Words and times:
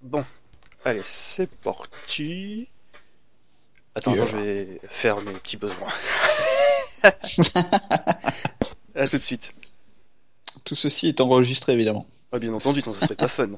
Bon, 0.00 0.24
allez, 0.84 1.02
c'est 1.04 1.50
parti. 1.50 2.68
Attends, 3.94 4.14
je 4.14 4.36
vais 4.36 4.80
faire 4.88 5.20
mes 5.22 5.32
petits 5.32 5.56
besoins. 5.56 5.88
à 8.94 9.08
tout 9.08 9.18
de 9.18 9.22
suite. 9.22 9.54
Tout 10.64 10.76
ceci 10.76 11.08
est 11.08 11.20
enregistré 11.20 11.72
évidemment. 11.72 12.06
Ah, 12.30 12.38
bien 12.38 12.52
entendu, 12.52 12.80
sinon 12.80 12.94
ça 12.94 13.00
serait 13.06 13.16
pas 13.16 13.28
fun. 13.28 13.50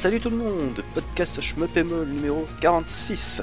Salut 0.00 0.18
tout 0.18 0.30
le 0.30 0.36
monde, 0.38 0.82
podcast 0.94 1.42
Schmeppemol 1.42 2.08
numéro 2.08 2.46
46. 2.62 3.42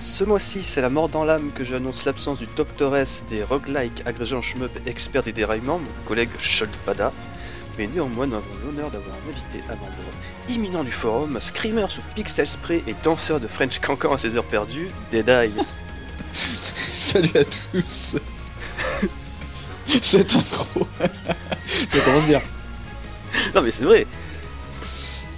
Ce 0.00 0.24
mois-ci, 0.24 0.60
c'est 0.60 0.80
la 0.80 0.88
mort 0.88 1.08
dans 1.08 1.22
l'âme 1.22 1.52
que 1.54 1.62
j'annonce 1.62 2.04
l'absence 2.06 2.40
du 2.40 2.48
Doctor 2.56 2.96
S 2.96 3.22
des 3.30 3.44
roguelike 3.44 4.02
agrégés 4.04 4.34
en 4.34 4.42
Schmupp 4.42 4.72
expert 4.84 5.22
des 5.22 5.30
déraillements, 5.30 5.78
mon 5.78 6.08
collègue 6.08 6.30
Schuldpada. 6.38 7.12
Mais 7.78 7.86
néanmoins, 7.86 8.26
nous 8.26 8.34
avons 8.34 8.46
l'honneur 8.64 8.90
d'avoir 8.90 9.14
un 9.14 9.28
invité 9.28 9.62
à 9.68 9.76
membre 9.76 9.92
imminent 10.48 10.82
du 10.82 10.90
forum, 10.90 11.38
screamer 11.38 11.86
sous 11.88 12.02
Pixel 12.16 12.48
Spray 12.48 12.82
et 12.88 12.96
danseur 13.04 13.38
de 13.38 13.46
French 13.46 13.78
Cancan 13.78 14.14
à 14.14 14.18
ses 14.18 14.36
heures 14.36 14.42
perdues, 14.42 14.88
Deadeye. 15.12 15.52
Salut 16.96 17.30
à 17.36 17.44
tous. 17.44 18.16
Cette 20.02 20.34
intro. 20.34 20.88
Ça 21.92 22.00
commence 22.04 22.26
bien. 22.26 22.42
Non 23.54 23.62
mais 23.62 23.70
c'est 23.70 23.84
vrai, 23.84 24.06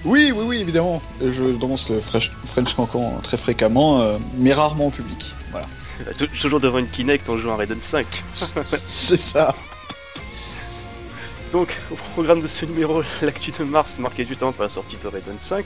Oui, 0.05 0.33
oui, 0.35 0.45
oui, 0.47 0.61
évidemment. 0.61 1.01
Je 1.21 1.45
danse 1.57 1.89
le 1.89 2.01
French, 2.01 2.31
French 2.47 2.75
Cancan 2.75 3.19
très 3.23 3.37
fréquemment, 3.39 4.03
euh, 4.03 4.19
mais 4.37 4.53
rarement 4.53 4.87
en 4.89 4.91
public. 4.91 5.35
Voilà. 5.51 5.67
Tou- 6.19 6.27
toujours 6.27 6.61
devant 6.61 6.79
une 6.79 6.89
Kinect 6.89 7.29
en 7.29 7.39
jouant 7.39 7.55
à 7.55 7.57
Raiden 7.57 7.81
5. 7.81 8.07
C'est 8.87 9.17
ça. 9.17 9.55
Donc, 11.53 11.81
au 11.91 11.95
programme 11.95 12.41
de 12.43 12.47
ce 12.47 12.67
numéro, 12.67 13.03
l'actu 13.23 13.53
de 13.53 13.65
mars 13.65 13.99
marqué 13.99 14.25
du 14.25 14.37
temps 14.37 14.53
par 14.53 14.65
la 14.65 14.69
sortie 14.69 14.97
de 15.03 15.09
Raiden 15.09 15.39
5 15.39 15.65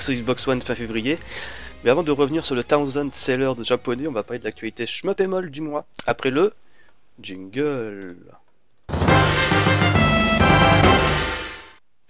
sur 0.00 0.12
Xbox 0.14 0.46
One 0.46 0.60
fin 0.60 0.74
février. 0.74 1.18
Mais 1.84 1.90
avant 1.90 2.02
de 2.02 2.10
revenir 2.10 2.44
sur 2.44 2.54
le 2.56 2.64
Thousand 2.64 3.08
Seller 3.12 3.52
de 3.56 3.62
japonais, 3.62 4.08
on 4.08 4.12
va 4.12 4.24
parler 4.24 4.40
de 4.40 4.44
l'actualité 4.44 4.84
shmup 4.86 5.20
et 5.20 5.26
molle 5.28 5.50
du 5.50 5.60
mois. 5.60 5.86
Après 6.06 6.30
le 6.30 6.52
jingle. 7.22 8.16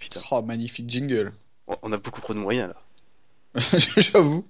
Putain, 0.09 0.21
Oh, 0.31 0.41
magnifique 0.41 0.89
jingle. 0.89 1.31
on- 1.67 1.77
on 1.83 1.91
a 1.93 1.97
beaucoup 1.97 2.21
trop 2.21 2.33
de 2.33 2.39
moyens 2.39 2.69
là. 3.55 3.61
J'avoue. 3.97 4.45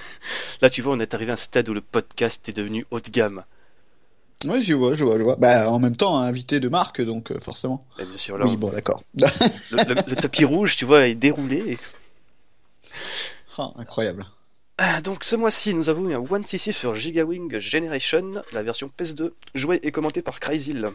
Là, 0.62 0.70
tu 0.70 0.82
vois, 0.82 0.94
on 0.94 1.00
est 1.00 1.12
arrivé 1.14 1.30
à 1.30 1.34
un 1.34 1.36
stade 1.36 1.68
où 1.68 1.74
le 1.74 1.80
podcast 1.80 2.48
est 2.48 2.52
devenu 2.56 2.86
haut 2.90 3.00
de 3.00 3.10
gamme. 3.10 3.44
Oui, 4.44 4.62
je 4.62 4.74
vois, 4.74 4.94
je 4.94 5.04
vois, 5.04 5.16
je 5.18 5.22
vois. 5.22 5.36
Bah, 5.36 5.70
en 5.70 5.78
même 5.78 5.96
temps, 5.96 6.18
un 6.18 6.24
invité 6.24 6.60
de 6.60 6.68
marque, 6.68 7.00
donc 7.02 7.30
euh, 7.30 7.38
forcément. 7.40 7.86
Et 7.98 8.04
bien 8.04 8.16
sûr, 8.16 8.36
là, 8.38 8.46
Oui, 8.46 8.52
on- 8.54 8.58
bon, 8.58 8.70
d'accord. 8.70 9.02
le, 9.14 9.24
le- 9.76 9.94
le 9.94 10.16
tapis 10.16 10.44
rouge, 10.44 10.76
tu 10.76 10.84
vois, 10.84 11.06
est 11.06 11.14
déroulé. 11.14 11.78
Ah, 13.58 13.72
incroyable. 13.76 14.26
Ah, 14.78 15.00
Donc 15.00 15.24
ce 15.24 15.36
mois-ci, 15.36 15.74
nous 15.74 15.88
avons 15.88 16.08
eu 16.08 16.14
un 16.14 16.20
1cc 16.20 16.72
sur 16.72 16.96
Gigawing 16.96 17.58
Generation, 17.60 18.42
la 18.52 18.62
version 18.62 18.90
PS2, 18.98 19.32
joué 19.54 19.78
et 19.82 19.92
commenté 19.92 20.20
par 20.22 20.40
Cryzil. 20.40 20.90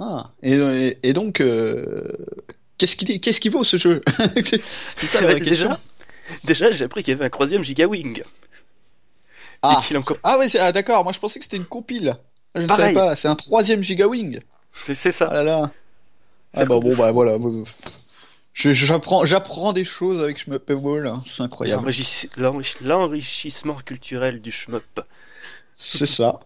Ah, 0.00 0.30
et, 0.42 0.54
et, 0.54 0.98
et 1.02 1.12
donc, 1.12 1.40
euh, 1.40 2.10
qu'est-ce 2.78 2.96
qu'il 2.96 3.20
qu'est-ce 3.20 3.40
qu'il 3.40 3.52
vaut 3.52 3.64
ce 3.64 3.76
jeu? 3.76 4.02
C'est 4.44 5.06
ça 5.06 5.20
la 5.20 5.26
vraie 5.28 5.40
question. 5.42 5.68
déjà, 5.68 5.80
déjà 6.44 6.70
j'ai 6.70 6.84
appris 6.86 7.02
qu'il 7.04 7.12
y 7.12 7.16
avait 7.16 7.26
un 7.26 7.30
troisième 7.30 7.62
Gigawing. 7.62 8.22
Ah. 9.62 9.80
Encore... 9.94 10.16
Ah 10.22 10.38
c'est- 10.48 10.58
ah, 10.58 10.72
d'accord, 10.72 11.04
moi 11.04 11.12
je 11.12 11.18
pensais 11.18 11.38
que 11.38 11.44
c'était 11.44 11.58
une 11.58 11.66
compile. 11.66 12.16
Je 12.54 12.62
ne 12.62 12.68
savais 12.68 12.94
pas, 12.94 13.14
c'est 13.14 13.28
un 13.28 13.36
troisième 13.36 13.82
Gigawing. 13.82 14.40
C'est 14.72 14.94
c'est 14.94 15.12
ça. 15.12 15.28
Ah 15.30 15.34
là 15.34 15.44
là. 15.44 15.70
Ah 16.54 16.64
bah 16.64 16.80
bon, 16.80 16.96
bah 16.96 17.12
voilà. 17.12 17.36
J'apprends 18.54 19.24
j'apprends 19.24 19.72
des 19.72 19.84
choses 19.84 20.22
avec 20.22 20.48
Ball, 20.48 21.06
hein, 21.06 21.22
c'est 21.26 21.42
incroyable. 21.42 21.84
L'enrichi- 21.86 22.28
l'enrichi- 22.36 22.76
L'enrichissement 22.82 23.76
culturel 23.84 24.40
du 24.40 24.50
shmup. 24.50 25.00
C'est 25.76 26.06
ça. 26.06 26.40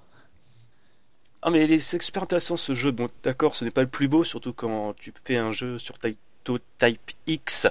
Ah 1.47 1.50
mais 1.50 1.66
les 1.66 1.78
c'est 1.78 2.03
super 2.03 2.22
intéressant 2.22 2.56
ce 2.56 2.72
jeu. 2.72 2.91
Bon 2.91 3.10
d'accord, 3.22 3.55
ce 3.55 3.66
n'est 3.66 3.71
pas 3.71 3.82
le 3.82 3.87
plus 3.87 4.09
beau, 4.09 4.25
surtout 4.25 4.55
quand 4.55 4.94
tu 4.97 5.12
fais 5.27 5.37
un 5.37 5.53
jeu 5.53 5.78
sur 5.78 5.99
Taito 5.99 6.59
Type 6.78 7.10
X, 7.27 7.66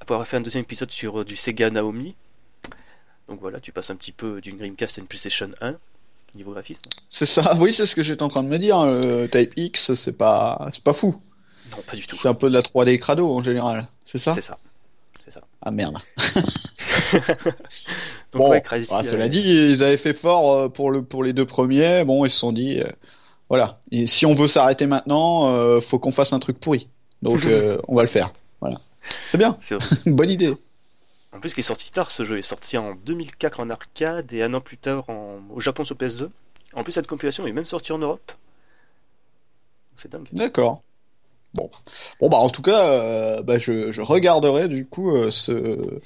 après 0.00 0.14
avoir 0.14 0.26
fait 0.26 0.38
un 0.38 0.40
deuxième 0.40 0.62
épisode 0.62 0.90
sur 0.90 1.20
euh, 1.20 1.24
du 1.24 1.36
Sega 1.36 1.68
Naomi. 1.68 2.16
Donc 3.28 3.38
voilà, 3.38 3.60
tu 3.60 3.70
passes 3.70 3.90
un 3.90 3.96
petit 3.96 4.12
peu 4.12 4.40
d'une 4.40 4.56
Dreamcast 4.56 4.96
à 4.96 5.02
une 5.02 5.06
PlayStation 5.06 5.50
1, 5.60 5.74
niveau 6.36 6.52
graphisme. 6.52 6.80
C'est 7.10 7.26
ça. 7.26 7.54
Oui, 7.58 7.70
c'est 7.70 7.84
ce 7.84 7.94
que 7.94 8.02
j'étais 8.02 8.22
en 8.22 8.28
train 8.28 8.42
de 8.42 8.48
me 8.48 8.58
dire. 8.58 8.82
Le 8.82 9.26
Type 9.26 9.52
X, 9.56 9.92
c'est 9.92 10.16
pas 10.16 10.70
c'est 10.72 10.82
pas 10.82 10.94
fou. 10.94 11.20
Non, 11.70 11.82
pas 11.86 11.96
du 11.96 12.06
tout. 12.06 12.16
C'est 12.16 12.28
un 12.28 12.34
peu 12.34 12.48
de 12.48 12.54
la 12.54 12.62
3D 12.62 12.98
crado 12.98 13.30
en 13.30 13.42
général. 13.42 13.88
C'est 14.06 14.16
ça? 14.16 14.32
C'est 14.32 14.40
ça. 14.40 14.56
C'est 15.22 15.32
ça. 15.32 15.42
Ah 15.60 15.70
merde. 15.70 15.98
Donc 18.32 18.42
bon, 18.42 18.50
ouais, 18.50 18.62
Crazy, 18.62 18.90
ah, 18.92 19.02
cela 19.02 19.28
dit, 19.28 19.42
ils 19.42 19.82
avaient 19.82 19.98
fait 19.98 20.14
fort 20.14 20.52
euh, 20.52 20.68
pour 20.68 20.90
le 20.90 21.02
pour 21.02 21.22
les 21.22 21.32
deux 21.32 21.44
premiers. 21.44 22.04
Bon, 22.04 22.24
ils 22.24 22.30
se 22.30 22.38
sont 22.38 22.52
dit, 22.52 22.80
euh, 22.80 22.90
voilà. 23.48 23.78
Et 23.90 24.06
si 24.06 24.24
on 24.24 24.32
veut 24.32 24.48
s'arrêter 24.48 24.86
maintenant, 24.86 25.54
euh, 25.54 25.80
faut 25.80 25.98
qu'on 25.98 26.12
fasse 26.12 26.32
un 26.32 26.38
truc 26.38 26.58
pourri. 26.58 26.88
Donc 27.20 27.40
on 27.88 27.94
va 27.94 28.02
le 28.02 28.08
faire. 28.08 28.32
Voilà. 28.60 28.80
C'est 29.30 29.38
bien. 29.38 29.58
Bonne 30.06 30.30
idée. 30.30 30.54
En 31.34 31.40
plus, 31.40 31.52
il 31.54 31.60
est 31.60 31.62
sorti 31.62 31.92
tard 31.92 32.10
ce 32.10 32.24
jeu. 32.24 32.36
Il 32.36 32.38
est 32.40 32.42
sorti 32.42 32.78
en 32.78 32.94
2004 32.94 33.60
en 33.60 33.70
arcade 33.70 34.32
et 34.32 34.42
un 34.42 34.54
an 34.54 34.60
plus 34.60 34.78
tard 34.78 35.08
en... 35.08 35.40
au 35.54 35.60
Japon 35.60 35.84
sur 35.84 35.96
PS2. 35.96 36.28
En 36.74 36.84
plus, 36.84 36.92
cette 36.92 37.06
compilation 37.06 37.46
est 37.46 37.52
même 37.52 37.66
sortie 37.66 37.92
en 37.92 37.98
Europe. 37.98 38.32
C'est 39.96 40.10
dingue. 40.10 40.28
D'accord. 40.32 40.82
Bon. 41.54 41.70
Bon 42.20 42.28
bah 42.30 42.38
en 42.38 42.48
tout 42.48 42.62
cas, 42.62 42.88
euh, 42.88 43.42
bah, 43.42 43.58
je, 43.58 43.92
je 43.92 44.00
regarderai 44.00 44.68
du 44.68 44.86
coup 44.86 45.14
euh, 45.14 45.30
ce 45.30 46.00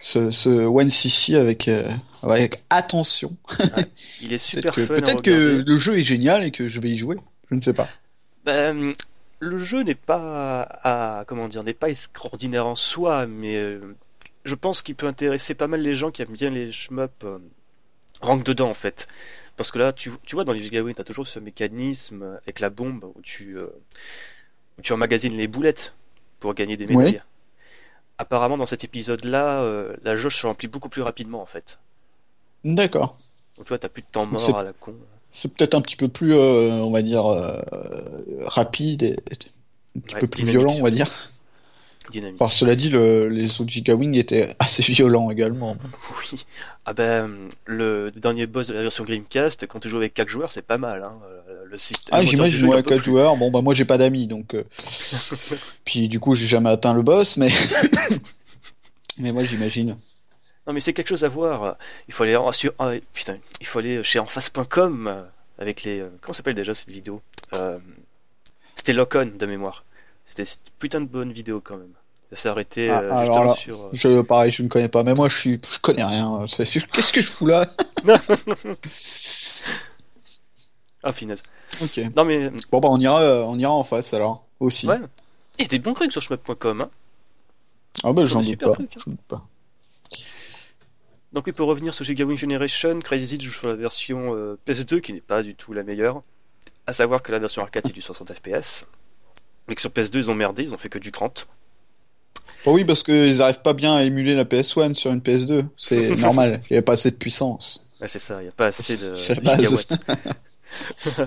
ce, 0.00 0.30
ce 0.30 0.48
One 0.48 0.90
CC 0.90 1.36
avec 1.36 1.68
euh, 1.68 1.90
avec 2.22 2.64
attention. 2.70 3.36
Il 4.22 4.32
est 4.32 4.38
super 4.38 4.74
Peut-être 4.74 4.88
que, 4.88 4.94
fun. 4.94 5.00
peut-être 5.00 5.22
que 5.22 5.64
le 5.66 5.78
jeu 5.78 5.98
est 5.98 6.04
génial 6.04 6.44
et 6.44 6.50
que 6.50 6.66
je 6.66 6.80
vais 6.80 6.90
y 6.90 6.98
jouer. 6.98 7.16
Je 7.50 7.54
ne 7.54 7.60
sais 7.60 7.72
pas. 7.72 7.88
Ben, 8.44 8.92
le 9.40 9.58
jeu 9.58 9.82
n'est 9.82 9.94
pas 9.94 10.62
à, 10.82 11.24
comment 11.26 11.48
dire 11.48 11.64
n'est 11.64 11.74
pas 11.74 11.90
extraordinaire 11.90 12.66
en 12.66 12.76
soi, 12.76 13.26
mais 13.26 13.56
euh, 13.56 13.96
je 14.44 14.54
pense 14.54 14.82
qu'il 14.82 14.94
peut 14.94 15.06
intéresser 15.06 15.54
pas 15.54 15.66
mal 15.66 15.80
les 15.82 15.94
gens 15.94 16.10
qui 16.10 16.22
aiment 16.22 16.32
bien 16.32 16.50
les 16.50 16.72
shmup 16.72 17.24
euh, 17.24 17.38
dedans 18.44 18.70
en 18.70 18.74
fait. 18.74 19.08
Parce 19.56 19.70
que 19.70 19.78
là, 19.78 19.92
tu, 19.92 20.10
tu 20.24 20.36
vois, 20.36 20.44
dans 20.44 20.52
les 20.52 20.62
Gigawin, 20.62 20.94
tu 20.94 21.00
as 21.00 21.04
toujours 21.04 21.26
ce 21.26 21.38
mécanisme 21.38 22.38
avec 22.42 22.60
la 22.60 22.70
bombe 22.70 23.04
où 23.14 23.20
tu, 23.22 23.58
euh, 23.58 23.66
où 24.78 24.82
tu 24.82 24.92
emmagasines 24.92 25.36
les 25.36 25.48
boulettes 25.48 25.94
pour 26.38 26.54
gagner 26.54 26.76
des 26.76 26.86
médailles. 26.86 27.22
Apparemment, 28.20 28.58
dans 28.58 28.66
cet 28.66 28.84
épisode-là, 28.84 29.62
euh, 29.62 29.96
la 30.02 30.14
jauge 30.14 30.36
se 30.36 30.46
remplit 30.46 30.68
beaucoup 30.68 30.90
plus 30.90 31.00
rapidement 31.00 31.40
en 31.40 31.46
fait. 31.46 31.78
D'accord. 32.64 33.16
Donc 33.56 33.64
tu 33.66 33.68
vois, 33.70 33.78
t'as 33.78 33.88
plus 33.88 34.02
de 34.02 34.08
temps 34.10 34.26
mort 34.26 34.58
à 34.58 34.62
la 34.62 34.72
con. 34.74 34.94
C'est 35.32 35.52
peut-être 35.54 35.74
un 35.74 35.80
petit 35.80 35.96
peu 35.96 36.08
plus, 36.08 36.34
euh, 36.34 36.70
on 36.72 36.90
va 36.90 37.02
dire, 37.02 37.26
euh, 37.26 37.60
rapide 38.44 39.02
et 39.02 39.16
un 39.96 40.00
petit 40.00 40.14
Ouais, 40.14 40.20
peu 40.20 40.26
plus 40.28 40.44
violent, 40.44 40.72
on 40.78 40.82
va 40.82 40.90
dire. 40.90 41.08
Dynamique. 42.10 42.38
Par 42.38 42.52
cela 42.52 42.76
dit, 42.76 42.88
le- 42.90 43.28
les 43.28 43.60
autres 43.60 43.70
Gigawing 43.70 44.16
étaient 44.16 44.54
assez 44.58 44.82
violents 44.82 45.30
également. 45.30 45.76
Oui. 46.32 46.44
Ah 46.84 46.92
ben, 46.92 47.30
le 47.66 48.10
dernier 48.10 48.46
boss 48.46 48.66
de 48.68 48.74
la 48.74 48.82
version 48.82 49.04
Dreamcast, 49.04 49.66
quand 49.66 49.80
tu 49.80 49.88
joues 49.88 49.98
avec 49.98 50.14
4 50.14 50.28
joueurs, 50.28 50.52
c'est 50.52 50.62
pas 50.66 50.78
mal. 50.78 51.02
Hein. 51.04 51.14
Euh, 51.48 51.64
Le 51.70 51.76
système, 51.78 52.08
Ah, 52.18 52.22
j'imagine, 52.22 52.66
moi, 52.66 52.76
peut 52.76 52.82
4 52.90 53.02
plus. 53.02 53.10
joueurs. 53.12 53.36
Bon, 53.36 53.50
bah, 53.50 53.60
moi, 53.62 53.74
j'ai 53.74 53.84
pas 53.84 53.96
d'amis, 53.98 54.26
donc. 54.26 54.54
euh, 54.54 54.64
Puis, 55.84 56.08
du 56.08 56.18
coup, 56.20 56.34
j'ai 56.34 56.46
jamais 56.46 56.70
atteint 56.70 56.94
le 56.94 57.02
boss, 57.02 57.36
mais. 57.36 57.50
mais 59.18 59.32
moi, 59.32 59.44
j'imagine. 59.44 59.96
Non, 60.66 60.72
mais 60.72 60.80
c'est 60.80 60.92
quelque 60.92 61.08
chose 61.08 61.24
à 61.24 61.28
voir. 61.28 61.76
Il 62.08 62.14
faut 62.14 62.22
aller, 62.24 62.36
en- 62.36 62.52
sur, 62.52 62.72
ah, 62.78 62.92
putain, 63.12 63.36
il 63.60 63.66
faut 63.66 63.78
aller 63.78 64.02
chez 64.04 64.18
enface.com 64.18 65.06
euh, 65.08 65.22
avec 65.58 65.82
les. 65.84 66.04
Comment 66.20 66.32
s'appelle 66.32 66.54
déjà 66.54 66.74
cette 66.74 66.90
vidéo 66.90 67.20
Euh, 67.52 67.78
C'était 68.74 68.92
Locon 68.92 69.30
de 69.38 69.46
mémoire. 69.46 69.84
C'était 70.26 70.42
une 70.44 70.48
putain 70.78 71.00
de 71.00 71.06
bonne 71.06 71.32
vidéo 71.32 71.60
quand 71.62 71.76
même. 71.76 71.92
Ça 72.30 72.36
s'est 72.36 72.48
arrêté 72.48 72.88
Ah, 72.90 73.00
euh, 73.00 73.12
alors 73.16 73.44
là, 73.46 73.54
sur. 73.54 73.80
euh, 73.80 73.90
Je, 73.92 74.20
pareil, 74.22 74.50
je 74.52 74.62
ne 74.62 74.68
connais 74.68 74.88
pas, 74.88 75.02
mais 75.02 75.14
moi, 75.14 75.28
je 75.28 75.36
suis, 75.36 75.60
je 75.70 75.78
connais 75.80 76.04
rien. 76.04 76.44
C'est- 76.48 76.64
Qu'est-ce 76.92 77.12
que 77.12 77.20
je 77.20 77.26
fous 77.28 77.46
là? 77.46 77.74
Ah, 81.02 81.12
finesse. 81.12 81.42
Ok. 81.82 81.98
Non, 82.16 82.24
mais. 82.24 82.50
Bon, 82.70 82.80
bah, 82.80 82.88
on 82.90 83.00
ira, 83.00 83.20
euh, 83.22 83.42
on 83.44 83.58
ira 83.58 83.72
en 83.72 83.84
face 83.84 84.12
alors, 84.12 84.44
aussi. 84.60 84.86
Ouais. 84.86 84.98
Il 85.58 85.62
y 85.62 85.64
a 85.64 85.68
des 85.68 85.78
bons 85.78 85.94
trucs 85.94 86.12
sur 86.12 86.20
shmup.com. 86.20 86.82
Hein. 86.82 86.90
Ah 88.04 88.12
bah 88.12 88.26
Sur 88.26 88.40
j'en 88.42 88.48
doute 88.50 88.60
pas. 88.60 88.72
trucs, 88.72 88.96
hein. 88.96 89.00
j'en 89.04 89.10
doute 89.12 89.20
pas. 89.26 89.46
Donc 91.32 91.46
oui, 91.46 91.52
pour 91.52 91.68
revenir 91.68 91.94
sur 91.94 92.04
Giga 92.04 92.24
Wing 92.24 92.36
Generation, 92.36 92.98
Crazy 93.00 93.40
joue 93.40 93.50
sur 93.50 93.68
la 93.68 93.74
version 93.76 94.34
euh, 94.34 94.58
PS2 94.66 95.00
qui 95.00 95.12
n'est 95.12 95.20
pas 95.20 95.42
du 95.42 95.54
tout 95.54 95.72
la 95.72 95.82
meilleure. 95.84 96.22
À 96.86 96.92
savoir 96.92 97.22
que 97.22 97.30
la 97.32 97.38
version 97.38 97.62
arcade 97.62 97.84
c'est 97.86 97.92
du 97.92 98.00
60 98.00 98.32
FPS. 98.34 98.86
Mais 99.68 99.74
que 99.74 99.80
sur 99.80 99.90
PS2 99.90 100.16
ils 100.18 100.30
ont 100.30 100.34
merdé, 100.34 100.62
ils 100.64 100.74
ont 100.74 100.78
fait 100.78 100.88
que 100.88 100.98
du 100.98 101.12
30. 101.12 101.48
Oh 102.66 102.72
oui, 102.74 102.84
parce 102.84 103.02
qu'ils 103.02 103.36
n'arrivent 103.38 103.62
pas 103.62 103.72
bien 103.72 103.94
à 103.96 104.02
émuler 104.02 104.34
la 104.34 104.44
PS1 104.44 104.94
sur 104.94 105.10
une 105.12 105.20
PS2. 105.20 105.64
C'est 105.76 106.10
normal, 106.18 106.60
il 106.70 106.74
n'y 106.74 106.78
a 106.78 106.82
pas 106.82 106.92
assez 106.94 107.10
de 107.10 107.16
puissance. 107.16 107.84
Ouais, 108.00 108.08
c'est 108.08 108.18
ça, 108.18 108.40
il 108.40 108.44
n'y 108.44 108.48
a 108.48 108.52
pas 108.52 108.66
assez 108.66 108.96
de 108.96 109.14
gigawatts. 109.42 109.98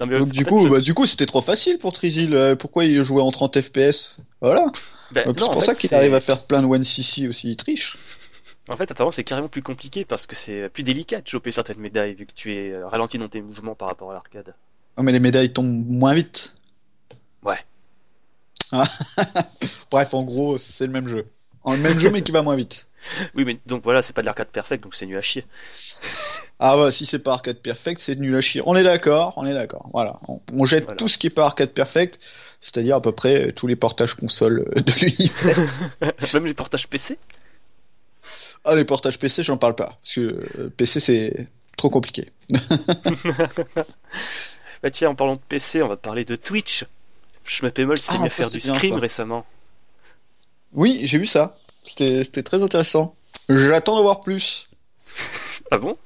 non, 0.00 0.06
mais 0.06 0.18
Donc 0.18 0.28
du 0.30 0.40
fait, 0.40 0.44
coup, 0.50 0.64
le- 0.64 0.70
bah, 0.70 0.80
du 0.80 0.94
coup, 0.94 1.06
c'était 1.06 1.26
trop 1.26 1.40
facile 1.40 1.78
pour 1.78 1.92
Trizil. 1.92 2.34
Euh, 2.34 2.56
Pourquoi 2.56 2.84
il 2.84 3.02
jouait 3.02 3.22
en 3.22 3.30
30 3.30 3.60
FPS 3.60 4.18
Voilà. 4.40 4.66
ben, 5.12 5.24
non, 5.26 5.34
c'est 5.36 5.44
pour 5.50 5.60
fait, 5.60 5.66
ça 5.66 5.74
qu'il 5.74 5.94
arrive 5.94 6.14
à 6.14 6.20
faire 6.20 6.46
plein 6.46 6.62
de 6.62 6.66
1cc 6.66 7.28
aussi. 7.28 7.50
Il 7.50 7.56
triche. 7.56 7.96
En 8.68 8.76
fait, 8.76 8.90
apparemment, 8.90 9.12
c'est 9.12 9.24
carrément 9.24 9.48
plus 9.48 9.62
compliqué 9.62 10.04
parce 10.04 10.26
que 10.26 10.34
c'est 10.36 10.68
plus 10.70 10.82
délicat 10.82 11.20
de 11.20 11.26
choper 11.26 11.52
certaines 11.52 11.78
médailles 11.78 12.14
vu 12.14 12.26
que 12.26 12.32
tu 12.34 12.52
es 12.52 12.72
euh, 12.72 12.86
ralenti 12.88 13.16
dans 13.18 13.28
tes 13.28 13.40
mouvements 13.40 13.74
par 13.74 13.88
rapport 13.88 14.10
à 14.10 14.14
l'arcade. 14.14 14.54
Oh, 14.96 15.02
mais 15.02 15.12
les 15.12 15.20
médailles 15.20 15.52
tombent 15.52 15.86
moins 15.88 16.14
vite. 16.14 16.52
Ouais. 17.44 17.58
Bref, 19.90 20.14
en 20.14 20.22
gros, 20.22 20.58
c'est 20.58 20.86
le 20.86 20.92
même 20.92 21.08
jeu. 21.08 21.26
En 21.62 21.72
le 21.72 21.78
même 21.80 21.98
jeu, 21.98 22.10
mais 22.10 22.22
qui 22.22 22.32
va 22.32 22.42
moins 22.42 22.56
vite. 22.56 22.86
Oui, 23.36 23.44
mais 23.44 23.60
donc 23.66 23.84
voilà, 23.84 24.02
c'est 24.02 24.12
pas 24.12 24.22
de 24.22 24.26
l'arcade 24.26 24.48
perfect, 24.48 24.82
donc 24.82 24.96
c'est 24.96 25.06
nul 25.06 25.16
à 25.16 25.22
chier. 25.22 25.44
Ah 26.58 26.78
ouais, 26.78 26.90
si 26.90 27.04
c'est 27.04 27.18
pas 27.18 27.34
arcade 27.34 27.58
perfect, 27.58 28.00
c'est 28.00 28.16
nul 28.16 28.34
à 28.34 28.40
chier. 28.40 28.62
On 28.64 28.74
est 28.74 28.82
d'accord, 28.82 29.34
on 29.36 29.44
est 29.46 29.52
d'accord. 29.52 29.90
Voilà, 29.92 30.18
on, 30.26 30.40
on 30.54 30.64
jette 30.64 30.84
Voilà. 30.84 30.96
tout 30.96 31.06
ce 31.06 31.18
qui 31.18 31.26
est 31.26 31.30
pas 31.30 31.44
arcade 31.44 31.68
perfect, 31.70 32.18
c'est-à-dire 32.62 32.96
à 32.96 33.02
peu 33.02 33.12
près 33.12 33.52
tous 33.52 33.66
les 33.66 33.76
portages 33.76 34.14
consoles 34.14 34.64
euh, 34.74 34.80
de 34.80 34.90
l'univers. 34.92 35.58
Même 36.32 36.46
les 36.46 36.54
portages 36.54 36.88
PC. 36.88 37.18
ah, 38.64 38.74
les 38.74 38.86
portages 38.86 39.18
PC, 39.18 39.42
j'en 39.42 39.58
parle 39.58 39.74
pas, 39.74 39.98
parce 40.02 40.14
que 40.14 40.20
euh, 40.58 40.72
PC 40.74 40.98
c'est 40.98 41.46
trop 41.76 41.90
compliqué. 41.90 42.32
Bah 44.82 44.90
tiens, 44.90 45.10
en 45.10 45.14
parlant 45.14 45.34
de 45.36 45.40
PC, 45.40 45.82
on 45.82 45.88
va 45.88 45.96
parler 45.96 46.24
de 46.24 46.36
Twitch. 46.36 46.84
Schmeppemol 47.46 47.98
s'est 48.00 48.12
Ah, 48.14 48.18
mis 48.18 48.26
à 48.26 48.28
faire 48.28 48.48
c'est 48.50 48.58
du 48.58 48.60
scream 48.60 48.94
ça. 48.94 49.00
récemment. 49.00 49.44
Oui, 50.72 51.00
j'ai 51.04 51.18
vu 51.18 51.26
ça. 51.26 51.56
C'était 51.84 52.24
c'était 52.24 52.42
très 52.42 52.62
intéressant. 52.62 53.14
J'attends 53.48 53.96
de 53.96 54.02
voir 54.02 54.20
plus. 54.20 54.68
Ah 55.72 55.78
bon? 55.78 55.96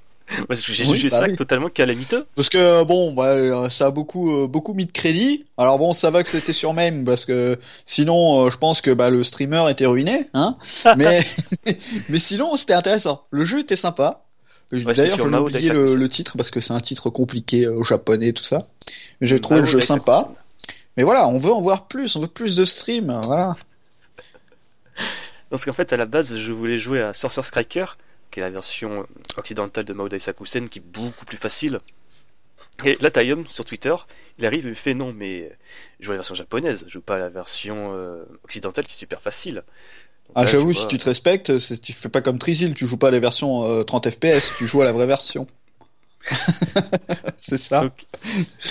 Parce 0.49 0.63
que 0.63 0.73
j'ai 0.73 0.85
Oui, 0.87 0.93
jugé 0.93 1.09
bah 1.11 1.19
ça 1.19 1.25
oui. 1.29 1.37
totalement 1.37 1.69
calamiteux. 1.69 2.25
Parce 2.35 2.49
que 2.49 2.83
bon, 2.85 3.13
bah, 3.13 3.27
euh, 3.27 3.69
ça 3.69 3.87
a 3.87 3.91
beaucoup 3.91 4.31
euh, 4.45 4.47
beaucoup 4.47 4.73
mis 4.73 4.87
de 4.87 4.93
crédit. 4.93 5.45
Alors 5.59 5.79
bon, 5.79 5.93
ça 5.93 6.11
va 6.11 6.23
que 6.23 6.31
c'était 6.31 6.53
sur 6.55 6.73
même 6.73 7.05
parce 7.05 7.27
que 7.27 7.59
sinon, 7.85 8.47
euh, 8.47 8.51
je 8.51 8.57
pense 8.57 8.81
que 8.81 8.91
bah, 8.93 9.11
le 9.11 9.23
streamer 9.23 9.65
était 9.69 9.85
ruiné, 9.87 10.29
hein. 10.33 10.57
mais 10.97 11.27
mais 12.09 12.19
sinon, 12.19 12.57
c'était 12.57 12.73
intéressant. 12.75 13.23
Le 13.31 13.45
jeu 13.45 13.59
était 13.59 13.77
sympa. 13.77 14.23
D'ailleurs, 14.73 15.17
je 15.19 15.23
oublié 15.25 15.71
le, 15.71 15.97
le 15.97 16.09
titre 16.09 16.37
parce 16.37 16.51
que 16.51 16.61
c'est 16.61 16.73
un 16.73 16.81
titre 16.81 17.11
compliqué 17.11 17.67
au 17.67 17.83
japonais 17.83 18.33
tout 18.33 18.45
ça. 18.45 18.69
J'ai 19.21 19.41
trouvé 19.41 19.61
le 19.61 19.67
jeu 19.67 19.81
sympa. 19.81 20.33
Mais 20.97 21.05
voilà, 21.05 21.29
on 21.29 21.39
veut 21.39 21.53
en 21.53 21.61
voir 21.61 21.87
plus, 21.89 22.17
on 22.17 22.21
veut 22.21 22.27
plus 22.27 22.57
de 22.57 22.65
stream, 22.65 23.21
voilà. 23.25 23.57
Parce 25.49 25.65
qu'en 25.65 25.73
fait, 25.73 25.93
à 25.93 25.97
la 25.97 26.07
base, 26.07 26.37
je 26.37 26.53
voulais 26.53 26.79
jouer 26.79 27.03
à 27.03 27.13
Sorcerer's 27.13 27.49
Striker, 27.49 27.87
qui 28.31 28.41
est 28.41 28.43
la 28.43 28.51
version 28.51 29.07
occidentale 29.37 29.85
de 29.85 29.93
Mao 29.93 30.09
Daisakusen, 30.09 30.69
qui 30.69 30.79
est 30.79 30.83
beaucoup 30.85 31.25
plus 31.25 31.37
facile. 31.37 31.81
Et 32.85 32.97
là, 33.01 33.11
Tayum, 33.11 33.47
sur 33.47 33.65
Twitter, 33.65 33.95
il 34.39 34.47
arrive 34.47 34.67
et 34.67 34.71
il 34.71 34.75
fait 34.75 34.95
non, 34.95 35.13
mais 35.13 35.57
je 35.99 36.07
joue 36.07 36.13
à 36.13 36.15
la 36.15 36.19
version 36.19 36.35
japonaise, 36.35 36.85
je 36.87 36.93
joue 36.93 37.01
pas 37.01 37.17
à 37.17 37.19
la 37.19 37.29
version 37.29 37.93
euh, 37.95 38.25
occidentale 38.45 38.87
qui 38.87 38.93
est 38.93 38.99
super 38.99 39.21
facile. 39.21 39.57
Donc 39.57 40.37
Ah, 40.37 40.47
j'avoue, 40.47 40.73
si 40.73 40.87
tu 40.87 40.97
te 40.97 41.05
respectes, 41.05 41.53
tu 41.81 41.93
fais 41.93 42.09
pas 42.09 42.23
comme 42.23 42.39
Trizil, 42.39 42.75
tu 42.75 42.87
joues 42.87 42.97
pas 42.97 43.09
à 43.09 43.11
la 43.11 43.21
version 43.21 43.65
euh, 43.65 43.83
30 43.83 44.11
FPS, 44.11 44.53
tu 44.57 44.67
joues 44.67 44.81
à 44.83 44.85
la 44.85 44.93
vraie 44.93 45.07
version. 45.07 45.47
c'est 47.38 47.58
ça. 47.58 47.81
donc, 47.81 48.06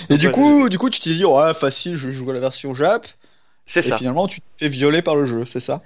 Et 0.10 0.18
du 0.18 0.32
coup, 0.32 0.70
du 0.70 0.78
coup, 0.78 0.90
tu 0.90 1.00
t'es 1.02 1.14
dit, 1.14 1.26
ouais, 1.26 1.54
facile, 1.54 1.96
je 1.96 2.12
joue 2.12 2.30
à 2.32 2.34
la 2.34 2.40
version 2.40 2.74
Jap. 2.74 3.08
c'est 3.66 3.82
Et 3.84 3.90
ça. 3.90 3.98
finalement, 3.98 4.28
tu 4.28 4.42
te 4.42 4.46
fais 4.60 4.70
violer 4.70 5.02
par 5.02 5.16
le 5.16 5.26
jeu, 5.26 5.46
c'est 5.46 5.60
ça? 5.60 5.82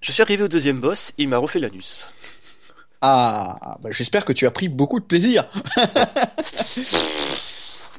Je 0.00 0.10
suis 0.12 0.22
arrivé 0.22 0.44
au 0.44 0.48
deuxième 0.48 0.80
boss, 0.80 1.12
il 1.18 1.28
m'a 1.28 1.38
refait 1.38 1.58
l'anus. 1.58 2.08
Ah, 3.02 3.76
bah, 3.80 3.90
j'espère 3.92 4.24
que 4.24 4.32
tu 4.32 4.46
as 4.46 4.50
pris 4.50 4.68
beaucoup 4.68 5.00
de 5.00 5.04
plaisir. 5.04 5.46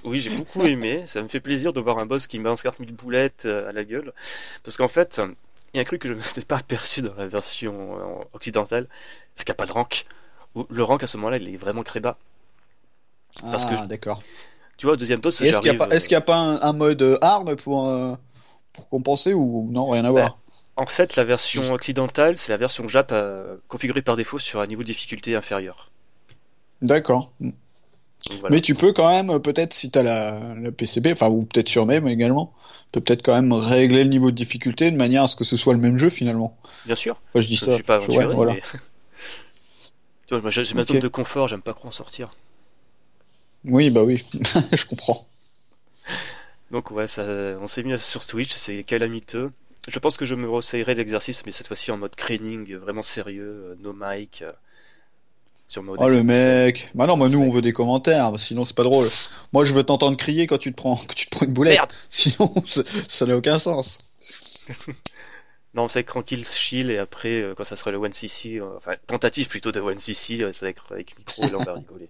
Oui, 0.03 0.19
j'ai 0.19 0.29
beaucoup 0.29 0.65
aimé. 0.65 1.03
Ça 1.07 1.21
me 1.21 1.27
fait 1.27 1.39
plaisir 1.39 1.73
de 1.73 1.79
voir 1.81 1.99
un 1.99 2.05
boss 2.05 2.27
qui 2.27 2.39
me 2.39 2.43
balance 2.43 2.61
40 2.61 2.79
000 2.79 2.91
boulettes 2.91 3.45
euh, 3.45 3.69
à 3.69 3.71
la 3.71 3.83
gueule. 3.83 4.13
Parce 4.63 4.77
qu'en 4.77 4.87
fait, 4.87 5.19
il 5.73 5.77
y 5.77 5.79
a 5.79 5.81
un 5.81 5.85
truc 5.85 6.01
que 6.01 6.07
je 6.07 6.13
n'ai 6.13 6.45
pas 6.45 6.57
aperçu 6.59 7.01
dans 7.01 7.15
la 7.15 7.27
version 7.27 7.97
euh, 7.99 8.23
occidentale, 8.33 8.87
c'est 9.35 9.45
qu'il 9.45 9.51
n'y 9.53 9.55
a 9.55 9.57
pas 9.57 9.65
de 9.65 9.71
rank. 9.71 10.05
Le 10.69 10.83
rank 10.83 11.03
à 11.03 11.07
ce 11.07 11.17
moment-là, 11.17 11.37
il 11.37 11.49
est 11.53 11.57
vraiment 11.57 11.83
très 11.83 11.99
bas. 11.99 12.17
Parce 13.50 13.66
ah, 13.66 13.84
que- 13.84 13.88
d'accord. 13.88 14.22
Tu 14.78 14.86
vois, 14.86 14.94
au 14.94 14.98
deuxième 14.98 15.22
boss, 15.22 15.42
Et 15.42 15.48
Est-ce 15.48 15.60
qu'il 15.60 15.72
n'y 15.72 15.75
a, 15.75 15.80
pas- 15.88 15.94
est-ce 15.95 16.07
qu'il 16.07 16.16
y 16.16 16.18
a 16.18 16.22
pas 16.22 16.36
un, 16.38 16.62
un 16.62 16.74
mode 16.74 17.01
euh, 17.01 17.18
hard 17.22 17.56
pour, 17.56 17.88
euh, 17.88 18.16
pour 18.74 18.89
compenser 18.89 19.34
ou 19.34 19.69
non, 19.72 19.89
rien 19.89 20.06
à 20.06 20.12
voir? 20.12 20.39
euh, 20.78 20.81
En 20.84 20.86
fait, 20.86 21.16
la 21.16 21.24
version 21.24 21.72
occidentale, 21.74 22.38
c'est 22.38 22.51
la 22.51 22.57
version 22.57 22.88
Jap 22.88 23.12
euh, 23.12 23.57
configurée 23.68 24.01
par 24.01 24.16
défaut 24.16 24.39
sur 24.39 24.60
un 24.60 24.68
niveau 24.68 24.81
de 24.84 24.88
difficulté 24.88 25.36
inférieur. 25.36 25.92
D'accord. 26.81 27.31
Voilà. 28.30 28.50
Mais 28.50 28.62
tu 28.62 28.75
peux 28.75 28.94
quand 28.94 29.10
même, 29.10 29.30
euh, 29.30 29.39
peut-être, 29.39 29.74
si 29.74 29.92
tu 29.92 30.00
as 30.00 30.04
la, 30.04 30.39
la 30.56 30.72
PCB, 30.72 31.12
enfin, 31.13 31.30
ou 31.30 31.44
peut-être 31.45 31.69
sur 31.69 31.86
même 31.86 32.07
également, 32.07 32.54
tu 32.92 33.00
peux 33.00 33.01
peut-être 33.01 33.24
quand 33.24 33.34
même 33.34 33.54
régler 33.54 34.04
le 34.04 34.10
niveau 34.10 34.31
de 34.31 34.36
difficulté 34.36 34.92
de 34.92 34.98
manière 34.98 35.24
à 35.24 35.28
ce 35.28 35.36
que 35.36 35.44
ce 35.44 35.57
soit 35.57 35.74
le 35.74 35.80
même 35.80 35.98
jeu 35.98 36.10
finalement. 36.10 36.57
Bien 36.86 36.95
sûr, 36.95 37.22
Enfin, 37.34 37.42
je 37.42 37.48
dis 37.48 37.57
je 37.57 37.66
ça. 37.66 37.72
ne 37.72 37.75
suis 37.75 37.84
pas 37.84 37.95
Ouais, 38.07 38.28
aventuré, 38.28 38.36
voilà. 38.36 38.57
mais. 38.57 38.63
tu 40.28 40.34
vois, 40.36 40.42
moi, 40.42 40.51
j'ai 40.51 40.74
ma 40.74 40.84
zone 40.84 41.00
de 41.00 41.07
confort, 41.07 41.48
j'aime 41.48 41.62
pas 41.62 41.74
trop 41.74 41.88
en 41.88 41.92
sortir. 41.92 42.31
Oui, 43.65 43.89
bah 43.89 44.04
oui, 44.04 44.25
je 44.74 44.86
comprends. 44.86 45.27
Donc 46.71 46.92
ouais, 46.92 47.07
ça, 47.07 47.24
on 47.62 47.68
s'est 47.68 47.83
mis 47.83 47.98
sur 48.00 48.25
Twitch, 48.25 48.54
c'est 48.54 48.83
calamiteux. 48.83 49.51
Je 49.88 50.00
pense 50.00 50.18
que 50.18 50.25
je 50.25 50.36
me 50.36 50.50
resserrerai 50.50 50.95
l'exercice, 50.95 51.45
mais 51.45 51.54
cette 51.54 51.68
fois-ci 51.68 51.92
en 51.92 51.98
mode 51.98 52.15
training, 52.15 52.75
vraiment 52.75 53.01
sérieux, 53.01 53.71
euh, 53.71 53.75
no 53.81 53.94
mic, 53.98 54.42
euh, 54.42 54.51
sur 55.69 55.81
mode. 55.81 55.98
Oh 56.01 56.09
le 56.09 56.24
mec. 56.24 56.92
Bah 56.94 57.07
non, 57.07 57.18
bah 57.18 57.30
nous 57.30 57.39
on 57.39 57.50
veut 57.50 57.62
des 57.62 57.71
commentaires, 57.71 58.33
sinon 58.38 58.65
c'est 58.65 58.75
pas 58.75 58.83
drôle. 58.83 59.07
Moi 59.54 59.63
je 59.63 59.74
veux 59.74 59.83
t'entendre 59.83 60.18
crier 60.18 60.45
quand 60.45 60.57
tu 60.57 60.71
te 60.71 60.75
prends, 60.75 60.95
quand 61.07 61.13
tu 61.15 61.27
te 61.27 61.31
prends 61.31 61.45
une 61.45 61.53
boulette. 61.53 61.77
Merde 61.77 61.94
Sinon 62.12 62.53
ça 63.07 63.25
n'a 63.25 63.38
aucun 63.38 63.60
sens. 63.60 64.00
Non, 65.77 65.88
c'est 65.88 66.03
tranquille, 66.03 66.44
chill, 66.45 66.89
et 66.89 66.97
après, 66.97 67.41
euh, 67.41 67.53
quand 67.56 67.63
ça 67.63 67.75
sera 67.75 67.91
le 67.91 68.00
1cc, 68.00 68.60
euh, 68.60 68.65
enfin, 68.77 68.93
tentative 69.05 69.48
plutôt 69.48 69.72
de 69.72 69.79
1cc, 69.79 70.43
euh, 70.43 70.50
c'est 70.51 70.65
avec, 70.65 70.77
avec 70.89 71.15
micro, 71.17 71.43
et 71.43 71.51
là 71.51 71.57
on 71.60 71.63
va 71.63 71.74
rigoler. 71.75 72.10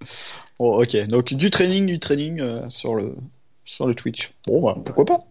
Bon, 0.57 0.81
ok. 0.81 0.95
Donc 1.07 1.33
du 1.33 1.51
training, 1.51 1.85
du 1.85 1.99
training 1.99 2.39
euh, 2.39 2.69
sur 2.69 2.95
le 2.95 3.13
sur 3.65 3.85
le 3.85 3.93
Twitch. 3.93 4.31
Bon, 4.47 4.61
bah 4.61 4.77
pourquoi 4.83 5.05
pas. 5.05 5.25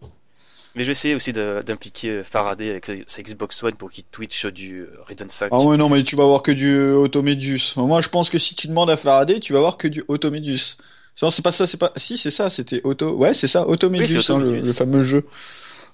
Mais 0.75 0.83
je 0.83 0.89
vais 0.89 0.91
essayer 0.91 1.15
aussi 1.15 1.33
d'impliquer 1.33 2.21
Faraday 2.23 2.69
avec 2.69 2.85
sa 3.07 3.23
Xbox 3.23 3.63
One 3.63 3.73
pour 3.73 3.89
qu'il 3.89 4.03
Twitch 4.03 4.45
du 4.45 4.81
euh, 4.81 4.91
Raiden 5.07 5.27
5. 5.27 5.49
Ah 5.51 5.57
ouais, 5.57 5.75
non, 5.75 5.89
mais 5.89 6.03
tu 6.03 6.15
vas 6.15 6.25
voir 6.25 6.43
que 6.43 6.51
du 6.51 6.71
euh, 6.71 6.93
Automedius. 6.93 7.75
Moi 7.77 7.99
je 8.01 8.09
pense 8.09 8.29
que 8.29 8.37
si 8.37 8.53
tu 8.53 8.67
demandes 8.67 8.91
à 8.91 8.95
Faraday, 8.95 9.39
tu 9.39 9.53
vas 9.53 9.59
voir 9.59 9.77
que 9.77 9.87
du 9.87 10.03
Automedius. 10.07 10.77
Non, 11.23 11.31
c'est 11.31 11.41
pas 11.41 11.51
ça, 11.51 11.65
c'est 11.65 11.77
pas. 11.77 11.91
Si, 11.95 12.15
c'est 12.19 12.29
ça, 12.29 12.51
c'était 12.51 12.81
Auto. 12.83 13.15
Ouais, 13.15 13.33
c'est 13.33 13.47
ça, 13.47 13.67
Automedius, 13.67 14.17
Oui, 14.17 14.23
c'est 14.23 14.31
hein, 14.31 14.37
le, 14.37 14.45
Automedius. 14.45 14.67
le 14.67 14.73
fameux 14.73 15.03
jeu. 15.03 15.25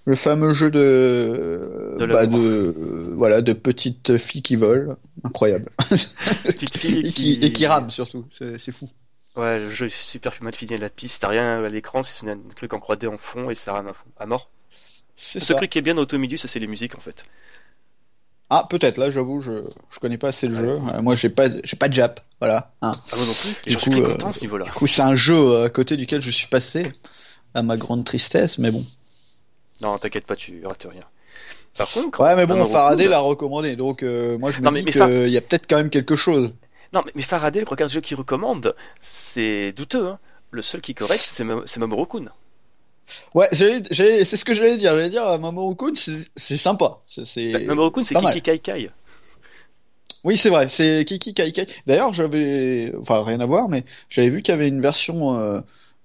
Le 0.06 0.16
fameux 0.16 0.54
jeu 0.54 0.70
de. 0.70 1.96
De 1.98 2.06
bah, 2.06 2.26
de 2.26 2.38
euh, 2.38 3.14
voilà, 3.16 3.42
de 3.42 3.54
petites 3.54 4.18
filles 4.18 4.42
qui 4.42 4.56
volent. 4.56 4.98
Incroyable. 5.24 5.72
Petite 6.44 6.78
fille 6.78 7.08
et, 7.08 7.12
qui, 7.12 7.40
et 7.42 7.54
qui 7.54 7.66
rament 7.66 7.90
surtout. 7.90 8.26
C'est 8.32 8.72
fou. 8.72 8.90
Ouais, 9.36 9.60
le 9.60 9.70
jeu 9.70 9.88
est 9.88 9.96
super 9.96 10.32
mal 10.42 10.54
fini 10.54 10.76
à 10.76 10.78
la 10.78 10.90
piste, 10.90 11.22
t'as 11.24 11.30
rien 11.30 11.64
à 11.64 11.70
l'écran 11.70 12.04
si 12.04 12.14
c'est 12.14 12.30
un 12.30 12.38
truc 12.56 12.74
en 12.74 12.78
3D 12.78 13.08
en 13.08 13.18
fond 13.18 13.50
et 13.50 13.56
ça 13.56 13.74
rame 13.74 13.88
à, 13.88 13.94
fond, 13.94 14.06
à 14.20 14.28
mort. 14.28 14.50
Ce 15.16 15.40
ça. 15.40 15.56
truc 15.56 15.72
qui 15.72 15.80
est 15.80 15.82
bien 15.82 15.96
dans 15.96 16.04
Automidus, 16.04 16.38
c'est 16.38 16.60
les 16.60 16.68
musiques 16.68 16.96
en 16.96 17.00
fait. 17.00 17.26
Ah, 18.50 18.68
peut-être, 18.70 19.00
là, 19.00 19.10
j'avoue, 19.10 19.42
je, 19.42 19.64
je 19.90 20.00
connais 20.00 20.20
pas 20.20 20.28
assez 20.28 20.48
le 20.48 20.56
jeu. 20.56 20.80
Euh, 20.94 21.02
moi, 21.02 21.16
j'ai 21.16 21.30
pas, 21.30 21.48
j'ai 21.64 21.76
pas 21.76 21.90
de 21.90 21.94
Jap. 21.94 22.22
Voilà. 22.40 22.72
Hein. 22.84 22.92
Ah 23.12 23.16
moi 23.16 23.26
non 23.26 23.34
plus, 23.34 23.56
et 23.66 23.72
Du 23.72 23.80
suis 23.80 24.00
euh, 24.00 24.06
content 24.06 24.30
à 24.30 24.34
ce 24.34 24.42
niveau-là. 24.42 24.66
Du 24.66 24.72
coup, 24.72 24.86
c'est 24.86 25.02
un 25.02 25.16
jeu 25.16 25.36
euh, 25.36 25.66
à 25.66 25.70
côté 25.70 25.98
duquel 25.98 26.22
je 26.22 26.30
suis 26.30 26.48
passé. 26.48 26.92
À 27.56 27.64
ma 27.64 27.78
grande 27.78 28.04
tristesse, 28.04 28.60
mais 28.60 28.70
bon. 28.70 28.86
Non, 29.84 29.98
t'inquiète 29.98 30.26
pas, 30.26 30.36
tu 30.36 30.62
rates 30.66 30.88
rien. 30.90 31.04
Par 31.78 31.90
contre, 31.92 32.20
Ouais, 32.20 32.36
mais 32.36 32.46
bon, 32.46 32.64
Faraday 32.66 33.08
l'a 33.08 33.20
recommandé, 33.20 33.76
donc 33.76 34.04
euh, 34.04 34.38
moi 34.38 34.52
je 34.52 34.60
me 34.60 34.66
Non, 34.66 34.72
dis 34.72 34.86
qu'il 34.86 35.30
y 35.30 35.38
a 35.38 35.42
peut-être 35.42 35.68
quand 35.68 35.78
même 35.78 35.90
quelque 35.90 36.16
chose. 36.16 36.54
Non, 36.94 37.02
mais, 37.06 37.12
mais 37.16 37.24
Faraday, 37.24 37.60
le 37.62 37.66
regarde 37.68 37.92
jeu 37.92 38.02
qu'il 38.02 38.16
recommande, 38.18 38.76
c'est 39.00 39.72
douteux. 39.72 40.08
Hein. 40.08 40.20
Le 40.52 40.62
seul 40.62 40.82
qui 40.82 40.94
correct, 40.94 41.24
c'est 41.26 41.44
Mam- 41.44 41.64
c'est 41.66 41.80
Mamoru 41.80 42.06
Kun. 42.06 42.26
Ouais, 43.34 43.50
c'est 43.52 43.84
ce 44.36 44.46
que 44.46 44.54
j'allais 44.54 44.78
dire. 44.78 44.92
J'allais 44.92 45.10
dire, 45.10 45.28
euh, 45.28 45.38
Mamoru 45.40 45.76
Kun, 45.76 45.94
c'est, 45.96 46.58
sympa. 46.58 47.00
Bah, 47.18 47.24
Mamoru 47.66 47.92
Kun, 47.92 48.04
c'est. 48.04 48.16
Kiki 48.16 48.42
Kai 48.44 48.60
Kai. 48.60 48.90
Oui, 50.24 50.38
c'est 50.38 50.50
vrai, 50.50 50.70
c'est 50.70 51.04
Kiki 51.06 51.34
Kaikai. 51.34 51.68
D'ailleurs, 51.86 52.14
j'avais, 52.14 52.94
enfin 53.02 53.24
rien 53.24 53.40
à 53.42 53.46
voir, 53.46 53.68
mais 53.68 53.84
j'avais 54.10 54.30
vu 54.30 54.42
qu'il 54.42 54.54
y 54.54 54.56
avait 54.56 54.70
une 54.70 54.80
version 54.80 55.38
euh, 55.38 55.60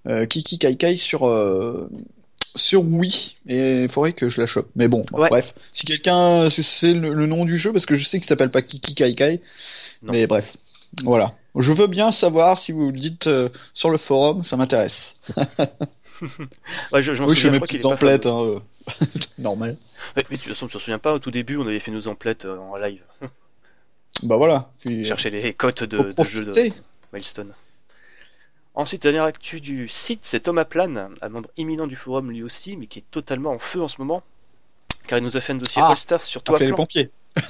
euh, 0.07 0.25
Kiki 0.25 0.59
Kaikai 0.59 0.97
sur 0.97 1.25
euh, 1.27 1.89
sur 2.55 2.81
Wii 2.83 3.35
et 3.47 3.83
il 3.83 3.89
faudrait 3.89 4.13
que 4.13 4.29
je 4.29 4.39
la 4.41 4.47
chope. 4.47 4.69
Mais 4.75 4.87
bon, 4.87 5.01
Ouais. 5.11 5.29
bref. 5.29 5.53
Si 5.73 5.85
quelqu'un 5.85 6.49
c'est 6.49 6.93
le, 6.93 7.13
le 7.13 7.25
nom 7.25 7.45
du 7.45 7.57
jeu 7.57 7.71
parce 7.73 7.85
que 7.85 7.95
je 7.95 8.03
sais 8.03 8.19
qu'il 8.19 8.27
s'appelle 8.27 8.51
pas 8.51 8.61
Kiki 8.61 8.95
Kai 8.95 9.13
Kai. 9.15 9.41
Non. 10.01 10.13
Mais 10.13 10.27
bref. 10.27 10.55
Voilà. 11.03 11.33
Je 11.55 11.71
veux 11.73 11.87
bien 11.87 12.11
savoir 12.11 12.57
si 12.59 12.71
vous 12.71 12.91
le 12.91 12.97
dites 12.99 13.27
euh, 13.27 13.49
sur 13.73 13.89
le 13.89 13.97
forum, 13.97 14.43
ça 14.43 14.55
m'intéresse. 14.57 15.15
Ouais, 16.91 17.01
je, 17.01 17.13
je 17.13 17.23
Oui, 17.23 17.33
je 17.33 17.41
fais 17.43 17.49
mes 17.49 17.61
petites 17.61 17.85
emplettes, 17.85 18.25
hein, 18.25 18.41
euh. 18.41 18.59
normal. 19.37 19.77
Ouais, 20.17 20.25
mais 20.29 20.35
de 20.35 20.41
toute 20.41 20.51
façon, 20.51 20.67
tu 20.67 20.73
te 20.73 20.79
souviens 20.81 20.99
pas, 20.99 21.13
au 21.13 21.19
tout 21.19 21.31
début, 21.31 21.55
on 21.55 21.61
avait 21.65 21.79
fait 21.79 21.91
nos 21.91 22.09
emplettes 22.09 22.43
euh, 22.43 22.57
en 22.57 22.75
live. 22.75 23.01
Bah 24.23 24.35
voilà. 24.35 24.69
Puis, 24.81 25.05
Chercher 25.05 25.29
les 25.29 25.53
cotes 25.53 25.83
de, 25.85 26.11
de 26.11 26.23
jeux 26.25 26.43
de. 26.43 26.71
Milestone. 27.13 27.53
Ensuite, 28.75 29.03
dernière 29.03 29.23
actu 29.23 29.59
du 29.61 29.87
site, 29.87 30.21
c'est 30.23 30.41
Thomas 30.41 30.65
Plan, 30.65 31.09
un 31.21 31.29
membre 31.29 31.49
imminent 31.57 31.87
du 31.87 31.95
forum 31.95 32.31
lui 32.31 32.43
aussi, 32.43 32.77
mais 32.77 32.87
qui 32.87 32.99
est 32.99 33.05
totalement 33.11 33.51
en 33.51 33.59
feu 33.59 33.81
en 33.81 33.87
ce 33.87 33.97
moment. 33.99 34.23
Car 35.07 35.19
il 35.19 35.23
nous 35.23 35.37
a 35.37 35.41
fait 35.41 35.53
un 35.53 35.57
dossier 35.57 35.81
Ah, 35.83 35.89
All-Star 35.89 36.21
sur 36.21 36.43
toi 36.43 36.59
les 36.59 36.71
pompiers. 36.71 37.11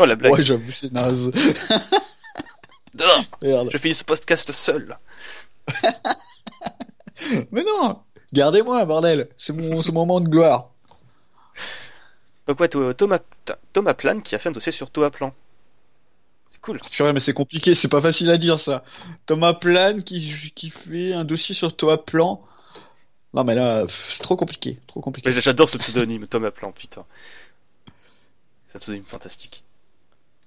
Oh 0.00 0.04
la 0.04 0.14
blague. 0.14 0.34
Ouais, 0.34 0.42
j'avoue, 0.42 0.70
c'est 0.70 0.92
naze. 0.92 1.32
Dehors 2.94 3.24
Merde. 3.42 3.68
Je 3.72 3.78
finis 3.78 3.94
ce 3.94 4.04
podcast 4.04 4.52
seul. 4.52 4.96
Mais 7.50 7.64
non 7.64 8.00
Gardez-moi, 8.32 8.84
bordel 8.84 9.28
C'est 9.36 9.52
mon, 9.52 9.82
moment 9.92 10.20
de 10.20 10.28
gloire. 10.28 10.70
Donc 12.46 12.60
ouais, 12.60 12.68
Thomas, 12.68 13.18
Thomas 13.72 13.94
Plan 13.94 14.20
qui 14.20 14.36
a 14.36 14.38
fait 14.38 14.50
un 14.50 14.52
dossier 14.52 14.70
sur 14.70 14.90
Toa 14.90 15.10
Plan. 15.10 15.32
C'est 15.32 15.47
cool. 16.62 16.80
Purée, 16.90 17.12
mais 17.12 17.20
c'est 17.20 17.32
compliqué, 17.32 17.74
c'est 17.74 17.88
pas 17.88 18.00
facile 18.00 18.30
à 18.30 18.36
dire 18.38 18.60
ça. 18.60 18.84
Thomas 19.26 19.54
Plan 19.54 20.00
qui, 20.04 20.52
qui 20.54 20.70
fait 20.70 21.12
un 21.12 21.24
dossier 21.24 21.54
sur 21.54 21.74
Thomas 21.76 21.96
Plan. 21.98 22.42
Non 23.34 23.44
mais 23.44 23.54
là, 23.54 23.84
c'est 23.88 24.22
trop 24.22 24.36
compliqué, 24.36 24.78
trop 24.86 25.00
compliqué. 25.00 25.30
J'adore 25.32 25.68
ce 25.68 25.78
pseudonyme, 25.78 26.26
Thomas 26.28 26.50
Plan, 26.50 26.72
putain. 26.72 27.04
C'est 28.66 28.76
un 28.76 28.80
pseudonyme 28.80 29.04
fantastique. 29.06 29.64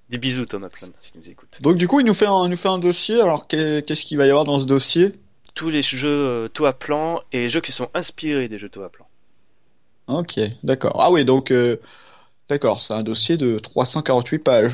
Des 0.09 0.17
bisous, 0.17 0.45
Thomas 0.45 0.69
Plan, 0.69 0.89
si 1.01 1.11
tu 1.13 1.17
nous 1.19 1.29
écoutes. 1.29 1.59
Donc 1.61 1.77
du 1.77 1.87
coup, 1.87 1.99
il 1.99 2.05
nous 2.05 2.13
fait 2.13 2.25
un, 2.27 2.45
il 2.45 2.49
nous 2.51 2.57
fait 2.57 2.69
un 2.69 2.79
dossier. 2.79 3.21
Alors 3.21 3.47
qu'est- 3.47 3.85
qu'est-ce 3.85 4.03
qu'il 4.03 4.17
va 4.17 4.25
y 4.25 4.29
avoir 4.29 4.45
dans 4.45 4.59
ce 4.59 4.65
dossier? 4.65 5.13
Tous 5.53 5.69
les 5.69 5.81
jeux 5.81 6.09
euh, 6.09 6.47
Toa 6.49 6.73
Plan 6.73 7.21
et 7.31 7.39
les 7.39 7.49
jeux 7.49 7.61
qui 7.61 7.71
sont 7.71 7.89
inspirés 7.93 8.47
des 8.47 8.57
jeux 8.59 8.69
Toa 8.69 8.89
Plan. 8.89 9.07
Ok, 10.07 10.39
d'accord. 10.63 10.97
Ah 10.99 11.11
oui, 11.11 11.23
donc 11.25 11.51
euh, 11.51 11.77
d'accord, 12.49 12.81
c'est 12.81 12.93
un 12.93 13.03
dossier 13.03 13.37
de 13.37 13.59
348 13.59 14.39
pages. 14.39 14.73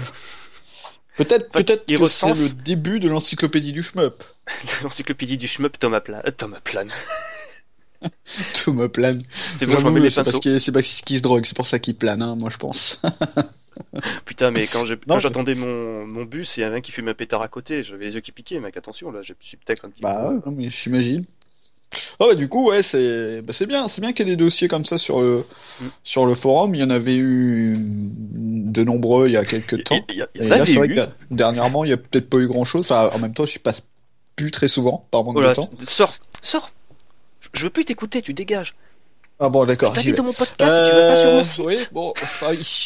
Peut-être, 1.18 1.52
fait, 1.52 1.64
peut-être 1.64 1.84
il 1.88 1.98
que 1.98 2.08
c'est 2.08 2.26
recense- 2.28 2.56
le 2.58 2.64
début 2.64 3.00
de 3.00 3.10
l'encyclopédie 3.10 3.74
du 3.74 3.82
shmup. 3.84 4.24
L'encyclopédie 4.84 5.38
du 5.38 5.48
shmup, 5.48 5.78
Thomas 5.80 6.00
Plan. 6.00 6.22
euh, 6.26 6.32
Thomas 6.32 6.60
Plan. 6.64 6.86
Thomas 8.64 8.88
Plan. 8.90 9.20
C'est 9.56 9.66
bon, 9.66 9.78
je 9.80 9.84
m'en 9.86 9.92
mets 9.92 10.00
J'avoue, 10.00 10.04
les 10.04 10.10
c'est 10.12 10.24
parce 10.24 10.40
qu'il 10.40 10.60
c'est 10.62 10.72
parce 10.72 11.02
qu'il 11.02 11.18
se 11.18 11.22
drogue, 11.22 11.46
c'est 11.46 11.56
pour 11.56 11.66
ça 11.68 11.80
qu'il 11.80 11.96
plane, 11.96 12.22
hein, 12.22 12.36
moi 12.36 12.50
je 12.50 12.58
pense. 12.58 13.02
Putain, 14.26 14.52
mais 14.52 14.68
quand 14.68 14.86
je- 14.86 14.94
Non, 14.94 15.00
quand 15.08 15.18
je- 15.20 15.24
j'attendais 15.24 15.56
mon, 15.56 16.06
mon 16.06 16.24
bus, 16.24 16.58
il 16.58 16.62
y 16.62 16.64
avait 16.64 16.78
un 16.78 16.82
qui 16.82 16.92
fumait 16.92 17.12
un 17.12 17.16
pétard 17.16 17.42
à 17.42 17.48
côté. 17.48 17.84
J'avais 17.84 18.06
les 18.06 18.16
yeux 18.16 18.22
qui 18.22 18.32
piquaient, 18.32 18.60
mec. 18.60 18.76
Attention, 18.78 19.12
là, 19.12 19.22
je 19.24 19.34
suis 19.40 19.58
peut-être 19.58 19.86
un 19.86 19.90
petit 19.90 20.02
Bah 20.02 20.30
peu. 20.30 20.50
non, 20.50 20.56
mais 20.56 20.70
j'imagine. 20.70 21.26
Ah 22.20 22.27
ouais, 22.27 22.36
du 22.36 22.50
coup, 22.50 22.70
ouais, 22.70 22.84
c'est 22.84 23.41
bah, 23.41 23.53
c'est 23.53 23.65
bien, 23.65 23.88
c'est 23.88 24.01
bien 24.01 24.12
qu'il 24.13 24.27
y 24.27 24.32
ait 24.32 24.36
des 24.36 24.44
dossiers 24.44 24.67
comme 24.67 24.84
ça 24.86 24.98
sur 24.98 25.22
le 25.22 25.46
Mm. 25.79 25.86
sur 26.03 26.25
le 26.25 26.36
forum. 26.36 26.75
Il 26.75 26.82
y 26.82 26.84
en 26.84 26.89
avait 26.89 27.15
eu 27.15 27.75
de 27.79 28.84
nombreux 28.84 29.27
il 29.27 29.34
y 29.34 29.38
a 29.38 29.46
quelques 29.46 29.84
temps. 29.86 29.96
Il 30.10 30.15
y, 30.15 30.24
il 30.36 30.41
y 30.41 30.44
Et 30.44 30.46
en 30.46 30.50
là, 30.50 30.56
avait 30.58 30.65
c'est 30.65 30.77
vrai 30.77 30.88
eu. 30.88 30.96
que 30.96 31.01
dernièrement, 31.32 31.84
il 31.86 31.89
y 31.89 31.94
a 31.94 31.98
peut-être 31.98 32.29
pas 32.29 32.38
eu 32.38 32.48
grand-chose. 32.48 32.82
Enfin, 32.91 33.10
en 33.13 33.20
même 33.20 33.34
temps, 33.34 33.46
je 33.46 33.58
passe 33.60 33.82
plus 34.36 34.51
très 34.51 34.67
souvent 34.67 35.08
par 35.12 35.24
manque 35.24 35.38
Oh 35.38 35.41
de 35.44 35.53
temps. 35.53 35.70
sors, 35.86 36.13
sors. 36.41 36.72
Je- 37.39 37.50
Je 37.53 37.63
veux 37.63 37.70
plus 37.70 37.86
t'écouter, 37.86 38.22
tu 38.22 38.34
dégages. 38.34 38.75
Ah 39.39 39.50
bon, 39.50 39.62
Je 39.63 39.67
d'accord. 39.67 39.94
j'y 39.96 40.01
t'invite 40.01 40.17
dans 40.17 40.24
mon 40.24 40.34
podcast 40.34 40.60
et 40.86 40.89
tu 40.89 40.96
vas 40.96 41.08
pas 41.10 41.15
sur 41.15 41.29
Euh, 41.29 41.38
mon 41.38 41.44
site. 41.44 41.65
Oui, 41.65 41.77
bon, 41.91 42.13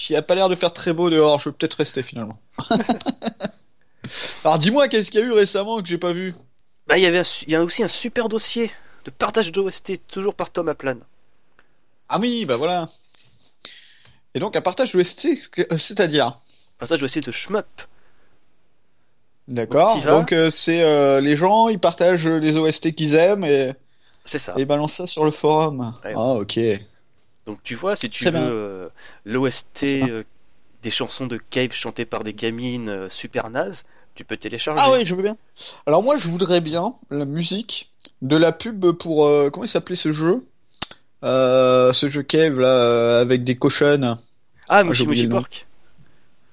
il 0.10 0.16
a 0.16 0.22
pas 0.22 0.36
l'air 0.36 0.50
de 0.50 0.56
faire 0.56 0.74
très 0.74 0.92
beau 0.94 1.10
dehors. 1.10 1.40
Je 1.40 1.50
vais 1.50 1.56
peut-être 1.58 1.76
rester 1.76 2.04
finalement. 2.04 2.38
Alors, 4.44 4.60
dis-moi, 4.60 4.88
qu'est-ce 4.88 5.12
qu'il 5.12 5.22
y 5.22 5.24
a 5.24 5.26
eu 5.28 5.32
récemment 5.32 5.82
que 5.82 5.88
j'ai 5.88 5.98
pas 5.98 6.14
vu? 6.14 6.34
Bah, 6.88 6.98
il 6.98 7.04
y 7.04 7.06
avait 7.06 7.20
un 7.20 7.24
y 7.48 7.56
a 7.56 7.64
aussi 7.64 7.84
un 7.84 7.88
super 7.88 8.28
dossier 8.30 8.72
de 9.06 9.12
partage 9.12 9.52
d'OST, 9.52 10.08
toujours 10.08 10.36
par 10.36 10.50
Thomas 10.52 10.76
Plan. 10.76 10.98
Ah 12.10 12.20
oui, 12.20 12.46
bah 12.46 12.58
voilà. 12.58 12.90
Et 14.34 14.40
donc, 14.40 14.56
un 14.56 14.62
partage 14.62 14.94
d'OST, 14.94 15.50
que- 15.52 15.78
c'est-à-dire? 15.78 16.38
Partage 16.78 17.00
d'OST 17.00 17.20
de 17.26 17.32
Shmup. 17.32 17.66
D'accord. 19.48 20.02
Donc, 20.04 20.32
euh, 20.32 20.52
c'est 20.52 20.82
euh, 20.84 21.20
les 21.20 21.36
gens, 21.36 21.68
ils 21.68 21.80
partagent 21.80 22.28
les 22.28 22.58
OST 22.58 22.94
qu'ils 22.94 23.16
aiment 23.16 23.44
et, 23.44 23.74
C'est 24.24 24.40
ça. 24.40 24.54
et 24.58 24.62
ils 24.62 24.66
balancent 24.66 24.94
ça 24.96 25.08
sur 25.08 25.26
le 25.26 25.32
forum. 25.32 25.94
Ouais. 26.06 26.14
Ah 26.16 26.34
ok. 26.34 26.60
Donc 27.48 27.62
tu 27.64 27.76
vois, 27.76 27.96
si 27.96 28.10
tu 28.10 28.26
Très 28.26 28.32
veux 28.32 28.40
euh, 28.40 28.90
l'OST 29.26 29.84
euh, 29.84 30.24
des 30.84 30.92
chansons 30.92 31.28
de 31.28 31.38
Cave 31.38 31.72
chantées 31.74 32.06
par 32.06 32.24
des 32.24 32.34
gamines 32.34 32.88
euh, 32.90 33.10
super 33.10 33.50
nazes, 33.50 33.84
tu 34.16 34.24
peux 34.24 34.38
télécharger. 34.38 34.82
Ah 34.86 34.92
oui, 34.94 35.04
je 35.06 35.16
veux 35.16 35.24
bien. 35.24 35.36
Alors 35.86 36.04
moi, 36.04 36.18
je 36.18 36.28
voudrais 36.28 36.62
bien 36.62 36.96
la 37.10 37.26
musique 37.26 37.91
de 38.22 38.38
la 38.38 38.52
pub 38.52 38.92
pour 38.92 39.26
euh, 39.26 39.50
comment 39.52 39.66
il 39.66 39.70
s'appelait 39.70 39.96
ce 39.96 40.12
jeu? 40.12 40.46
Euh, 41.24 41.94
Ce 41.94 42.10
jeu 42.10 42.24
Cave 42.24 42.60
là 42.60 42.68
euh, 42.68 43.22
avec 43.22 43.44
des 43.44 43.56
cochonnes. 43.56 44.18
Ah, 44.70 44.84
Mushi 44.84 45.06
le 45.06 45.24
nom. 45.28 45.40
Pork. 45.40 45.68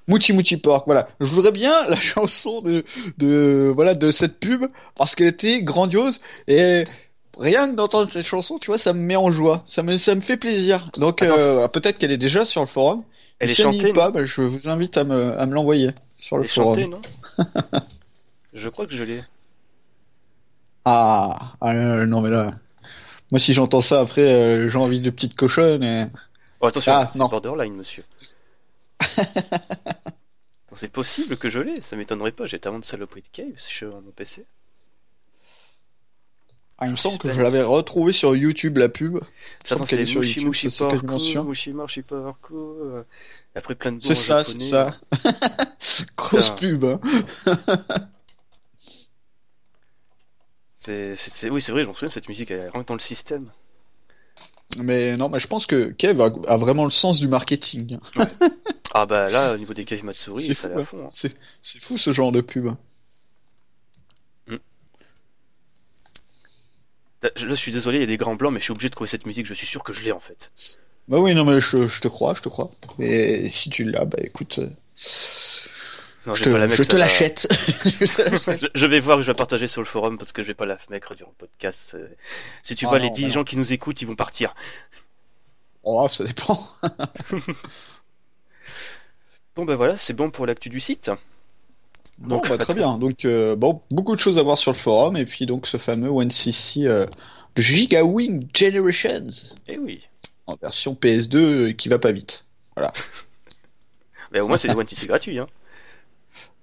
Mouchi 0.09 0.33
Mouchi 0.33 0.57
Pork, 0.57 0.85
voilà. 0.87 1.09
Je 1.21 1.27
voudrais 1.27 1.53
bien 1.53 1.85
la 1.89 1.97
chanson 1.97 2.63
de, 2.63 2.83
de, 3.19 3.71
voilà, 3.75 3.95
de 3.95 4.11
cette 4.11 4.41
pub 4.41 4.65
parce 4.97 5.15
qu'elle 5.15 5.29
était 5.29 5.63
grandiose 5.63 6.21
et 6.49 6.85
rien 7.39 7.71
que 7.71 7.77
d'entendre 7.77 8.11
cette 8.11 8.27
chanson, 8.27 8.59
tu 8.59 8.69
vois, 8.69 8.79
ça 8.79 8.95
me 8.95 9.01
met 9.01 9.17
en 9.17 9.31
joie. 9.31 9.65
Ça 9.69 9.83
me, 9.83 9.99
ça 9.99 10.15
me 10.15 10.21
fait 10.23 10.39
plaisir. 10.39 10.91
Donc, 10.97 11.23
euh, 11.23 11.53
voilà, 11.53 11.69
peut-être 11.69 11.99
qu'elle 11.99 12.11
est 12.11 12.17
déjà 12.19 12.45
sur 12.47 12.63
le 12.63 12.67
forum. 12.67 13.03
Elle 13.39 13.51
est 13.51 13.55
si 13.55 13.61
elle 13.63 13.69
n'y 13.69 13.79
chantée, 13.79 13.91
est 13.91 13.93
pas, 13.93 14.11
bah, 14.11 14.25
je 14.25 14.41
vous 14.41 14.69
invite 14.69 14.97
à 14.97 15.05
me, 15.05 15.39
à 15.39 15.47
me 15.47 15.55
l'envoyer 15.55 15.91
sur 16.17 16.37
Elle 16.37 16.43
le 16.43 16.47
est 16.47 16.49
forum. 16.49 16.75
chantée, 16.75 16.89
non 16.89 17.01
Je 18.55 18.69
crois 18.71 18.87
que 18.87 18.95
je 18.95 19.05
l'ai. 19.05 19.23
Ah, 20.85 21.55
ah, 21.61 21.73
euh, 21.73 22.07
non, 22.07 22.21
mais 22.21 22.31
là, 22.31 22.53
moi, 23.31 23.39
si 23.39 23.53
j'entends 23.53 23.81
ça 23.81 24.01
après, 24.01 24.33
euh, 24.33 24.69
j'ai 24.69 24.79
envie 24.79 25.01
de 25.01 25.11
petites 25.11 25.35
cochonnes 25.37 25.83
et... 25.83 26.07
Oh, 26.61 26.67
attention, 26.67 26.93
Ah, 26.93 27.09
c'est 27.11 27.19
borderline, 27.19 27.75
monsieur. 27.75 28.05
C'est 30.75 30.93
possible 30.93 31.37
que 31.37 31.51
je 31.51 31.59
l'ai, 31.59 31.83
ça 31.83 31.97
m'étonnerait 31.97 32.31
pas, 32.31 32.47
j'ai 32.47 32.61
tellement 32.61 32.79
de 32.79 32.85
saloperies 32.85 33.23
de 33.23 33.29
Cave 33.33 33.57
sur 33.57 34.01
mon 34.01 34.13
PC. 34.13 34.47
Ah, 36.79 36.87
il 36.87 36.93
me 36.93 36.97
semble 36.97 37.19
que 37.19 37.33
je 37.33 37.43
l'avais 37.43 37.63
retrouvé 37.63 38.13
sur 38.13 38.37
YouTube, 38.37 38.77
la 38.77 38.89
pub. 38.89 39.19
Ça, 39.65 39.75
c'est 39.85 40.05
Mushi 40.05 40.45
Mushi 40.47 40.69
Porco. 40.69 41.43
Mushi 41.43 42.03
Porco, 42.03 42.55
euh, 42.55 43.03
après 43.57 43.75
plein 43.75 43.91
de 43.91 44.01
C'est 44.01 44.15
ça, 44.15 44.45
c'est 44.45 44.61
ça. 44.61 44.91
Grosse 46.17 46.51
pub, 46.51 46.85
hein. 46.85 47.01
Oui, 50.89 51.61
c'est 51.61 51.73
vrai, 51.73 51.83
je 51.83 51.89
m'en 51.89 51.95
souviens, 51.95 52.09
cette 52.09 52.29
musique, 52.29 52.51
elle 52.51 52.71
rentre 52.71 52.87
dans 52.87 52.95
le 52.95 53.01
système. 53.01 53.47
Mais 54.77 55.17
non, 55.17 55.29
mais 55.29 55.41
je 55.41 55.47
pense 55.47 55.67
que 55.67 55.91
Kev 55.91 56.21
a, 56.23 56.31
a 56.47 56.57
vraiment 56.57 56.85
le 56.85 56.91
sens 56.91 57.21
du 57.21 57.29
marketing. 57.29 57.99
Ah 58.93 59.07
bah 59.07 59.29
là, 59.31 59.55
au 59.55 59.57
niveau 59.57 59.75
des 59.75 59.85
Cave 59.85 60.05
Matsuri, 60.05 60.55
C'est 60.55 60.85
fou, 60.85 60.97
hein. 60.99 61.09
C'est 61.63 61.81
fou 61.81 61.97
ce 61.99 62.13
genre 62.13 62.33
de 62.33 62.41
pub. 62.41 62.71
Là, 67.23 67.31
je 67.37 67.47
là, 67.47 67.55
je 67.55 67.61
suis 67.61 67.73
désolé, 67.73 67.99
il 67.99 68.01
y 68.01 68.05
a 68.05 68.07
des 68.07 68.17
grands 68.17 68.37
blancs, 68.37 68.53
mais 68.53 68.61
je 68.61 68.65
suis 68.65 68.73
obligé 68.73 68.89
de 68.89 68.95
trouver 68.95 69.09
cette 69.09 69.27
musique, 69.27 69.47
je 69.47 69.55
suis 69.55 69.67
sûr 69.67 69.83
que 69.83 69.93
je 69.93 70.03
l'ai 70.03 70.13
en 70.13 70.21
fait. 70.21 70.51
Bah 71.09 71.19
oui, 71.19 71.35
non, 71.35 71.45
mais 71.45 71.61
je, 71.61 71.87
je 71.87 72.01
te 72.01 72.09
crois, 72.09 72.35
je 72.35 72.43
te 72.43 72.49
crois. 72.49 72.71
Et 72.99 73.49
si 73.49 73.71
tu 73.71 73.85
l'as, 73.85 74.05
bah 74.05 74.19
écoute, 74.21 74.59
euh, 74.59 74.69
Non, 76.29 76.35
je 76.35 76.45
pas 76.45 76.51
la 76.59 76.67
te, 76.67 76.71
mettre, 76.71 76.77
je 76.77 76.83
te 76.83 76.93
ça 76.93 76.93
va- 76.93 76.99
l'achète. 77.01 77.49
Je 78.75 78.87
vais 78.87 79.01
voir, 79.01 79.21
je 79.23 79.27
vais 79.31 79.35
partager 79.35 79.67
sur 79.67 79.81
le 79.81 79.87
forum 79.87 80.17
parce 80.19 80.33
que 80.33 80.43
je 80.43 80.49
vais 80.49 80.55
pas 80.55 80.67
la 80.67 80.79
mettre 80.91 81.15
durant 81.15 81.31
le 81.31 81.37
podcast. 81.37 81.81
C'est- 81.91 82.17
Si 82.63 82.75
tu 82.77 82.87
Ah 82.87 82.91
vois 82.91 82.99
non, 82.99 83.05
les 83.07 83.11
10 83.11 83.23
bah 83.23 83.29
non. 83.29 83.35
gens 83.35 83.45
qui 83.45 83.57
nous 83.57 83.73
écoutent, 83.73 84.01
ils 84.03 84.07
vont 84.07 84.15
partir. 84.17 84.55
oh, 85.85 86.07
ça 86.09 86.25
dépend. 86.25 86.69
Bon 89.57 89.65
ben 89.65 89.75
voilà, 89.75 89.97
c'est 89.97 90.13
bon 90.13 90.31
pour 90.31 90.47
l'actu 90.47 90.69
du 90.69 90.79
site. 90.81 91.11
Bon, 92.19 92.37
Donc, 92.37 92.49
bah, 92.49 92.59
très 92.59 92.75
bien. 92.75 92.97
Donc, 92.99 93.25
euh, 93.25 93.57
bon, 93.57 93.83
beaucoup 93.91 94.15
de 94.15 94.21
choses 94.21 94.39
à 94.39 94.43
voir 94.43 94.59
sur 94.59 94.73
le 94.73 94.77
forum. 94.79 95.17
Et 95.17 95.25
puis, 95.25 95.47
donc, 95.47 95.67
ce 95.67 95.77
fameux 95.77 96.09
OneCC 96.11 96.79
euh, 96.87 97.07
de 97.57 97.63
Giga 97.63 98.05
Wing 98.05 98.49
Generations 98.55 99.27
Eh 99.69 99.79
oui. 99.79 100.07
en 100.47 100.57
version 100.57 100.95
PS2 100.95 101.37
euh, 101.37 101.73
qui 101.73 101.89
va 101.89 101.99
pas 101.99 102.13
vite. 102.13 102.45
Mais 104.33 104.41
au 104.41 104.47
moins 104.49 104.57
c'est 104.57 104.69
des 104.69 104.75
One 104.75 104.87
TC 104.87 105.07
gratuits. 105.07 105.39
Hein. 105.39 105.49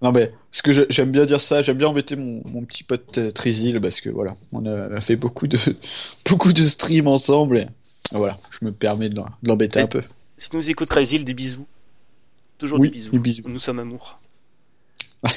Non 0.02 0.12
mais 0.12 0.32
ce 0.52 0.62
que 0.62 0.74
j'ai- 0.74 0.86
j'aime 0.90 1.12
bien 1.12 1.26
dire 1.26 1.40
ça, 1.42 1.62
j'aime 1.62 1.78
bien 1.78 1.88
embêter 1.88 2.16
mon, 2.16 2.42
mon 2.46 2.64
petit 2.66 2.84
pote 2.84 3.18
euh, 3.18 3.32
Trizil 3.32 3.80
parce 3.82 4.02
que 4.02 4.10
voilà, 4.10 4.36
on 4.52 4.66
a, 4.66 4.94
a 4.96 5.02
fait 5.02 5.16
beaucoup 5.16 5.48
de 5.48 5.58
beaucoup 6.30 6.54
de 6.54 6.64
streams 6.64 7.08
ensemble 7.08 7.58
et 7.58 7.68
voilà, 8.12 8.40
je 8.52 8.66
me 8.66 8.72
permets 8.72 9.10
de 9.10 9.20
l'embêter 9.44 9.80
un 9.80 9.88
peu. 9.88 10.04
Si 10.38 10.50
tu 10.50 10.58
nous 10.58 10.70
écoutes, 10.70 10.90
Crazy, 10.90 11.24
des 11.24 11.34
bisous. 11.34 11.66
Toujours 12.58 12.80
Oui, 12.80 12.90
des 12.90 12.94
bisous. 12.94 13.12
des 13.12 13.20
bisous. 13.20 13.44
Nous 13.48 13.60
sommes 13.60 13.80
amour. 13.80 14.20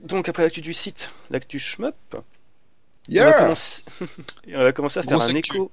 Donc 0.00 0.28
après 0.28 0.42
l'actu 0.42 0.60
du 0.60 0.72
site, 0.72 1.10
l'actu 1.30 1.58
shmup. 1.58 1.94
on, 2.12 3.14
va 3.14 3.32
commencer... 3.34 3.82
on 4.48 4.62
va 4.62 4.72
commencer 4.72 5.00
à 5.00 5.02
faire 5.04 5.20
un 5.20 5.34
écho. 5.34 5.70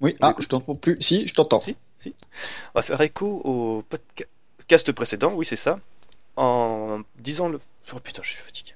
Oui. 0.00 0.16
Ah, 0.20 0.34
je 0.38 0.46
t'entends 0.46 0.74
plus. 0.74 0.96
Si, 1.00 1.26
je 1.26 1.34
t'entends. 1.34 1.60
Si, 1.60 1.76
si. 1.98 2.14
On 2.74 2.78
va 2.78 2.82
faire 2.82 3.00
écho 3.00 3.42
au 3.44 3.84
podcast 3.88 4.92
précédent, 4.92 5.32
oui, 5.34 5.44
c'est 5.44 5.56
ça, 5.56 5.78
en 6.36 7.00
disant 7.18 7.48
le. 7.48 7.58
Oh 7.94 7.98
putain, 7.98 8.22
je 8.22 8.30
suis 8.30 8.38
fatigué. 8.38 8.72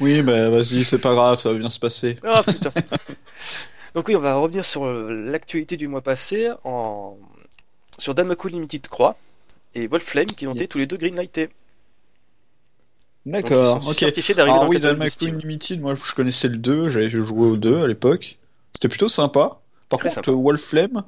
Oui, 0.00 0.22
bah 0.22 0.48
vas-y, 0.48 0.82
c'est 0.84 0.98
pas 0.98 1.14
grave, 1.14 1.38
ça 1.38 1.52
va 1.52 1.58
bien 1.58 1.70
se 1.70 1.78
passer. 1.78 2.18
Oh 2.24 2.40
putain. 2.44 2.72
Donc 3.94 4.08
oui, 4.08 4.16
on 4.16 4.20
va 4.20 4.34
revenir 4.34 4.64
sur 4.64 4.84
euh, 4.84 5.12
l'actualité 5.30 5.76
du 5.76 5.86
mois 5.86 6.00
passé 6.00 6.50
en 6.64 7.16
sur 7.98 8.14
Danmaku 8.14 8.48
Limited 8.48 8.88
Croix 8.88 9.16
et 9.76 9.86
Wolflame 9.86 10.26
qui 10.26 10.48
ont 10.48 10.54
été 10.54 10.66
tous 10.66 10.78
les 10.78 10.86
deux 10.86 10.96
greenlightés. 10.96 11.50
D'accord, 13.24 13.86
ok. 13.88 13.94
Certifiés 13.94 14.34
d'arriver 14.34 14.58
ah, 14.60 14.66
oui, 14.68 14.80
Danmaku 14.80 15.26
Limited, 15.26 15.80
moi 15.80 15.94
je 15.94 16.14
connaissais 16.14 16.48
le 16.48 16.56
2, 16.56 16.90
j'avais 16.90 17.08
joué 17.08 17.46
au 17.46 17.56
2 17.56 17.84
à 17.84 17.86
l'époque. 17.86 18.38
C'était 18.74 18.88
plutôt 18.88 19.08
sympa. 19.08 19.60
Par 19.98 20.14
contre, 20.14 20.32
Wolflame, 20.32 21.04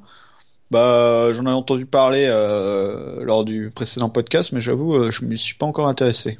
bah 0.71 1.31
j'en 1.31 1.45
ai 1.45 1.51
entendu 1.51 1.85
parler 1.85 2.25
euh, 2.29 3.23
lors 3.23 3.45
du 3.45 3.71
précédent 3.73 4.09
podcast, 4.09 4.51
mais 4.51 4.61
j'avoue, 4.61 4.95
euh, 4.95 5.11
je 5.11 5.25
m'y 5.25 5.37
suis 5.37 5.55
pas 5.55 5.65
encore 5.65 5.87
intéressé. 5.87 6.37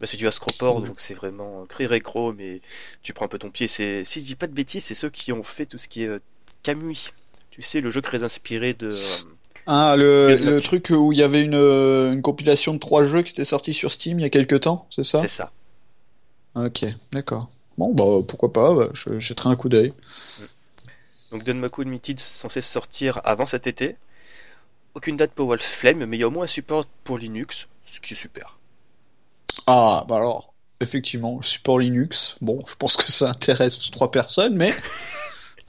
Bah, 0.00 0.06
c'est 0.06 0.16
du 0.16 0.26
Ascroport, 0.26 0.80
donc 0.80 0.98
c'est 0.98 1.14
vraiment 1.14 1.66
Cri 1.66 1.86
Récro, 1.86 2.32
mais 2.32 2.62
tu 3.02 3.12
prends 3.12 3.26
un 3.26 3.28
peu 3.28 3.38
ton 3.38 3.50
pied. 3.50 3.66
C'est, 3.66 4.04
si 4.04 4.20
je 4.20 4.24
dis 4.24 4.34
pas 4.34 4.46
de 4.46 4.54
bêtises, 4.54 4.84
c'est 4.84 4.94
ceux 4.94 5.10
qui 5.10 5.30
ont 5.32 5.42
fait 5.42 5.66
tout 5.66 5.76
ce 5.76 5.88
qui 5.88 6.04
est 6.04 6.08
euh, 6.08 6.20
Camus. 6.62 7.12
Tu 7.50 7.62
sais, 7.62 7.80
le 7.80 7.90
jeu 7.90 8.00
très 8.00 8.22
inspiré 8.22 8.72
de. 8.72 8.92
Euh, 8.92 9.16
ah, 9.66 9.94
le, 9.96 10.36
le 10.36 10.60
truc 10.62 10.88
où 10.90 11.12
il 11.12 11.18
y 11.18 11.22
avait 11.22 11.42
une, 11.42 11.54
une, 11.54 12.22
compilation 12.22 12.72
de 12.72 12.78
trois 12.78 13.04
jeux 13.04 13.22
qui 13.22 13.32
était 13.32 13.44
sorti 13.44 13.74
sur 13.74 13.92
Steam 13.92 14.18
il 14.18 14.22
y 14.22 14.24
a 14.24 14.30
quelques 14.30 14.60
temps, 14.60 14.86
c'est 14.90 15.04
ça? 15.04 15.20
C'est 15.20 15.28
ça. 15.28 15.52
Ok, 16.54 16.86
d'accord. 17.12 17.50
Bon, 17.76 17.92
bah 17.92 18.24
pourquoi 18.26 18.52
pas, 18.52 18.74
bah, 18.74 18.88
je 18.94 19.18
jetterai 19.18 19.50
un 19.50 19.56
coup 19.56 19.68
d'œil. 19.68 19.92
Donc 21.30 21.44
Dunmaku 21.44 21.82
Limited 21.82 22.18
censé 22.20 22.60
sortir 22.60 23.20
avant 23.24 23.46
cet 23.46 23.66
été. 23.66 23.96
Aucune 24.94 25.16
date 25.16 25.32
pour 25.32 25.46
Wolf-Flame, 25.46 26.04
mais 26.06 26.16
il 26.16 26.20
y 26.20 26.22
a 26.24 26.28
au 26.28 26.30
moins 26.30 26.44
un 26.44 26.48
support 26.48 26.84
pour 27.04 27.18
Linux, 27.18 27.68
ce 27.84 28.00
qui 28.00 28.14
est 28.14 28.16
super. 28.16 28.58
Ah, 29.66 30.04
bah 30.08 30.16
alors, 30.16 30.52
effectivement, 30.80 31.40
support 31.42 31.78
Linux. 31.78 32.36
Bon, 32.40 32.64
je 32.66 32.74
pense 32.74 32.96
que 32.96 33.10
ça 33.10 33.30
intéresse 33.30 33.90
trois 33.90 34.10
personnes, 34.10 34.56
mais. 34.56 34.74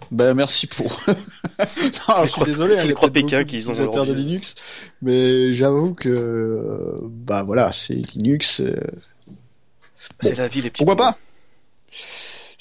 Ben 0.10 0.34
merci 0.34 0.66
pour. 0.66 1.00
non, 1.08 2.26
je 2.26 2.32
suis 2.32 2.44
désolé, 2.44 2.80
hein, 2.80 2.90
a 2.90 2.94
crois 2.94 3.12
Pékin 3.12 3.44
qui 3.44 3.64
ont 3.68 4.04
de 4.04 4.14
Linux, 4.14 4.56
mais 5.04 5.54
j'avoue 5.54 5.94
que 5.94 6.98
bah 7.04 7.44
voilà, 7.44 7.72
c'est 7.72 7.94
Linux. 7.94 8.62
Euh, 8.62 8.76
c'est 10.20 10.38
la 10.38 10.48
vie 10.48 10.62
les 10.62 10.72
petits. 10.72 10.84
Pourquoi 10.84 10.96
pas? 10.96 11.18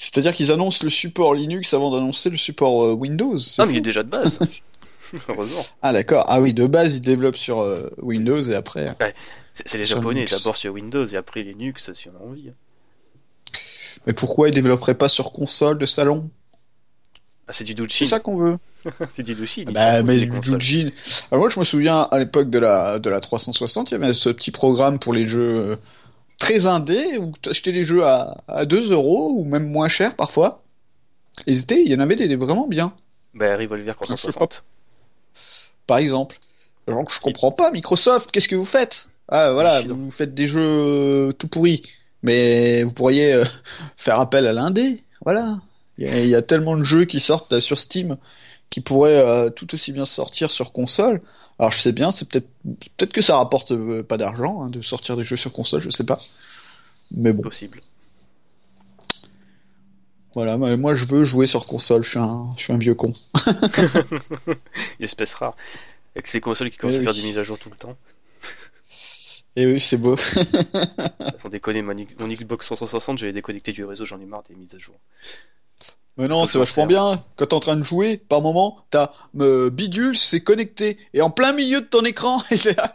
C'est-à-dire 0.01 0.33
qu'ils 0.33 0.51
annoncent 0.51 0.81
le 0.83 0.89
support 0.89 1.35
Linux 1.35 1.75
avant 1.75 1.91
d'annoncer 1.91 2.31
le 2.31 2.39
support 2.39 2.85
euh, 2.85 2.93
Windows. 2.95 3.37
Non, 3.59 3.67
mais 3.67 3.73
il 3.73 3.77
est 3.77 3.83
déjà 3.83 4.03
de 4.03 4.09
base. 4.09 4.41
Heureusement. 5.29 5.63
Ah 5.83 5.93
d'accord. 5.93 6.25
Ah 6.27 6.41
oui, 6.41 6.55
de 6.55 6.67
base 6.67 6.95
ils 6.95 7.03
développent 7.03 7.37
sur 7.37 7.61
euh, 7.61 7.91
Windows 7.99 8.41
et 8.41 8.55
après. 8.55 8.87
Ouais. 8.99 9.15
C'est 9.53 9.77
les 9.77 9.85
japonais, 9.85 10.25
d'abord 10.25 10.57
sur 10.57 10.73
Windows 10.73 11.05
et 11.05 11.17
après 11.17 11.43
Linux 11.43 11.93
si 11.93 12.09
on 12.09 12.13
a 12.19 12.27
envie. 12.27 12.51
Mais 14.07 14.15
pourquoi 14.15 14.49
ils 14.49 14.55
développeraient 14.55 14.95
pas 14.95 15.11
sur 15.11 15.33
console 15.33 15.77
de 15.77 15.85
salon? 15.85 16.31
Ah, 17.47 17.53
C'est 17.53 17.65
du 17.65 17.75
Doujin. 17.75 17.95
C'est 17.99 18.07
ça 18.07 18.21
qu'on 18.21 18.39
veut. 18.39 18.57
c'est 19.13 19.23
du 19.23 19.35
Doujin. 19.35 19.65
Bah, 19.71 20.03
mais 20.03 20.17
du 20.17 20.27
Doujin. 20.29 20.89
Alors 21.31 21.43
moi 21.43 21.51
je 21.51 21.61
me 21.61 21.65
souviens 21.65 22.09
à 22.11 22.19
l'époque 22.19 22.49
de 22.49 22.59
la, 22.59 22.99
de 22.99 23.11
la 23.11 23.21
360, 23.21 23.91
il 23.91 23.95
y 23.95 23.97
avait 23.97 24.15
ce 24.15 24.31
petit 24.31 24.51
programme 24.51 24.99
pour 24.99 25.13
les 25.13 25.29
jeux 25.29 25.73
euh, 25.73 25.77
très 26.41 26.67
indés 26.67 27.19
où 27.19 27.33
tu 27.41 27.51
achetais 27.51 27.71
les 27.71 27.85
jeux 27.85 28.05
à, 28.05 28.43
à 28.49 28.65
2 28.65 28.91
euros 28.91 29.35
ou 29.37 29.45
même 29.45 29.71
moins 29.71 29.87
cher 29.87 30.17
parfois. 30.17 30.65
Et 31.47 31.53
il 31.55 31.89
y 31.89 31.95
en 31.95 32.01
avait 32.01 32.17
des, 32.17 32.35
vraiment 32.35 32.67
bien. 32.67 32.93
Bah 33.35 33.57
Revolver 33.57 33.95
360. 33.95 34.65
Par 35.87 35.99
exemple. 35.99 36.41
Alors 36.89 37.05
que 37.05 37.13
je 37.13 37.21
comprends 37.21 37.53
pas, 37.53 37.71
Microsoft, 37.71 38.31
qu'est-ce 38.33 38.49
que 38.49 38.57
vous 38.57 38.65
faites? 38.65 39.09
Ah 39.29 39.53
voilà, 39.53 39.81
vous 39.83 40.11
faites 40.11 40.35
des 40.35 40.49
jeux 40.49 40.61
euh, 41.29 41.33
tout 41.33 41.47
pourris, 41.47 41.83
mais 42.25 42.83
vous 42.83 42.91
pourriez 42.91 43.33
euh, 43.33 43.45
faire 43.97 44.19
appel 44.19 44.47
à 44.47 44.53
l'indé. 44.53 45.05
Voilà, 45.25 45.61
il 45.99 46.27
y, 46.27 46.35
a 46.35 46.43
tellement 46.43 46.77
de 46.77 46.83
jeux 46.83 47.05
qui 47.05 47.21
sortent 47.21 47.61
sur 47.61 47.79
Steam 47.79 48.17
qui 48.71 48.81
pourraient 48.81 49.19
euh, 49.19 49.51
tout 49.51 49.75
aussi 49.75 49.93
bien 49.93 50.07
sortir 50.07 50.51
sur 50.51 50.73
console. 50.73 51.21
Alors 51.61 51.73
je 51.73 51.79
sais 51.79 51.93
bien, 51.93 52.11
c'est 52.11 52.27
peut-être 52.27 52.49
peut-être 52.97 53.13
que 53.13 53.21
ça 53.21 53.37
rapporte 53.37 53.75
pas 54.05 54.17
d'argent 54.17 54.63
hein, 54.63 54.71
de 54.71 54.81
sortir 54.81 55.15
des 55.19 55.25
jeux 55.25 55.37
sur 55.37 55.53
console, 55.53 55.83
je 55.83 55.91
sais 55.91 56.05
pas. 56.05 56.19
Mais 57.11 57.35
bon. 57.35 57.43
Possible. 57.43 57.83
Voilà, 60.35 60.57
moi 60.57 60.95
je 60.95 61.05
veux 61.05 61.23
jouer 61.23 61.47
sur 61.47 61.67
console, 61.67 62.03
je 62.03 62.09
suis 62.09 62.19
un, 62.19 62.55
je 62.57 62.63
suis 62.63 62.73
un 62.73 62.79
vieux 62.79 62.95
con. 62.95 63.13
espèce 65.01 65.35
rare. 65.35 65.55
Avec 66.17 66.29
ces 66.29 66.41
consoles 66.41 66.71
qui 66.71 66.79
commencent 66.79 66.97
à 66.97 67.03
faire 67.03 67.13
des 67.13 67.23
mises 67.23 67.37
à 67.37 67.43
jour 67.43 67.59
tout 67.59 67.69
le 67.69 67.77
temps. 67.77 67.95
Et 69.55 69.67
oui, 69.67 69.81
c'est 69.81 69.99
beau. 69.99 70.17
Sans 71.37 71.51
déconner, 71.51 71.83
mon, 71.83 71.93
Xbox 71.93 72.65
360, 72.65 73.19
j'avais 73.19 73.35
déconnecté 73.35 73.73
du 73.73 73.85
réseau, 73.85 74.07
j'en 74.07 74.19
ai 74.19 74.25
marre 74.25 74.45
des 74.49 74.55
mises 74.55 74.75
à 74.75 74.79
jour. 74.79 74.95
Mais 76.21 76.29
non, 76.29 76.45
c'est 76.45 76.59
vachement 76.59 76.85
bien. 76.85 77.25
Quand 77.37 77.47
t'es 77.47 77.55
en 77.55 77.61
train 77.61 77.77
de 77.77 77.83
jouer, 77.83 78.19
par 78.19 78.43
moment, 78.43 78.85
t'as 78.91 79.13
euh, 79.41 79.71
bidule, 79.71 80.19
c'est 80.19 80.43
connecté. 80.43 80.99
Et 81.15 81.23
en 81.23 81.31
plein 81.31 81.55
milieu 81.55 81.81
de 81.81 81.87
ton 81.87 82.05
écran, 82.05 82.43
il 82.51 82.69
est 82.69 82.77
là, 82.77 82.95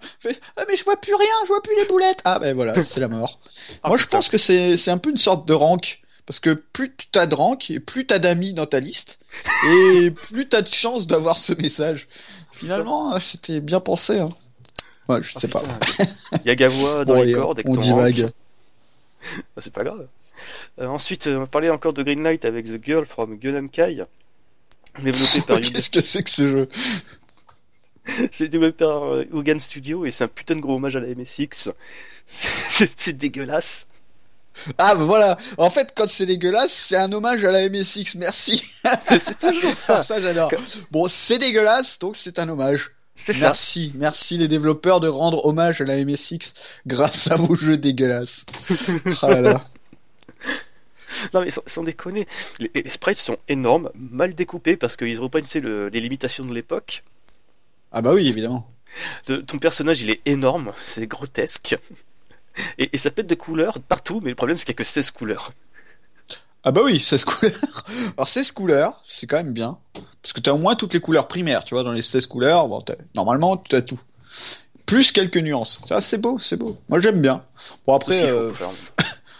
ah, 0.57 0.63
mais 0.69 0.75
je 0.75 0.83
vois 0.83 0.97
plus 0.97 1.15
rien, 1.15 1.33
je 1.43 1.47
vois 1.47 1.63
plus 1.63 1.75
les 1.75 1.85
boulettes. 1.85 2.19
Ah 2.23 2.37
ben 2.37 2.53
voilà, 2.55 2.75
c'est 2.83 2.99
la 2.99 3.07
mort. 3.07 3.39
Ah, 3.83 3.89
Moi 3.89 3.97
je 3.97 4.05
pense 4.05 4.29
que 4.29 4.37
c'est 4.37 4.89
un 4.89 4.99
peu 4.99 5.09
une 5.09 5.17
sorte 5.17 5.47
de 5.47 5.53
rank. 5.53 6.01
Parce 6.27 6.39
que 6.39 6.51
plus 6.51 6.95
t'as 7.11 7.25
de 7.25 7.35
rank, 7.35 7.69
et 7.69 7.79
plus 7.79 8.05
t'as 8.05 8.19
d'amis 8.19 8.53
dans 8.53 8.65
ta 8.65 8.79
liste, 8.79 9.19
et 9.71 10.11
plus 10.29 10.47
t'as 10.47 10.61
de 10.61 10.71
chances 10.71 11.07
d'avoir 11.07 11.37
ce 11.37 11.53
message. 11.53 12.07
Finalement, 12.51 13.19
c'était 13.19 13.59
bien 13.59 13.79
pensé. 13.79 14.19
Hein. 14.19 14.29
Ouais, 15.07 15.21
je 15.21 15.37
sais 15.37 15.47
pas. 15.47 15.61
Il 16.43 16.47
y 16.47 16.49
a 16.49 16.55
Gavois 16.55 17.05
dans 17.05 17.21
les 17.21 17.33
cordes. 17.33 17.61
On 17.65 17.75
divague. 17.75 18.31
Bah, 19.55 19.61
c'est 19.61 19.73
pas 19.73 19.83
grave. 19.83 20.07
Euh, 20.79 20.87
ensuite, 20.87 21.27
on 21.27 21.39
va 21.39 21.47
parler 21.47 21.69
encore 21.69 21.93
de 21.93 22.03
Greenlight 22.03 22.45
avec 22.45 22.65
The 22.65 22.83
Girl 22.83 23.05
from 23.05 23.37
Gunham 23.37 23.69
Kai. 23.69 24.03
Développé 25.01 25.41
par 25.47 25.61
Qu'est-ce 25.61 25.89
que 25.89 26.01
c'est 26.01 26.23
que 26.23 26.29
ce 26.29 26.49
jeu 26.49 26.69
C'est 28.31 28.49
développé 28.49 28.85
par 28.85 29.01
Hogan 29.33 29.59
Studio 29.59 30.05
et 30.05 30.11
c'est 30.11 30.23
un 30.23 30.27
putain 30.27 30.55
de 30.55 30.61
gros 30.61 30.75
hommage 30.75 30.95
à 30.95 30.99
la 30.99 31.07
MSX. 31.07 31.71
C'est 32.27 33.17
dégueulasse. 33.17 33.87
Ah 34.77 34.95
bah 34.95 35.03
voilà, 35.03 35.37
en 35.57 35.69
fait 35.69 35.91
quand 35.95 36.09
c'est 36.09 36.25
dégueulasse, 36.25 36.71
c'est 36.71 36.95
un 36.95 37.11
hommage 37.11 37.43
à 37.43 37.51
la 37.51 37.67
MSX, 37.69 38.15
merci. 38.15 38.63
C'est 39.05 39.37
toujours 39.37 39.75
ça. 39.75 40.01
ça 40.01 40.21
j'adore. 40.21 40.49
Bon, 40.91 41.07
c'est 41.07 41.39
dégueulasse, 41.39 41.99
donc 41.99 42.15
c'est 42.15 42.39
un 42.39 42.47
hommage. 42.47 42.91
C'est 43.17 43.39
Merci, 43.41 43.93
merci 43.95 44.37
les 44.37 44.49
développeurs 44.49 44.99
de 44.99 45.07
rendre 45.07 45.45
hommage 45.45 45.79
à 45.79 45.85
la 45.85 46.03
MSX 46.03 46.53
grâce 46.85 47.31
à 47.31 47.37
vos 47.37 47.55
jeux 47.55 47.77
dégueulasses. 47.77 48.45
oh 49.23 49.27
là 49.27 49.65
Non 51.33 51.41
mais 51.41 51.49
sans, 51.49 51.83
déconner, 51.83 52.27
les, 52.59 52.89
sprites 52.89 53.17
sont 53.17 53.37
énormes, 53.47 53.89
mal 53.95 54.35
découpés 54.35 54.77
parce 54.77 54.97
qu'ils 54.97 55.19
reprennent 55.19 55.45
les 55.53 55.99
limitations 55.99 56.45
de 56.45 56.53
l'époque. 56.53 57.03
Ah 57.91 58.01
bah 58.01 58.13
oui, 58.13 58.27
évidemment. 58.27 58.69
ton 59.25 59.59
personnage 59.59 60.01
il 60.01 60.09
est 60.09 60.21
énorme, 60.25 60.73
c'est 60.81 61.07
grotesque. 61.07 61.77
Et, 62.77 62.89
et, 62.93 62.97
ça 62.97 63.11
pète 63.11 63.27
de 63.27 63.35
couleurs 63.35 63.81
partout, 63.81 64.21
mais 64.23 64.29
le 64.29 64.35
problème 64.35 64.55
c'est 64.55 64.63
qu'il 64.63 64.71
n'y 64.71 64.77
a 64.77 64.83
que 64.83 64.83
16 64.85 65.11
couleurs. 65.11 65.51
Ah 66.63 66.71
bah 66.71 66.81
oui, 66.83 66.99
16 66.99 67.25
couleurs. 67.25 67.85
Alors 68.17 68.29
16 68.29 68.51
couleurs, 68.53 69.03
c'est 69.05 69.27
quand 69.27 69.37
même 69.37 69.51
bien. 69.51 69.77
Parce 70.21 70.31
que 70.31 70.39
tu 70.39 70.49
as 70.49 70.53
au 70.53 70.57
moins 70.57 70.75
toutes 70.75 70.93
les 70.93 71.01
couleurs 71.01 71.27
primaires, 71.27 71.65
tu 71.65 71.75
vois, 71.75 71.83
dans 71.83 71.91
les 71.91 72.01
16 72.01 72.27
couleurs, 72.27 72.69
bon, 72.69 72.83
normalement 73.13 73.57
tu 73.57 73.75
as 73.75 73.81
tout. 73.81 73.99
Plus 74.85 75.11
quelques 75.11 75.37
nuances. 75.37 75.81
Ça, 75.87 75.99
c'est 75.99 76.17
beau, 76.17 76.39
c'est 76.39 76.57
beau. 76.57 76.77
Moi 76.89 77.01
j'aime 77.01 77.21
bien. 77.21 77.43
Bon 77.85 77.93
après, 77.93 78.23
euh, 78.23 78.51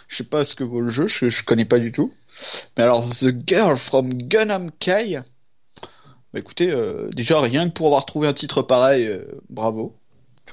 je 0.08 0.16
sais 0.16 0.24
pas 0.24 0.44
ce 0.44 0.54
que 0.54 0.64
vaut 0.64 0.80
le 0.80 0.90
jeu, 0.90 1.06
je, 1.06 1.28
je 1.28 1.44
connais 1.44 1.64
pas 1.64 1.78
du 1.78 1.92
tout. 1.92 2.12
Mais 2.76 2.82
alors 2.84 3.08
The 3.08 3.34
Girl 3.46 3.76
from 3.76 4.12
Gunham 4.14 4.70
Kai, 4.78 5.20
bah 6.32 6.40
écoutez, 6.40 6.70
euh, 6.70 7.08
déjà 7.14 7.40
rien 7.40 7.68
que 7.68 7.72
pour 7.72 7.86
avoir 7.86 8.04
trouvé 8.04 8.28
un 8.28 8.34
titre 8.34 8.60
pareil, 8.62 9.06
euh, 9.06 9.24
bravo. 9.48 9.96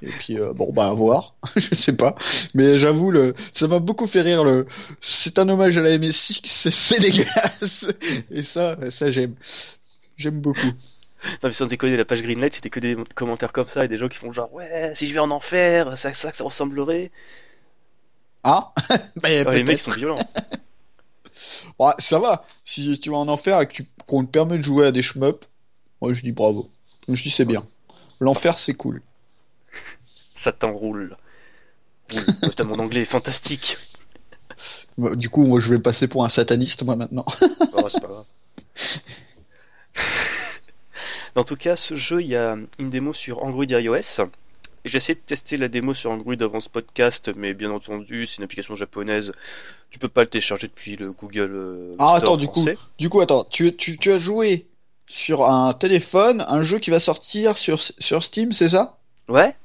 Et 0.01 0.07
puis 0.07 0.39
euh, 0.39 0.53
bon 0.53 0.71
bah 0.73 0.87
à 0.87 0.93
voir, 0.93 1.35
je 1.55 1.75
sais 1.75 1.93
pas. 1.93 2.15
Mais 2.53 2.77
j'avoue 2.77 3.11
ça 3.51 3.67
m'a 3.67 3.79
beaucoup 3.79 4.07
fait 4.07 4.21
rire 4.21 4.43
le. 4.43 4.65
C'est 5.01 5.39
un 5.39 5.49
hommage 5.49 5.77
à 5.77 5.81
la 5.81 5.97
MSX, 5.97 6.41
c'est 6.71 6.99
dégueulasse. 6.99 7.85
Et 8.31 8.43
ça, 8.43 8.77
ça 8.91 9.11
j'aime, 9.11 9.35
j'aime 10.17 10.39
beaucoup. 10.39 10.67
Non 11.25 11.49
mais 11.49 11.51
sans 11.51 11.67
déconner, 11.67 11.95
la 11.97 12.05
page 12.05 12.21
Greenlight 12.21 12.53
c'était 12.53 12.69
que 12.69 12.79
des 12.79 12.97
commentaires 13.15 13.53
comme 13.53 13.67
ça 13.67 13.85
et 13.85 13.87
des 13.87 13.97
gens 13.97 14.07
qui 14.07 14.17
font 14.17 14.31
genre 14.31 14.53
ouais 14.53 14.91
si 14.95 15.07
je 15.07 15.13
vais 15.13 15.19
en 15.19 15.31
enfer, 15.31 15.97
ça 15.97 16.13
ça, 16.13 16.31
ça 16.33 16.43
ressemblerait. 16.43 17.11
Ah 18.43 18.73
bah, 19.15 19.29
Les 19.51 19.63
mecs 19.63 19.79
sont 19.79 19.91
violents. 19.91 20.17
ouais, 21.79 21.93
ça 21.99 22.19
va. 22.19 22.45
Si 22.65 22.99
tu 22.99 23.09
vas 23.09 23.17
en 23.17 23.27
enfer 23.27 23.61
et 23.61 23.67
qu'on 24.07 24.25
te 24.25 24.29
permet 24.29 24.57
de 24.57 24.63
jouer 24.63 24.87
à 24.87 24.91
des 24.91 25.01
shmups, 25.01 25.49
moi 26.01 26.13
je 26.13 26.21
dis 26.21 26.31
bravo. 26.31 26.69
Je 27.07 27.21
dis 27.21 27.29
c'est 27.29 27.45
bien. 27.45 27.65
L'enfer 28.19 28.59
c'est 28.59 28.73
cool 28.73 29.01
ça 30.43 30.51
t'enroule. 30.51 31.15
Putain, 32.41 32.65
mon 32.65 32.79
anglais 32.79 33.01
est 33.01 33.05
fantastique. 33.05 33.77
Bah, 34.97 35.15
Du 35.15 35.29
coup, 35.29 35.45
moi, 35.45 35.61
je 35.61 35.69
vais 35.69 35.79
passer 35.79 36.07
pour 36.07 36.25
un 36.25 36.29
sataniste, 36.29 36.83
moi, 36.83 36.95
maintenant. 36.95 37.25
Oh, 37.73 37.87
c'est 37.89 38.01
pas 38.01 38.07
grave. 38.07 38.25
En 41.35 41.43
tout 41.43 41.55
cas, 41.55 41.75
ce 41.75 41.95
jeu, 41.95 42.21
il 42.21 42.27
y 42.27 42.35
a 42.35 42.55
une 42.77 42.91
démo 42.91 43.11
sur 43.11 43.43
Android 43.43 43.65
et 43.65 43.81
iOS. 43.81 44.21
J'ai 44.85 44.97
essayé 44.97 45.15
de 45.15 45.21
tester 45.25 45.55
la 45.55 45.69
démo 45.69 45.93
sur 45.93 46.11
Android 46.11 46.35
avant 46.41 46.59
ce 46.59 46.69
podcast, 46.69 47.31
mais 47.37 47.53
bien 47.53 47.71
entendu, 47.71 48.25
c'est 48.25 48.37
une 48.37 48.43
application 48.43 48.75
japonaise. 48.75 49.31
Tu 49.89 49.99
peux 49.99 50.09
pas 50.09 50.21
le 50.21 50.29
télécharger 50.29 50.67
depuis 50.67 50.97
le 50.97 51.11
Google 51.13 51.51
euh, 51.53 51.95
Ah, 51.99 52.03
Store 52.03 52.15
attends, 52.15 52.37
du 52.37 52.47
coup, 52.47 52.65
du 52.99 53.09
coup, 53.09 53.21
attends, 53.21 53.45
tu, 53.49 53.73
tu, 53.75 53.97
tu 53.97 54.11
as 54.11 54.17
joué 54.17 54.67
sur 55.09 55.49
un 55.49 55.73
téléphone 55.73 56.43
un 56.47 56.61
jeu 56.63 56.79
qui 56.79 56.89
va 56.89 56.99
sortir 56.99 57.57
sur, 57.57 57.79
sur 57.99 58.23
Steam, 58.23 58.51
c'est 58.51 58.69
ça? 58.69 58.97
Ouais 59.29 59.55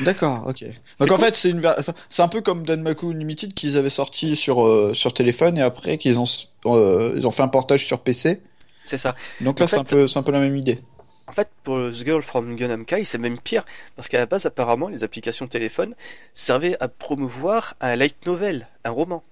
D'accord, 0.00 0.44
ok. 0.46 0.64
Donc 0.98 1.10
en 1.10 1.16
cool. 1.16 1.24
fait, 1.24 1.36
c'est 1.36 1.50
une, 1.50 1.62
un 1.64 2.28
peu 2.28 2.40
comme 2.40 2.64
Danmaku 2.64 3.10
Unlimited 3.12 3.54
qu'ils 3.54 3.76
avaient 3.76 3.88
sorti 3.88 4.36
sur 4.36 4.66
euh, 4.66 4.92
sur 4.94 5.14
téléphone 5.14 5.56
et 5.58 5.62
après 5.62 5.96
qu'ils 5.98 6.18
ont 6.18 6.24
euh, 6.66 7.14
ils 7.16 7.26
ont 7.26 7.30
fait 7.30 7.42
un 7.42 7.48
portage 7.48 7.86
sur 7.86 8.00
PC. 8.00 8.42
C'est 8.84 8.98
ça. 8.98 9.14
Donc 9.40 9.60
là, 9.60 9.66
c'est 9.66 9.78
un 9.78 9.84
peu 9.84 10.06
c'est 10.06 10.18
un 10.18 10.22
peu 10.22 10.32
la 10.32 10.40
même 10.40 10.56
idée. 10.56 10.80
En 11.28 11.32
fait, 11.32 11.48
pour 11.62 11.76
The 11.90 12.04
Girl 12.04 12.22
from 12.22 12.56
Gunham 12.56 12.84
Kai, 12.86 13.04
c'est 13.04 13.18
même 13.18 13.38
pire, 13.38 13.64
parce 13.96 14.08
qu'à 14.08 14.18
la 14.18 14.26
base, 14.26 14.46
apparemment, 14.46 14.88
les 14.88 15.04
applications 15.04 15.46
téléphone 15.46 15.94
servaient 16.32 16.76
à 16.80 16.88
promouvoir 16.88 17.74
un 17.80 17.96
light 17.96 18.24
novel, 18.26 18.66
un 18.84 18.90
roman. 18.90 19.22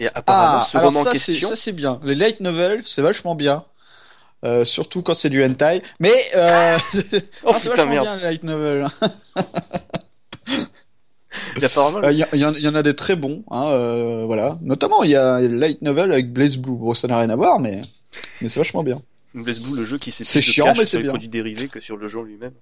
Et 0.00 0.08
apparemment, 0.12 0.62
ce 0.62 0.76
Ah, 0.76 0.80
alors 0.80 0.90
roman 0.92 1.00
en 1.00 1.04
ça, 1.04 1.12
c'est- 1.12 1.18
question, 1.32 1.48
ça 1.48 1.56
c'est 1.56 1.72
bien. 1.72 2.00
Les 2.02 2.14
light 2.16 2.40
novels, 2.40 2.82
c'est 2.84 3.02
vachement 3.02 3.34
bien. 3.36 3.64
Euh, 4.44 4.64
surtout 4.64 5.02
quand 5.02 5.14
c'est 5.14 5.30
du 5.30 5.42
hentai. 5.44 5.82
Mais 6.00 6.12
euh... 6.34 6.76
oh 7.44 7.50
ah, 7.54 7.58
c'est 7.58 7.70
putain 7.70 7.86
merde, 7.86 8.04
bien 8.04 8.16
les 8.16 8.22
light 8.24 8.42
novels. 8.42 8.86
Apparemment, 11.62 11.98
Euh, 12.04 12.12
Il 12.12 12.18
y, 12.18 12.22
a- 12.22 12.28
il 12.32 12.40
y 12.40 12.44
en- 12.44 12.52
il 12.54 12.60
y 12.64 12.68
en 12.68 12.74
a 12.74 12.82
des 12.82 12.94
très 12.94 13.16
bons, 13.16 13.44
hein, 13.50 13.66
euh, 13.70 14.24
voilà. 14.26 14.58
Notamment, 14.60 15.02
il 15.04 15.10
y 15.10 15.16
a 15.16 15.40
le 15.40 15.56
light 15.56 15.80
novel 15.82 16.12
avec 16.12 16.32
Blaze 16.32 16.56
Blue. 16.56 16.76
Bon, 16.76 16.94
ça 16.94 17.08
n'a 17.08 17.18
rien 17.18 17.30
à 17.30 17.36
voir, 17.36 17.58
mais 17.60 17.80
mais 18.40 18.48
c'est 18.48 18.60
vachement 18.60 18.82
bien. 18.82 19.00
Blaze 19.42 19.60
Blue, 19.60 19.76
le 19.76 19.84
jeu 19.84 19.98
qui 19.98 20.10
fait 20.12 20.24
plus 20.24 20.40
chiant, 20.42 20.74
mais 20.74 20.86
sur 20.86 20.98
les 20.98 21.04
bien. 21.04 21.12
produits 21.12 21.28
dérivés 21.28 21.68
que 21.68 21.80
sur 21.80 21.96
le 21.96 22.08
jeu 22.08 22.22
lui-même. 22.22 22.54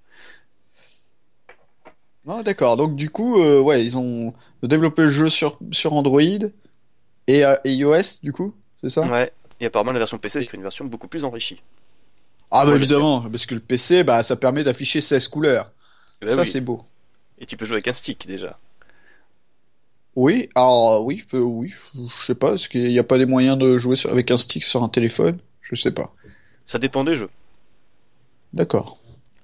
Ah, 2.27 2.41
d'accord. 2.43 2.75
Donc 2.77 2.95
du 2.95 3.09
coup, 3.09 3.39
euh, 3.39 3.61
ouais, 3.61 3.85
ils 3.85 3.97
ont 3.97 4.33
développé 4.63 5.03
le 5.03 5.07
jeu 5.09 5.29
sur 5.29 5.59
sur 5.71 5.93
Android 5.93 6.21
et, 7.27 7.45
euh, 7.45 7.55
et 7.63 7.73
iOS, 7.73 8.19
du 8.23 8.31
coup, 8.33 8.55
c'est 8.81 8.89
ça? 8.89 9.11
Ouais. 9.11 9.31
Et 9.61 9.65
apparemment, 9.67 9.93
la 9.93 9.99
version 9.99 10.17
PC, 10.17 10.41
c'est 10.41 10.53
une 10.53 10.61
version 10.61 10.83
beaucoup 10.85 11.07
plus 11.07 11.23
enrichie. 11.23 11.61
Ah 12.51 12.65
bah 12.65 12.73
Ouais, 12.73 12.75
évidemment, 12.75 13.21
parce 13.29 13.45
que 13.45 13.53
le 13.55 13.61
PC, 13.61 14.03
bah 14.03 14.23
ça 14.23 14.35
permet 14.35 14.63
d'afficher 14.63 15.01
16 15.01 15.27
couleurs. 15.27 15.71
Bah 16.21 16.35
ça 16.35 16.35
oui. 16.35 16.45
c'est 16.45 16.61
beau. 16.61 16.83
Et 17.39 17.45
tu 17.47 17.57
peux 17.57 17.65
jouer 17.65 17.75
avec 17.77 17.87
un 17.89 17.93
stick 17.93 18.27
déjà. 18.27 18.59
Oui, 20.15 20.49
alors 20.55 21.03
oui, 21.05 21.25
euh, 21.33 21.39
oui, 21.41 21.69
je 21.93 22.01
je 22.19 22.25
sais 22.25 22.35
pas, 22.35 22.53
est-ce 22.53 22.69
qu'il 22.69 22.87
n'y 22.89 22.99
a 22.99 23.03
pas 23.03 23.17
des 23.17 23.25
moyens 23.25 23.57
de 23.57 23.77
jouer 23.77 23.95
sur- 23.97 24.09
avec 24.11 24.31
un 24.31 24.37
stick 24.37 24.63
sur 24.63 24.81
un 24.83 24.89
téléphone? 24.89 25.39
Je 25.61 25.75
sais 25.75 25.91
pas. 25.91 26.13
Ça 26.65 26.79
dépend 26.79 27.03
des 27.03 27.15
jeux. 27.15 27.29
D'accord. 28.53 28.97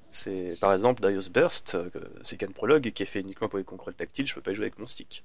C'est 0.09 0.57
par 0.59 0.73
exemple 0.73 1.07
Dios 1.07 1.29
Burst, 1.33 1.75
euh, 1.75 1.89
c'est 2.23 2.37
qu'un 2.37 2.51
prologue 2.51 2.91
qui 2.91 3.03
est 3.03 3.05
fait 3.05 3.21
uniquement 3.21 3.47
pour 3.47 3.59
les 3.59 3.63
contrôles 3.63 3.93
tactiles, 3.93 4.27
je 4.27 4.35
peux 4.35 4.41
pas 4.41 4.51
y 4.51 4.55
jouer 4.55 4.65
avec 4.65 4.77
mon 4.77 4.87
stick. 4.87 5.23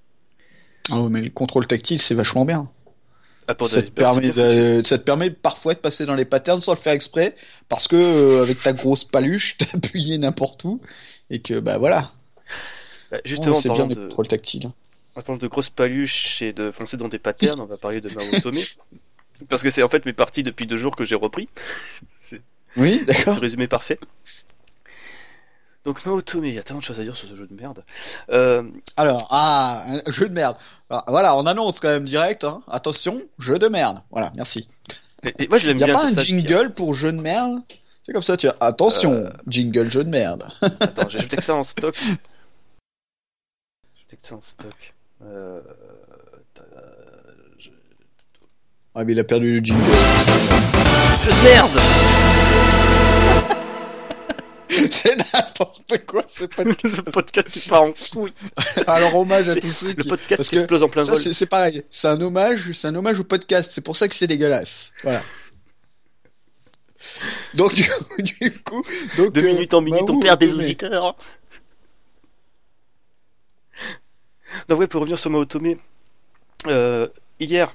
Ah 0.91 1.01
ouais, 1.01 1.11
mais 1.11 1.21
le 1.21 1.31
contrôle 1.31 1.67
tactile, 1.67 2.01
c'est 2.01 2.15
vachement 2.15 2.45
bien. 2.45 2.71
Ah, 3.49 3.55
pour 3.55 3.69
Ça 3.69 3.83
te, 3.83 3.91
permet 3.91 4.29
c'est 4.29 4.33
bien 4.33 4.49
foutu. 4.49 4.83
de, 4.83 4.83
ça 4.87 4.99
te 4.99 5.03
permet 5.03 5.31
parfois 5.31 5.75
de 5.75 5.79
passer 5.81 6.07
dans 6.07 6.15
les 6.15 6.25
patterns 6.25 6.61
sans 6.61 6.73
le 6.73 6.79
faire 6.79 6.93
exprès, 6.93 7.35
parce 7.69 7.89
que 7.89 7.97
euh, 7.97 8.43
avec 8.43 8.61
ta 8.61 8.73
grosse 8.73 9.05
paluche, 9.05 9.57
t'as 9.59 9.77
appuyé 9.77 10.19
n'importe 10.19 10.65
où, 10.65 10.81
et 11.31 11.41
que 11.41 11.59
bah 11.59 11.79
voilà. 11.79 12.13
Bah, 13.11 13.19
Oh, 13.19 13.21
justement, 13.25 13.61
c'est 13.61 13.71
en 13.71 13.75
bien 13.75 13.87
de, 13.87 13.95
contrôles 13.95 14.29
tactiles. 14.29 14.67
en 15.15 15.23
parlant 15.23 15.39
de 15.39 15.47
grosses 15.47 15.71
paluches 15.71 16.43
et 16.43 16.53
de 16.53 16.71
foncer 16.71 16.97
dans 16.97 17.09
des 17.09 17.19
patterns, 17.19 17.61
on 17.61 17.67
va 17.67 17.77
parler 17.77 18.01
de 18.01 18.09
Mao 18.11 18.25
Otome. 18.35 18.57
Parce 19.49 19.63
que 19.63 19.71
c'est 19.71 19.83
en 19.83 19.89
fait 19.89 20.05
mes 20.07 20.13
parties 20.13 20.43
depuis 20.43 20.67
deux 20.67 20.77
jours 20.79 20.97
que 20.97 21.05
j'ai 21.05 21.15
repris. 21.17 21.49
Oui, 22.79 22.99
C'est 22.99 23.05
d'accord. 23.07 23.35
le 23.37 23.41
résumé 23.41 23.69
parfait. 23.69 23.99
Donc 25.87 26.05
Mao 26.05 26.17
Otome, 26.17 26.45
il 26.45 26.53
y 26.55 26.59
a 26.59 26.63
tellement 26.63 26.81
de 26.81 26.85
choses 26.85 27.01
à 27.01 27.05
dire 27.05 27.17
sur 27.17 27.27
ce 27.27 27.35
jeu 27.35 27.47
de 27.47 27.55
merde. 27.55 27.85
Euh, 28.29 28.65
Alors, 28.99 29.29
ah, 29.31 29.85
un 29.87 30.11
jeu 30.13 30.29
de 30.29 30.35
merde. 30.35 30.57
Alors, 30.91 31.05
voilà, 31.09 31.37
on 31.37 31.47
annonce 31.47 31.81
quand 31.81 31.89
même 31.89 32.05
direct. 32.05 32.45
Hein. 32.45 32.63
Attention, 32.69 33.23
jeu 33.39 33.59
de 33.59 33.69
merde. 33.69 34.03
Voilà, 34.11 34.31
merci. 34.37 34.69
et, 35.23 35.33
et 35.45 35.49
moi 35.49 35.57
je 35.57 35.69
l'aime 35.69 35.79
Il 35.79 35.81
y 35.81 35.85
a 35.85 35.87
bien, 35.87 35.95
pas 35.95 36.01
c'est 36.09 36.13
un 36.13 36.17
ça. 36.17 36.25
jingle 36.25 36.75
pour 36.75 36.93
jeu 36.93 37.13
de 37.13 37.21
merde? 37.21 37.61
C'est 38.05 38.13
comme 38.13 38.21
ça, 38.21 38.37
tu 38.37 38.47
as 38.47 38.57
attention, 38.61 39.13
Euh. 39.13 39.31
jingle 39.49 39.91
jeu 39.91 40.05
de 40.05 40.11
merde. 40.11 40.47
Attends, 40.61 41.09
j'ai 41.09 41.19
ajouté 41.19 41.37
que 41.39 41.43
ça 41.45 41.55
en 41.55 41.63
stock. 41.65 41.97
J'ai 41.99 42.11
ajouté 43.97 44.17
que 44.21 44.27
ça 44.27 44.35
en 44.35 44.41
stock. 44.43 44.95
Euh... 45.23 45.63
t'as- 46.53 46.63
je- 47.59 47.71
Ah, 48.99 49.05
mais 49.05 49.13
il 49.13 49.19
a 49.19 49.25
perdu 49.25 49.61
le 49.61 49.65
jingle. 49.65 49.83
Merde 51.45 51.81
c'est 54.91 55.17
n'importe 55.17 56.07
quoi, 56.07 56.25
c'est 56.29 56.49
pas. 56.55 56.63
Ce 56.89 57.01
podcast 57.03 57.49
qui 57.53 57.69
part 57.69 57.83
en 57.83 57.93
couille. 57.93 58.33
Alors 58.87 59.15
hommage 59.17 59.49
à 59.49 59.57
tous 59.57 59.71
ceux 59.71 59.89
Le 59.89 59.95
qui. 60.03 60.09
podcast 60.09 60.37
parce 60.39 60.49
qui 60.49 60.57
explose 60.57 60.83
en 60.83 60.89
plein 60.89 61.05
Ça, 61.05 61.13
vol. 61.13 61.21
c'est 61.35 61.47
pareil. 61.47 61.85
C'est 61.91 62.09
un 62.09 62.21
hommage, 62.21 62.73
c'est 62.73 62.89
un 62.89 62.95
hommage 62.95 63.21
au 63.21 63.25
podcast. 63.25 63.71
C'est 63.73 63.83
pour 63.83 63.97
ça 63.99 64.09
que 64.09 64.15
c'est 64.15 64.27
dégueulasse. 64.27 64.93
Voilà. 65.03 65.21
Donc 67.55 67.75
du 67.75 67.87
coup, 68.09 68.23
du 68.23 68.53
coup, 68.63 68.83
donc 69.19 69.33
De 69.35 69.41
euh, 69.43 69.45
minute 69.45 69.75
en 69.75 69.83
minute, 69.83 70.07
bah, 70.07 70.15
on 70.15 70.21
perd 70.21 70.41
des 70.41 70.55
auditeurs. 70.55 71.17
Non, 74.71 74.77
ouais, 74.77 74.87
pour 74.87 75.03
revenir 75.03 75.19
sur 75.19 75.31
Maotome, 75.31 75.77
euh, 76.67 77.09
hier, 77.39 77.75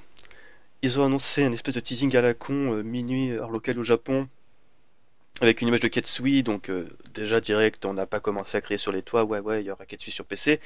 ils 0.82 1.00
ont 1.00 1.04
annoncé 1.04 1.44
un 1.44 1.52
espèce 1.52 1.74
de 1.74 1.80
teasing 1.80 2.14
à 2.16 2.20
la 2.20 2.34
con, 2.34 2.74
euh, 2.74 2.82
minuit, 2.82 3.30
heure 3.30 3.50
locale 3.50 3.78
au 3.78 3.84
Japon, 3.84 4.28
avec 5.40 5.60
une 5.60 5.68
image 5.68 5.80
de 5.80 5.88
Ketsui, 5.88 6.42
donc 6.42 6.68
euh, 6.70 6.88
déjà 7.14 7.40
direct, 7.40 7.84
on 7.84 7.94
n'a 7.94 8.06
pas 8.06 8.20
commencé 8.20 8.56
à 8.56 8.60
crier 8.60 8.78
sur 8.78 8.92
les 8.92 9.02
toits, 9.02 9.24
ouais, 9.24 9.40
ouais, 9.40 9.62
il 9.62 9.66
y 9.66 9.70
aura 9.70 9.86
Ketsui 9.86 10.10
sur 10.12 10.24
PC. 10.24 10.60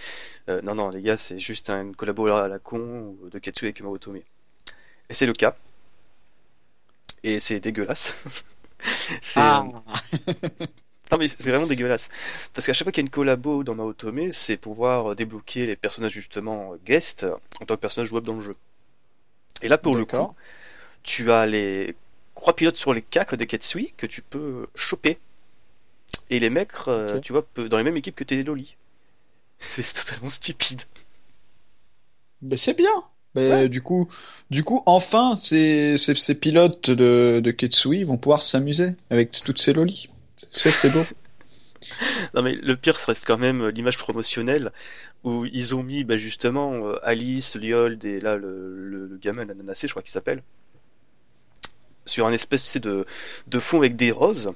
Euh, 0.49 0.61
non, 0.63 0.75
non, 0.75 0.91
les 0.91 1.03
gars, 1.03 1.17
c'est 1.17 1.39
juste 1.39 1.71
un 1.71 1.93
collabo 1.93 2.27
à 2.29 2.49
la 2.49 2.59
con 2.59 3.17
de 3.31 3.39
Ketsui 3.39 3.67
avec 3.67 3.81
Maotome. 3.83 4.17
Et 5.09 5.15
c'est 5.15 5.27
le 5.27 5.33
cas. 5.35 5.57
Et 7.23 7.41
c'est 7.41 7.61
dégueulasse. 7.61 8.15
c'est. 9.21 9.41
Ah. 9.41 9.65
Non 11.13 11.19
mais 11.19 11.29
c'est 11.29 11.51
vraiment 11.51 11.67
dégueulasse. 11.67 12.09
Parce 12.53 12.67
qu'à 12.67 12.73
chaque 12.73 12.85
fois 12.85 12.93
qu'il 12.93 13.03
y 13.03 13.05
a 13.05 13.07
une 13.07 13.11
collabo 13.11 13.63
dans 13.65 13.77
Naotome, 13.77 14.33
c'est 14.33 14.57
pouvoir 14.57 15.15
débloquer 15.15 15.67
les 15.67 15.77
personnages 15.77 16.13
justement 16.13 16.73
euh, 16.73 16.79
guest 16.85 17.25
euh, 17.25 17.37
en 17.61 17.67
tant 17.67 17.77
que 17.77 17.81
personnage 17.81 18.09
jouable 18.09 18.27
dans 18.27 18.35
le 18.35 18.41
jeu. 18.41 18.57
Et 19.63 19.69
là 19.69 19.79
pour 19.79 19.97
le 19.97 20.05
coup, 20.05 20.35
tu 21.03 21.33
as 21.33 21.47
les 21.47 21.95
trois 22.35 22.55
pilotes 22.57 22.77
sur 22.77 22.95
les 22.95 23.03
quatre 23.03 23.37
des 23.37 23.47
Ketsui 23.47 23.95
que 23.97 24.07
tu 24.07 24.23
peux 24.23 24.67
choper. 24.75 25.19
Et 26.31 26.39
les 26.39 26.51
mettre, 26.51 26.89
euh, 26.89 27.21
tu 27.21 27.33
vois, 27.33 27.45
dans 27.57 27.79
les 27.79 27.85
mêmes 27.85 27.97
équipes 27.97 28.15
que 28.17 28.25
tes 28.25 28.43
Loli. 28.43 28.77
C'est 29.59 29.95
totalement 29.95 30.29
stupide. 30.29 30.83
Ben, 32.43 32.59
c'est 32.59 32.75
bien. 32.75 32.91
Ben, 33.35 33.65
Ouais. 33.65 33.69
du 33.69 33.83
coup, 33.83 34.09
du 34.51 34.65
coup, 34.65 34.83
enfin, 34.87 35.37
ces, 35.37 35.99
ces, 35.99 36.15
ces 36.15 36.35
pilotes 36.35 36.91
de, 36.91 37.41
de 37.43 37.51
Ketsui 37.51 38.05
vont 38.05 38.17
pouvoir 38.19 38.43
s'amuser 38.43 38.95
avec 39.11 39.33
toutes 39.45 39.61
ces 39.61 39.73
lolis. 39.73 40.09
C'est 40.51 40.91
beau. 40.91 41.05
Non 42.35 42.43
mais 42.43 42.55
le 42.55 42.77
pire, 42.77 42.99
ça 42.99 43.07
reste 43.09 43.25
quand 43.27 43.39
même 43.39 43.63
euh, 43.63 43.71
l'image 43.71 43.99
promotionnelle 43.99 44.73
où 45.25 45.45
ils 45.47 45.75
ont 45.75 45.83
mis 45.83 46.05
bah, 46.05 46.17
justement 46.17 46.75
euh, 46.87 46.99
Alice, 47.03 47.57
Liold 47.57 48.05
et 48.05 48.21
là 48.21 48.37
le, 48.37 48.75
le, 48.77 49.07
le 49.07 49.17
gamin 49.17 49.45
l'ananacé, 49.45 49.87
je 49.87 49.93
crois 49.93 50.03
qu'il 50.03 50.13
s'appelle, 50.13 50.43
sur 52.05 52.27
un 52.27 52.33
espèce 52.33 52.77
de, 52.77 53.05
de 53.47 53.59
fond 53.59 53.79
avec 53.79 53.97
des 53.97 54.13
roses. 54.13 54.53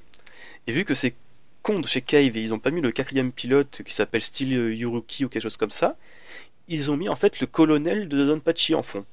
Et 0.66 0.72
vu 0.72 0.84
que 0.84 0.94
c'est 0.94 1.14
con 1.62 1.80
de 1.80 1.86
chez 1.86 2.00
Cave 2.00 2.36
et 2.36 2.40
ils 2.40 2.54
ont 2.54 2.58
pas 2.58 2.70
mis 2.70 2.80
le 2.80 2.92
quatrième 2.92 3.32
pilote 3.32 3.82
qui 3.84 3.94
s'appelle 3.94 4.22
Style 4.22 4.56
euh, 4.56 4.74
Yuruki 4.74 5.24
ou 5.24 5.28
quelque 5.28 5.42
chose 5.42 5.56
comme 5.56 5.70
ça, 5.70 5.96
ils 6.68 6.90
ont 6.90 6.96
mis 6.96 7.08
en 7.08 7.16
fait 7.16 7.40
le 7.40 7.46
colonel 7.46 8.08
de 8.08 8.24
Donpachi 8.24 8.74
en 8.74 8.82
fond. 8.82 9.04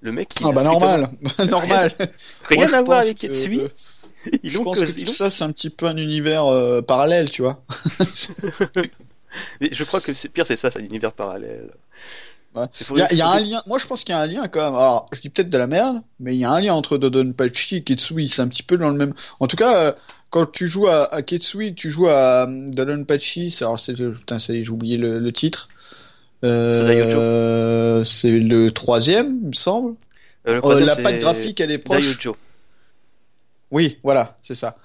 Le 0.00 0.12
mec, 0.12 0.28
il 0.40 0.46
Ah 0.46 0.52
bah 0.52 0.64
normal, 0.64 1.10
normal. 1.48 1.92
Rien 2.48 2.72
à 2.72 2.82
voir 2.82 3.00
avec 3.00 3.18
Ketsui. 3.18 3.60
Ils 4.42 4.50
Je 4.50 4.58
pense 4.58 4.78
que 4.78 5.04
tout 5.04 5.12
ça, 5.12 5.30
c'est 5.30 5.44
un 5.44 5.52
petit 5.52 5.70
peu 5.70 5.86
un 5.86 5.96
univers 5.96 6.46
euh, 6.46 6.82
parallèle, 6.82 7.30
tu 7.30 7.42
vois. 7.42 7.62
Mais 9.60 9.68
je 9.72 9.84
crois 9.84 10.00
que 10.00 10.14
c'est 10.14 10.28
pire, 10.28 10.46
c'est 10.46 10.56
ça, 10.56 10.70
c'est 10.70 10.78
un 10.78 10.84
univers 10.84 11.12
parallèle. 11.12 11.70
Ouais. 12.54 12.66
Il 12.90 12.98
y 12.98 13.02
a, 13.02 13.12
il 13.12 13.18
y 13.18 13.22
a 13.22 13.26
c'est 13.26 13.36
un 13.36 13.40
lien. 13.40 13.62
Moi, 13.66 13.78
je 13.78 13.86
pense 13.86 14.04
qu'il 14.04 14.14
y 14.14 14.18
a 14.18 14.20
un 14.20 14.26
lien 14.26 14.46
quand 14.46 14.64
même. 14.64 14.76
Alors, 14.76 15.06
je 15.12 15.20
dis 15.20 15.28
peut-être 15.28 15.50
de 15.50 15.58
la 15.58 15.66
merde, 15.66 16.02
mais 16.20 16.36
il 16.36 16.38
y 16.38 16.44
a 16.44 16.50
un 16.50 16.60
lien 16.60 16.72
entre 16.72 16.98
Dodonpachi 16.98 17.76
et 17.76 17.82
Ketsui. 17.82 18.28
C'est 18.28 18.42
un 18.42 18.48
petit 18.48 18.62
peu 18.62 18.76
dans 18.76 18.90
le 18.90 18.96
même. 18.96 19.12
En 19.40 19.48
tout 19.48 19.56
cas, 19.56 19.76
euh, 19.76 19.92
quand 20.30 20.46
tu 20.46 20.68
joues 20.68 20.86
à, 20.86 21.12
à 21.12 21.22
Ketsui, 21.22 21.74
tu 21.74 21.90
joues 21.90 22.06
à 22.06 22.46
euh, 22.46 22.70
Dodonpachi. 22.70 23.56
Alors, 23.60 23.80
c'est 23.80 23.94
putain, 23.94 24.38
j'ai 24.38 24.68
oublié 24.68 24.96
le, 24.96 25.18
le 25.18 25.32
titre. 25.32 25.68
C'est. 26.42 26.48
Euh, 26.48 28.04
le 28.24 28.68
troisième, 28.70 29.38
il 29.42 29.48
me 29.48 29.52
semble. 29.52 29.96
Euh, 30.46 30.56
le 30.56 30.60
troisième, 30.60 30.88
la 30.88 30.96
patte 30.96 31.18
graphique, 31.18 31.60
elle 31.60 31.70
est 31.70 31.78
proche. 31.78 32.28
Oui, 33.74 33.98
voilà, 34.04 34.38
c'est 34.44 34.54
ça. 34.54 34.76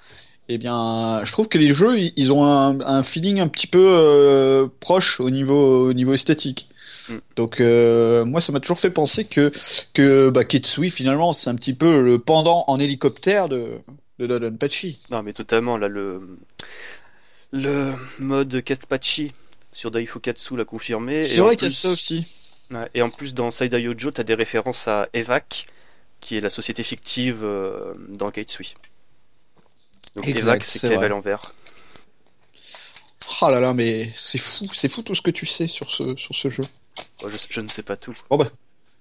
Eh 0.50 0.58
bien, 0.58 1.22
je 1.24 1.32
trouve 1.32 1.48
que 1.48 1.60
les 1.60 1.74
jeux, 1.76 2.00
ils- 2.00 2.32
ont 2.34 2.44
un, 2.44 2.82
un 2.82 3.04
feeling 3.04 3.40
un 3.40 3.48
petit 3.48 3.68
peu 3.68 3.94
euh, 3.96 4.68
proche 4.80 5.20
au 5.20 5.30
niveau, 5.30 5.88
au 5.90 5.94
niveau 5.94 6.14
esthétique. 6.16 6.68
Mm. 7.08 7.18
Donc 7.36 7.62
euh, 7.62 8.26
moi, 8.26 8.42
ça 8.42 8.52
m'a 8.52 8.60
toujours 8.60 8.80
fait 8.80 8.90
penser 8.90 9.26
que 9.26 9.52
que 9.94 10.32
bah, 10.32 10.44
Ketsui 10.44 10.90
finalement, 10.90 11.34
c'est 11.34 11.52
un 11.52 11.56
petit 11.56 11.76
peu 11.76 12.02
le 12.02 12.18
pendant 12.18 12.66
en 12.68 12.80
hélicoptère 12.80 13.48
de 13.48 13.74
de 14.18 14.26
Dodonpachi. 14.26 15.00
Non, 15.12 15.22
mais 15.22 15.34
totalement, 15.34 15.78
là, 15.78 15.88
le, 15.88 16.20
le 17.52 17.94
mode 18.20 18.64
Katpachi 18.64 19.32
sur 19.72 19.92
Daifukatsu 19.92 20.58
l'a 20.58 20.66
confirmé. 20.66 21.24
C'est 21.24 21.42
vrai 21.42 21.56
qu'il 21.56 21.68
y 21.68 21.72
a 21.72 21.74
ça 21.74 21.90
aussi. 21.90 22.26
Ouais, 22.74 22.90
et 22.96 23.02
en 23.04 23.10
plus, 23.12 23.34
dans 23.34 23.52
Saida 23.52 23.80
Yojo, 23.80 24.12
t'as 24.12 24.24
des 24.24 24.34
références 24.34 24.88
à 24.88 25.08
Evac, 25.14 25.66
qui 26.20 26.38
est 26.38 26.42
la 26.42 26.50
société 26.50 26.84
fictive 26.84 27.42
euh, 27.44 27.94
dans 28.10 28.32
Kaitsui. 28.32 28.76
Donc 30.16 30.28
Exact, 30.28 30.64
c'est 30.64 30.96
vrai. 30.96 31.06
à 31.06 31.08
l'envers. 31.08 31.54
Oh 33.42 33.50
là 33.50 33.60
là, 33.60 33.74
mais 33.74 34.12
c'est 34.18 34.38
fou, 34.40 34.68
c'est 34.74 34.90
fou 34.92 35.02
tout 35.02 35.16
ce 35.16 35.22
que 35.22 35.32
tu 35.32 35.46
sais 35.46 35.68
sur 35.68 35.92
ce 35.92 36.16
sur 36.16 36.36
ce 36.36 36.50
jeu. 36.50 36.66
Moi, 37.22 37.30
je, 37.32 37.38
je 37.50 37.62
ne 37.62 37.70
sais 37.70 37.84
pas 37.84 37.96
tout. 37.96 38.18
Bon 38.30 38.38
bah, 38.38 38.50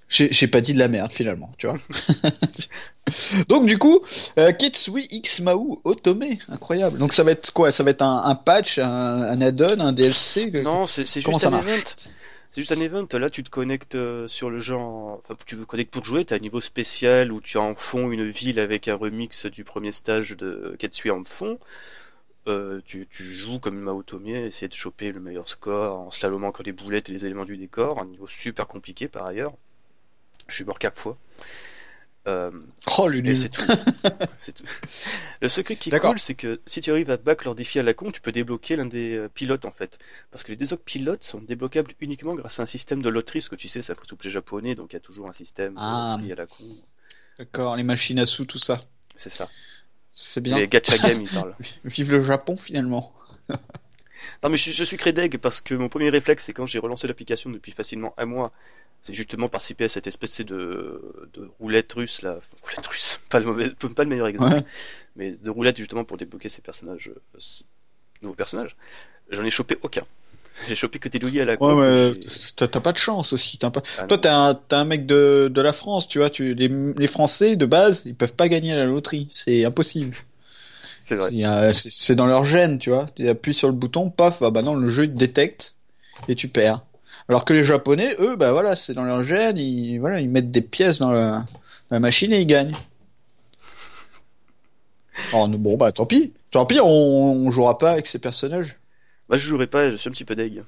j'ai 0.08 0.46
pas 0.46 0.60
dit 0.60 0.72
de 0.72 0.78
la 0.78 0.88
merde 0.88 1.12
finalement, 1.12 1.50
tu 1.58 1.66
vois. 1.66 1.76
Donc 3.48 3.66
du 3.66 3.78
coup, 3.78 4.00
euh, 4.38 4.52
Ketsui 4.52 5.06
X 5.10 5.40
Otome, 5.84 6.24
incroyable. 6.48 6.98
Donc 6.98 7.12
ça 7.12 7.24
va 7.24 7.32
être 7.32 7.52
quoi? 7.52 7.72
Ça 7.72 7.82
va 7.82 7.90
être 7.90 8.02
un, 8.02 8.22
un 8.24 8.34
patch, 8.34 8.78
un, 8.78 8.86
un 8.86 9.40
add-on, 9.40 9.80
un 9.80 9.92
DLC 9.92 10.50
Non, 10.62 10.86
c'est 10.86 11.04
juste 11.04 11.44
un 11.44 11.58
event. 11.58 11.82
C'est 12.58 12.62
juste 12.62 12.72
un 12.72 12.80
event. 12.80 13.06
Là, 13.12 13.30
tu 13.30 13.44
te 13.44 13.50
connectes 13.50 13.94
euh, 13.94 14.26
sur 14.26 14.50
le 14.50 14.58
en- 14.74 15.20
Enfin, 15.22 15.36
tu 15.46 15.56
te 15.56 15.62
connectes 15.62 15.92
pour 15.92 16.04
jouer. 16.04 16.24
T'as 16.24 16.34
un 16.34 16.40
niveau 16.40 16.60
spécial 16.60 17.30
où 17.30 17.40
tu 17.40 17.56
as 17.56 17.60
en 17.60 17.76
fond 17.76 18.10
une 18.10 18.24
ville 18.24 18.58
avec 18.58 18.88
un 18.88 18.96
remix 18.96 19.46
du 19.46 19.62
premier 19.62 19.92
stage 19.92 20.30
de 20.36 20.74
Katsui 20.76 21.12
en 21.12 21.22
fond. 21.22 21.60
Euh, 22.48 22.80
tu, 22.84 23.06
joues 23.12 23.60
comme 23.60 23.78
Maotome, 23.78 24.26
essayer 24.26 24.66
de 24.66 24.74
choper 24.74 25.12
le 25.12 25.20
meilleur 25.20 25.48
score 25.48 26.00
en 26.00 26.10
slalomant 26.10 26.48
encore 26.48 26.64
les 26.66 26.72
boulettes 26.72 27.08
et 27.08 27.12
les 27.12 27.26
éléments 27.26 27.44
du 27.44 27.56
décor. 27.56 28.02
Un 28.02 28.06
niveau 28.06 28.26
super 28.26 28.66
compliqué 28.66 29.06
par 29.06 29.24
ailleurs. 29.26 29.52
Je 30.48 30.56
suis 30.56 30.64
mort 30.64 30.80
quatre 30.80 30.98
fois. 31.00 31.16
Euh, 32.28 32.50
Oh 32.98 33.10
et 33.10 33.34
c'est 34.38 34.52
tout. 34.52 34.64
Le 35.40 35.48
secret 35.48 35.76
qui 35.76 35.90
est 35.90 35.98
cool, 35.98 36.18
c'est 36.18 36.34
que 36.34 36.60
si 36.66 36.80
tu 36.80 36.90
arrives 36.90 37.10
à 37.10 37.16
back 37.16 37.44
leur 37.44 37.54
défi 37.54 37.78
à 37.78 37.82
la 37.82 37.94
con, 37.94 38.10
tu 38.10 38.20
peux 38.20 38.32
débloquer 38.32 38.76
l'un 38.76 38.86
des 38.86 39.14
euh, 39.16 39.28
pilotes 39.28 39.64
en 39.64 39.70
fait. 39.70 39.98
Parce 40.30 40.44
que 40.44 40.50
les 40.52 40.56
deux 40.56 40.72
autres 40.72 40.84
pilotes 40.84 41.24
sont 41.24 41.40
débloquables 41.40 41.92
uniquement 42.00 42.34
grâce 42.34 42.60
à 42.60 42.64
un 42.64 42.66
système 42.66 43.02
de 43.02 43.08
loterie. 43.08 43.40
Ce 43.42 43.48
que 43.48 43.56
tu 43.56 43.68
sais, 43.68 43.82
c'est 43.82 43.92
un 43.92 43.94
free-to-play 43.94 44.30
japonais, 44.30 44.74
donc 44.74 44.92
il 44.92 44.96
y 44.96 44.98
a 44.98 45.00
toujours 45.00 45.28
un 45.28 45.32
système 45.32 45.74
de 45.74 45.78
Ah. 45.80 46.16
loterie 46.16 46.32
à 46.32 46.36
la 46.36 46.46
con. 46.46 46.64
D'accord, 47.38 47.76
les 47.76 47.84
machines 47.84 48.18
à 48.18 48.26
sous, 48.26 48.44
tout 48.44 48.58
ça. 48.58 48.80
C'est 49.16 49.30
ça. 49.30 49.48
C'est 50.14 50.40
bien. 50.40 50.56
Les 50.56 50.68
gacha 50.68 50.98
games, 50.98 51.22
ils 51.22 51.30
parlent. 51.30 51.54
Vive 51.84 52.12
le 52.12 52.22
Japon 52.22 52.56
finalement. 52.56 53.14
Non, 54.42 54.50
mais 54.50 54.56
je, 54.56 54.70
je 54.72 54.84
suis 54.84 54.96
crédeg 54.96 55.38
parce 55.38 55.60
que 55.60 55.74
mon 55.74 55.88
premier 55.88 56.10
réflexe, 56.10 56.44
c'est 56.44 56.52
quand 56.52 56.66
j'ai 56.66 56.80
relancé 56.80 57.06
l'application 57.06 57.50
depuis 57.50 57.72
facilement 57.72 58.14
un 58.18 58.26
mois, 58.26 58.52
c'est 59.08 59.14
justement 59.14 59.48
participer 59.48 59.84
à 59.84 59.88
cette 59.88 60.06
espèce 60.06 60.42
de, 60.42 61.00
de 61.32 61.48
roulette 61.58 61.90
russe 61.94 62.20
là. 62.22 62.38
Roulette 62.62 62.86
russe, 62.86 63.20
pas 63.30 63.40
le, 63.40 63.46
mauvais, 63.46 63.70
pas 63.70 64.04
le 64.04 64.10
meilleur 64.10 64.26
exemple. 64.26 64.52
Ouais. 64.52 64.64
mais 65.16 65.32
de 65.32 65.48
roulette 65.50 65.78
justement 65.78 66.04
pour 66.04 66.18
débloquer 66.18 66.50
ces 66.50 66.60
personnages, 66.60 67.08
euh, 67.08 67.38
nouveaux 68.20 68.34
personnages. 68.34 68.76
J'en 69.30 69.44
ai 69.44 69.50
chopé 69.50 69.78
aucun. 69.82 70.02
J'ai 70.68 70.74
chopé 70.74 70.98
que 70.98 71.08
des 71.08 71.18
louis 71.20 71.40
à 71.40 71.46
la 71.46 71.52
Ouais, 71.52 71.56
con. 71.56 71.82
j'ai- 72.20 72.68
t'as 72.68 72.80
pas 72.80 72.92
de 72.92 72.98
chance 72.98 73.32
aussi. 73.32 73.56
t'as 73.56 73.70
Pas... 73.70 73.82
Ah 73.98 74.06
Toi, 74.06 74.18
t'es 74.18 74.28
un, 74.28 74.58
un 74.72 74.84
mec 74.84 75.06
de, 75.06 75.48
de 75.50 75.60
la 75.62 75.72
France, 75.72 76.06
tu 76.08 76.18
vois. 76.18 76.30
Tu, 76.30 76.52
les, 76.52 76.68
les 76.68 77.06
Français, 77.06 77.56
de 77.56 77.64
base, 77.64 78.02
ils 78.06 78.14
peuvent 78.14 78.34
pas 78.34 78.48
gagner 78.48 78.72
à 78.72 78.76
la 78.76 78.84
loterie. 78.84 79.30
C'est 79.34 79.64
impossible. 79.64 80.16
C'est 81.04 81.16
vrai. 81.16 81.30
C'est 81.72 81.90
c'est 81.90 82.14
dans 82.16 82.26
leur 82.26 82.44
gène, 82.44 82.78
tu 82.78 82.90
vois. 82.90 83.08
Tu 83.16 83.26
appuies 83.28 83.54
sur 83.54 83.68
le 83.68 83.74
bouton, 83.74 84.10
paf, 84.10 84.42
ah 84.42 84.50
bah 84.50 84.60
non, 84.60 84.74
le 84.74 84.88
jeu 84.90 85.04
il 85.04 85.12
te 85.14 85.16
détecte 85.18 85.74
et 86.28 86.34
tu 86.34 86.48
perds. 86.48 86.82
Alors 87.28 87.44
que 87.44 87.52
les 87.52 87.64
Japonais, 87.64 88.16
eux, 88.20 88.36
bah 88.36 88.52
voilà, 88.52 88.74
c'est 88.74 88.94
dans 88.94 89.04
leur 89.04 89.22
gène, 89.22 89.58
ils, 89.58 89.98
voilà, 89.98 90.20
ils 90.20 90.30
mettent 90.30 90.50
des 90.50 90.62
pièces 90.62 90.98
dans 90.98 91.10
la, 91.10 91.30
dans 91.40 91.46
la 91.90 92.00
machine 92.00 92.32
et 92.32 92.40
ils 92.40 92.46
gagnent. 92.46 92.76
Oh, 95.32 95.48
non, 95.48 95.58
bon, 95.58 95.76
bah 95.76 95.90
tant 95.90 96.06
pis. 96.06 96.32
Tant 96.52 96.64
pis, 96.64 96.78
on, 96.80 96.86
on 96.86 97.50
jouera 97.50 97.76
pas 97.76 97.90
avec 97.90 98.06
ces 98.06 98.20
personnages. 98.20 98.78
Bah, 99.28 99.36
je 99.36 99.48
jouerai 99.48 99.66
pas, 99.66 99.88
je 99.88 99.96
suis 99.96 100.08
un 100.08 100.12
petit 100.12 100.24
peu 100.24 100.36
deg. 100.36 100.62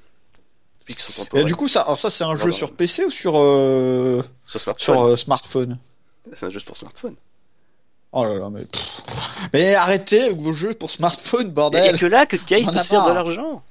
Et 1.33 1.43
du 1.43 1.55
coup, 1.55 1.67
ça, 1.67 1.81
alors 1.81 1.97
ça 1.97 2.09
c'est 2.09 2.23
un 2.23 2.35
jeu 2.35 2.51
sur 2.51 2.73
PC 2.73 3.05
ou 3.05 3.11
sur, 3.11 3.37
euh, 3.37 4.23
sur 4.45 4.59
smartphone. 4.59 4.95
sur 4.95 5.03
euh, 5.03 5.15
smartphone? 5.15 5.77
C'est 6.33 6.47
un 6.47 6.49
jeu 6.49 6.59
pour 6.65 6.77
smartphone. 6.77 7.15
Oh 8.11 8.25
là 8.25 8.39
là, 8.39 8.49
mais. 8.49 8.67
Mais 9.53 9.75
arrêtez 9.75 10.23
avec 10.23 10.37
vos 10.37 10.53
jeux 10.53 10.73
pour 10.73 10.89
smartphone, 10.89 11.43
Il 11.43 11.47
y 11.47 11.49
a 11.49 11.53
bordel! 11.53 11.97
que 11.97 12.05
là 12.05 12.25
que 12.25 12.35
en 12.35 12.71
peut 12.71 12.77
se 12.79 12.83
faire 12.87 13.07
de 13.07 13.13
l'argent. 13.13 13.63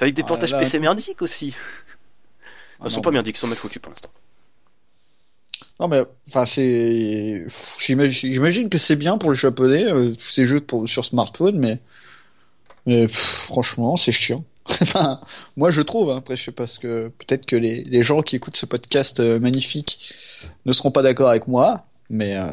Avec 0.00 0.14
des 0.14 0.22
Oh 0.22 0.24
là 0.24 0.28
portages 0.28 0.52
là. 0.52 0.58
PC 0.60 0.78
merdiques 0.78 1.22
aussi. 1.22 1.56
Ah 2.80 2.84
Ils 2.86 2.90
sont 2.90 2.96
non, 2.98 3.02
pas 3.02 3.10
merdiques, 3.10 3.36
ils 3.36 3.40
sont 3.40 3.46
mal 3.48 3.56
foutus 3.58 3.80
pour 3.82 3.90
l'instant. 3.90 4.10
Non 5.80 5.88
mais 5.88 6.02
enfin 6.28 6.44
c'est 6.44 7.46
j'imagine 7.78 8.32
j'imagine 8.32 8.68
que 8.68 8.78
c'est 8.78 8.96
bien 8.96 9.16
pour 9.16 9.30
les 9.30 9.38
japonais 9.38 9.84
euh, 9.84 10.14
tous 10.14 10.28
ces 10.28 10.44
jeux 10.44 10.60
pour 10.60 10.88
sur 10.88 11.04
smartphone 11.04 11.56
mais 11.58 11.78
mais 12.86 13.06
pff, 13.06 13.16
franchement 13.16 13.96
c'est 13.96 14.12
chiant. 14.12 14.44
enfin 14.82 15.20
moi 15.56 15.70
je 15.70 15.82
trouve 15.82 16.10
hein. 16.10 16.18
après 16.18 16.36
je 16.36 16.44
sais 16.44 16.52
pas 16.52 16.66
ce 16.66 16.78
que 16.78 17.08
peut-être 17.18 17.46
que 17.46 17.56
les, 17.56 17.84
les 17.84 18.02
gens 18.02 18.22
qui 18.22 18.36
écoutent 18.36 18.56
ce 18.56 18.66
podcast 18.66 19.20
euh, 19.20 19.40
magnifique 19.40 20.14
ne 20.66 20.72
seront 20.72 20.90
pas 20.92 21.02
d'accord 21.02 21.28
avec 21.30 21.48
moi 21.48 21.87
mais, 22.10 22.36
euh, 22.36 22.46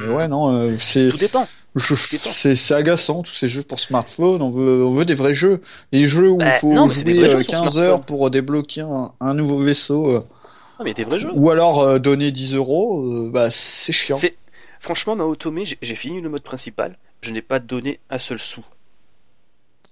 mais 0.00 0.08
ouais 0.12 0.28
non 0.28 0.54
euh, 0.56 0.76
c'est 0.80 1.08
Tout 1.10 1.16
dépend. 1.18 1.46
c'est 1.76 2.72
agaçant 2.72 3.22
tous 3.22 3.32
ces 3.34 3.48
jeux 3.48 3.62
pour 3.62 3.78
smartphone 3.80 4.40
on 4.42 4.50
veut 4.50 4.84
on 4.84 4.92
veut 4.94 5.04
des 5.04 5.14
vrais 5.14 5.34
jeux 5.34 5.60
les 5.92 6.06
jeux 6.06 6.30
où 6.30 6.34
il 6.40 6.44
Bah, 6.44 6.58
faut 6.60 6.72
non, 6.72 6.88
jouer 6.88 7.14
vrais 7.14 7.28
jeux 7.30 7.36
euh, 7.38 7.42
sur 7.42 7.52
15 7.52 7.60
smartphone. 7.60 7.82
heures 7.82 8.02
pour 8.02 8.30
débloquer 8.30 8.80
un, 8.82 9.12
un 9.20 9.34
nouveau 9.34 9.58
vaisseau 9.58 10.06
euh, 10.10 10.26
Ah, 10.78 10.82
mais 10.84 10.94
des 10.94 11.04
vrais 11.04 11.18
jeux. 11.18 11.30
ou 11.34 11.50
alors 11.50 11.80
euh, 11.80 11.98
donner 11.98 12.30
10 12.30 12.54
euros 12.54 13.02
euh, 13.12 13.30
bah 13.30 13.50
c'est 13.50 13.92
chiant 13.92 14.16
C'est- 14.16 14.36
Franchement, 14.80 15.14
ma 15.14 15.22
Otome, 15.22 15.60
j'ai 15.64 15.94
fini 15.94 16.20
le 16.20 16.28
mode 16.28 16.42
principal. 16.42 16.98
Je 17.20 17.30
n'ai 17.30 17.40
pas 17.40 17.60
donné 17.60 18.00
un 18.10 18.18
seul 18.18 18.40
sou. 18.40 18.64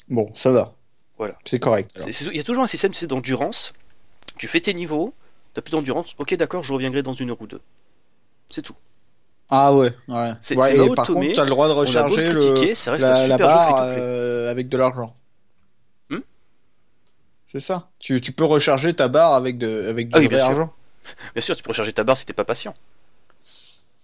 Bon, 0.09 0.33
ça 0.35 0.51
va. 0.51 0.75
Voilà. 1.17 1.39
C'est 1.49 1.61
correct. 1.61 1.97
Il 2.09 2.37
y 2.37 2.41
a 2.41 2.43
toujours 2.43 2.65
un 2.65 2.67
système 2.67 2.91
d'endurance. 3.09 3.73
Tu 4.37 4.49
fais 4.49 4.61
tes 4.61 4.75
niveaux, 4.75 5.15
t'as 5.55 5.61
plus 5.63 5.71
d'endurance. 5.71 6.17
Ok, 6.19 6.35
d'accord, 6.35 6.65
je 6.65 6.73
reviendrai 6.73 7.05
dans 7.05 7.13
une 7.13 7.31
heure 7.31 7.41
ou 7.41 7.47
deux. 7.47 7.61
C'est 8.49 8.63
tout. 8.63 8.75
Ah 9.51 9.75
ouais, 9.75 9.93
ouais. 10.09 10.33
C'est- 10.41 10.57
Ouais, 10.57 10.69
c'est 10.69 10.77
et 10.87 10.95
par 10.95 11.07
contre, 11.07 11.35
t'as 11.35 11.45
le 11.45 11.51
droit 11.51 11.67
de 11.69 11.73
recharger 11.73 12.29
le 12.31 12.35
le, 12.35 12.97
la, 12.99 13.27
la 13.27 13.37
barre 13.39 13.83
euh, 13.83 14.51
avec 14.51 14.69
de 14.69 14.77
l'argent. 14.77 15.17
Hmm 16.09 16.19
C'est 17.49 17.61
ça. 17.61 17.89
Tu, 17.99 18.21
tu 18.21 18.33
peux 18.33 18.45
recharger 18.45 18.95
ta 18.95 19.09
barre 19.09 19.35
avec 19.35 19.59
de 19.59 19.89
avec 19.89 20.09
du 20.09 20.13
Ah 20.15 20.19
oui, 20.19 20.27
vrai 20.27 20.37
bien 20.37 20.45
sûr. 20.47 20.49
argent. 20.57 20.75
Bien 21.35 21.41
sûr, 21.43 21.57
tu 21.57 21.63
peux 21.63 21.71
recharger 21.71 21.93
ta 21.93 22.05
barre 22.05 22.17
si 22.17 22.27
t'es 22.27 22.33
pas 22.33 22.45
patient. 22.45 22.75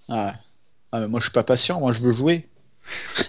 Ah, 0.09 0.27
ouais. 0.27 0.33
Ah, 0.93 1.01
mais 1.01 1.09
moi 1.09 1.21
je 1.21 1.25
suis 1.27 1.33
pas 1.33 1.45
patient, 1.45 1.79
moi 1.81 1.93
je 1.93 2.01
veux 2.01 2.13
jouer. 2.13 2.49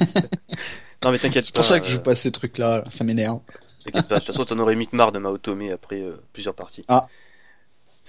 Non, 1.03 1.11
mais 1.11 1.19
t'inquiète 1.19 1.45
C'est 1.45 1.53
pas. 1.53 1.59
pour 1.61 1.65
ça 1.65 1.79
que 1.79 1.85
je 1.85 1.91
euh, 1.91 1.95
joue 1.97 2.01
pas 2.01 2.11
à 2.11 2.15
ces 2.15 2.31
trucs-là, 2.31 2.77
là. 2.79 2.83
ça 2.91 3.03
m'énerve. 3.03 3.39
T'inquiète 3.85 4.07
pas, 4.07 4.15
de 4.15 4.19
toute 4.19 4.27
façon, 4.33 4.45
t'en 4.45 4.57
aurais 4.59 4.75
mis 4.75 4.89
marre 4.91 5.11
de 5.11 5.19
ma 5.19 5.29
Otome 5.29 5.69
après 5.71 6.01
euh, 6.01 6.19
plusieurs 6.33 6.55
parties. 6.55 6.83
Ah. 6.87 7.07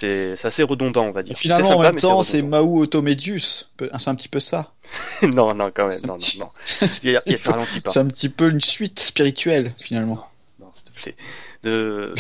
C'est 0.01 0.45
assez 0.45 0.63
redondant, 0.63 1.07
on 1.07 1.11
va 1.11 1.25
dire. 1.25 1.37
Finalement, 1.37 1.67
C'est 1.67 1.75
en 1.75 1.79
sympa, 1.79 1.91
même 1.91 2.01
temps, 2.01 2.23
c'est 2.23 2.37
redondant. 2.37 2.63
Mao 2.65 2.79
Automedius. 2.83 3.69
C'est 3.81 4.09
un 4.09 4.15
petit 4.15 4.29
peu 4.29 4.39
ça. 4.39 4.73
non, 5.23 5.55
non, 5.57 5.73
quand 5.75 5.89
même, 5.89 5.99
C'est 5.99 6.05
un 6.05 6.09
non, 6.09 6.13
non, 6.15 6.19
petit- 6.19 6.39
non. 6.39 6.49
Il 7.03 7.11
y 7.11 7.17
a, 7.17 7.23
il 7.27 7.33
y 7.33 7.35
a- 7.35 7.39
ça 7.39 7.51
ralentit 7.51 7.81
pas. 7.81 7.91
C'est 7.91 7.99
un 7.99 8.07
petit 8.07 8.29
peu 8.29 8.49
une 8.49 8.61
suite 8.61 9.01
spirituelle, 9.01 9.75
finalement. 9.77 10.25
Non, 10.61 10.69
s'il 10.73 10.85
te 10.85 10.93
plaît. 10.93 11.17
De... 11.65 12.15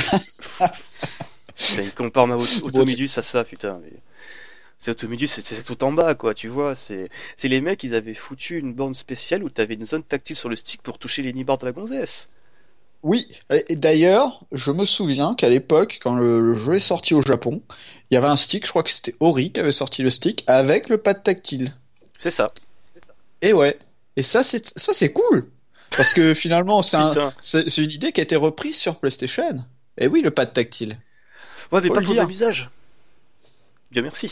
il 1.79 1.93
compare 1.95 2.27
ma 2.27 2.35
Aut- 2.37 2.63
Automedus 2.65 3.11
à 3.17 3.23
ça, 3.23 3.45
putain. 3.45 3.81
Mais... 3.85 3.93
C'est 4.81 4.91
Automedus, 4.91 5.29
c'est 5.29 5.65
tout 5.65 5.85
en 5.85 5.93
bas, 5.93 6.17
quoi, 6.17 6.35
tu 6.35 6.49
vois. 6.49 6.75
C'est 6.75 7.09
c'est 7.37 7.49
les 7.49 7.61
mecs, 7.61 7.85
ils 7.85 7.95
avaient 7.95 8.15
foutu 8.15 8.59
une 8.59 8.75
borne 8.75 8.95
spéciale 8.95 9.45
où 9.45 9.51
t'avais 9.51 9.75
une 9.75 9.87
zone 9.87 10.03
tactile 10.03 10.35
sur 10.37 10.49
le 10.49 10.57
stick 10.57 10.83
pour 10.83 10.99
toucher 10.99 11.23
les 11.23 11.33
nibards 11.33 11.59
de 11.59 11.67
la 11.67 11.73
gonzesse. 11.73 12.29
Oui, 13.05 13.29
et 13.51 13.77
d'ailleurs, 13.77 14.41
je 14.51 14.73
me 14.73 14.85
souviens 14.85 15.35
qu'à 15.35 15.49
l'époque, 15.49 16.01
quand 16.03 16.15
le, 16.15 16.41
le 16.41 16.55
jeu 16.55 16.75
est 16.75 16.81
sorti 16.81 17.15
au 17.15 17.23
Japon, 17.23 17.63
il 18.11 18.15
y 18.15 18.17
avait 18.17 18.27
un 18.27 18.37
stick, 18.37 18.65
je 18.67 18.71
crois 18.71 18.83
que 18.83 18.91
c'était 18.91 19.15
Ori 19.21 19.53
qui 19.53 19.61
avait 19.61 19.71
sorti 19.73 20.03
le 20.03 20.11
stick, 20.11 20.43
avec 20.49 20.89
le 20.89 20.99
pad 20.99 21.23
tactile. 21.23 21.75
C'est 22.19 22.31
ça. 22.33 22.53
Et 23.41 23.53
ouais. 23.53 23.79
Et 24.17 24.23
ça, 24.25 24.43
c'est 24.43 24.77
ça, 24.77 24.93
c'est 24.95 25.13
cool. 25.13 25.49
Parce 25.97 26.13
que 26.13 26.35
finalement, 26.35 26.83
c'est 26.83 26.97
un- 26.97 27.33
une 27.55 27.91
idée 27.91 28.11
qui 28.13 28.21
a 28.21 28.25
été 28.25 28.35
reprise 28.37 28.77
sur 28.77 28.97
PlayStation. 28.97 29.65
Et 29.97 30.09
oui, 30.09 30.21
le 30.21 30.33
pad 30.33 30.53
tactile. 30.53 30.99
Ouais, 31.71 31.81
mais 31.81 31.87
Faut 31.89 31.95
pas 31.95 32.01
pour 32.01 32.09
le 32.11 32.15
dire. 32.15 32.23
même 32.25 32.31
usage. 32.31 32.69
Dieu 33.93 34.03
merci. 34.03 34.31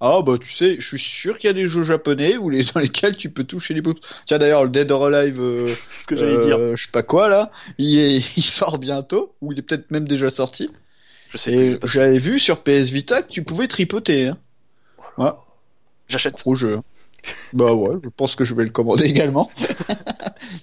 Ah 0.00 0.20
bah 0.22 0.36
tu 0.38 0.50
sais, 0.52 0.76
je 0.78 0.86
suis 0.86 0.98
sûr 0.98 1.38
qu'il 1.38 1.48
y 1.48 1.50
a 1.50 1.54
des 1.54 1.68
jeux 1.68 1.82
japonais 1.82 2.36
où 2.36 2.50
les, 2.50 2.64
dans 2.74 2.80
lesquels 2.80 3.16
tu 3.16 3.30
peux 3.30 3.44
toucher 3.44 3.72
les 3.74 3.80
boobs. 3.80 3.98
Tiens 4.26 4.38
d'ailleurs, 4.38 4.64
le 4.64 4.70
Dead 4.70 4.90
or 4.90 5.06
Alive, 5.06 5.40
euh, 5.40 5.68
ce 5.90 6.06
que 6.06 6.16
j'allais 6.16 6.38
dire. 6.44 6.58
euh, 6.58 6.76
je 6.76 6.84
sais 6.84 6.90
pas 6.90 7.02
quoi 7.02 7.28
là, 7.28 7.50
il, 7.78 7.98
est- 7.98 8.22
il 8.36 8.42
sort 8.44 8.78
bientôt, 8.78 9.34
ou 9.40 9.52
il 9.52 9.58
est 9.58 9.62
peut-être 9.62 9.90
même 9.90 10.06
déjà 10.06 10.28
sorti. 10.30 10.68
Je 11.30 11.38
sais 11.38 11.78
j'avais 11.84 12.18
vu 12.18 12.38
sur 12.38 12.62
PS 12.62 12.90
Vita 12.90 13.22
que 13.22 13.30
tu 13.30 13.42
pouvais 13.42 13.66
tripoter. 13.68 14.26
Hein. 14.28 14.38
Ouais. 15.18 15.30
J'achète. 16.08 16.36
Gros 16.36 16.54
jeu. 16.54 16.80
bah 17.52 17.72
ouais, 17.74 17.96
je 18.04 18.08
pense 18.10 18.36
que 18.36 18.44
je 18.44 18.54
vais 18.54 18.62
le 18.64 18.70
commander 18.70 19.04
également. 19.06 19.50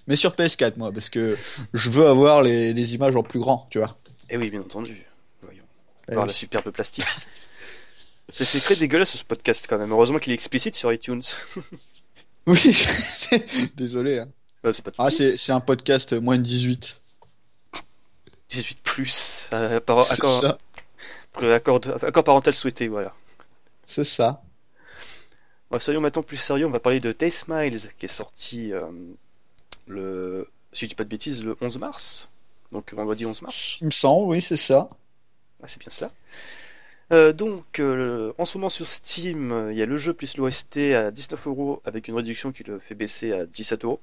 Mais 0.07 0.15
sur 0.15 0.31
PS4 0.31 0.73
moi, 0.77 0.91
parce 0.93 1.09
que 1.09 1.35
je 1.73 1.89
veux 1.89 2.07
avoir 2.07 2.41
les, 2.43 2.71
les 2.71 2.93
images 2.95 3.15
en 3.15 3.23
plus 3.23 3.39
grand, 3.39 3.67
tu 3.71 3.79
vois. 3.79 3.97
Eh 4.29 4.37
oui, 4.37 4.49
bien 4.49 4.61
entendu. 4.61 5.03
Voyons. 5.41 5.63
Eh 6.09 6.13
Voir 6.13 6.25
la 6.25 6.33
superbe 6.33 6.69
plastique. 6.71 7.03
C'est 8.33 8.45
secret 8.45 8.75
dégueulasse 8.75 9.15
ce 9.15 9.23
podcast 9.23 9.67
quand 9.69 9.77
même. 9.77 9.91
Heureusement 9.91 10.17
qu'il 10.17 10.31
est 10.31 10.35
explicite 10.35 10.75
sur 10.75 10.91
iTunes. 10.91 11.21
Oui, 12.45 12.59
désolé. 13.75 14.19
hein. 14.19 14.27
Tout. 14.63 14.71
Ah, 14.97 15.09
c'est 15.09 15.51
un 15.53 15.61
podcast 15.61 16.11
moins 16.11 16.37
de 16.37 16.43
18. 16.43 16.99
18 18.49 18.79
plus. 18.83 19.47
Euh, 19.53 19.79
par- 19.79 20.11
accord, 20.11 20.41
ça. 20.41 20.57
accord, 21.55 21.79
accord 22.01 22.23
parental 22.25 22.53
souhaité, 22.53 22.89
voilà. 22.89 23.13
C'est 23.85 24.03
ça. 24.03 24.41
Bon, 25.71 25.79
soyons 25.79 26.01
maintenant 26.01 26.21
plus 26.21 26.35
sérieux, 26.35 26.65
on 26.67 26.69
va 26.69 26.81
parler 26.81 26.99
de 26.99 27.13
Taste 27.13 27.45
Miles 27.47 27.79
qui 27.97 28.05
est 28.07 28.09
sorti 28.09 28.73
euh, 28.73 28.81
le, 29.87 30.49
si 30.73 30.83
je 30.83 30.89
dis 30.89 30.95
pas 30.95 31.05
de 31.05 31.09
bêtises, 31.09 31.45
le 31.45 31.55
11 31.61 31.77
mars. 31.79 32.27
Donc 32.73 32.93
vendredi 32.93 33.25
11 33.25 33.41
mars. 33.43 33.77
Il 33.79 33.85
me 33.85 33.91
semble, 33.91 34.27
oui, 34.31 34.41
c'est 34.41 34.57
ça. 34.57 34.89
Ah, 35.61 35.67
c'est 35.67 35.79
bien 35.79 35.89
cela. 35.89 36.11
Euh, 37.13 37.31
donc, 37.31 37.79
euh, 37.79 38.33
en 38.39 38.45
ce 38.45 38.57
moment 38.57 38.69
sur 38.69 38.87
Steam, 38.87 39.69
il 39.71 39.77
y 39.77 39.83
a 39.83 39.85
le 39.85 39.97
jeu 39.97 40.13
plus 40.13 40.35
l'OST 40.37 40.77
à 40.93 41.11
19 41.11 41.47
euros 41.47 41.81
avec 41.85 42.07
une 42.07 42.15
réduction 42.15 42.51
qui 42.51 42.63
le 42.63 42.79
fait 42.79 42.95
baisser 42.95 43.31
à 43.31 43.45
17 43.45 43.85
euros. 43.85 43.99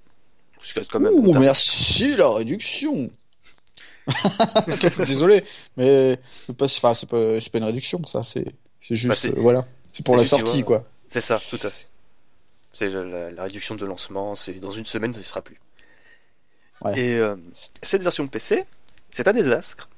Quand 0.90 1.00
même 1.00 1.14
Ouh, 1.14 1.32
merci 1.38 2.14
la 2.16 2.30
réduction. 2.30 3.10
Désolé, 5.06 5.44
mais 5.76 6.18
c'est 6.46 6.56
pas, 6.56 6.66
enfin, 6.66 6.94
c'est 6.94 7.08
pas, 7.08 7.58
une 7.58 7.64
réduction, 7.64 8.02
ça, 8.04 8.22
c'est, 8.22 8.44
juste, 8.80 9.08
Bah, 9.08 9.14
c'est- 9.14 9.28
euh, 9.30 9.40
voilà, 9.40 9.66
c'est 9.92 10.04
pour 10.04 10.16
la 10.16 10.22
juste, 10.22 10.36
sortie, 10.36 10.62
vois, 10.62 10.78
quoi. 10.78 10.90
C'est 11.08 11.20
ça, 11.20 11.40
tout 11.50 11.58
à 11.62 11.70
fait. 11.70 11.86
C'est 12.72 12.90
la, 12.90 13.42
réduction 13.42 13.74
de 13.74 13.84
lancement, 13.84 14.34
c'est 14.34 14.54
dans 14.54 14.70
une 14.70 14.86
semaine, 14.86 15.12
ça 15.12 15.18
ne 15.18 15.24
sera 15.24 15.42
plus. 15.42 15.60
Ouais. 16.84 16.98
Et 16.98 17.20
cette 17.82 18.02
version 18.02 18.26
PC, 18.28 18.64
c'est 19.10 19.26
un 19.26 19.32
désastre. 19.32 19.88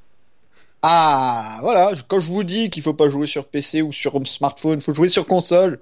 Ah, 0.83 1.59
voilà, 1.62 1.92
quand 2.09 2.18
je 2.18 2.29
vous 2.29 2.42
dis 2.42 2.68
qu'il 2.68 2.83
faut 2.83 2.95
pas 2.95 3.09
jouer 3.09 3.27
sur 3.27 3.47
PC 3.47 3.83
ou 3.83 3.92
sur 3.92 4.27
smartphone, 4.27 4.81
faut 4.81 4.92
jouer 4.92 5.09
sur 5.09 5.27
console. 5.27 5.79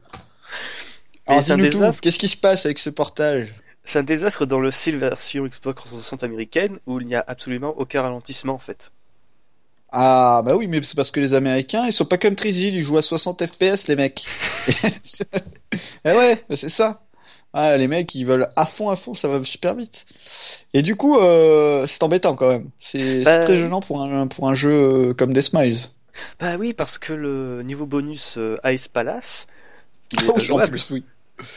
Alors 1.27 1.43
c'est 1.43 1.53
un 1.53 1.59
désastre. 1.59 2.03
qu'est-ce 2.03 2.19
qui 2.19 2.29
se 2.29 2.37
passe 2.37 2.67
avec 2.67 2.79
ce 2.79 2.91
portage? 2.91 3.55
C'est 3.85 3.99
un 3.99 4.03
désastre 4.03 4.45
dans 4.45 4.61
le 4.61 4.71
style 4.71 4.97
version 4.97 5.47
Xbox 5.47 5.77
360 5.83 6.23
américaine 6.23 6.79
où 6.87 7.01
il 7.01 7.07
n'y 7.07 7.15
a 7.15 7.25
absolument 7.27 7.75
aucun 7.79 8.03
ralentissement 8.03 8.55
en 8.55 8.59
fait. 8.59 8.93
Ah, 9.93 10.43
bah 10.45 10.55
oui, 10.55 10.69
mais 10.69 10.83
c'est 10.83 10.95
parce 10.95 11.11
que 11.11 11.19
les 11.19 11.35
Américains, 11.35 11.87
ils 11.87 11.93
sont 11.93 12.05
pas 12.05 12.19
comme 12.19 12.37
Trizil, 12.37 12.77
ils 12.77 12.83
jouent 12.83 12.99
à 12.99 13.03
60 13.03 13.45
FPS, 13.45 13.89
les 13.89 13.97
mecs. 13.97 14.25
eh 16.05 16.13
ouais, 16.13 16.45
c'est 16.55 16.69
ça. 16.69 17.03
Ah, 17.53 17.77
les 17.77 17.89
mecs, 17.89 18.15
ils 18.15 18.25
veulent 18.25 18.49
à 18.55 18.65
fond, 18.67 18.91
à 18.91 18.97
fond, 18.97 19.13
ça 19.15 19.27
va 19.29 19.43
super 19.43 19.75
vite. 19.75 20.07
Et 20.73 20.83
du 20.83 20.95
coup, 20.95 21.19
euh, 21.19 21.87
c'est 21.87 22.03
embêtant 22.03 22.37
quand 22.37 22.49
même. 22.49 22.71
C'est 22.79 23.23
Bah, 23.23 23.41
très 23.41 23.57
gênant 23.57 23.81
pour 23.81 24.03
un, 24.03 24.29
pour 24.29 24.49
un 24.49 24.55
jeu 24.55 24.71
euh, 24.71 25.15
comme 25.15 25.33
Death 25.33 25.45
Smiles. 25.45 25.79
Bah 26.39 26.57
oui, 26.59 26.75
parce 26.75 26.99
que 26.99 27.13
le 27.13 27.63
niveau 27.63 27.87
bonus 27.87 28.37
euh, 28.39 28.57
Ice 28.67 28.89
Palace, 28.89 29.47
il 30.13 30.25
est 30.25 30.27
Oh, 30.29 30.33
pas 30.35 30.41
en 30.41 30.45
jouable. 30.45 30.71
plus, 30.71 30.91
oui. 30.91 31.05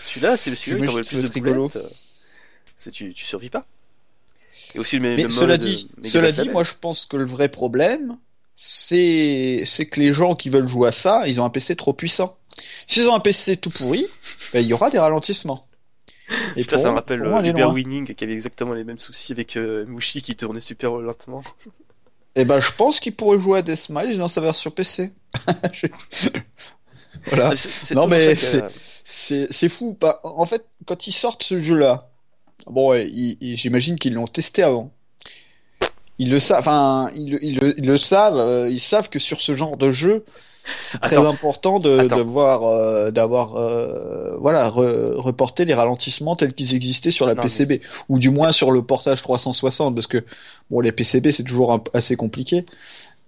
Celui-là, 0.02 0.38
c'est 0.38 0.56
celui-là 0.56 0.86
t'envoie 0.86 1.02
le 1.02 1.06
plus 1.08 1.22
de 1.22 2.90
tu, 2.92 3.14
tu 3.14 3.26
survis 3.26 3.50
pas. 3.50 3.66
Et 4.76 4.80
aussi 4.80 4.98
le, 4.98 5.16
Mais 5.16 5.24
le 5.24 5.30
cela 5.30 5.58
dit, 5.58 5.90
cela 6.04 6.32
dit, 6.32 6.50
moi 6.50 6.64
je 6.64 6.74
pense 6.80 7.06
que 7.06 7.18
le 7.18 7.26
vrai 7.26 7.50
problème, 7.50 8.18
c'est 8.56 9.64
c'est 9.66 9.86
que 9.86 10.00
les 10.00 10.14
gens 10.14 10.36
qui 10.36 10.50
veulent 10.50 10.68
jouer 10.68 10.90
à 10.90 10.92
ça, 10.92 11.24
ils 11.28 11.40
ont 11.40 11.46
un 11.46 11.50
PC 11.50 11.76
trop 11.76 11.94
puissant. 11.94 12.38
S'ils 12.88 13.08
ont 13.10 13.16
un 13.16 13.20
PC 13.20 13.58
tout 13.58 13.70
pourri, 13.70 14.06
ben, 14.54 14.60
il 14.62 14.68
y 14.68 14.74
aura 14.74 14.90
des 14.90 15.00
ralentissements. 15.00 15.68
Et 16.56 16.64
Ça, 16.64 16.72
pour 16.72 16.80
ça 16.80 16.90
me 16.92 16.96
rappelle 16.96 17.24
moi, 17.24 17.42
euh, 17.42 17.46
Uber. 17.50 17.64
Winning 17.66 18.14
qui 18.14 18.24
avait 18.24 18.34
exactement 18.34 18.74
les 18.74 18.84
mêmes 18.84 19.00
soucis 19.00 19.32
avec 19.32 19.58
euh, 19.58 19.86
Mushi 19.86 20.22
qui 20.22 20.36
tournait 20.36 20.60
super 20.62 20.92
lentement. 20.94 21.42
Eh 22.36 22.46
ben, 22.46 22.60
je 22.60 22.72
pense 22.72 23.00
qu'il 23.00 23.16
pourrait 23.16 23.40
jouer 23.40 23.60
à 23.60 23.62
Death 23.62 23.76
Smiles 23.80 24.18
dans 24.18 24.28
sa 24.28 24.42
version 24.42 24.72
PC. 24.72 25.12
Je- 25.72 25.88
voilà. 27.28 27.56
C'est- 27.56 27.70
c'est 27.86 27.96
Non, 27.96 28.08
mais 28.08 28.36
c'est- 29.06 29.70
fou. 29.70 29.98
Bah, 30.00 30.20
en 30.24 30.46
fait, 30.46 30.66
quand 30.86 31.08
ils 31.08 31.12
sortent 31.12 31.44
ce 31.44 31.62
jeu-là, 31.62 32.10
bon, 32.66 32.94
j'imagine 33.42 33.98
qu'ils 34.00 34.14
l'ont 34.16 34.28
testé 34.28 34.64
avant. 34.64 34.92
Ils 36.20 36.30
le 36.32 36.40
savent, 36.40 36.60
enfin, 36.60 37.10
ils, 37.16 37.32
le- 37.32 37.44
ils 37.44 37.60
le, 37.60 37.80
ils 37.80 37.88
le 37.88 37.98
savent, 37.98 38.38
euh, 38.38 38.70
ils 38.70 38.80
savent 38.80 39.10
que 39.10 39.20
sur 39.20 39.42
ce 39.42 39.56
genre 39.56 39.78
de 39.78 39.90
jeu, 39.92 40.24
c'est 40.78 41.02
très 41.02 41.24
Attends. 41.24 41.26
important 41.26 41.80
de 41.80 42.08
d'avoir, 42.08 42.64
euh, 42.64 43.12
d'avoir, 43.12 43.56
euh, 43.56 44.38
voilà, 44.40 44.70
re- 44.70 45.14
reporté 45.16 45.66
les 45.66 45.74
ralentissements 45.74 46.36
tels 46.36 46.54
qu'ils 46.54 46.76
existaient 46.76 47.12
sur 47.12 47.26
la 47.28 47.36
Non, 47.36 47.36
PCB, 47.36 47.82
ou 48.10 48.20
du 48.20 48.30
moins 48.30 48.52
sur 48.52 48.72
le 48.72 48.84
portage 48.84 49.22
360, 49.22 49.96
parce 49.96 50.08
que 50.08 50.24
bon, 50.70 50.80
les 50.80 50.92
PCB 50.92 51.32
c'est 51.32 51.44
toujours 51.44 51.74
un 51.74 51.84
assez 51.94 52.16
compliqué, 52.16 52.66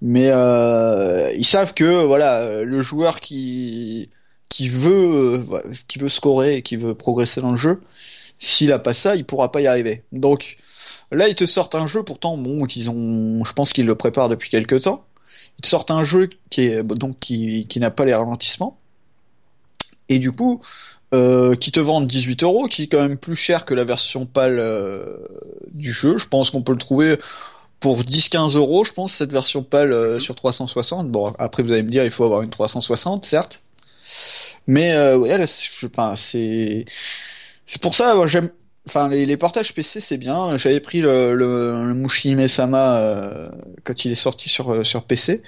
mais 0.02 0.30
euh, 0.34 1.32
ils 1.38 1.46
savent 1.46 1.74
que 1.74 2.04
voilà, 2.06 2.40
euh, 2.42 2.64
le 2.66 2.82
joueur 2.82 3.20
qui 3.20 4.10
qui 4.50 4.70
veut, 4.70 5.46
euh, 5.54 5.74
qui 5.88 6.00
veut 6.00 6.10
scorer 6.10 6.58
et 6.58 6.62
qui 6.64 6.76
veut 6.78 6.96
progresser 6.96 7.42
dans 7.42 7.52
le 7.52 7.58
jeu, 7.58 7.82
s'il 8.40 8.72
a 8.74 8.80
pas 8.80 8.94
ça, 8.94 9.16
il 9.16 9.26
pourra 9.26 9.52
pas 9.52 9.62
y 9.62 9.68
arriver. 9.68 10.04
Donc 10.12 10.58
là, 11.12 11.28
ils 11.28 11.36
te 11.36 11.46
sortent 11.46 11.76
un 11.76 11.88
jeu, 11.88 12.04
pourtant, 12.04 12.38
bon, 12.38 12.66
qu'ils 12.66 12.90
ont, 12.90 13.44
je 13.44 13.54
pense 13.54 13.74
qu'ils 13.74 13.86
le 13.86 13.96
préparent 13.96 14.30
depuis 14.30 14.50
quelques 14.50 14.84
temps. 14.84 15.06
Ils 15.60 15.62
te 15.64 15.68
sortent 15.68 15.92
un 15.92 16.04
jeu 16.04 16.30
qui 16.50 16.62
est 16.64 16.84
donc 16.84 17.20
qui, 17.20 17.68
qui 17.68 17.80
n'a 17.80 17.92
pas 17.92 18.06
les 18.06 18.14
ralentissements 18.14 18.80
et 20.10 20.20
du 20.20 20.32
coup 20.32 20.62
euh, 21.14 21.56
qui 21.56 21.72
te 21.72 21.80
vendent 21.80 22.08
18 22.08 22.44
euros, 22.44 22.68
qui 22.68 22.84
est 22.84 22.88
quand 22.88 23.02
même 23.02 23.18
plus 23.18 23.36
cher 23.36 23.66
que 23.66 23.74
la 23.74 23.86
version 23.86 24.26
pâle 24.26 24.58
euh, 24.60 25.18
du 25.72 25.92
jeu. 25.94 26.18
Je 26.18 26.28
pense 26.28 26.50
qu'on 26.52 26.64
peut 26.64 26.74
le 26.74 26.78
trouver 26.80 27.18
pour 27.80 28.04
10-15 28.04 28.56
euros, 28.58 28.86
je 28.86 28.94
pense, 28.94 29.14
cette 29.14 29.32
version 29.32 29.64
pâle 29.64 29.94
euh, 29.94 30.20
sur 30.20 30.36
360. 30.36 31.10
Bon, 31.12 31.34
après 31.40 31.64
vous 31.64 31.72
allez 31.72 31.84
me 31.84 31.92
dire, 31.92 32.06
il 32.06 32.12
faut 32.12 32.26
avoir 32.26 32.42
une 32.44 32.50
360, 32.52 33.26
certes. 33.26 33.62
Mais 34.68 34.94
euh, 34.94 35.18
ouais, 35.18 35.48
c'est- 35.48 35.90
c'est 36.18 36.86
c'est 37.68 37.82
pour 37.82 37.96
ça, 37.96 38.16
j'aime. 38.28 38.52
Enfin, 38.88 39.10
les, 39.10 39.26
les 39.26 39.38
portages 39.38 39.74
PC, 39.74 40.00
c'est 40.00 40.18
bien. 40.18 40.58
J'avais 40.58 40.80
pris 40.80 41.02
le, 41.02 41.36
le, 41.36 41.88
le 41.88 41.94
Mushihime 41.96 42.48
Sama 42.48 42.98
euh, 43.00 43.50
quand 43.84 44.06
il 44.06 44.12
est 44.12 44.16
sorti 44.16 44.48
sur, 44.50 44.72
euh, 44.74 44.84
sur 44.84 45.06
PC. 45.06 45.42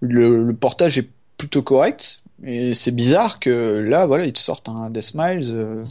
Le, 0.00 0.44
le 0.44 0.54
portage 0.56 0.98
est 0.98 1.10
plutôt 1.38 1.62
correct. 1.62 2.22
Et 2.44 2.74
c'est 2.74 2.92
bizarre 2.92 3.40
que 3.40 3.50
là, 3.50 4.06
voilà, 4.06 4.26
ils 4.26 4.32
te 4.34 4.40
sortent 4.40 4.68
un 4.68 4.90
Death 4.90 5.04
Smiles 5.04 5.50
euh, 5.52 5.84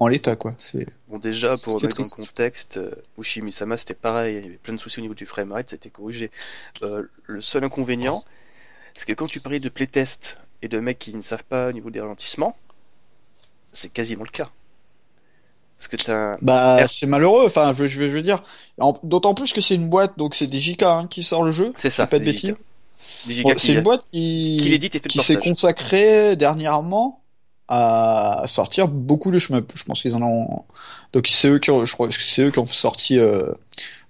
en 0.00 0.08
l'état, 0.08 0.36
quoi. 0.36 0.54
C'est 0.58 0.86
Bon, 1.08 1.18
déjà, 1.18 1.58
pour 1.58 1.74
remettre 1.74 2.04
triste. 2.04 2.16
contexte, 2.16 2.76
euh, 2.78 2.94
Ushimi-sama, 3.18 3.76
c'était 3.76 3.94
pareil, 3.94 4.36
il 4.38 4.44
y 4.44 4.46
avait 4.48 4.58
plein 4.58 4.74
de 4.74 4.80
soucis 4.80 5.00
au 5.00 5.02
niveau 5.02 5.14
du 5.14 5.26
framerate, 5.26 5.70
c'était 5.70 5.90
corrigé. 5.90 6.30
Euh, 6.82 7.04
le 7.26 7.40
seul 7.40 7.64
inconvénient, 7.64 8.24
c'est 8.96 9.06
que 9.06 9.14
quand 9.14 9.28
tu 9.28 9.40
parlais 9.40 9.60
de 9.60 9.68
playtest 9.70 10.38
et 10.62 10.68
de 10.68 10.80
mecs 10.80 10.98
qui 11.00 11.14
ne 11.16 11.22
savent 11.22 11.44
pas 11.44 11.68
au 11.68 11.72
niveau 11.72 11.90
des 11.90 12.00
ralentissements, 12.00 12.56
c'est 13.72 13.92
quasiment 13.92 14.24
le 14.24 14.30
cas. 14.30 14.48
Parce 15.88 16.04
que 16.04 16.36
bah, 16.42 16.86
c'est 16.88 17.06
malheureux. 17.06 17.44
Enfin, 17.46 17.72
je, 17.76 17.86
je, 17.86 17.98
veux- 17.98 18.10
je 18.10 18.14
veux 18.16 18.22
dire, 18.22 18.42
d'autant 19.02 19.34
plus 19.34 19.52
que 19.52 19.60
c'est 19.60 19.74
une 19.74 19.88
boîte, 19.88 20.16
donc 20.16 20.34
c'est 20.34 20.52
DJK 20.52 20.82
hein, 20.82 21.06
qui 21.10 21.22
sort 21.22 21.42
le 21.42 21.52
jeu. 21.52 21.72
C'est 21.76 21.90
ça, 21.90 22.06
pas 22.06 22.18
de 22.18 22.24
bêtises. 22.24 22.54
Bon, 23.42 23.52
c'est 23.56 23.72
une 23.74 23.82
boîte 23.82 24.02
qui, 24.12 24.58
qui 24.60 24.68
l'édite 24.68 24.94
et 24.94 24.98
fait 24.98 25.08
le 25.08 25.10
qui 25.10 25.26
s'est 25.26 25.36
consacrée 25.36 26.36
dernièrement 26.36 27.20
à 27.68 28.44
sortir 28.46 28.88
beaucoup 28.88 29.30
de 29.30 29.38
shmups. 29.38 29.72
Je 29.74 29.84
pense 29.84 30.02
qu'ils 30.02 30.14
en 30.14 30.22
ont. 30.22 30.64
Donc 31.12 31.28
c'est 31.32 31.48
eux 31.48 31.58
qui 31.58 31.70
ont, 31.70 31.84
je 31.84 31.92
crois 31.92 32.08
que 32.08 32.14
c'est 32.14 32.42
eux 32.42 32.50
qui 32.50 32.58
ont 32.58 32.66
sorti 32.66 33.18
euh, 33.18 33.52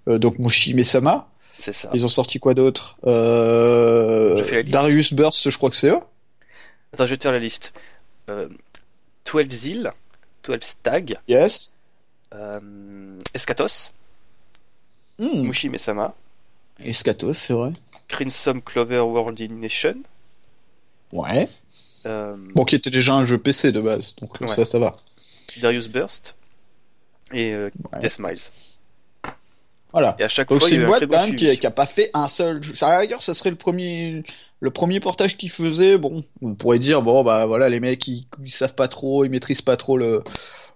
euh, 0.09 0.19
donc 0.19 0.39
Mushihime 0.39 0.83
Sama. 0.85 1.29
C'est 1.59 1.73
ça. 1.73 1.91
Ils 1.95 2.05
ont 2.05 2.09
sorti 2.09 2.39
quoi 2.41 2.55
d'autre? 2.55 2.97
Euh. 3.07 4.63
Darius 4.65 5.13
Burst, 5.13 5.49
je 5.49 5.57
crois 5.57 5.71
que 5.71 5.77
c'est 5.77 5.89
eux. 5.89 6.01
Attends, 6.93 7.07
je 7.07 7.11
vais 7.11 7.17
te 7.17 7.23
faire 7.23 7.33
la 7.33 7.39
liste. 7.39 7.73
Euh, 8.29 8.49
12 9.31 9.49
Zil, 9.51 9.93
12 10.45 10.63
Stag, 10.63 11.17
Yes. 11.29 11.77
euh, 12.35 13.21
Escatos, 13.35 13.91
Hmm. 15.19 15.43
Mushi-Mesama, 15.47 16.15
Escatos, 16.81 17.35
c'est 17.35 17.53
vrai. 17.53 17.73
Crimson 18.09 18.61
Clover 18.65 19.01
World 19.01 19.41
in 19.41 19.55
Nation, 19.55 19.97
Ouais. 21.13 21.49
euh, 22.07 22.35
Bon, 22.55 22.65
qui 22.65 22.75
était 22.75 22.91
déjà 22.91 23.15
un 23.15 23.25
jeu 23.25 23.39
PC 23.39 23.73
de 23.73 23.81
base, 23.81 24.15
donc 24.21 24.41
Ouais. 24.41 24.49
ça, 24.49 24.65
ça 24.65 24.79
va. 24.79 24.97
Darius 25.61 25.89
Burst 25.89 26.35
et 27.33 27.53
euh, 27.53 27.71
Ouais. 27.93 28.01
Death 28.01 28.19
Miles. 28.19 28.41
Voilà. 29.93 30.17
Et 30.19 30.25
à 30.25 30.29
chaque 30.29 30.49
Donc 30.49 30.61
fois, 30.61 30.69
c'est 30.71 30.75
une 30.77 30.87
boîte 30.87 31.07
quand 31.07 31.27
même 31.27 31.37
qui, 31.37 31.59
qui 31.59 31.67
a 31.67 31.71
pas 31.71 31.85
fait 31.87 32.11
un 32.15 32.27
seul 32.29 32.63
jeu. 32.63 32.75
À 32.81 32.91
la 32.93 32.99
rigueur, 33.01 33.23
ça 33.23 33.35
serait 33.35 33.51
le 33.51 33.57
premier, 33.57 34.23
le 34.63 34.71
premier 34.71 35.01
portage 35.01 35.37
qu'ils 35.37 35.51
faisaient. 35.51 35.99
Bon, 35.99 36.25
on 36.41 36.55
pourrait 36.55 36.79
dire 36.79 37.03
bon 37.03 37.23
bah 37.25 37.45
voilà 37.47 37.69
les 37.69 37.81
mecs 37.81 38.07
ils, 38.09 38.27
ils 38.45 38.51
savent 38.53 38.75
pas 38.75 38.89
trop, 38.89 39.25
ils 39.25 39.31
maîtrisent 39.31 39.63
pas 39.63 39.77
trop 39.77 39.99
le, 39.99 40.23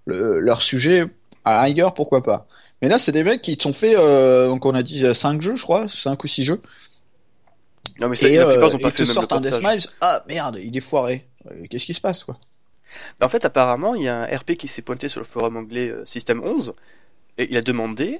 le- 0.07 0.39
leur 0.41 0.63
sujet. 0.63 1.07
À 1.45 1.53
la 1.57 1.63
rigueur, 1.63 1.95
pourquoi 1.95 2.23
pas. 2.25 2.49
Mais 2.83 2.89
là, 2.89 2.99
c'est 2.99 3.13
des 3.13 3.25
mecs 3.25 3.41
qui 3.43 3.57
ont 3.67 3.73
fait 3.73 3.95
euh, 3.97 4.49
donc 4.49 4.67
on 4.67 4.75
a 4.75 4.83
dit 4.83 5.05
5 5.15 5.41
jeux, 5.41 5.57
je 5.57 5.63
crois, 5.63 5.89
5 5.89 6.23
ou 6.25 6.27
6 6.27 6.45
jeux. 6.45 6.61
Non, 8.01 8.09
mais 8.09 8.17
ça, 8.17 8.29
Et 8.29 8.37
la 8.37 8.47
plupart 8.47 8.69
euh, 8.69 8.73
n'ont 8.73 8.79
pas 8.79 8.91
fait 8.91 9.05
te 9.05 9.09
sortent 9.09 9.33
un. 9.33 9.41
Death 9.41 9.55
Smiles. 9.55 9.87
Ah 10.01 10.25
merde, 10.29 10.59
il 10.63 10.77
est 10.77 10.81
foiré. 10.81 11.27
Euh, 11.51 11.65
Qu'est-ce 11.71 11.87
qui 11.87 11.95
se 11.95 12.01
passe 12.01 12.25
quoi? 12.25 12.39
Mais 13.21 13.27
En 13.27 13.29
fait, 13.29 13.45
apparemment, 13.45 13.95
il 13.95 14.03
y 14.03 14.09
a 14.09 14.17
un 14.23 14.37
RP 14.37 14.55
qui 14.57 14.69
s'est 14.69 14.83
pointé 14.83 15.09
sur 15.09 15.21
le 15.21 15.27
forum 15.27 15.57
anglais 15.57 15.89
euh, 15.89 16.05
System 16.05 16.43
11 16.45 16.75
et 17.39 17.47
il 17.51 17.57
a 17.57 17.63
demandé 17.63 18.15
euh, 18.17 18.19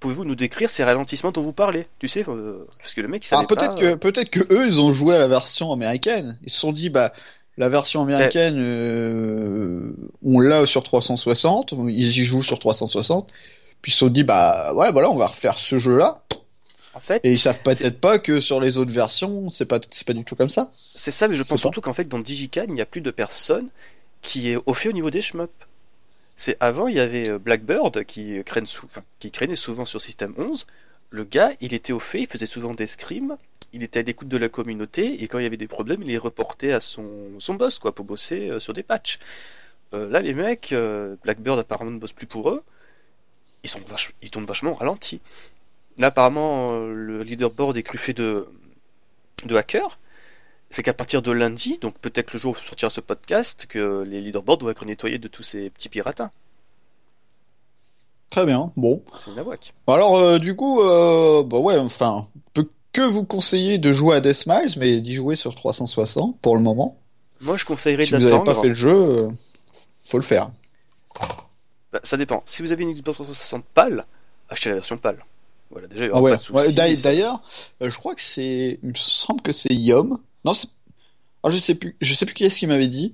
pouvez-vous 0.00 0.24
nous 0.24 0.34
décrire 0.34 0.70
ces 0.70 0.84
ralentissements 0.84 1.32
dont 1.32 1.42
vous 1.42 1.52
parlez? 1.52 1.86
Tu 1.98 2.08
sais, 2.08 2.24
euh, 2.28 2.64
parce 2.78 2.94
que 2.94 3.00
le 3.00 3.08
mec, 3.08 3.24
il 3.24 3.28
savait 3.28 3.42
Ah, 3.42 3.46
peut-être 3.46 3.74
que 3.76 3.84
euh, 3.84 3.96
peut-être 3.96 4.30
que 4.30 4.40
eux, 4.52 4.66
ils 4.66 4.80
ont 4.80 4.92
joué 4.92 5.14
à 5.14 5.18
la 5.18 5.28
version 5.28 5.72
américaine. 5.72 6.38
Ils 6.44 6.52
se 6.52 6.60
sont 6.60 6.72
dit, 6.72 6.88
bah, 6.88 7.12
la 7.56 7.68
version 7.68 8.02
américaine, 8.02 8.56
euh, 8.58 9.92
on 10.24 10.38
l'a 10.38 10.66
sur 10.66 10.82
360. 10.82 11.74
Ils 11.88 12.18
y 12.18 12.24
jouent 12.24 12.42
sur 12.42 12.58
360. 12.58 13.30
Puis 13.82 13.90
ils 13.90 13.94
se 13.94 13.98
sont 13.98 14.08
dit, 14.08 14.22
bah, 14.22 14.72
ouais, 14.74 14.92
voilà, 14.92 15.10
on 15.10 15.16
va 15.16 15.26
refaire 15.26 15.58
ce 15.58 15.78
jeu-là. 15.78 16.22
En 16.94 17.00
fait, 17.00 17.20
Et 17.24 17.30
ils 17.30 17.38
savent 17.38 17.60
peut-être 17.60 18.00
pas 18.00 18.18
que 18.18 18.38
sur 18.38 18.60
les 18.60 18.76
autres 18.76 18.92
versions, 18.92 19.48
c'est 19.48 19.64
pas, 19.64 19.80
c'est 19.90 20.06
pas 20.06 20.12
du 20.12 20.24
tout 20.24 20.36
comme 20.36 20.50
ça. 20.50 20.70
c'est 20.94 21.10
ça, 21.10 21.26
mais 21.26 21.36
je 21.36 21.42
pense 21.42 21.60
surtout 21.60 21.80
qu'en 21.80 21.94
fait, 21.94 22.06
dans 22.06 22.18
Digican, 22.18 22.64
il 22.68 22.74
n'y 22.74 22.82
a 22.82 22.86
plus 22.86 23.00
de 23.00 23.10
personnes 23.10 23.70
qui 24.20 24.50
est 24.50 24.58
au 24.66 24.74
fait 24.74 24.90
au 24.90 24.92
niveau 24.92 25.10
des 25.10 25.22
shmups. 25.22 25.50
Avant, 26.60 26.88
il 26.88 26.96
y 26.96 27.00
avait 27.00 27.28
euh, 27.28 27.38
Blackbird 27.38 27.96
enfin, 27.96 29.02
qui 29.20 29.30
craignait 29.30 29.56
souvent 29.56 29.84
sur 29.84 30.00
Système 30.00 30.34
11. 30.36 30.66
Le 31.10 31.24
gars, 31.24 31.52
il 31.60 31.74
était 31.74 31.92
au 31.92 31.98
fait, 31.98 32.20
il 32.20 32.26
faisait 32.26 32.46
souvent 32.46 32.74
des 32.74 32.86
scrims, 32.86 33.36
il 33.72 33.82
était 33.82 34.00
à 34.00 34.02
l'écoute 34.02 34.28
de 34.28 34.36
la 34.38 34.48
communauté, 34.48 35.22
et 35.22 35.28
quand 35.28 35.38
il 35.38 35.42
y 35.44 35.46
avait 35.46 35.56
des 35.58 35.68
problèmes, 35.68 36.02
il 36.02 36.08
les 36.08 36.18
reportait 36.18 36.72
à 36.72 36.80
son, 36.80 37.04
boss, 37.50 37.78
quoi, 37.78 37.94
pour 37.94 38.04
bosser 38.06 38.48
euh, 38.50 38.58
sur 38.58 38.72
des 38.72 38.82
patchs. 38.82 39.18
Euh, 39.94 40.08
là, 40.08 40.20
les 40.20 40.32
mecs, 40.34 40.72
euh, 40.72 41.16
Blackbird 41.22 41.58
apparemment 41.58 41.90
ne 41.90 41.98
bosse 41.98 42.14
plus 42.14 42.26
pour 42.26 42.50
eux, 42.50 42.62
ils, 43.62 43.70
sont 43.70 43.80
vach- 43.80 44.12
ils 44.22 44.30
tournent 44.30 44.46
vachement 44.46 44.74
ralenti. 44.74 45.20
Là, 45.98 46.08
apparemment, 46.08 46.72
euh, 46.72 46.92
le 46.94 47.22
leaderboard 47.22 47.76
est 47.76 47.82
truffé 47.86 48.14
de, 48.14 48.46
de 49.44 49.56
hackers. 49.56 49.98
C'est 50.74 50.82
qu'à 50.82 50.94
partir 50.94 51.20
de 51.20 51.30
lundi, 51.30 51.76
donc 51.78 51.98
peut-être 51.98 52.32
le 52.32 52.38
jour 52.38 52.52
où 52.52 52.64
sortira 52.64 52.88
ce 52.90 53.02
podcast, 53.02 53.66
que 53.68 54.04
les 54.06 54.22
leaderboards 54.22 54.56
doivent 54.56 54.72
être 54.72 54.86
nettoyés 54.86 55.18
de 55.18 55.28
tous 55.28 55.42
ces 55.42 55.68
petits 55.68 55.90
piratins. 55.90 56.30
Très 58.30 58.46
bien. 58.46 58.72
Bon. 58.76 59.02
C'est 59.18 59.30
une 59.30 59.36
nawak. 59.36 59.74
Alors, 59.86 60.16
euh, 60.16 60.38
du 60.38 60.56
coup, 60.56 60.80
euh, 60.80 61.42
bah 61.42 61.58
ouais, 61.58 61.76
enfin, 61.76 62.26
peut 62.54 62.66
que 62.94 63.02
vous 63.02 63.24
conseiller 63.24 63.76
de 63.76 63.92
jouer 63.92 64.16
à 64.16 64.20
Death 64.22 64.46
Miles, 64.46 64.72
mais 64.78 64.96
d'y 65.02 65.12
jouer 65.14 65.36
sur 65.36 65.54
360 65.54 66.38
pour 66.40 66.56
le 66.56 66.62
moment. 66.62 66.96
Moi, 67.42 67.58
je 67.58 67.66
conseillerais 67.66 68.06
Si 68.06 68.12
vous 68.12 68.18
n'avez 68.18 68.30
d'attendre. 68.30 68.54
pas 68.54 68.60
fait 68.62 68.68
le 68.68 68.74
jeu, 68.74 68.94
euh, 68.94 69.28
faut 70.06 70.16
le 70.16 70.22
faire. 70.24 70.50
Bah, 71.92 72.00
ça 72.02 72.16
dépend. 72.16 72.42
Si 72.46 72.62
vous 72.62 72.72
avez 72.72 72.84
une 72.84 72.92
Xbox 72.94 73.16
360 73.16 73.64
pâle, 73.74 74.06
achetez 74.48 74.70
la 74.70 74.76
version 74.76 74.96
pâle. 74.96 75.22
Voilà, 75.70 75.86
déjà, 75.88 76.04
il 76.06 76.08
y 76.08 76.10
Ah 76.10 76.14
aura 76.14 76.22
ouais. 76.22 76.30
pas 76.32 76.36
de 76.38 76.42
soucis. 76.42 76.56
Ouais, 76.68 76.72
d'ailleurs- 76.72 76.96
Ça- 76.98 77.02
D'ailleurs, 77.02 77.38
euh, 77.82 77.90
je 77.90 77.98
crois 77.98 78.14
que 78.14 78.22
c'est, 78.22 78.78
il 78.82 78.88
me 78.88 78.94
semble 78.94 79.42
que 79.42 79.52
c'est 79.52 79.74
Yom. 79.74 80.18
Non, 80.44 80.52
ah, 81.44 81.50
je 81.50 81.58
sais 81.58 81.74
plus, 81.74 81.96
je 82.00 82.14
sais 82.14 82.26
plus 82.26 82.34
qui 82.34 82.44
est-ce 82.44 82.58
qui 82.58 82.66
m'avait 82.66 82.88
dit 82.88 83.12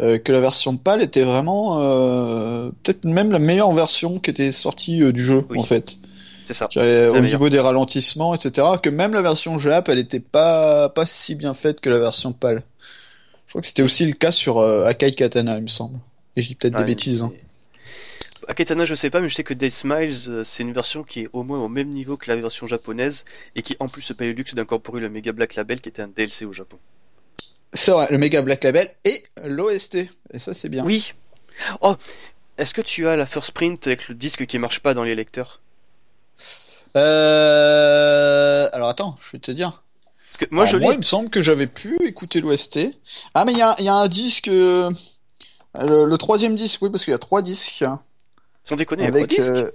euh, 0.00 0.18
que 0.18 0.32
la 0.32 0.40
version 0.40 0.76
PAL 0.76 1.02
était 1.02 1.22
vraiment 1.22 1.80
euh, 1.80 2.70
peut-être 2.82 3.04
même 3.04 3.30
la 3.30 3.38
meilleure 3.38 3.72
version 3.72 4.18
qui 4.18 4.30
était 4.30 4.52
sortie 4.52 5.02
euh, 5.02 5.12
du 5.12 5.24
jeu 5.24 5.44
Oui. 5.50 5.58
en 5.58 5.64
fait. 5.64 5.96
C'est 6.44 6.54
ça. 6.54 6.68
Au 6.76 7.20
niveau 7.20 7.48
des 7.48 7.60
ralentissements, 7.60 8.34
etc. 8.34 8.66
Que 8.82 8.90
même 8.90 9.12
la 9.12 9.22
version 9.22 9.58
Jap, 9.58 9.88
elle 9.88 9.98
était 9.98 10.20
pas 10.20 10.88
pas 10.88 11.06
si 11.06 11.34
bien 11.34 11.54
faite 11.54 11.80
que 11.80 11.88
la 11.88 11.98
version 11.98 12.32
PAL. 12.32 12.62
Je 13.46 13.52
crois 13.52 13.60
que 13.60 13.68
c'était 13.68 13.82
aussi 13.82 14.04
le 14.06 14.12
cas 14.12 14.32
sur 14.32 14.60
Akai 14.60 15.12
Katana, 15.12 15.56
il 15.56 15.62
me 15.62 15.68
semble. 15.68 15.98
Et 16.36 16.42
je 16.42 16.48
dis 16.48 16.54
peut-être 16.54 16.76
des 16.76 16.84
bêtises. 16.84 17.22
Hein. 17.22 17.30
Aketana, 18.48 18.84
je 18.84 18.94
sais 18.94 19.10
pas, 19.10 19.20
mais 19.20 19.28
je 19.28 19.34
sais 19.34 19.44
que 19.44 19.54
Death 19.54 19.72
Smiles, 19.72 20.28
euh, 20.28 20.44
c'est 20.44 20.62
une 20.62 20.72
version 20.72 21.02
qui 21.04 21.20
est 21.20 21.28
au 21.32 21.42
moins 21.42 21.58
au 21.60 21.68
même 21.68 21.88
niveau 21.88 22.16
que 22.16 22.30
la 22.30 22.36
version 22.36 22.66
japonaise 22.66 23.24
et 23.56 23.62
qui 23.62 23.76
en 23.80 23.88
plus 23.88 24.02
se 24.02 24.12
paye 24.12 24.28
le 24.28 24.34
luxe 24.34 24.54
d'incorporer 24.54 25.00
le 25.00 25.08
Mega 25.10 25.32
Black 25.32 25.54
Label 25.54 25.80
qui 25.80 25.88
était 25.88 26.02
un 26.02 26.08
DLC 26.08 26.44
au 26.44 26.52
Japon. 26.52 26.78
C'est 27.74 27.90
vrai, 27.92 28.06
le 28.10 28.18
Mega 28.18 28.42
Black 28.42 28.64
Label 28.64 28.90
et 29.04 29.24
l'OST. 29.44 29.94
Et 30.32 30.38
ça, 30.38 30.52
c'est 30.54 30.68
bien. 30.68 30.84
Oui. 30.84 31.14
Oh, 31.80 31.96
est-ce 32.58 32.74
que 32.74 32.82
tu 32.82 33.08
as 33.08 33.16
la 33.16 33.26
first 33.26 33.52
print 33.52 33.86
avec 33.86 34.08
le 34.08 34.14
disque 34.14 34.46
qui 34.46 34.58
marche 34.58 34.80
pas 34.80 34.94
dans 34.94 35.04
les 35.04 35.14
lecteurs? 35.14 35.60
Euh... 36.96 38.68
Alors 38.72 38.88
attends, 38.88 39.16
je 39.22 39.32
vais 39.32 39.38
te 39.38 39.50
dire. 39.50 39.82
Parce 40.30 40.38
que 40.48 40.54
moi, 40.54 40.64
Alors, 40.64 40.72
je 40.72 40.76
moi, 40.78 40.92
l'ai. 40.92 40.94
il 40.94 40.98
me 40.98 41.02
semble 41.02 41.30
que 41.30 41.42
j'avais 41.42 41.66
pu 41.66 41.96
écouter 42.06 42.40
l'OST. 42.40 42.78
Ah, 43.34 43.44
mais 43.44 43.52
il 43.52 43.58
y 43.58 43.62
a, 43.62 43.74
il 43.78 43.84
y 43.84 43.88
a 43.88 43.94
un 43.94 44.08
disque. 44.08 44.48
euh, 44.48 44.90
Le, 45.74 46.04
le 46.06 46.18
troisième 46.18 46.56
disque, 46.56 46.82
oui, 46.82 46.90
parce 46.90 47.04
qu'il 47.04 47.12
y 47.12 47.14
a 47.14 47.18
trois 47.18 47.42
disques. 47.42 47.84
Sans 48.64 48.76
déconner, 48.76 49.06
avec. 49.06 49.24
avec, 49.24 49.30
disques. 49.30 49.50
euh, 49.50 49.70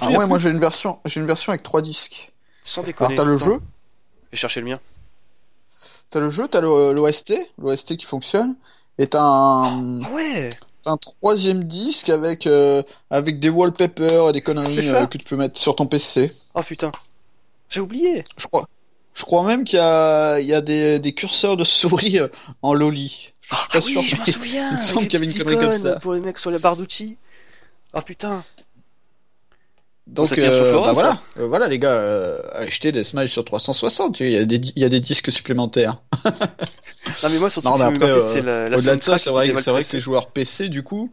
Ah 0.00 0.10
ouais, 0.10 0.26
moi 0.26 0.38
j'ai 0.38 0.50
une 0.50 0.58
version, 0.58 0.98
j'ai 1.04 1.20
une 1.20 1.26
version 1.26 1.50
avec 1.50 1.62
trois 1.62 1.82
disques. 1.82 2.32
Sans 2.64 2.82
déconner. 2.82 3.14
Alors 3.14 3.24
t'as 3.24 3.30
le 3.30 3.36
jeu, 3.38 3.60
Je 4.26 4.30
vais 4.32 4.38
chercher 4.38 4.60
le 4.60 4.66
mien. 4.66 4.80
t'as 6.10 6.20
le 6.20 6.30
jeu, 6.30 6.46
t'as 6.48 6.60
le- 6.60 6.92
l'OST, 6.92 7.34
l'OST 7.58 7.96
qui 7.96 8.06
fonctionne, 8.06 8.54
et 8.98 9.06
t'as 9.06 9.20
un, 9.22 10.02
Ah 10.02 10.10
ouais 10.12 10.50
un 10.84 10.96
troisième 10.96 11.64
disque 11.64 12.08
avec 12.08 12.46
avec 12.46 12.86
avec 13.10 13.40
des 13.40 13.48
wallpapers 13.50 14.28
et 14.30 14.32
des 14.32 14.40
conneries 14.40 14.88
euh, 14.88 15.06
que 15.06 15.16
tu 15.18 15.24
peux 15.24 15.36
mettre 15.36 15.58
sur 15.58 15.76
ton 15.76 15.86
PC. 15.86 16.32
Oh 16.54 16.62
putain. 16.62 16.90
J'ai 17.70 17.80
oublié. 17.80 18.24
Je 18.36 18.46
crois, 18.48 18.68
je 19.14 19.22
crois 19.24 19.44
même 19.44 19.62
qu'il 19.64 19.78
y 19.78 19.82
a 19.82 20.40
il 20.40 20.46
y 20.46 20.52
a 20.54 20.60
des, 20.60 20.98
des 20.98 21.14
curseurs 21.14 21.56
de 21.56 21.64
souris 21.64 22.18
euh, 22.18 22.28
en 22.62 22.74
loli. 22.74 23.32
Je 23.40 23.46
suis 23.46 23.56
Ah 23.56 23.68
pas 23.72 23.78
oui, 23.80 23.92
sûr. 23.92 24.02
je 24.02 24.16
m'en 24.16 24.24
souviens. 24.26 24.70
il 24.72 24.76
me 24.78 24.82
semble 24.82 25.00
qu'il 25.08 25.12
y 25.12 25.16
avait 25.16 25.26
une 25.32 25.44
connerie 25.44 25.56
comme 25.70 25.82
ça. 25.82 26.00
Pour 26.00 26.14
les 26.14 26.20
mecs 26.20 26.38
sur 26.38 26.50
la 26.50 26.58
barre 26.58 26.76
d'outils. 26.76 27.16
Oh 27.94 28.00
putain. 28.00 28.44
Donc 30.08 30.26
ça 30.26 30.34
tient 30.34 30.52
sur 30.52 30.62
euh, 30.64 30.70
forum, 30.72 30.86
bah 30.86 30.92
voilà, 30.94 31.10
ça 31.12 31.20
Euh, 31.42 31.46
voilà 31.46 31.68
les 31.68 31.78
gars, 31.78 31.90
euh, 31.92 32.40
achetez 32.54 32.90
des 32.90 33.04
Smash 33.04 33.30
sur 33.30 33.44
360. 33.44 34.18
Il 34.20 34.32
y 34.32 34.36
a 34.36 34.44
des 34.44 34.56
il 34.56 34.82
y 34.82 34.84
a 34.84 34.88
des 34.88 35.00
disques 35.00 35.30
supplémentaires. 35.30 35.98
Non 36.24 37.28
mais 37.30 37.38
moi 37.38 37.50
surtout 37.50 37.68
c'est 38.20 38.40
la, 38.42 38.68
la 38.68 38.76
Au-delà 38.76 38.96
de 38.96 39.02
ça, 39.02 39.18
c'est 39.18 39.30
vrai, 39.30 39.48
que- 39.52 39.70
vrai 39.70 39.82
les 39.92 40.00
joueurs 40.00 40.30
PC, 40.30 40.68
du 40.68 40.82
coup, 40.82 41.12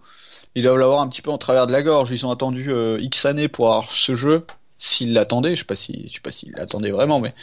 ils 0.56 0.64
doivent 0.64 0.78
l'avoir 0.78 1.02
un 1.02 1.08
petit 1.08 1.22
peu 1.22 1.30
en 1.32 1.38
travers 1.38 1.68
de 1.68 1.72
la 1.72 1.84
gorge. 1.84 2.10
Ils 2.12 2.26
ont 2.26 2.32
attendu 2.32 2.72
euh, 2.72 2.98
X 3.00 3.26
années 3.26 3.48
pour 3.48 3.68
avoir 3.68 3.92
ce 3.92 4.16
jeu, 4.16 4.46
s'ils 4.80 5.14
l'attendaient. 5.14 5.52
Je 5.56 5.60
sais 5.60 5.66
pas 5.66 5.76
si, 5.76 6.08
je 6.10 6.16
sais 6.16 6.22
pas 6.22 6.32
s'ils 6.32 6.52
l'attendaient 6.54 6.92
vraiment, 6.92 7.20
mais 7.20 7.34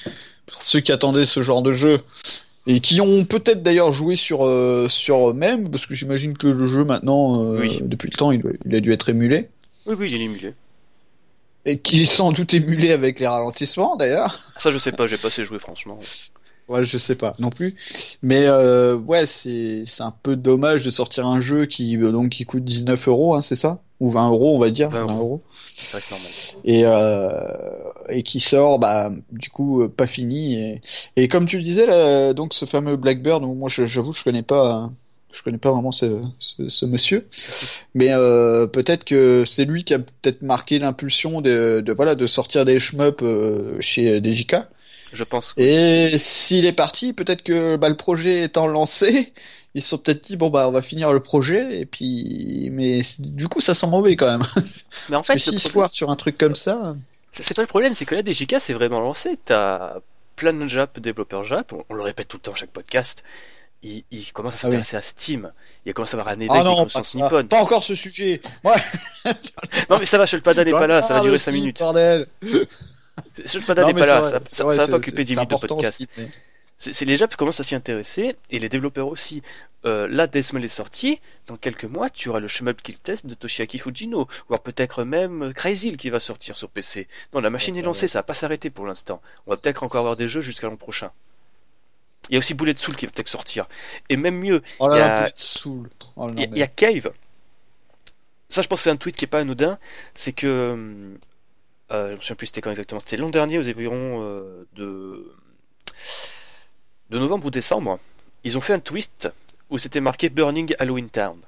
pour 0.46 0.60
ceux 0.60 0.80
qui 0.80 0.90
attendaient 0.92 1.26
ce 1.26 1.42
genre 1.42 1.62
de 1.62 1.72
jeu 1.72 2.00
et 2.66 2.80
qui 2.80 3.00
ont 3.00 3.24
peut-être 3.24 3.62
d'ailleurs 3.62 3.92
joué 3.92 4.16
sur 4.16 4.44
euh, 4.46 4.88
sur 4.88 5.34
même, 5.34 5.70
parce 5.70 5.86
que 5.86 5.94
j'imagine 5.94 6.36
que 6.36 6.46
le 6.48 6.66
jeu 6.66 6.84
maintenant, 6.84 7.44
euh, 7.54 7.60
Oui. 7.60 7.80
depuis 7.82 8.08
le 8.10 8.16
temps, 8.16 8.32
il, 8.32 8.40
doit- 8.40 8.52
il 8.64 8.74
a 8.74 8.80
dû 8.80 8.92
être 8.92 9.08
émulé 9.08 9.48
Oui 9.86 9.94
oui, 9.98 10.08
il 10.12 10.20
est 10.20 10.24
émulé. 10.24 10.54
et 11.64 11.78
qui 11.78 12.02
est 12.02 12.06
sans 12.06 12.32
doute 12.32 12.54
émulé 12.54 12.92
avec 12.92 13.18
les 13.20 13.26
ralentissements 13.26 13.96
d'ailleurs. 13.96 14.52
Ça 14.56 14.70
je 14.70 14.78
sais 14.78 14.92
pas, 14.92 15.06
j'ai 15.06 15.16
pas 15.18 15.28
assez 15.28 15.44
joué 15.44 15.58
franchement. 15.58 15.98
Ouais, 16.68 16.84
je 16.84 16.98
sais 16.98 17.14
pas 17.14 17.34
non 17.38 17.50
plus. 17.50 17.76
Mais 18.22 18.44
euh, 18.46 18.96
ouais, 18.96 19.26
c'est 19.26 19.84
c'est 19.86 20.02
un 20.02 20.14
peu 20.22 20.34
dommage 20.34 20.84
de 20.84 20.90
sortir 20.90 21.26
un 21.26 21.40
jeu 21.40 21.66
qui 21.66 21.96
euh, 21.96 22.10
donc 22.10 22.30
qui 22.30 22.44
coûte 22.44 22.64
19 22.64 23.06
euros, 23.08 23.34
hein, 23.36 23.42
c'est 23.42 23.54
ça? 23.56 23.80
Ou 24.00 24.10
20 24.10 24.28
euros, 24.28 24.54
on 24.54 24.58
va 24.58 24.70
dire. 24.70 24.90
20 24.90 25.06
20 25.06 25.16
euros. 25.18 25.42
Et 26.64 26.82
euh, 26.84 27.40
et 28.08 28.22
qui 28.22 28.40
sort, 28.40 28.78
bah 28.78 29.10
du 29.32 29.50
coup 29.50 29.82
euh, 29.82 29.88
pas 29.88 30.06
fini. 30.06 30.54
Et, 30.54 30.80
et 31.16 31.28
comme 31.28 31.46
tu 31.46 31.56
le 31.56 31.62
disais 31.62 31.86
là, 31.86 32.32
donc 32.32 32.54
ce 32.54 32.64
fameux 32.64 32.96
Blackbird, 32.96 33.44
où 33.44 33.54
moi 33.54 33.68
j'avoue 33.68 34.12
je 34.12 34.24
connais 34.24 34.42
pas. 34.42 34.90
Je 35.32 35.42
connais 35.42 35.58
pas 35.58 35.70
vraiment 35.70 35.92
ce, 35.92 36.22
ce, 36.38 36.68
ce 36.70 36.86
monsieur, 36.86 37.28
mais 37.94 38.08
euh, 38.10 38.66
peut-être 38.66 39.04
que 39.04 39.44
c'est 39.44 39.66
lui 39.66 39.84
qui 39.84 39.92
a 39.92 39.98
peut-être 39.98 40.40
marqué 40.40 40.78
l'impulsion 40.78 41.42
de, 41.42 41.82
de 41.84 41.92
voilà 41.92 42.14
de 42.14 42.26
sortir 42.26 42.64
des 42.64 42.78
shmups 42.78 43.22
euh, 43.22 43.78
chez 43.80 44.20
DJK. 44.22 44.56
Je 45.12 45.24
pense 45.24 45.52
que 45.52 45.60
Et 45.60 46.18
s'il 46.18 46.64
est 46.66 46.72
parti, 46.72 47.12
peut-être 47.12 47.42
que 47.42 47.76
bah, 47.76 47.88
le 47.88 47.96
projet 47.96 48.42
étant 48.44 48.66
lancé, 48.66 49.32
ils 49.76 49.82
se 49.82 49.90
sont 49.90 49.98
peut-être 49.98 50.24
dit 50.26 50.36
bon 50.36 50.48
bah 50.48 50.66
on 50.68 50.72
va 50.72 50.80
finir 50.82 51.12
le 51.12 51.20
projet 51.20 51.80
et 51.80 51.84
puis 51.86 52.70
mais 52.72 53.02
du 53.18 53.46
coup 53.46 53.60
ça 53.60 53.74
sent 53.74 53.86
mauvais 53.86 54.16
quand 54.16 54.26
même. 54.26 54.42
Mais 55.10 55.16
en 55.16 55.22
fait, 55.22 55.38
se 55.38 55.50
problème- 55.68 55.90
sur 55.90 56.10
un 56.10 56.16
truc 56.16 56.38
comme 56.38 56.54
ça, 56.56 56.96
c'est 57.30 57.54
pas 57.54 57.60
le 57.62 57.68
problème, 57.68 57.94
c'est 57.94 58.06
que 58.06 58.14
là 58.14 58.22
DJK 58.24 58.56
c'est 58.58 58.72
vraiment 58.72 59.00
lancé. 59.00 59.38
T'as 59.44 59.96
plein 60.34 60.52
de 60.54 60.66
Jap, 60.66 60.98
développeurs 60.98 61.44
Jap, 61.44 61.72
on, 61.74 61.84
on 61.90 61.94
le 61.94 62.02
répète 62.02 62.26
tout 62.28 62.38
le 62.38 62.42
temps 62.42 62.54
chaque 62.54 62.70
podcast. 62.70 63.22
Ils, 63.82 64.04
ils 64.10 64.32
commencent 64.32 64.54
à 64.64 64.68
Ah 64.68 64.70
oui. 64.70 64.76
s'intéresser 64.82 64.96
à 64.96 65.02
Steam. 65.02 65.52
Il 65.84 65.92
commence 65.92 66.14
à 66.14 66.16
avoir 66.18 66.34
un 66.34 66.40
ah 66.48 66.64
non, 66.64 66.86
pas, 66.86 67.02
nippones. 67.14 67.46
pas 67.48 67.60
encore 67.60 67.84
ce 67.84 67.94
sujet. 67.94 68.40
Ouais. 68.64 68.74
Non 69.90 69.98
mais 69.98 70.06
ça 70.06 70.16
va, 70.16 70.24
Shulpada 70.26 70.64
n'est 70.64 70.70
pas 70.72 70.86
là, 70.86 71.02
ça 71.02 71.14
va 71.14 71.20
durer 71.20 71.36
5 71.38 71.50
Steam, 71.50 71.60
minutes. 71.60 71.78
Bordel. 71.80 72.26
Shulpada 73.44 73.84
n'est 73.84 73.94
pas 73.94 74.06
là, 74.06 74.22
ça, 74.50 74.64
va 74.64 74.86
pas 74.88 74.94
occuper 74.96 75.18
c'est- 75.18 75.24
10 75.24 75.34
c'est 75.34 75.40
minutes 75.40 75.50
de 75.62 75.66
podcast. 75.66 76.00
aussi, 76.00 76.08
mais- 76.16 76.28
C'est 76.78 77.04
les 77.06 77.16
Japs 77.16 77.36
commencent 77.36 77.60
à 77.60 77.64
s'y 77.64 77.74
intéresser 77.74 78.36
et 78.50 78.58
les 78.58 78.68
développeurs 78.68 79.08
aussi. 79.08 79.42
Euh, 79.86 80.06
là, 80.08 80.26
Deathmell 80.26 80.64
est 80.64 80.68
sorti. 80.68 81.20
Dans 81.46 81.56
quelques 81.56 81.84
mois, 81.84 82.10
tu 82.10 82.28
auras 82.28 82.40
le 82.40 82.48
shmup 82.48 82.82
kill 82.82 82.98
test 82.98 83.24
de 83.24 83.34
Toshiaki 83.34 83.78
Fujino, 83.78 84.28
voire 84.48 84.60
peut-être 84.60 85.04
même 85.04 85.54
Crazy 85.54 85.96
qui 85.96 86.10
va 86.10 86.20
sortir 86.20 86.58
sur 86.58 86.68
PC. 86.68 87.08
Non, 87.32 87.40
la 87.40 87.48
machine 87.50 87.74
Ouais, 87.74 87.80
est 87.80 87.84
lancée, 87.84 88.02
ouais. 88.02 88.08
ça 88.08 88.18
va 88.18 88.24
pas 88.24 88.34
s'arrêter 88.34 88.68
pour 88.68 88.86
l'instant. 88.86 89.22
On 89.46 89.52
va 89.52 89.56
peut-être 89.56 89.82
encore 89.84 90.00
avoir 90.00 90.16
des 90.16 90.28
jeux 90.28 90.40
jusqu'à 90.42 90.66
l'an 90.66 90.76
prochain. 90.76 91.12
Il 92.28 92.32
y 92.32 92.36
a 92.36 92.38
aussi 92.40 92.52
Bullet 92.54 92.74
Soul 92.76 92.96
qui 92.96 93.06
va 93.06 93.12
peut-être 93.12 93.28
sortir. 93.28 93.66
Et 94.10 94.16
même 94.16 94.36
mieux, 94.38 94.60
Oh 94.80 94.88
là 94.88 94.94
Il 94.96 94.98
y 94.98 95.00
là, 95.00 95.16
a- 95.22 95.30
t'es 95.30 95.34
saoul. 95.36 95.88
Oh, 96.16 96.26
non, 96.26 96.34
il 96.34 96.40
y, 96.40 96.44
a- 96.44 96.46
mais- 96.48 96.56
il 96.56 96.58
y 96.58 96.62
a 96.62 96.66
Cave. 96.66 97.12
Ça, 98.48 98.60
je 98.62 98.68
pense 98.68 98.80
que 98.80 98.84
c'est 98.84 98.90
un 98.90 98.96
tweet 98.96 99.16
qui 99.16 99.24
est 99.24 99.28
pas 99.28 99.38
anodin. 99.40 99.78
C'est 100.14 100.32
que. 100.32 101.14
Euh, 101.92 102.10
je 102.10 102.16
me 102.16 102.20
souviens 102.20 102.36
plus 102.36 102.46
c'était 102.48 102.60
quand 102.60 102.70
exactement. 102.70 103.00
C'était 103.00 103.16
l'an 103.16 103.30
dernier, 103.30 103.58
aux 103.58 103.68
environs 103.68 104.22
euh, 104.24 104.66
de. 104.74 105.32
De 107.10 107.18
novembre 107.18 107.46
ou 107.46 107.50
décembre. 107.50 107.98
Ils 108.44 108.56
ont 108.56 108.60
fait 108.60 108.72
un 108.74 108.78
twist 108.80 109.30
où 109.70 109.78
c'était 109.78 110.00
marqué 110.00 110.28
Burning 110.28 110.74
Halloween 110.78 111.08
Town, 111.08 111.38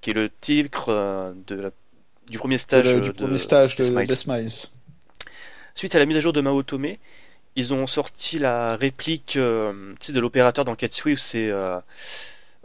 qui 0.00 0.10
est 0.10 0.14
le 0.14 0.30
titre 0.40 0.86
euh, 0.88 1.32
de 1.46 1.54
la- 1.56 1.70
du 2.28 2.38
premier 2.38 2.58
stage 2.58 2.84
de- 2.84 2.90
euh, 2.90 3.00
du 3.00 3.08
de 3.10 3.12
premier 3.14 3.38
stage 3.38 3.76
de, 3.76 3.84
Smiles. 3.84 4.06
de 4.08 4.14
Smiles. 4.14 4.52
suite 5.74 5.94
à 5.94 5.98
la 5.98 6.06
mise 6.06 6.16
à 6.16 6.20
jour 6.20 6.32
de 6.32 6.40
Maotome, 6.40 6.96
ils 7.54 7.72
ont 7.74 7.86
sorti 7.86 8.38
la 8.38 8.76
réplique 8.76 9.36
euh, 9.36 9.94
de 10.08 10.20
l'opérateur 10.20 10.64
dans 10.64 10.74
Ketsui 10.74 11.14
où 11.14 11.16
c'est 11.16 11.48
euh, 11.50 11.78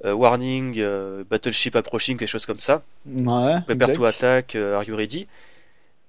euh, 0.06 0.14
warning, 0.14 0.76
euh, 0.80 1.24
battleship 1.30 1.76
approaching, 1.76 2.18
quelque 2.18 2.28
chose 2.30 2.46
comme 2.46 2.60
ça. 2.60 2.82
Ouais. 3.06 3.62
Prepare 3.62 3.94
to 3.94 4.06
attack, 4.06 4.56
euh, 4.56 4.76
are 4.76 4.84
you 4.84 4.96
ready? 4.96 5.28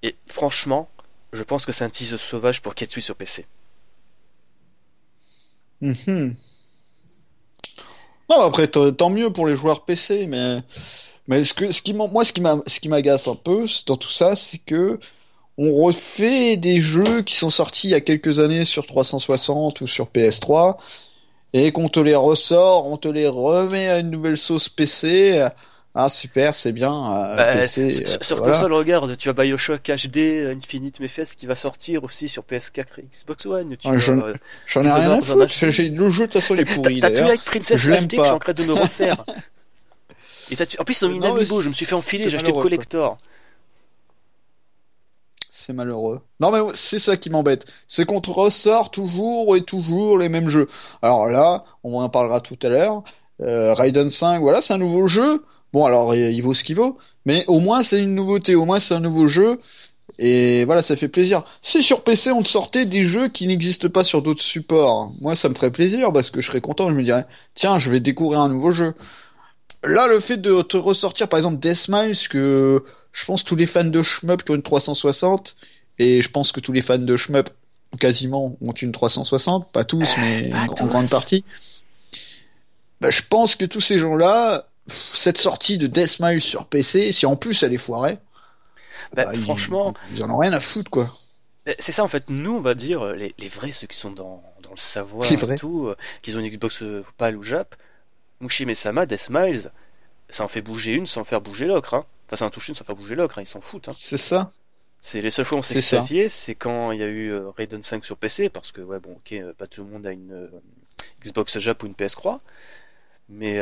Et 0.03 0.17
franchement, 0.27 0.89
je 1.33 1.43
pense 1.43 1.67
que 1.67 1.73
c'est 1.73 1.85
un 1.85 1.91
teaser 1.91 2.17
sauvage 2.19 2.63
pour 2.63 2.75
Ketsui 2.75 3.03
sur 3.03 3.15
PC. 3.17 3.47
Mhm. 5.83 6.37
Non, 8.31 8.41
après, 8.43 8.69
tant 8.69 9.11
mieux 9.11 9.31
pour 9.33 9.47
les 9.47 9.57
joueurs 9.57 9.85
PC, 9.85 10.27
mais, 10.27 10.63
mais 11.29 11.45
ce 11.45 11.55
que, 11.55 11.73
ce 11.73 11.83
qui 11.83 11.95
moi, 11.95 12.25
ce 12.25 12.33
qui 12.33 12.41
m'a, 12.41 12.59
ce 12.67 12.81
qui 12.81 12.89
m'agace 12.89 13.29
un 13.29 13.35
peu 13.37 13.67
dans 13.87 13.97
tout 13.97 14.11
ça, 14.11 14.37
c'est 14.37 14.59
que 14.59 14.99
on 15.59 15.75
refait 15.85 16.57
des 16.57 16.81
jeux 16.81 17.23
qui 17.23 17.37
sont 17.37 17.51
sortis 17.51 17.89
il 17.89 17.91
y 17.93 17.95
a 17.95 18.01
quelques 18.01 18.41
années 18.41 18.65
sur 18.65 18.87
360 18.87 19.83
ou 19.83 19.87
sur 19.87 20.07
PS3, 20.09 20.79
et 21.53 21.73
qu'on 21.73 21.89
te 21.89 22.01
les 22.01 22.15
ressort, 22.17 22.87
on 22.87 22.97
te 22.97 23.09
les 23.09 23.29
remet 23.29 23.89
à 23.89 23.99
une 23.99 24.11
nouvelle 24.11 24.39
sauce 24.39 24.69
PC. 24.69 25.47
Ah, 25.95 26.09
super, 26.09 26.55
c'est 26.55 26.73
bien, 26.73 26.91
euh, 27.13 27.37
Bah, 27.37 27.55
PC, 27.55 27.93
sur 27.93 28.07
euh, 28.07 28.19
sur 28.23 28.37
voilà. 28.39 28.55
console, 28.55 28.73
regarde, 28.73 29.17
tu 29.19 29.29
as 29.29 29.35
Bioshock 29.35 29.83
HD 29.83 30.47
Infinite 30.57 31.01
Mefes 31.01 31.37
qui 31.37 31.45
va 31.45 31.55
sortir 31.55 32.03
aussi 32.03 32.29
sur 32.29 32.45
PS4 32.45 32.85
et 32.99 33.05
Xbox 33.13 33.45
One. 33.45 33.77
Tu 33.77 33.89
Ah, 33.89 33.99
J'en 33.99 34.83
ai 34.83 34.91
rien 34.91 35.13
à 35.13 35.21
foutre, 35.21 35.47
j'ai 35.71 35.91
le 35.91 36.09
jeu 36.09 36.27
de 36.27 36.33
toute 36.33 36.41
façon 36.41 36.55
il 36.55 36.61
est 36.63 37.01
T'as 37.01 37.11
tué 37.11 37.25
avec 37.25 37.45
Princess 37.45 37.87
HD 37.87 38.09
que 38.09 38.17
je 38.17 38.23
suis 38.23 38.33
en 38.33 38.39
train 38.39 38.53
de 38.55 38.65
me 38.65 38.73
refaire. 38.73 39.25
Et 40.51 40.57
En 40.79 40.85
plus, 40.85 41.01
ils 41.01 41.05
ont 41.07 41.09
mis 41.09 41.17
un 41.19 41.21
Non, 41.21 41.35
mais 41.35 41.41
amiibo, 41.41 41.63
je 41.63 41.69
me 41.69 41.75
suis 41.75 41.87
fait 41.87 41.95
enfiler, 41.95 42.29
j'ai 42.29 42.37
acheté 42.37 42.53
le 42.53 42.61
collector. 42.61 43.17
C'est 45.51 45.73
malheureux. 45.73 46.21
Non 46.41 46.51
mais 46.51 46.59
c'est 46.75 46.99
ça 46.99 47.17
qui 47.17 47.31
m'embête. 47.31 47.67
C'est 47.87 48.05
qu'on 48.05 48.21
te 48.21 48.31
ressort 48.31 48.91
toujours 48.91 49.57
et 49.57 49.63
toujours 49.63 50.19
les 50.19 50.29
mêmes 50.29 50.49
jeux. 50.49 50.69
Alors 51.03 51.27
là, 51.27 51.65
on 51.85 52.01
en 52.01 52.09
parlera 52.09 52.41
tout 52.41 52.59
à 52.63 52.69
l'heure. 52.69 53.05
Euh, 53.41 53.73
Raiden 53.73 54.09
5, 54.11 54.41
voilà, 54.41 54.61
c'est 54.61 54.75
un 54.75 54.79
nouveau 54.79 55.07
jeu. 55.07 55.45
Bon 55.73 55.85
alors 55.85 56.15
il 56.15 56.41
vaut 56.43 56.55
ce 56.55 56.65
qu'il 56.65 56.77
vaut, 56.77 56.99
mais 57.25 57.45
au 57.47 57.61
moins 57.61 57.83
c'est 57.83 58.01
une 58.03 58.15
nouveauté, 58.15 58.55
au 58.55 58.65
moins 58.65 58.81
c'est 58.81 58.95
un 58.95 59.01
nouveau 59.01 59.27
jeu. 59.27 59.59
Et 60.19 60.65
voilà, 60.67 60.83
ça 60.83 60.95
fait 60.95 61.09
plaisir. 61.09 61.43
Si 61.63 61.83
sur 61.83 62.03
PC 62.05 62.31
on 62.31 62.43
te 62.43 62.49
sortait 62.49 62.85
des 62.85 63.05
jeux 63.07 63.29
qui 63.29 63.47
n'existent 63.47 63.89
pas 63.89 64.05
sur 64.05 64.23
d'autres 64.23 64.43
supports, 64.43 65.13
moi 65.21 65.37
ça 65.37 65.49
me 65.49 65.55
ferait 65.55 65.71
plaisir 65.71 66.13
parce 66.13 66.31
que 66.31 66.41
je 66.41 66.49
serais 66.49 66.61
content, 66.61 66.91
je 66.91 66.95
me 66.95 67.03
dirais, 67.03 67.27
tiens, 67.55 67.79
je 67.79 67.91
vais 67.91 68.01
découvrir 68.01 68.41
un 68.41 68.49
nouveau 68.49 68.71
jeu. 68.71 68.95
Là, 69.85 70.07
le 70.07 70.21
fait 70.21 70.37
de 70.37 70.63
te 70.63 70.77
ressortir 70.77 71.29
par 71.29 71.39
exemple 71.39 71.59
Deathmise, 71.59 72.29
que 72.29 72.85
je 73.13 73.25
pense 73.25 73.43
tous 73.43 73.57
les 73.57 73.67
fans 73.67 73.85
de 73.85 74.03
shmup 74.03 74.45
qui 74.45 74.53
ont 74.53 74.55
une 74.55 74.63
360, 74.63 75.57
et 75.99 76.23
je 76.23 76.31
pense 76.31 76.53
que 76.53 76.61
tous 76.61 76.73
les 76.73 76.83
fans 76.83 76.99
de 76.99 77.17
shmup 77.17 77.51
quasiment 77.99 78.57
ont 78.61 78.73
une 78.73 78.93
360, 78.93 79.73
pas 79.73 79.85
tous, 79.85 80.09
mais 80.19 80.51
pas 80.51 80.63
en 80.63 80.75
tous. 80.75 80.85
grande 80.87 81.11
partie. 81.11 81.45
Bah, 83.01 83.11
je 83.11 83.23
pense 83.29 83.57
que 83.57 83.65
tous 83.65 83.81
ces 83.81 83.99
gens-là, 83.99 84.69
cette 84.89 85.39
sortie 85.39 85.79
de 85.79 85.87
Deathmise 85.87 86.43
sur 86.43 86.67
PC, 86.67 87.13
si 87.13 87.27
en 87.27 87.37
plus 87.37 87.63
elle 87.63 87.73
est 87.73 87.79
foirée, 87.79 88.19
Bah, 89.15 89.25
bah, 89.27 89.31
ils- 89.35 89.41
franchement, 89.43 89.95
ils, 90.15 90.23
en 90.25 90.31
ont 90.31 90.39
rien 90.39 90.53
à 90.53 90.61
foutre 90.61 90.91
quoi. 90.91 91.17
euh, 91.69 91.75
c'est 91.79 91.93
ça 91.93 92.03
en 92.05 92.09
fait. 92.09 92.29
Nous, 92.31 92.57
on 92.57 92.61
va 92.61 92.75
dire, 92.75 93.03
euh, 93.03 93.15
les, 93.15 93.35
les 93.39 93.49
vrais, 93.49 93.73
ceux 93.73 93.87
qui 93.87 93.97
sont 93.97 94.11
dans, 94.11 94.43
dans 94.63 94.71
le 94.71 94.77
savoir 94.77 95.27
et 95.31 95.57
tout, 95.57 95.87
euh, 95.89 95.97
qui 96.23 96.35
ont 96.35 96.41
une 96.41 96.49
Xbox 96.49 96.83
euh, 96.83 97.05
PAL 97.19 97.37
ou 97.37 97.43
Jap, 97.43 97.75
Mushi 98.41 98.67
Sama, 98.75 99.07
Death 99.07 99.29
Miles, 99.31 99.71
ça 100.29 100.45
en 100.45 100.49
fait 100.49 100.63
bouger 100.63 100.93
une 100.95 101.07
sans 101.07 101.25
faire 101.25 101.41
bouger 101.41 101.67
l'autre. 101.67 101.95
Hein. 101.95 102.05
Enfin, 102.27 102.37
ça 102.39 102.47
en 102.47 102.51
touche 102.51 102.69
une 102.69 102.75
sans 102.75 102.85
faire 102.85 102.97
bouger 102.97 103.15
l'autre, 103.15 103.39
hein, 103.39 103.43
ils 103.43 103.47
s'en 103.47 103.61
foutent. 103.61 103.89
Hein. 103.89 103.95
C'est 103.97 104.17
ça. 104.17 104.51
C'est 105.01 105.21
les 105.21 105.31
seules 105.31 105.45
fois 105.45 105.57
où 105.57 105.59
on 105.59 105.63
s'est 105.63 105.77
extasié, 105.77 106.29
c'est 106.29 106.55
quand 106.55 106.93
il 106.93 107.01
y 107.01 107.03
a 107.03 107.07
eu 107.09 107.31
euh, 107.33 107.51
Raiden 107.51 107.83
5 107.83 108.05
sur 108.05 108.17
PC, 108.17 108.49
parce 108.49 108.71
que, 108.73 108.81
ouais, 108.81 109.01
bon, 109.01 109.13
ok, 109.13 109.33
euh, 109.33 109.53
pas 109.53 109.67
tout 109.67 109.83
le 109.85 109.91
monde 109.91 110.07
a 110.07 110.13
une 110.13 110.49
Xbox 111.25 111.59
Jap 111.59 111.83
ou 111.83 111.87
une 111.87 111.93
PS3, 111.95 112.39
mais 113.29 113.59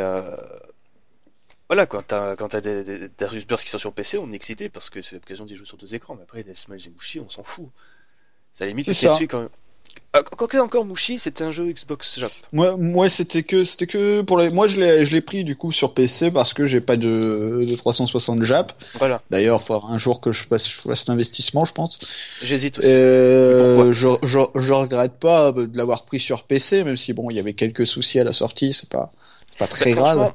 voilà, 1.71 1.87
quand 1.87 2.03
t'as, 2.05 2.35
quand 2.35 2.49
t'as 2.49 2.61
des, 2.61 2.83
des, 2.83 3.09
Darius 3.17 3.47
Burst 3.47 3.63
qui 3.63 3.71
sont 3.71 3.79
sur 3.79 3.93
PC, 3.93 4.19
on 4.19 4.33
est 4.33 4.35
excité 4.35 4.69
parce 4.69 4.91
que 4.91 5.03
c'est 5.03 5.15
l'occasion 5.15 5.45
d'y 5.45 5.55
jouer 5.55 5.67
sur 5.67 5.77
deux 5.77 5.95
écrans, 5.95 6.17
mais 6.17 6.25
après, 6.25 6.43
des 6.43 6.55
Smiles 6.55 6.85
et 6.85 6.91
Mushi, 6.91 7.21
on 7.21 7.29
s'en 7.29 7.45
fout. 7.45 7.69
Ça 8.55 8.67
limite 8.67 8.87
C'est 8.87 8.95
ça. 8.95 9.11
dessus 9.11 9.29
quand 9.29 9.47
Ah, 10.13 10.25
Quoique 10.25 10.57
encore 10.57 10.85
Mushi, 10.85 11.17
c'était 11.17 11.45
un 11.45 11.53
jeu 11.53 11.71
Xbox 11.71 12.19
Jap. 12.19 12.33
Moi, 12.53 12.77
moi 12.77 13.09
c'était 13.09 13.45
que, 13.45 13.65
c'était 13.65 13.87
que 13.87 14.23
pour 14.23 14.39
les, 14.39 14.51
moi 14.51 14.67
je 14.67 14.81
l'ai, 14.81 15.07
je 15.07 15.13
l'ai 15.13 15.21
pris 15.21 15.45
du 15.45 15.55
coup 15.55 15.71
sur 15.71 15.95
PC 15.95 16.33
parce 16.33 16.55
que 16.55 16.67
j'ai 16.67 16.81
pas 16.81 16.97
de, 16.97 17.65
de 17.65 17.77
360 17.77 18.43
Jap. 18.43 18.73
Voilà, 18.99 19.23
D'ailleurs, 19.31 19.61
il 19.63 19.65
faudra 19.65 19.93
un 19.93 19.99
jour 19.99 20.21
que 20.21 20.33
je 20.33 20.49
fasse, 20.49 20.69
je 20.69 20.81
fasse 20.81 21.07
l'investissement, 21.07 21.65
je 21.65 21.73
pense. 21.73 22.01
j'hésite 22.43 22.81
aussi. 22.81 22.89
Euh, 22.89 23.93
je, 23.93 24.09
je, 24.25 24.41
je 24.57 24.73
regrette 24.73 25.21
pas 25.21 25.53
de 25.53 25.71
l'avoir 25.77 26.05
pris 26.05 26.19
sur 26.19 26.43
PC, 26.43 26.83
même 26.83 26.97
si 26.97 27.13
bon, 27.13 27.31
il 27.31 27.37
y 27.37 27.39
avait 27.39 27.55
quelques 27.55 27.87
soucis 27.87 28.19
à 28.19 28.25
la 28.25 28.33
sortie, 28.33 28.73
c'est 28.73 28.89
pas, 28.89 29.13
pas 29.61 29.69
très 29.69 29.93
Bah, 29.93 29.95
grave. 29.95 30.33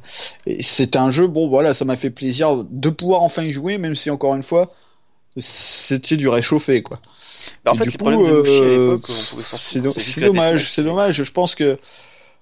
c'est 0.61 0.95
un 0.95 1.09
jeu, 1.09 1.27
bon 1.27 1.47
voilà, 1.49 1.73
ça 1.73 1.85
m'a 1.85 1.97
fait 1.97 2.09
plaisir 2.11 2.63
de 2.69 2.89
pouvoir 2.89 3.23
enfin 3.23 3.43
y 3.43 3.51
jouer, 3.51 3.77
même 3.77 3.95
si 3.95 4.09
encore 4.09 4.35
une 4.35 4.43
fois, 4.43 4.71
c'était 5.37 6.17
du 6.17 6.29
réchauffé 6.29 6.83
quoi. 6.83 7.01
bah, 7.63 7.71
en 7.71 7.75
et 7.75 7.77
fait, 7.77 7.87
du 7.87 7.99
coup, 7.99 8.25
euh, 8.25 8.43
C'est 9.57 10.21
dommage, 10.21 10.71
c'est 10.71 10.83
dommage. 10.83 11.23
Je 11.23 11.31
pense 11.31 11.55
que 11.55 11.79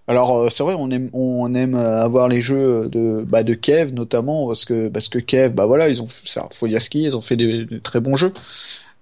alors 0.08 0.38
euh, 0.38 0.50
c'est 0.50 0.64
vrai, 0.64 0.76
on 0.78 0.92
aime 0.92 1.10
on 1.14 1.54
aime 1.56 1.76
euh, 1.76 2.04
avoir 2.04 2.28
les 2.30 2.42
jeux 2.42 2.90
de 2.90 3.26
bah 3.28 3.44
de 3.44 3.54
Kev 3.56 3.94
notamment 3.94 4.48
parce 4.48 4.66
que 4.66 4.90
parce 4.90 5.10
que 5.10 5.20
Kev 5.20 5.54
bah 5.54 5.66
voilà 5.66 5.90
ils 5.90 6.02
ont 6.04 6.08
Foliaski, 6.54 7.04
ils 7.04 7.16
ont 7.18 7.22
fait 7.22 7.38
des, 7.38 7.66
des 7.66 7.82
très 7.82 8.00
bons 8.02 8.16
jeux. 8.18 8.34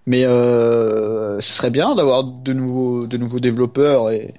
Mais 0.07 0.25
euh, 0.25 1.39
ce 1.41 1.53
serait 1.53 1.69
bien 1.71 1.95
d'avoir 1.95 2.23
de 2.25 2.53
nouveaux 2.53 3.07
de 3.07 3.17
nouveaux 3.17 3.39
développeurs 3.41 4.11
et 4.11 4.33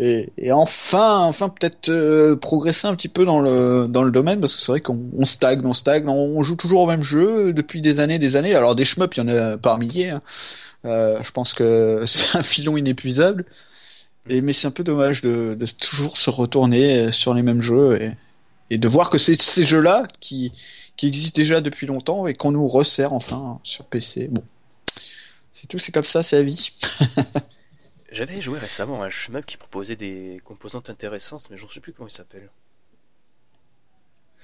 et, 0.00 0.30
et 0.38 0.52
enfin 0.52 1.20
enfin 1.22 1.48
peut-être 1.48 1.88
euh, 1.90 2.36
progresser 2.36 2.86
un 2.86 2.94
petit 2.94 3.08
peu 3.08 3.24
dans 3.24 3.40
le 3.40 3.86
dans 3.88 4.02
le 4.02 4.10
domaine 4.12 4.40
parce 4.40 4.54
que 4.54 4.60
c'est 4.60 4.70
vrai 4.72 4.80
qu'on 4.80 4.98
on 5.16 5.24
stagne, 5.24 5.60
on 5.64 5.72
stagne, 5.74 6.08
on 6.08 6.42
joue 6.42 6.56
toujours 6.56 6.82
au 6.82 6.86
même 6.86 7.02
jeu 7.02 7.52
depuis 7.52 7.80
des 7.80 8.00
années 8.00 8.18
des 8.18 8.36
années. 8.36 8.54
Alors 8.54 8.74
des 8.76 8.84
shmups, 8.84 9.16
il 9.16 9.20
y 9.20 9.22
en 9.24 9.28
a 9.28 9.58
par 9.58 9.78
milliers. 9.78 10.10
hein. 10.10 10.22
Euh, 10.84 11.18
je 11.22 11.30
pense 11.32 11.52
que 11.54 12.04
c'est 12.08 12.36
un 12.38 12.42
filon 12.42 12.76
inépuisable. 12.76 13.44
Et, 14.28 14.40
mais 14.42 14.52
c'est 14.52 14.66
un 14.68 14.70
peu 14.72 14.84
dommage 14.84 15.22
de, 15.22 15.54
de 15.58 15.66
toujours 15.66 16.18
se 16.18 16.30
retourner 16.30 17.12
sur 17.12 17.34
les 17.34 17.42
mêmes 17.42 17.62
jeux 17.62 18.00
et, 18.02 18.12
et 18.70 18.78
de 18.78 18.88
voir 18.88 19.10
que 19.10 19.18
c'est 19.18 19.40
ces 19.40 19.64
jeux-là 19.64 20.04
qui, 20.20 20.52
qui 20.96 21.08
existent 21.08 21.36
déjà 21.40 21.60
depuis 21.60 21.86
longtemps 21.86 22.26
et 22.26 22.34
qu'on 22.34 22.52
nous 22.52 22.68
resserre 22.68 23.12
enfin 23.14 23.60
sur 23.64 23.84
PC. 23.86 24.28
Bon. 24.30 24.44
C'est 25.52 25.66
tout, 25.66 25.78
c'est 25.78 25.92
comme 25.92 26.04
ça, 26.04 26.22
c'est 26.22 26.36
la 26.36 26.42
vie. 26.42 26.72
J'avais 28.18 28.40
joué 28.42 28.58
récemment 28.58 29.00
à 29.02 29.06
un 29.06 29.10
shmup 29.10 29.46
qui 29.46 29.56
proposait 29.56 29.96
des 29.96 30.42
composantes 30.44 30.90
intéressantes, 30.90 31.48
mais 31.48 31.56
j'en 31.56 31.68
sais 31.68 31.80
plus 31.80 31.92
comment 31.92 32.08
il 32.08 32.12
s'appelle. 32.12 32.50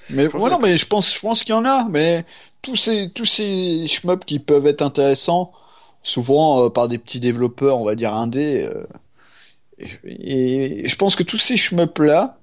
Mais 0.09 0.29
voilà, 0.35 0.59
que- 0.59 0.63
mais 0.63 0.77
je 0.79 0.87
pense, 0.87 1.13
je 1.15 1.21
pense 1.21 1.43
qu'il 1.45 1.55
y 1.55 1.59
en 1.59 1.65
a. 1.65 1.85
Mais 1.89 2.25
tous 2.63 2.77
ces, 2.77 3.11
tous 3.15 3.25
ces 3.25 3.87
shmups 3.89 4.25
qui 4.27 4.39
peuvent 4.39 4.67
être 4.67 4.83
intéressants, 4.83 5.53
souvent 6.03 6.65
euh, 6.67 6.71
par 6.71 6.89
des 6.89 6.99
petits 6.99 7.21
développeurs, 7.21 7.79
on 7.79 7.85
va 7.85 7.95
dire 7.95 8.15
indés. 8.15 8.63
euh, 8.71 8.87
et, 10.05 10.85
et 10.85 10.89
je 10.89 10.97
pense 10.97 11.17
que 11.17 11.23
tous 11.23 11.39
ces 11.39 11.57
shmups 11.57 11.99
là, 12.01 12.39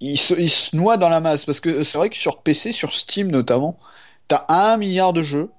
ils 0.00 0.18
se, 0.18 0.34
ils 0.34 0.50
se 0.50 0.74
noient 0.76 0.96
dans 0.96 1.08
la 1.08 1.20
masse 1.20 1.44
parce 1.44 1.60
que 1.60 1.84
c'est 1.84 1.98
vrai 1.98 2.10
que 2.10 2.16
sur 2.16 2.42
PC, 2.42 2.72
sur 2.72 2.92
Steam 2.92 3.30
notamment, 3.30 3.78
t'as 4.28 4.44
un 4.48 4.76
milliard 4.76 5.12
de 5.12 5.22
jeux. 5.22 5.50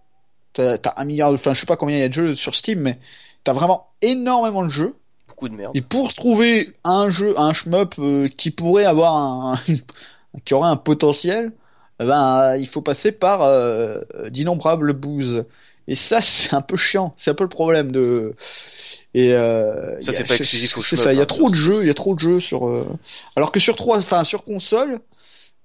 T'as, 0.53 0.77
t'as 0.79 0.93
un 0.97 1.05
milliard 1.05 1.33
enfin, 1.33 1.53
je 1.53 1.61
sais 1.61 1.65
pas 1.67 1.77
combien 1.77 1.97
il 1.97 2.01
y 2.01 2.03
a 2.03 2.09
de 2.09 2.13
jeux 2.13 2.35
sur 2.35 2.55
Steam, 2.55 2.81
mais 2.81 2.99
t'as 3.43 3.53
vraiment 3.53 3.91
énormément 4.01 4.63
de 4.63 4.69
jeux. 4.69 4.95
Beaucoup 5.27 5.49
de 5.49 5.55
merde. 5.55 5.71
Et 5.75 5.81
pour 5.81 6.13
trouver 6.13 6.73
un 6.83 7.09
jeu, 7.09 7.33
un 7.39 7.53
shmup 7.53 7.95
euh, 7.99 8.27
qui 8.27 8.51
pourrait 8.51 8.85
avoir 8.85 9.15
un, 9.15 9.55
qui 10.45 10.53
aurait 10.53 10.69
un 10.69 10.75
potentiel, 10.75 11.51
eh 11.99 12.05
ben, 12.05 12.55
il 12.57 12.67
faut 12.67 12.81
passer 12.81 13.11
par 13.11 13.41
euh, 13.43 14.01
d'innombrables 14.29 14.93
bouses. 14.93 15.45
Et 15.87 15.95
ça, 15.95 16.21
c'est 16.23 16.53
un 16.53 16.61
peu 16.61 16.77
chiant. 16.77 17.13
C'est 17.17 17.31
un 17.31 17.35
peu 17.35 17.43
le 17.43 17.49
problème 17.49 17.91
de. 17.91 18.35
Et 19.13 19.33
euh, 19.33 20.01
Ça, 20.01 20.11
c'est 20.11 20.23
pas 20.23 20.35
exclusif 20.35 20.77
au 20.77 20.83
C'est 20.83 20.95
ça. 20.97 21.13
Il 21.13 21.17
y 21.17 21.19
a 21.19 21.23
hein, 21.23 21.25
trop 21.25 21.49
de 21.49 21.55
jeux. 21.55 21.81
Il 21.81 21.87
y 21.87 21.89
a 21.91 21.93
trop 21.93 22.15
de 22.15 22.19
jeux 22.19 22.39
sur. 22.39 22.67
euh, 22.67 22.85
Alors 23.35 23.51
que 23.51 23.59
sur 23.59 23.75
trois, 23.75 23.97
enfin 23.97 24.23
sur 24.23 24.43
console. 24.43 24.99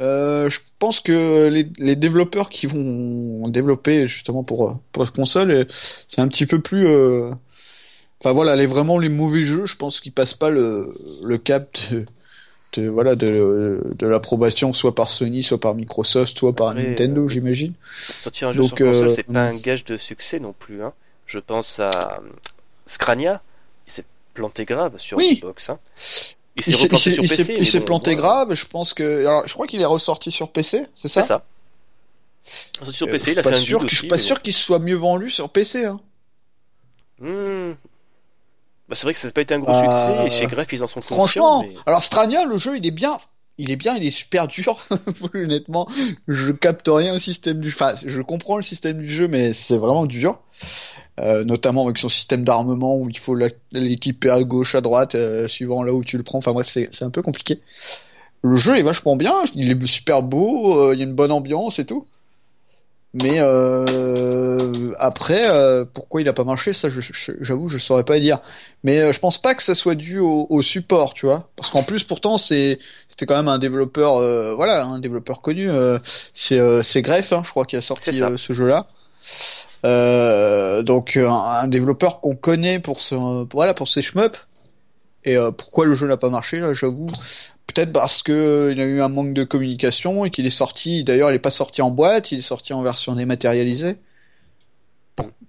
Euh, 0.00 0.48
je 0.48 0.60
pense 0.78 1.00
que 1.00 1.48
les, 1.48 1.68
les 1.78 1.96
développeurs 1.96 2.50
qui 2.50 2.66
vont 2.66 3.48
développer 3.48 4.06
justement 4.06 4.44
pour 4.44 4.78
pour 4.92 5.10
console, 5.12 5.50
euh, 5.50 5.64
c'est 6.08 6.20
un 6.20 6.28
petit 6.28 6.46
peu 6.46 6.60
plus 6.60 6.86
euh, 6.86 7.32
Enfin 8.20 8.32
voilà, 8.32 8.56
les 8.56 8.66
vraiment 8.66 8.98
les 8.98 9.08
mauvais 9.08 9.44
jeux, 9.44 9.66
je 9.66 9.76
pense 9.76 10.00
qu'ils 10.00 10.12
passent 10.12 10.34
pas 10.34 10.50
le, 10.50 10.94
le 11.22 11.38
cap 11.38 11.76
de, 11.90 12.04
de 12.72 12.88
voilà 12.88 13.14
de, 13.14 13.80
de 13.94 14.06
l'approbation 14.06 14.72
soit 14.72 14.94
par 14.94 15.08
Sony, 15.08 15.42
soit 15.42 15.60
par 15.60 15.74
Microsoft, 15.74 16.36
soit 16.36 16.52
par 16.54 16.70
Après, 16.70 16.82
Nintendo, 16.82 17.24
euh, 17.24 17.28
j'imagine. 17.28 17.74
Sortir 18.02 18.48
un 18.48 18.52
jeu 18.52 18.60
Donc, 18.60 18.76
sur 18.76 18.86
console, 18.86 19.08
euh, 19.08 19.10
c'est 19.10 19.22
pas 19.22 19.42
un 19.42 19.56
gage 19.56 19.84
de 19.84 19.96
succès 19.96 20.40
non 20.40 20.52
plus. 20.52 20.82
Hein. 20.82 20.92
Je 21.26 21.38
pense 21.38 21.78
à 21.78 22.20
euh, 22.20 22.28
Scrania, 22.86 23.40
il 23.86 23.92
s'est 23.92 24.04
planté 24.34 24.64
grave 24.64 24.98
sur 24.98 25.16
Oui. 25.16 25.36
Xbox. 25.36 25.70
Hein. 25.70 25.78
Il 26.56 26.64
s'est 26.64 26.74
replanté 26.74 27.10
sur 27.12 27.22
PC. 27.22 27.54
il 27.56 27.66
s'est 27.66 27.78
bon, 27.78 27.84
planté 27.84 28.16
grave. 28.16 28.54
Je 28.54 28.66
pense 28.66 28.94
que 28.94 29.20
alors 29.26 29.46
je 29.46 29.54
crois 29.54 29.68
qu'il 29.68 29.80
est 29.80 29.84
ressorti 29.84 30.32
sur 30.32 30.50
PC, 30.50 30.86
c'est 31.00 31.08
ça? 31.08 31.22
C'est 31.22 31.28
ça. 31.28 31.44
Sorti 32.78 32.94
sur 32.94 33.08
PC, 33.08 33.32
il 33.32 33.38
a 33.38 33.42
fait 33.44 33.54
un 33.54 33.86
je 33.86 33.94
suis 33.94 34.08
pas 34.08 34.18
sûr 34.18 34.42
qu'il 34.42 34.54
soit 34.54 34.80
mieux 34.80 34.96
vendu 34.96 35.30
sur 35.30 35.50
PC. 35.50 35.84
Hein. 35.84 36.00
bon. 37.20 37.76
Bah, 38.88 38.94
c'est 38.96 39.02
vrai 39.04 39.12
que 39.12 39.18
ça 39.18 39.28
n'a 39.28 39.32
pas 39.32 39.40
été 39.42 39.54
un 39.54 39.58
gros 39.58 39.72
Euh, 39.74 39.82
succès 39.84 40.26
et 40.26 40.30
chez 40.30 40.46
Greff 40.46 40.72
ils 40.72 40.82
en 40.82 40.86
sont 40.86 41.00
conscients. 41.00 41.16
Franchement, 41.16 41.62
mais- 41.62 41.74
alors 41.86 42.02
Strania, 42.02 42.44
le 42.44 42.56
jeu, 42.56 42.76
il 42.76 42.86
est 42.86 42.90
bien. 42.90 43.18
Il 43.60 43.70
est 43.72 43.76
bien, 43.76 43.96
il 43.96 44.06
est 44.06 44.10
super 44.12 44.46
dur. 44.46 44.78
Honnêtement, 45.34 45.88
je 46.28 46.52
capte 46.52 46.86
rien 46.88 47.14
au 47.14 47.18
système 47.18 47.60
du. 47.60 47.68
Enfin, 47.68 47.94
je 48.06 48.22
comprends 48.22 48.56
le 48.56 48.62
système 48.62 48.98
du 48.98 49.10
jeu, 49.10 49.26
mais 49.28 49.52
c'est 49.52 49.76
vraiment 49.78 50.06
dur. 50.06 50.38
Euh, 51.20 51.42
notamment 51.44 51.84
avec 51.86 51.98
son 51.98 52.08
système 52.08 52.44
d'armement 52.44 52.96
où 52.96 53.10
il 53.10 53.18
faut 53.18 53.34
l'équiper 53.72 54.30
à 54.30 54.42
gauche, 54.44 54.76
à 54.76 54.80
droite, 54.80 55.16
euh, 55.16 55.48
suivant 55.48 55.82
là 55.82 55.92
où 55.92 56.04
tu 56.04 56.16
le 56.16 56.22
prends. 56.22 56.38
Enfin 56.38 56.52
bref, 56.52 56.68
c'est 56.70 56.88
c'est 56.92 57.04
un 57.04 57.10
peu 57.10 57.20
compliqué. 57.22 57.60
Le 58.42 58.56
jeu 58.56 58.78
est 58.78 58.82
vachement 58.82 59.16
bien, 59.16 59.34
il 59.56 59.70
est 59.72 59.86
super 59.88 60.22
beau, 60.22 60.80
euh, 60.80 60.94
il 60.94 61.00
y 61.00 61.02
a 61.02 61.06
une 61.06 61.14
bonne 61.14 61.32
ambiance 61.32 61.80
et 61.80 61.84
tout. 61.84 62.06
Mais 63.14 63.36
euh, 63.40 64.92
après, 64.98 65.48
euh, 65.48 65.84
pourquoi 65.86 66.20
il 66.20 66.28
a 66.28 66.34
pas 66.34 66.44
marché, 66.44 66.72
ça, 66.74 66.90
je- 66.90 67.00
je- 67.00 67.32
j'avoue, 67.40 67.68
je 67.68 67.78
saurais 67.78 68.04
pas 68.04 68.20
dire. 68.20 68.40
Mais 68.84 68.98
euh, 69.00 69.12
je 69.12 69.18
pense 69.20 69.38
pas 69.38 69.54
que 69.54 69.62
ça 69.62 69.74
soit 69.74 69.94
dû 69.94 70.18
au, 70.18 70.46
au 70.50 70.60
support, 70.62 71.14
tu 71.14 71.24
vois. 71.26 71.48
Parce 71.56 71.70
qu'en 71.70 71.82
plus, 71.82 72.04
pourtant, 72.04 72.36
c'est 72.38 72.78
c'était 73.08 73.24
quand 73.26 73.36
même 73.36 73.48
un 73.48 73.58
développeur, 73.58 74.16
euh, 74.18 74.54
voilà, 74.54 74.84
un 74.84 74.98
développeur 74.98 75.40
connu. 75.40 75.70
euh, 75.70 75.98
c'est 76.34 76.58
euh, 76.58 76.82
c'est 76.82 77.00
Greff, 77.02 77.32
hein, 77.32 77.42
je 77.44 77.50
crois, 77.50 77.64
qui 77.64 77.76
a 77.76 77.80
sorti 77.82 78.12
ce 78.36 78.52
jeu-là. 78.52 78.86
Euh, 79.86 80.82
donc 80.82 81.16
un, 81.16 81.30
un 81.30 81.68
développeur 81.68 82.20
qu'on 82.20 82.34
connaît 82.36 82.80
pour 82.80 83.00
ce, 83.00 83.14
voilà, 83.52 83.74
pour 83.74 83.88
ses 83.88 84.02
shmups. 84.02 84.36
Et 85.24 85.36
euh, 85.36 85.50
pourquoi 85.50 85.86
le 85.86 85.94
jeu 85.94 86.06
n'a 86.06 86.16
pas 86.16 86.30
marché 86.30 86.60
là, 86.60 86.72
j'avoue? 86.74 87.06
Peut-être 87.66 87.92
parce 87.92 88.22
que 88.22 88.32
euh, 88.32 88.72
il 88.72 88.78
y 88.78 88.80
a 88.82 88.84
eu 88.84 89.00
un 89.02 89.08
manque 89.08 89.34
de 89.34 89.44
communication 89.44 90.24
et 90.24 90.30
qu'il 90.30 90.46
est 90.46 90.50
sorti. 90.50 91.04
D'ailleurs, 91.04 91.30
il 91.30 91.34
est 91.34 91.38
pas 91.38 91.50
sorti 91.50 91.82
en 91.82 91.90
boîte, 91.90 92.32
il 92.32 92.38
est 92.40 92.42
sorti 92.42 92.72
en 92.72 92.82
version 92.82 93.14
dématérialisée. 93.14 93.98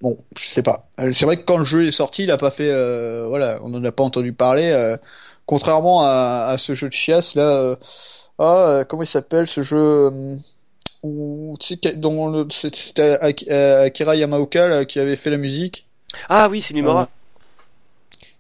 Bon, 0.01 0.17
je 0.37 0.45
sais 0.47 0.63
pas. 0.63 0.89
Euh, 0.99 1.11
C'est 1.13 1.25
vrai 1.25 1.37
que 1.37 1.43
quand 1.43 1.57
le 1.57 1.63
jeu 1.63 1.85
est 1.87 1.91
sorti, 1.91 2.23
il 2.23 2.31
a 2.31 2.37
pas 2.37 2.51
fait, 2.51 2.69
euh, 2.71 3.25
voilà, 3.27 3.59
on 3.63 3.73
en 3.73 3.83
a 3.83 3.91
pas 3.91 4.03
entendu 4.03 4.33
parler. 4.33 4.69
euh, 4.71 4.97
contrairement 5.45 6.03
à, 6.03 6.45
à 6.47 6.57
ce 6.57 6.73
jeu 6.75 6.89
de 6.89 6.93
chiasse 6.93 7.35
là. 7.35 7.41
euh, 7.41 7.75
ah, 8.39 8.83
comment 8.87 9.03
il 9.03 9.07
s'appelle 9.07 9.47
ce 9.47 9.61
jeu 9.61 10.11
où 11.03 11.57
tu 11.59 11.77
sais 11.81 11.95
dont 11.95 12.27
le- 12.29 12.47
c'était 12.51 13.17
Ak- 13.21 13.49
Akira 13.49 14.15
Yamaoka 14.15 14.67
là, 14.67 14.85
qui 14.85 14.99
avait 14.99 15.15
fait 15.15 15.29
la 15.29 15.37
musique? 15.37 15.87
Ah 16.29 16.47
oui, 16.49 16.61
c'est 16.61 16.73
Numora. 16.73 17.09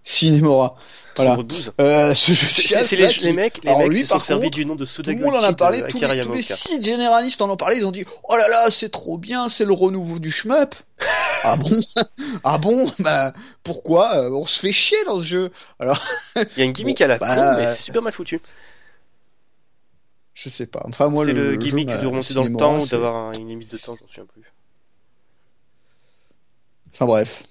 Cinemora. 0.03 0.75
Voilà. 1.21 1.31
Numéro 1.31 1.43
12. 1.43 1.73
Euh, 1.81 2.13
ce 2.15 2.31
jeu 2.33 2.47
de 2.47 2.83
C'est- 2.83 2.95
les, 2.95 3.07
qui- 3.07 3.19
les 3.25 3.33
mecs, 3.33 3.61
les 3.63 3.69
Alors 3.69 3.81
mecs 3.81 3.89
lui, 3.91 3.99
se 4.01 4.05
sont 4.07 4.19
servis 4.21 4.49
du 4.49 4.65
nom 4.65 4.75
de 4.75 4.85
Tout 4.85 4.91
Suda 4.91 5.11
le 5.11 5.19
monde 5.19 5.35
en 5.35 5.43
a 5.43 5.51
parlé, 5.53 5.79
tous 5.79 5.97
Akira 5.97 6.15
les, 6.15 6.21
tous 6.23 6.31
les 6.33 6.41
sites 6.41 6.83
généralistes 6.83 7.41
en 7.41 7.49
ont 7.49 7.57
parlé, 7.57 7.77
ils 7.77 7.85
ont 7.85 7.91
dit 7.91 8.05
Oh 8.29 8.37
là 8.37 8.47
là, 8.47 8.67
c'est 8.71 8.89
trop 8.89 9.17
bien, 9.17 9.49
c'est 9.49 9.65
le 9.65 9.73
renouveau 9.73 10.19
du 10.19 10.31
shmup. 10.31 10.75
ah 11.43 11.57
bon? 11.57 11.69
Ah 12.43 12.57
bon? 12.57 12.91
Bah 12.99 13.33
pourquoi 13.63 14.15
Euh, 14.15 14.31
On 14.31 14.45
se 14.45 14.59
fait 14.59 14.71
chier 14.71 14.97
dans 15.05 15.19
ce 15.19 15.23
jeu. 15.23 15.51
Alors, 15.79 16.01
Il 16.35 16.45
y 16.57 16.61
a 16.61 16.65
une 16.65 16.71
gimmick 16.71 16.99
Bon, 16.99 17.03
à 17.05 17.07
la 17.07 17.17
bah, 17.17 17.27
con, 17.35 17.57
mais 17.57 17.67
euh, 17.67 17.73
c'est 17.75 17.81
super 17.81 18.01
mal 18.01 18.13
foutu. 18.13 18.39
je 20.33 20.47
sais 20.49 20.67
pas. 20.67 20.83
Enfin 20.87 21.09
moi 21.09 21.25
C'est 21.25 21.33
le, 21.33 21.57
gimmick 21.57 21.87
de 21.89 22.05
remonter 22.07 22.33
dans 22.33 22.45
le 22.45 22.55
temps 22.55 22.79
ou 22.79 22.85
d'avoir 22.87 23.15
un- 23.15 23.33
une 23.33 23.49
limite 23.49 23.71
de 23.71 23.77
temps, 23.77 23.95
j'en 23.99 24.07
souviens 24.07 24.25
plus. 24.25 24.43
Enfin 26.93 27.05
bref. 27.05 27.43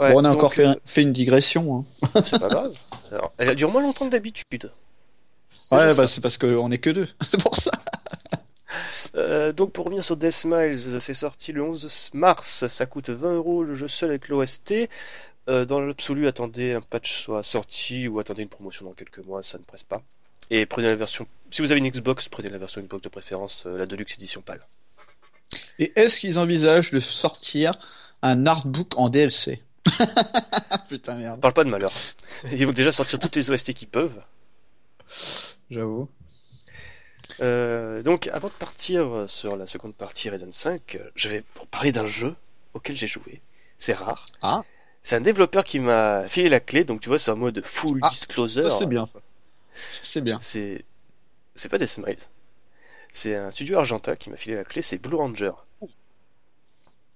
Ouais, 0.00 0.12
Bon, 0.12 0.20
on 0.20 0.24
a 0.24 0.28
donc, 0.30 0.38
encore 0.38 0.54
fait, 0.54 0.66
euh, 0.66 0.74
fait 0.84 1.02
une 1.02 1.12
digression. 1.12 1.86
Hein. 2.04 2.20
C'est 2.24 2.38
pas 2.38 2.48
grave. 2.48 2.74
Alors, 3.12 3.32
elle 3.38 3.54
dure 3.54 3.70
moins 3.70 3.82
longtemps 3.82 4.06
que 4.06 4.10
d'habitude. 4.10 4.70
Ouais, 5.70 5.94
bah 5.94 6.06
c'est 6.06 6.20
parce 6.20 6.36
qu'on 6.36 6.70
est 6.70 6.78
que 6.78 6.90
deux. 6.90 7.08
c'est 7.30 7.40
pour 7.40 7.56
ça. 7.56 7.70
Euh, 9.16 9.52
donc 9.52 9.70
pour 9.70 9.84
revenir 9.84 10.02
sur 10.02 10.16
Death 10.16 10.32
Smiles, 10.32 11.00
c'est 11.00 11.14
sorti 11.14 11.52
le 11.52 11.62
11 11.62 12.10
mars, 12.14 12.66
ça 12.66 12.86
coûte 12.86 13.10
20 13.10 13.34
euros 13.34 13.62
le 13.62 13.76
jeu 13.76 13.86
seul 13.86 14.10
avec 14.10 14.26
l'OST. 14.28 14.88
Euh, 15.48 15.64
dans 15.64 15.80
l'absolu, 15.80 16.26
attendez 16.26 16.72
un 16.72 16.80
patch 16.80 17.22
soit 17.22 17.44
sorti 17.44 18.08
ou 18.08 18.18
attendez 18.18 18.42
une 18.42 18.48
promotion 18.48 18.86
dans 18.86 18.92
quelques 18.92 19.24
mois, 19.24 19.44
ça 19.44 19.58
ne 19.58 19.62
presse 19.62 19.84
pas. 19.84 20.02
Et 20.50 20.66
prenez 20.66 20.88
la 20.88 20.96
version. 20.96 21.28
Si 21.50 21.62
vous 21.62 21.70
avez 21.70 21.78
une 21.78 21.88
Xbox, 21.88 22.28
prenez 22.28 22.48
la 22.48 22.58
version 22.58 22.80
Xbox 22.80 23.02
de 23.02 23.08
préférence, 23.08 23.64
euh, 23.66 23.78
la 23.78 23.86
Deluxe 23.86 24.14
Edition 24.14 24.40
PAL. 24.40 24.60
Et 25.78 25.92
est-ce 25.94 26.18
qu'ils 26.18 26.40
envisagent 26.40 26.90
de 26.90 26.98
sortir 26.98 27.78
un 28.22 28.46
artbook 28.46 28.98
en 28.98 29.10
DLC 29.10 29.62
Putain 30.88 31.14
merde. 31.14 31.40
Parle 31.40 31.54
pas 31.54 31.64
de 31.64 31.70
malheur. 31.70 31.92
Ils 32.50 32.66
vont 32.66 32.72
déjà 32.72 32.92
sortir 32.92 33.18
toutes 33.18 33.36
les 33.36 33.50
OST 33.50 33.74
qu'ils 33.74 33.88
peuvent. 33.88 34.20
J'avoue. 35.70 36.08
Euh, 37.40 38.02
donc 38.02 38.28
avant 38.28 38.48
de 38.48 38.52
partir 38.54 39.24
sur 39.28 39.56
la 39.56 39.66
seconde 39.66 39.94
partie 39.94 40.30
Raiden 40.30 40.52
5, 40.52 40.94
euh, 40.94 41.10
je 41.14 41.28
vais 41.28 41.44
vous 41.58 41.66
parler 41.66 41.90
d'un 41.90 42.06
jeu 42.06 42.34
auquel 42.74 42.96
j'ai 42.96 43.06
joué. 43.06 43.40
C'est 43.78 43.94
rare. 43.94 44.26
Ah. 44.42 44.62
C'est 45.02 45.16
un 45.16 45.20
développeur 45.20 45.64
qui 45.64 45.80
m'a 45.80 46.28
filé 46.28 46.48
la 46.48 46.60
clé, 46.60 46.84
donc 46.84 47.00
tu 47.00 47.08
vois, 47.08 47.18
c'est 47.18 47.30
en 47.30 47.36
mode 47.36 47.60
full 47.64 47.98
Ah, 48.02 48.08
disclosure. 48.08 48.70
Ça 48.70 48.78
c'est 48.78 48.86
bien 48.86 49.04
ça. 49.04 49.20
C'est 50.02 50.20
bien. 50.20 50.38
C'est 50.40 50.84
c'est 51.54 51.68
pas 51.68 51.78
des 51.78 51.86
smiles. 51.86 52.16
C'est 53.10 53.36
un 53.36 53.50
studio 53.50 53.78
argentin 53.78 54.16
qui 54.16 54.30
m'a 54.30 54.36
filé 54.36 54.56
la 54.56 54.64
clé, 54.64 54.82
c'est 54.82 54.98
Blue 54.98 55.16
Ranger. 55.16 55.52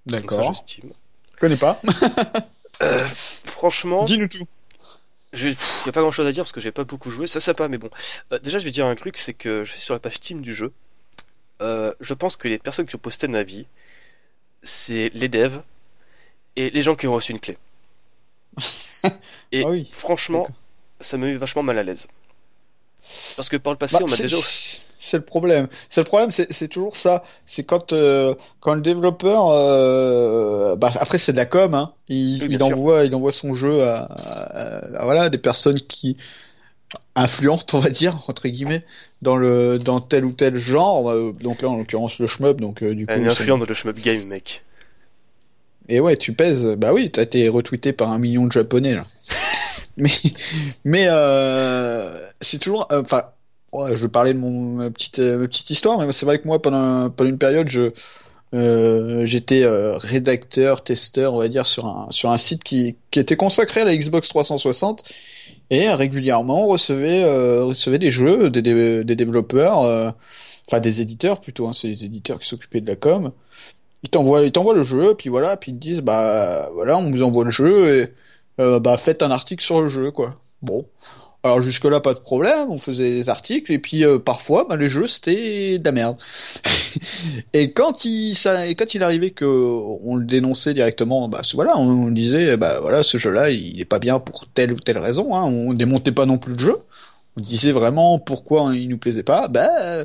D'accord. 0.06 0.52
Je 0.54 1.38
connais 1.38 1.56
pas. 1.56 1.80
Euh, 2.83 3.05
franchement, 3.45 4.05
Dis-nous 4.05 4.29
tout. 4.29 4.47
je 5.33 5.49
pff, 5.51 5.83
y 5.87 5.89
a 5.89 5.93
pas 5.93 6.01
grand 6.01 6.11
chose 6.11 6.26
à 6.26 6.33
dire 6.33 6.45
parce 6.45 6.53
que 6.53 6.61
j'ai 6.61 6.72
pas 6.72 6.85
beaucoup 6.85 7.11
joué, 7.11 7.26
ça 7.26 7.41
ça 7.41 7.55
pas, 7.55 7.68
mais 7.68 7.79
bon. 7.79 7.91
Euh, 8.33 8.39
déjà, 8.39 8.59
je 8.59 8.64
vais 8.64 8.70
dire 8.70 8.87
un 8.87 8.95
truc, 8.95 9.16
c'est 9.18 9.35
que 9.35 9.64
je 9.64 9.72
suis 9.72 9.81
sur 9.81 9.95
la 9.95 10.01
page 10.01 10.14
Steam 10.14 10.41
du 10.41 10.55
jeu. 10.55 10.72
Euh, 11.62 11.95
je 12.01 12.14
pense 12.14 12.37
que 12.37 12.49
les 12.49 12.59
personnes 12.59 12.87
qui 12.87 12.97
ont 12.97 12.99
posté 13.01 13.29
un 13.29 13.35
avis, 13.35 13.66
c'est 14.62 15.11
les 15.14 15.29
devs 15.29 15.62
et 16.57 16.70
les 16.70 16.83
gens 16.83 16.95
qui 16.97 17.07
ont 17.09 17.14
reçu 17.14 17.33
une 17.33 17.41
clé. 17.41 17.59
Et 19.53 19.62
Ah 19.62 19.68
oui. 19.68 19.89
franchement, 19.91 20.49
ça 21.01 21.16
me 21.18 21.26
met 21.26 21.35
vachement 21.37 21.62
mal 21.62 21.79
à 21.79 21.83
l'aise. 21.83 22.09
Parce 23.36 23.48
que 23.48 23.56
par 23.56 23.72
le 23.72 23.78
passé, 23.78 23.96
Bah, 23.98 24.04
on 24.04 24.09
c'est- 24.09 24.22
déjà. 24.24 24.36
C'est 25.00 25.16
le 25.16 25.24
problème. 25.24 25.68
C'est 25.90 26.00
le 26.00 26.06
problème, 26.06 26.30
c'est 26.32 26.66
toujours 26.68 26.96
ça. 26.96 27.22
C'est 27.46 27.62
quand 27.62 27.92
euh, 27.92 28.34
quand 28.61 28.74
le 28.74 28.80
développeur, 28.80 29.46
euh, 29.48 30.74
bah, 30.76 30.90
après 30.98 31.18
c'est 31.18 31.30
de 31.32 31.36
la 31.36 31.46
com, 31.46 31.72
hein. 31.74 31.92
Il, 32.09 32.42
Oui, 32.48 32.62
envoie 32.62 33.04
il 33.04 33.14
envoie 33.14 33.30
son 33.32 33.54
jeu 33.54 33.84
à, 33.84 33.98
à- 34.00 34.98
à- 35.00 35.04
voilà 35.04 35.28
des 35.28 35.38
personnes 35.38 35.80
qui 35.80 36.16
influentes, 37.14 37.72
on 37.74 37.78
va 37.80 37.90
dire 37.90 38.24
entre 38.28 38.48
guillemets, 38.48 38.84
dans 39.22 39.36
le 39.36 39.78
dans 39.78 40.00
tel 40.00 40.24
ou 40.24 40.32
tel 40.32 40.56
genre. 40.56 41.11
Euh, 41.11 41.32
Donc 41.40 41.62
là 41.62 41.68
en 41.68 41.76
l'occurrence 41.76 42.18
le 42.18 42.26
shmup. 42.26 42.61
Donc 42.61 42.82
euh, 42.82 42.94
du 42.94 43.06
coup. 43.06 43.12
C'est- 43.14 43.28
influente 43.28 43.61
dans 43.61 43.66
le 43.66 43.74
shmup 43.74 43.96
game, 44.00 44.24
mec. 44.26 44.64
Et 45.89 46.01
ouais, 46.01 46.16
tu 46.16 46.32
pèses. 46.34 46.66
Bah 46.76 46.93
oui, 46.93 47.11
t'as 47.11 47.22
été 47.22 47.49
retweeté 47.49 47.93
par 47.93 48.11
un 48.11 48.18
million 48.18 48.47
de 48.47 48.53
japonais 48.53 48.95
là. 48.95 49.07
mais 49.97 50.11
mais 50.84 51.07
euh, 51.09 52.28
c'est 52.41 52.59
toujours. 52.61 52.89
euh, 52.93 53.03
Enfin, 53.03 53.24
ouais, 53.72 53.91
je 53.97 54.03
vais 54.03 54.09
parler 54.09 54.34
de 54.34 54.39
mon 54.39 54.74
ma 54.76 54.91
petite 54.91 55.18
euh, 55.20 55.39
ma 55.39 55.47
petite 55.49 55.70
histoire, 55.70 55.99
mais 55.99 56.12
c'est 56.12 56.26
vrai 56.26 56.41
que 56.41 56.47
moi 56.47 56.61
pendant 56.62 57.11
pendant 57.11 57.30
une 57.30 57.39
période, 57.39 57.68
je 57.68 57.93
euh, 58.55 59.26
j'étais 59.26 59.64
rédacteur, 59.66 60.84
testeur, 60.84 61.34
on 61.34 61.39
va 61.39 61.49
dire 61.49 61.66
sur 61.66 61.86
un 61.86 62.09
sur 62.11 62.30
un 62.30 62.39
site 62.39 62.64
qui 62.64 62.97
qui 63.11 63.20
était 63.20 63.36
consacré 63.36 63.82
à 63.82 63.84
la 63.84 63.97
Xbox 63.97 64.28
360 64.28 65.05
et 65.70 65.91
régulièrement 65.91 66.64
on 66.66 66.68
recevait 66.68 67.24
recevait 67.61 67.99
des 67.99 68.11
jeux 68.12 68.51
des 68.51 68.62
des, 68.62 69.05
des 69.05 69.16
développeurs, 69.16 69.80
enfin 70.68 70.80
des 70.80 71.01
éditeurs 71.01 71.41
plutôt. 71.41 71.68
Hein, 71.68 71.72
c'est 71.74 71.89
les 71.89 72.05
éditeurs 72.05 72.39
qui 72.41 72.49
s'occupaient 72.49 72.80
de 72.80 72.86
la 72.89 72.97
com 72.97 73.32
ils 74.03 74.11
t'envoient 74.11 74.42
ils 74.42 74.53
t'envoient 74.53 74.74
le 74.74 74.84
jeu 74.84 75.14
puis 75.14 75.28
voilà 75.28 75.57
puis 75.57 75.72
ils 75.72 75.74
te 75.74 75.80
disent 75.80 76.01
bah 76.01 76.70
voilà 76.74 76.96
on 76.99 77.11
vous 77.11 77.22
envoie 77.22 77.44
le 77.44 77.51
jeu 77.51 77.94
et 77.94 78.09
euh, 78.61 78.80
bah 78.80 78.96
faites 78.96 79.22
un 79.22 79.30
article 79.30 79.64
sur 79.64 79.82
le 79.82 79.88
jeu 79.88 80.11
quoi. 80.11 80.36
Bon. 80.62 80.84
Alors 81.44 81.62
jusque 81.62 81.84
là 81.84 82.01
pas 82.01 82.14
de 82.14 82.18
problème 82.18 82.70
on 82.70 82.78
faisait 82.78 83.11
des 83.11 83.28
articles 83.28 83.72
et 83.72 83.78
puis 83.78 84.05
euh, 84.05 84.18
parfois 84.18 84.66
bah, 84.68 84.76
les 84.76 84.88
jeux 84.88 85.07
c'était 85.07 85.78
de 85.78 85.84
la 85.84 85.92
merde. 85.92 86.16
Et 87.53 87.72
quand 87.72 88.05
il 88.05 88.34
ça 88.34 88.66
et 88.66 88.74
quand 88.74 88.94
il 88.94 89.03
arrivait 89.03 89.30
que 89.30 89.44
on 89.44 90.16
le 90.16 90.24
dénonçait 90.24 90.74
directement 90.74 91.28
bah 91.28 91.42
voilà 91.55 91.76
on, 91.76 92.11
disait 92.11 92.57
bah 92.57 92.80
voilà 92.80 93.03
ce 93.03 93.18
jeu 93.18 93.30
là 93.30 93.51
il 93.51 93.80
est 93.80 93.84
pas 93.84 93.99
bien 94.01 94.18
pour 94.18 94.46
telle 94.49 94.72
ou 94.72 94.76
telle 94.76 94.99
raison 94.99 95.36
hein, 95.36 95.44
on 95.44 95.74
démontait 95.74 96.12
pas 96.12 96.26
non 96.26 96.38
plus 96.38 96.55
le 96.55 96.59
jeu. 96.59 96.76
On 97.36 97.40
disait 97.40 97.72
vraiment 97.72 98.18
pourquoi 98.18 98.74
il 98.74 98.88
nous 98.88 98.99
plaisait 98.99 99.22
pas. 99.22 99.46
Bah 99.49 100.05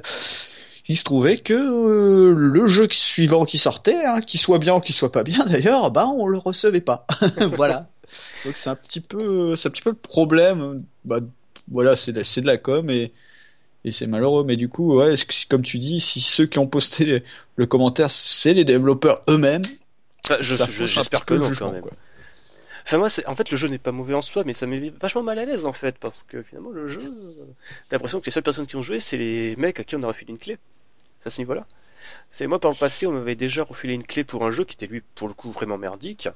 il 0.88 0.98
se 0.98 1.04
trouvait 1.04 1.38
que 1.38 1.54
euh, 1.54 2.34
le 2.36 2.68
jeu 2.68 2.88
suivant 2.90 3.46
qui 3.46 3.58
sortait, 3.58 4.06
hein, 4.06 4.22
qu'il 4.22 4.40
soit 4.40 4.60
bien 4.60 4.76
ou 4.76 4.80
qu'il 4.80 4.96
soit 4.96 5.12
pas 5.12 5.24
bien 5.24 5.46
d'ailleurs, 5.50 5.92
bah 5.92 6.08
on 6.08 6.28
le 6.28 6.38
recevait 6.38 6.82
pas. 6.82 7.06
voilà. 7.56 7.90
Donc 8.46 8.56
c'est 8.58 8.70
un 8.70 8.76
petit 8.76 9.02
peu, 9.02 9.56
c'est 9.56 9.68
un 9.70 9.72
petit 9.72 9.82
peu 9.82 9.92
le 9.92 9.96
problème. 9.96 10.84
Bah 11.06 11.20
voilà, 11.72 11.96
c'est 11.96 12.12
de, 12.12 12.46
la 12.48 12.58
com 12.58 12.90
et 12.90 13.14
et 13.86 13.92
c'est 13.92 14.08
malheureux. 14.08 14.44
Mais 14.44 14.56
du 14.58 14.70
coup, 14.70 14.96
ouais, 14.98 15.14
est-ce 15.14 15.26
que, 15.26 15.34
comme 15.50 15.62
tu 15.64 15.78
dis, 15.78 16.00
si 16.00 16.22
ceux 16.22 16.46
qui 16.46 16.60
ont 16.60 16.68
posté 16.68 17.24
le 17.56 17.66
commentaire, 17.66 18.10
c'est 18.12 18.54
les 18.54 18.66
développeurs 18.66 19.22
eux-mêmes, 19.30 19.64
Enfin, 20.26 20.38
je- 20.40 20.56
ça 20.56 20.66
je- 20.66 20.72
fausse 20.72 20.82
un 20.82 20.86
j'espère 21.02 21.26
que 21.26 21.34
non, 21.34 21.52
quand 21.58 21.72
même. 21.72 21.82
quoi. 21.82 21.92
Enfin, 22.86 22.98
moi, 22.98 23.08
en 23.28 23.36
fait, 23.36 23.50
le 23.50 23.58
jeu 23.58 23.68
n'est 23.70 23.78
pas 23.78 23.92
mauvais 23.94 24.14
en 24.14 24.22
soi, 24.22 24.44
mais 24.46 24.54
ça 24.54 24.66
met 24.68 24.92
vachement 25.02 25.24
mal 25.24 25.40
à 25.40 25.46
l'aise, 25.46 25.66
en 25.66 25.72
fait, 25.74 25.98
parce 25.98 26.24
que 26.24 26.44
finalement, 26.44 26.70
le 26.70 26.88
jeu, 26.88 27.02
euh, 27.02 27.34
j'ai 27.90 27.94
l'impression 27.96 28.20
que 28.20 28.26
les 28.26 28.32
seules 28.32 28.44
personnes 28.44 28.68
qui 28.68 28.76
ont 28.76 28.82
joué, 28.82 29.00
c'est 29.00 29.18
les 29.18 29.56
mecs 29.56 29.80
à 29.80 29.84
qui 29.86 29.96
on 29.96 30.04
a 30.04 30.08
refilé 30.08 30.32
une 30.32 30.38
clé. 30.38 30.58
À 31.26 31.30
ce 31.30 31.40
niveau-là. 31.42 31.66
C'est 32.30 32.48
moi, 32.48 32.60
par 32.60 32.72
le 32.72 32.78
passé, 32.78 33.08
on 33.08 33.12
m'avait 33.14 33.36
déjà 33.36 33.64
refilé 33.64 33.94
une 33.94 34.04
clé 34.04 34.24
pour 34.24 34.44
un 34.46 34.52
jeu 34.52 34.66
qui 34.66 34.76
était, 34.76 34.88
lui, 34.88 35.02
pour 35.16 35.28
le 35.28 35.34
coup, 35.34 35.52
vraiment 35.52 35.78
merdique. 35.78 36.28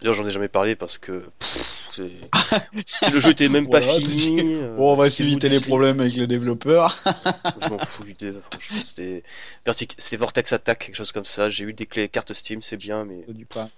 D'ailleurs, 0.00 0.14
j'en 0.14 0.26
ai 0.26 0.30
jamais 0.30 0.48
parlé 0.48 0.74
parce 0.74 0.98
que 0.98 1.24
pff, 1.38 1.98
le 3.12 3.20
jeu 3.20 3.30
était 3.30 3.48
même 3.48 3.68
pas 3.70 3.80
Voilà, 3.80 3.98
fini. 4.00 4.42
Bon, 4.76 4.92
on 4.92 4.96
va 4.96 5.04
euh, 5.04 5.10
éviter 5.20 5.48
les 5.48 5.60
problèmes 5.60 6.00
avec 6.00 6.16
le 6.16 6.26
développeur. 6.26 6.98
Je 7.62 7.68
m'en 7.68 7.78
fous 7.78 8.02
l'idée, 8.02 8.32
franchement. 8.50 8.82
C'était, 8.82 9.22
Vertic- 9.64 10.16
Vortex 10.16 10.52
Attack, 10.52 10.78
quelque 10.86 10.96
chose 10.96 11.12
comme 11.12 11.24
ça. 11.24 11.48
J'ai 11.50 11.64
eu 11.64 11.72
des 11.72 11.86
clés 11.86 12.08
cartes 12.08 12.32
Steam, 12.32 12.60
c'est 12.62 12.76
bien, 12.76 13.04
mais 13.04 13.24
Du 13.28 13.46
pas. 13.46 13.70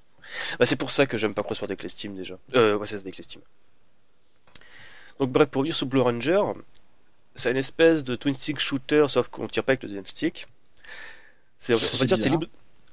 bah, 0.59 0.67
c'est 0.67 0.77
pour 0.77 0.91
ça 0.91 1.07
que 1.07 1.19
j'aime 1.19 1.35
pas 1.35 1.43
recevoir 1.43 1.69
des 1.69 1.77
clés 1.77 1.89
Steam 1.91 2.15
déjà. 2.15 2.39
Euh, 2.55 2.77
ouais, 2.77 2.87
c'est 2.87 3.03
des 3.05 3.13
clés 3.13 3.25
Steam. 3.25 3.43
Donc 5.21 5.31
bref, 5.31 5.49
pour 5.49 5.61
revenir 5.61 5.77
sur 5.77 5.87
Blue 5.87 6.01
Ranger, 6.01 6.41
c'est 7.37 7.51
une 7.51 7.57
espèce 7.57 8.03
de 8.05 8.17
twin 8.17 8.35
stick 8.35 8.59
shooter, 8.59 9.07
sauf 9.09 9.29
qu'on 9.29 9.47
tire 9.49 9.63
pas 9.65 9.73
avec 9.73 9.83
le 9.83 9.89
deuxième 9.89 10.07
stick. 10.07 10.47
C'est, 11.59 11.75
on 11.75 11.77
va 11.79 12.05
dire, 12.07 12.21
t'es 12.21 12.29
libre, 12.29 12.47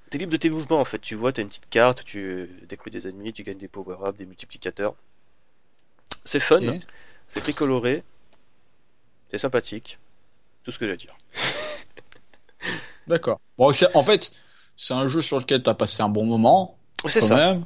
t'es 0.09 0.17
libre 0.17 0.31
de 0.31 0.37
tes 0.37 0.49
mouvements 0.49 0.79
en 0.79 0.85
fait. 0.85 0.99
Tu 0.99 1.15
vois, 1.15 1.33
t'as 1.33 1.41
une 1.41 1.49
petite 1.49 1.69
carte, 1.69 2.03
tu 2.05 2.49
détruis 2.67 2.91
des 2.91 3.07
ennemis, 3.07 3.33
tu 3.33 3.43
gagnes 3.43 3.57
des 3.57 3.67
power-ups, 3.67 4.17
des 4.17 4.25
multiplicateurs. 4.25 4.95
C'est 6.23 6.39
fun, 6.39 6.59
c'est 7.27 7.41
très 7.41 7.53
coloré, 7.53 8.03
c'est 9.31 9.37
sympathique. 9.37 9.97
Tout 10.63 10.71
ce 10.71 10.79
que 10.79 10.85
j'ai 10.85 10.93
à 10.93 10.95
dire. 10.95 11.15
D'accord. 13.07 13.39
Bon, 13.57 13.71
en 13.93 14.03
fait, 14.03 14.31
c'est 14.77 14.93
un 14.93 15.09
jeu 15.09 15.21
sur 15.21 15.39
lequel 15.39 15.61
t'as 15.61 15.73
passé 15.73 16.01
un 16.01 16.09
bon 16.09 16.25
moment, 16.25 16.77
C'est 17.05 17.19
ça. 17.21 17.35
même. 17.35 17.65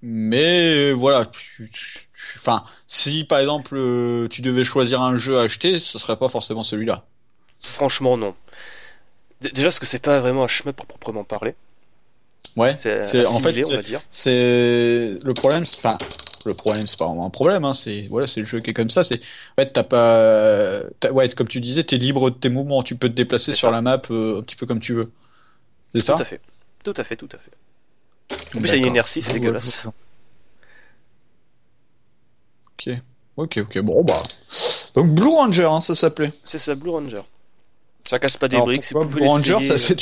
Mais 0.00 0.92
voilà, 0.92 1.26
tu- 1.26 1.70
tu- 1.70 2.08
enfin, 2.36 2.64
si 2.88 3.24
par 3.24 3.38
exemple 3.40 3.76
euh, 3.76 4.28
tu 4.28 4.42
devais 4.42 4.64
choisir 4.64 5.00
un 5.02 5.16
jeu 5.16 5.38
à 5.38 5.42
acheter, 5.42 5.78
ce 5.80 5.98
serait 5.98 6.16
pas 6.16 6.28
forcément 6.28 6.62
celui-là. 6.62 7.04
Franchement, 7.62 8.16
non. 8.16 8.34
D- 9.40 9.50
Déjà, 9.52 9.68
parce 9.68 9.78
que 9.78 9.86
c'est 9.86 9.98
pas 10.02 10.20
vraiment 10.20 10.44
un 10.44 10.48
shmup 10.48 10.80
à 10.80 10.84
proprement 10.84 11.24
parler. 11.24 11.54
Ouais. 12.56 12.76
C'est 12.76 13.02
C'est 13.02 13.26
en 13.26 13.40
fait, 13.40 13.64
on 13.64 13.70
va 13.70 13.82
dire. 13.82 14.00
c'est 14.12 15.18
le 15.22 15.32
problème. 15.34 15.64
c'est- 15.64 15.78
Enfin, 15.78 15.98
le 16.44 16.54
problème, 16.54 16.86
c'est 16.86 16.98
pas 16.98 17.06
vraiment 17.06 17.26
un 17.26 17.30
problème. 17.30 17.64
Hein, 17.64 17.72
c'est 17.74 18.06
voilà, 18.10 18.26
c'est 18.26 18.40
le 18.40 18.46
jeu 18.46 18.60
qui 18.60 18.70
est 18.70 18.74
comme 18.74 18.90
ça. 18.90 19.04
C'est 19.04 19.16
en 19.20 19.62
fait, 19.62 19.72
t'as 19.72 19.84
pas, 19.84 20.82
ouais, 21.10 21.28
comme 21.30 21.48
tu 21.48 21.60
disais, 21.60 21.84
t'es 21.84 21.96
libre 21.98 22.30
de 22.30 22.34
tes 22.36 22.48
mouvements. 22.48 22.82
Tu 22.82 22.96
peux 22.96 23.08
te 23.08 23.14
déplacer 23.14 23.54
sur 23.54 23.68
ça. 23.68 23.74
la 23.74 23.80
map 23.80 24.02
euh, 24.10 24.40
un 24.40 24.42
petit 24.42 24.56
peu 24.56 24.66
comme 24.66 24.80
tu 24.80 24.92
veux. 24.92 25.10
C'est 25.94 26.00
ça 26.02 26.14
Tout 26.14 26.22
à 26.22 26.24
fait. 26.24 26.40
Tout 26.84 26.94
à 26.96 27.04
fait, 27.04 27.16
tout 27.16 27.28
à 27.32 27.38
fait. 27.38 27.52
En 28.56 28.58
plus, 28.60 28.68
il 28.68 28.70
y 28.70 28.72
a 28.72 28.76
une 28.78 28.86
inertie, 28.86 29.22
c'est 29.22 29.28
Ouais, 29.32 29.38
dégueulasse. 29.38 29.86
Ok, 32.86 32.96
ok, 33.36 33.58
ok. 33.62 33.78
Bon 33.80 34.04
bah, 34.04 34.22
donc 34.94 35.08
Blue 35.14 35.28
Ranger, 35.28 35.64
hein, 35.64 35.80
ça 35.80 35.94
s'appelait. 35.94 36.32
C'est 36.44 36.58
ça, 36.58 36.74
Blue 36.74 36.90
Ranger. 36.90 37.22
Ça 38.08 38.18
casse 38.18 38.36
pas 38.36 38.48
des 38.48 38.56
Alors, 38.56 38.66
briques, 38.66 38.84
c'est 38.84 38.94
Blue 38.94 39.06
pouvez 39.08 39.26
Ranger, 39.26 39.64
ça, 39.78 39.94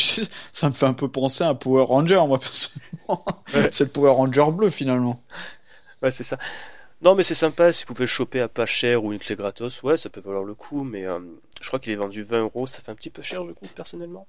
ça 0.52 0.68
me 0.68 0.74
fait 0.74 0.86
un 0.86 0.94
peu 0.94 1.08
penser 1.08 1.44
à 1.44 1.48
un 1.50 1.54
Power 1.54 1.84
Ranger, 1.84 2.22
moi 2.26 2.38
personnellement. 2.40 3.24
Ouais. 3.54 3.68
c'est 3.72 3.84
le 3.84 3.90
Power 3.90 4.10
Ranger 4.12 4.46
bleu 4.52 4.70
finalement. 4.70 5.22
Ouais, 6.02 6.10
c'est 6.10 6.24
ça. 6.24 6.38
Non, 7.02 7.14
mais 7.14 7.22
c'est 7.22 7.34
sympa, 7.34 7.72
si 7.72 7.84
vous 7.84 7.94
pouvez 7.94 8.04
le 8.04 8.08
choper 8.08 8.40
à 8.40 8.48
pas 8.48 8.66
cher 8.66 9.04
ou 9.04 9.12
une 9.12 9.18
clé 9.18 9.36
gratos, 9.36 9.82
ouais, 9.82 9.96
ça 9.98 10.10
peut 10.10 10.20
valoir 10.20 10.44
le 10.44 10.54
coup, 10.54 10.82
mais 10.84 11.04
euh, 11.06 11.20
je 11.60 11.66
crois 11.68 11.78
qu'il 11.78 11.92
est 11.92 11.96
vendu 11.96 12.22
20 12.22 12.40
euros, 12.42 12.66
ça 12.66 12.80
fait 12.80 12.90
un 12.90 12.94
petit 12.94 13.10
peu 13.10 13.22
cher, 13.22 13.44
je 13.46 13.52
trouve, 13.52 13.72
personnellement. 13.74 14.26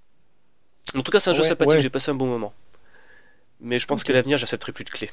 En 0.95 1.01
tout 1.01 1.11
cas, 1.11 1.19
c'est 1.19 1.29
un 1.29 1.33
jeu 1.33 1.43
Ouais, 1.43 1.47
sympathique, 1.49 1.75
ouais. 1.75 1.81
j'ai 1.81 1.89
passé 1.89 2.11
un 2.11 2.15
bon 2.15 2.27
moment. 2.27 2.53
Mais 3.61 3.79
je 3.79 3.87
pense 3.87 4.01
Ok. 4.01 4.07
qu'à 4.07 4.13
l'avenir, 4.13 4.37
j'accepterai 4.37 4.71
plus 4.73 4.83
de 4.83 4.89
clés. 4.89 5.11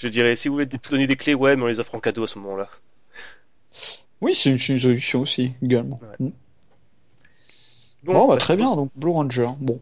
Je 0.00 0.08
dirais, 0.08 0.34
si 0.34 0.48
vous 0.48 0.54
voulez 0.54 0.66
donner 0.66 1.06
des 1.06 1.16
clés, 1.16 1.34
ouais, 1.34 1.56
mais 1.56 1.62
on 1.62 1.66
les 1.66 1.78
offre 1.78 1.94
en 1.94 2.00
cadeau 2.00 2.24
à 2.24 2.26
ce 2.26 2.38
moment-là. 2.38 2.70
Oui, 4.22 4.34
c'est 4.34 4.48
une, 4.48 4.58
solution 4.58 5.20
aussi 5.20 5.52
également. 5.62 6.00
Ouais. 6.02 6.26
Mm. 6.26 6.32
Bon, 8.04 8.26
bah, 8.26 8.34
bah, 8.34 8.36
très 8.38 8.56
bien, 8.56 8.74
donc 8.74 8.90
Blue 8.96 9.12
Ranger. 9.12 9.50
Bon. 9.58 9.78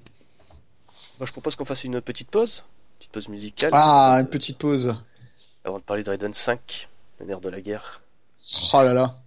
bah, 1.20 1.26
je 1.26 1.30
propose 1.30 1.54
qu'on 1.54 1.64
fasse 1.64 1.84
une 1.84 2.00
petite 2.00 2.30
pause, 2.30 2.64
petite 2.98 3.12
pause 3.12 3.28
musicale. 3.28 3.70
Ah, 3.72 4.16
une 4.18 4.26
de- 4.26 4.30
petite 4.30 4.58
pause. 4.58 4.96
Avant 5.64 5.78
de 5.78 5.84
parler 5.84 6.02
de 6.02 6.10
Raiden 6.10 6.34
5, 6.34 6.88
le 7.20 7.26
nerf 7.26 7.40
de 7.40 7.48
la 7.48 7.60
guerre. 7.60 8.02
Oh 8.74 8.82
là 8.82 8.94
là. 8.94 9.20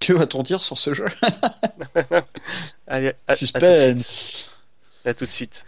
Que 0.00 0.12
va-t-on 0.12 0.42
dire 0.42 0.60
sur 0.60 0.76
ce 0.76 0.92
jeu? 0.92 1.04
Allez, 2.88 3.12
à, 3.28 3.32
à 3.32 3.36
tout 3.36 3.44
de 3.44 3.46
suite. 3.46 3.58
Suspense. 3.58 4.50
À 5.04 5.14
tout 5.14 5.24
de 5.24 5.30
suite. 5.30 5.64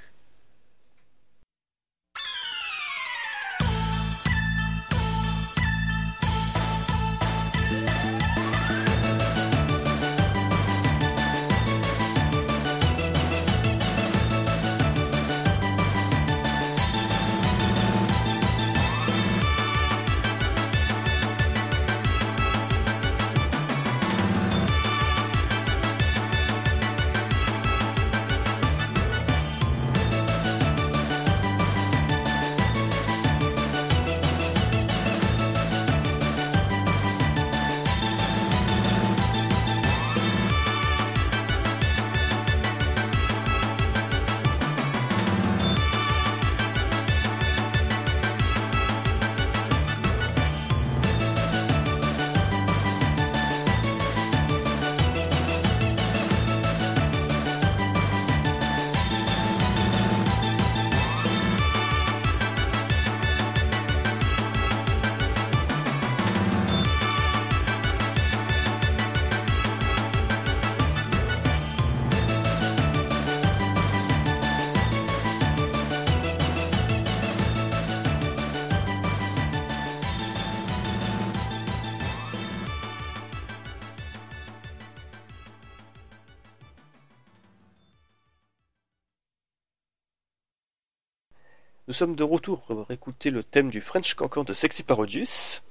Nous 91.95 91.99
sommes 91.99 92.17
de 92.17 92.25
retour 92.25 92.61
pour 92.63 92.91
écouter 92.91 93.31
le 93.31 93.45
thème 93.45 93.71
du 93.71 93.81
French 93.81 94.15
Cancan 94.15 94.43
de 94.43 94.53
Sexy 94.53 94.83
Parodius. 94.83 95.63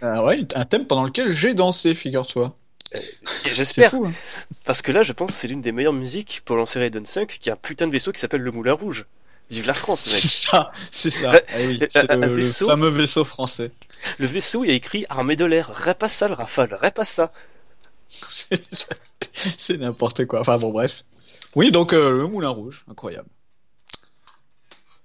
Ah 0.00 0.24
ouais, 0.24 0.40
un 0.54 0.64
thème 0.64 0.86
pendant 0.86 1.04
lequel 1.04 1.30
j'ai 1.30 1.52
dansé, 1.52 1.94
figure-toi. 1.94 2.56
Et 2.94 3.02
C'est 3.44 3.54
J'espère, 3.54 3.94
hein. 3.94 4.10
parce 4.64 4.80
que 4.80 4.90
là, 4.90 5.02
je 5.02 5.12
pense 5.12 5.32
que 5.32 5.36
c'est 5.36 5.48
l'une 5.48 5.60
des 5.60 5.72
meilleures 5.72 5.92
musiques 5.92 6.40
pour 6.46 6.56
lancer 6.56 6.78
Raiden 6.78 7.04
5, 7.04 7.28
qui 7.38 7.50
a 7.50 7.52
un 7.52 7.56
putain 7.56 7.86
de 7.88 7.92
vaisseau 7.92 8.10
qui 8.12 8.20
s'appelle 8.20 8.40
le 8.40 8.52
Moulin 8.52 8.72
Rouge. 8.72 9.04
Vive 9.50 9.66
la 9.66 9.74
France, 9.74 10.06
mec. 10.10 10.18
C'est 10.18 10.48
ça, 10.48 10.72
c'est 10.92 11.10
ça. 11.10 11.30
Ouais, 11.32 11.44
Eh 11.58 11.66
oui, 11.66 11.78
un- 11.82 11.88
c'est 11.92 12.10
un 12.10 12.16
le, 12.16 12.26
le 12.28 12.34
vaisseau. 12.36 12.66
fameux 12.68 12.88
vaisseau 12.88 13.26
français. 13.26 13.70
Le 14.18 14.26
vaisseau, 14.26 14.64
il 14.64 14.68
y 14.68 14.70
a 14.70 14.74
écrit 14.76 15.04
Armée 15.10 15.36
de 15.36 15.44
l'air, 15.44 15.70
Repassa 15.84 16.26
le 16.26 16.32
Rafale, 16.32 16.72
Repassa. 16.82 17.32
c'est 19.58 19.76
n'importe 19.76 20.24
quoi. 20.24 20.40
Enfin 20.40 20.56
bon, 20.56 20.70
bref. 20.70 21.04
Oui, 21.54 21.70
donc 21.70 21.92
euh, 21.92 22.12
le 22.12 22.26
Moulin 22.28 22.48
Rouge, 22.48 22.86
incroyable. 22.90 23.28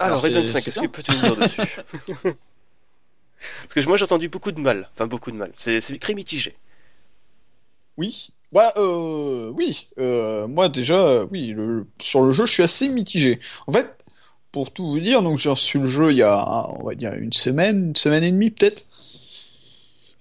Alors, 0.05 0.21
c'est- 0.21 0.33
5, 0.33 0.45
c'est 0.45 0.61
qu'est-ce 0.65 0.79
bien. 0.79 0.89
que 0.89 0.93
peux-tu 0.93 1.11
nous 1.11 1.21
dire 1.21 1.35
dessus 1.37 1.61
Parce 3.63 3.73
que 3.73 3.87
moi, 3.87 3.97
j'ai 3.97 4.03
entendu 4.03 4.29
beaucoup 4.29 4.51
de 4.51 4.59
mal. 4.59 4.89
Enfin, 4.93 5.07
beaucoup 5.07 5.31
de 5.31 5.35
mal. 5.37 5.51
C'est 5.57 5.77
écrit 5.91 6.13
mitigé. 6.15 6.55
Oui. 7.97 8.29
Bah, 8.51 8.73
euh, 8.77 9.49
oui. 9.55 9.87
Euh, 9.97 10.47
moi 10.47 10.69
déjà, 10.69 11.23
oui, 11.25 11.47
le- 11.55 11.87
sur 12.01 12.21
le 12.21 12.31
jeu, 12.31 12.45
je 12.45 12.51
suis 12.53 12.63
assez 12.63 12.87
mitigé. 12.87 13.39
En 13.67 13.71
fait, 13.71 13.87
pour 14.51 14.71
tout 14.71 14.87
vous 14.87 14.99
dire, 14.99 15.21
donc 15.23 15.37
j'ai 15.37 15.49
reçu 15.49 15.79
le 15.79 15.87
jeu 15.87 16.11
il 16.11 16.17
y 16.17 16.23
a, 16.23 16.67
on 16.69 16.83
va 16.83 16.95
dire, 16.95 17.13
une 17.13 17.31
semaine, 17.33 17.87
une 17.89 17.95
semaine 17.95 18.23
et 18.23 18.31
demie 18.31 18.51
peut-être. 18.51 18.83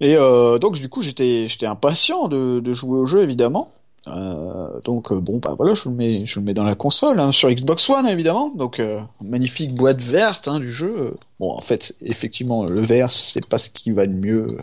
Et 0.00 0.16
euh, 0.16 0.58
donc 0.58 0.76
du 0.78 0.88
coup, 0.88 1.02
j'étais, 1.02 1.48
j'étais 1.48 1.66
impatient 1.66 2.28
de, 2.28 2.60
de 2.60 2.72
jouer 2.74 2.98
au 3.00 3.06
jeu 3.06 3.20
évidemment. 3.22 3.74
Euh, 4.08 4.80
donc 4.84 5.12
euh, 5.12 5.16
bon, 5.20 5.38
bah 5.38 5.54
voilà, 5.56 5.74
je 5.74 5.88
le 5.88 5.94
mets, 5.94 6.24
je 6.24 6.40
le 6.40 6.44
mets 6.44 6.54
dans 6.54 6.64
la 6.64 6.74
console, 6.74 7.20
hein, 7.20 7.32
sur 7.32 7.50
Xbox 7.50 7.88
One 7.90 8.06
évidemment. 8.06 8.50
Donc 8.54 8.80
euh, 8.80 9.00
magnifique 9.20 9.74
boîte 9.74 10.02
verte 10.02 10.48
hein, 10.48 10.60
du 10.60 10.70
jeu. 10.70 11.14
Bon, 11.38 11.52
en 11.52 11.60
fait, 11.60 11.94
effectivement, 12.02 12.64
le 12.64 12.80
vert, 12.80 13.12
c'est 13.12 13.44
pas 13.44 13.58
ce 13.58 13.68
qui 13.68 13.90
va 13.90 14.06
de 14.06 14.12
mieux 14.12 14.58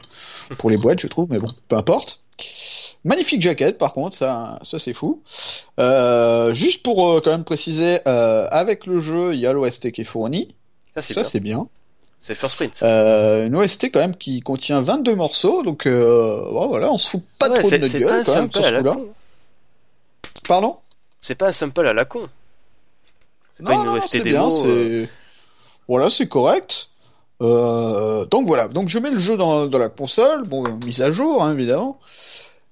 pour 0.57 0.69
les 0.69 0.77
boîtes, 0.77 0.99
je 0.99 1.07
trouve, 1.07 1.27
mais 1.29 1.39
bon, 1.39 1.51
peu 1.67 1.75
importe. 1.75 2.21
Magnifique 3.03 3.41
jaquette, 3.41 3.77
par 3.77 3.93
contre, 3.93 4.15
ça, 4.15 4.59
ça 4.63 4.79
c'est 4.79 4.93
fou. 4.93 5.21
Euh, 5.79 6.53
juste 6.53 6.83
pour 6.83 7.21
quand 7.21 7.31
même 7.31 7.43
préciser, 7.43 7.99
avec 8.05 8.85
le 8.85 8.99
jeu, 8.99 9.33
il 9.33 9.39
y 9.39 9.45
a 9.45 9.53
l'OST 9.53 9.91
qui 9.91 10.01
est 10.01 10.05
fourni. 10.05 10.55
Ça, 11.01 11.23
c'est 11.23 11.39
bien. 11.39 11.67
c'est 12.21 12.35
First 12.35 12.55
Print. 12.55 12.79
Euh, 12.81 13.47
une 13.47 13.55
OST 13.55 13.91
quand 13.91 13.99
même 13.99 14.15
qui 14.15 14.39
contient 14.41 14.81
22 14.81 15.15
morceaux, 15.15 15.63
donc 15.63 15.85
euh, 15.85 16.41
bon, 16.51 16.67
voilà, 16.67 16.91
on 16.91 16.97
se 16.97 17.09
fout 17.09 17.23
pas 17.38 17.49
Ouais, 17.49 17.59
trop 17.59 17.69
de 17.69 17.77
notre 17.77 17.88
c'est 17.91 17.99
gueule 17.99 18.23
quand 18.25 18.35
même 18.35 18.51
sur 18.51 18.65
ce 18.65 18.77
coup-là. 18.77 18.95
Pardon 20.47 20.77
C'est 21.21 21.35
pas 21.35 21.47
un 21.47 21.51
sample 21.51 21.85
à 21.87 21.93
la 21.93 22.05
con. 22.05 22.27
C'est 23.57 23.65
pas 23.65 23.73
une 23.73 23.87
OST 23.87 24.21
démo. 24.21 24.49
bien, 24.49 24.69
euh, 24.69 25.05
voilà, 25.87 26.09
c'est 26.09 26.27
correct. 26.27 26.89
Euh, 27.41 28.25
donc 28.25 28.47
voilà, 28.47 28.67
donc 28.67 28.87
je 28.89 28.97
mets 28.99 29.11
le 29.11 29.19
jeu 29.19 29.37
dans, 29.37 29.67
dans 29.67 29.77
la 29.79 29.89
console, 29.89 30.43
bon, 30.47 30.63
mise 30.85 31.01
à 31.01 31.11
jour 31.11 31.43
hein, 31.43 31.53
évidemment. 31.53 31.99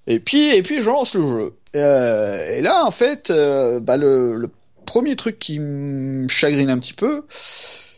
Et 0.07 0.19
puis 0.19 0.55
et 0.55 0.61
puis 0.63 0.81
je 0.81 0.89
lance 0.89 1.13
le 1.15 1.27
jeu. 1.27 1.53
Euh, 1.75 2.55
et 2.55 2.61
là 2.61 2.85
en 2.85 2.91
fait, 2.91 3.29
euh, 3.29 3.79
bah, 3.79 3.97
le, 3.97 4.35
le 4.37 4.49
premier 4.85 5.15
truc 5.15 5.37
qui 5.39 5.59
me 5.59 6.27
chagrine 6.27 6.69
un 6.69 6.79
petit 6.79 6.93
peu, 6.93 7.25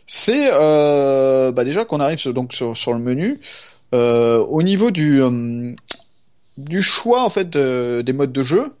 c'est 0.06 0.50
bah, 0.50 1.64
déjà 1.64 1.84
qu'on 1.84 2.00
arrive 2.00 2.18
sur, 2.18 2.32
donc 2.34 2.52
sur, 2.54 2.76
sur 2.76 2.92
le 2.92 2.98
menu. 2.98 3.40
Au 3.92 4.62
niveau 4.62 4.90
du 4.90 5.22
du 6.58 6.82
choix 6.82 7.22
en 7.22 7.30
fait 7.30 7.48
de- 7.48 8.02
des 8.04 8.12
modes 8.12 8.32
de 8.32 8.42
jeu, 8.42 8.72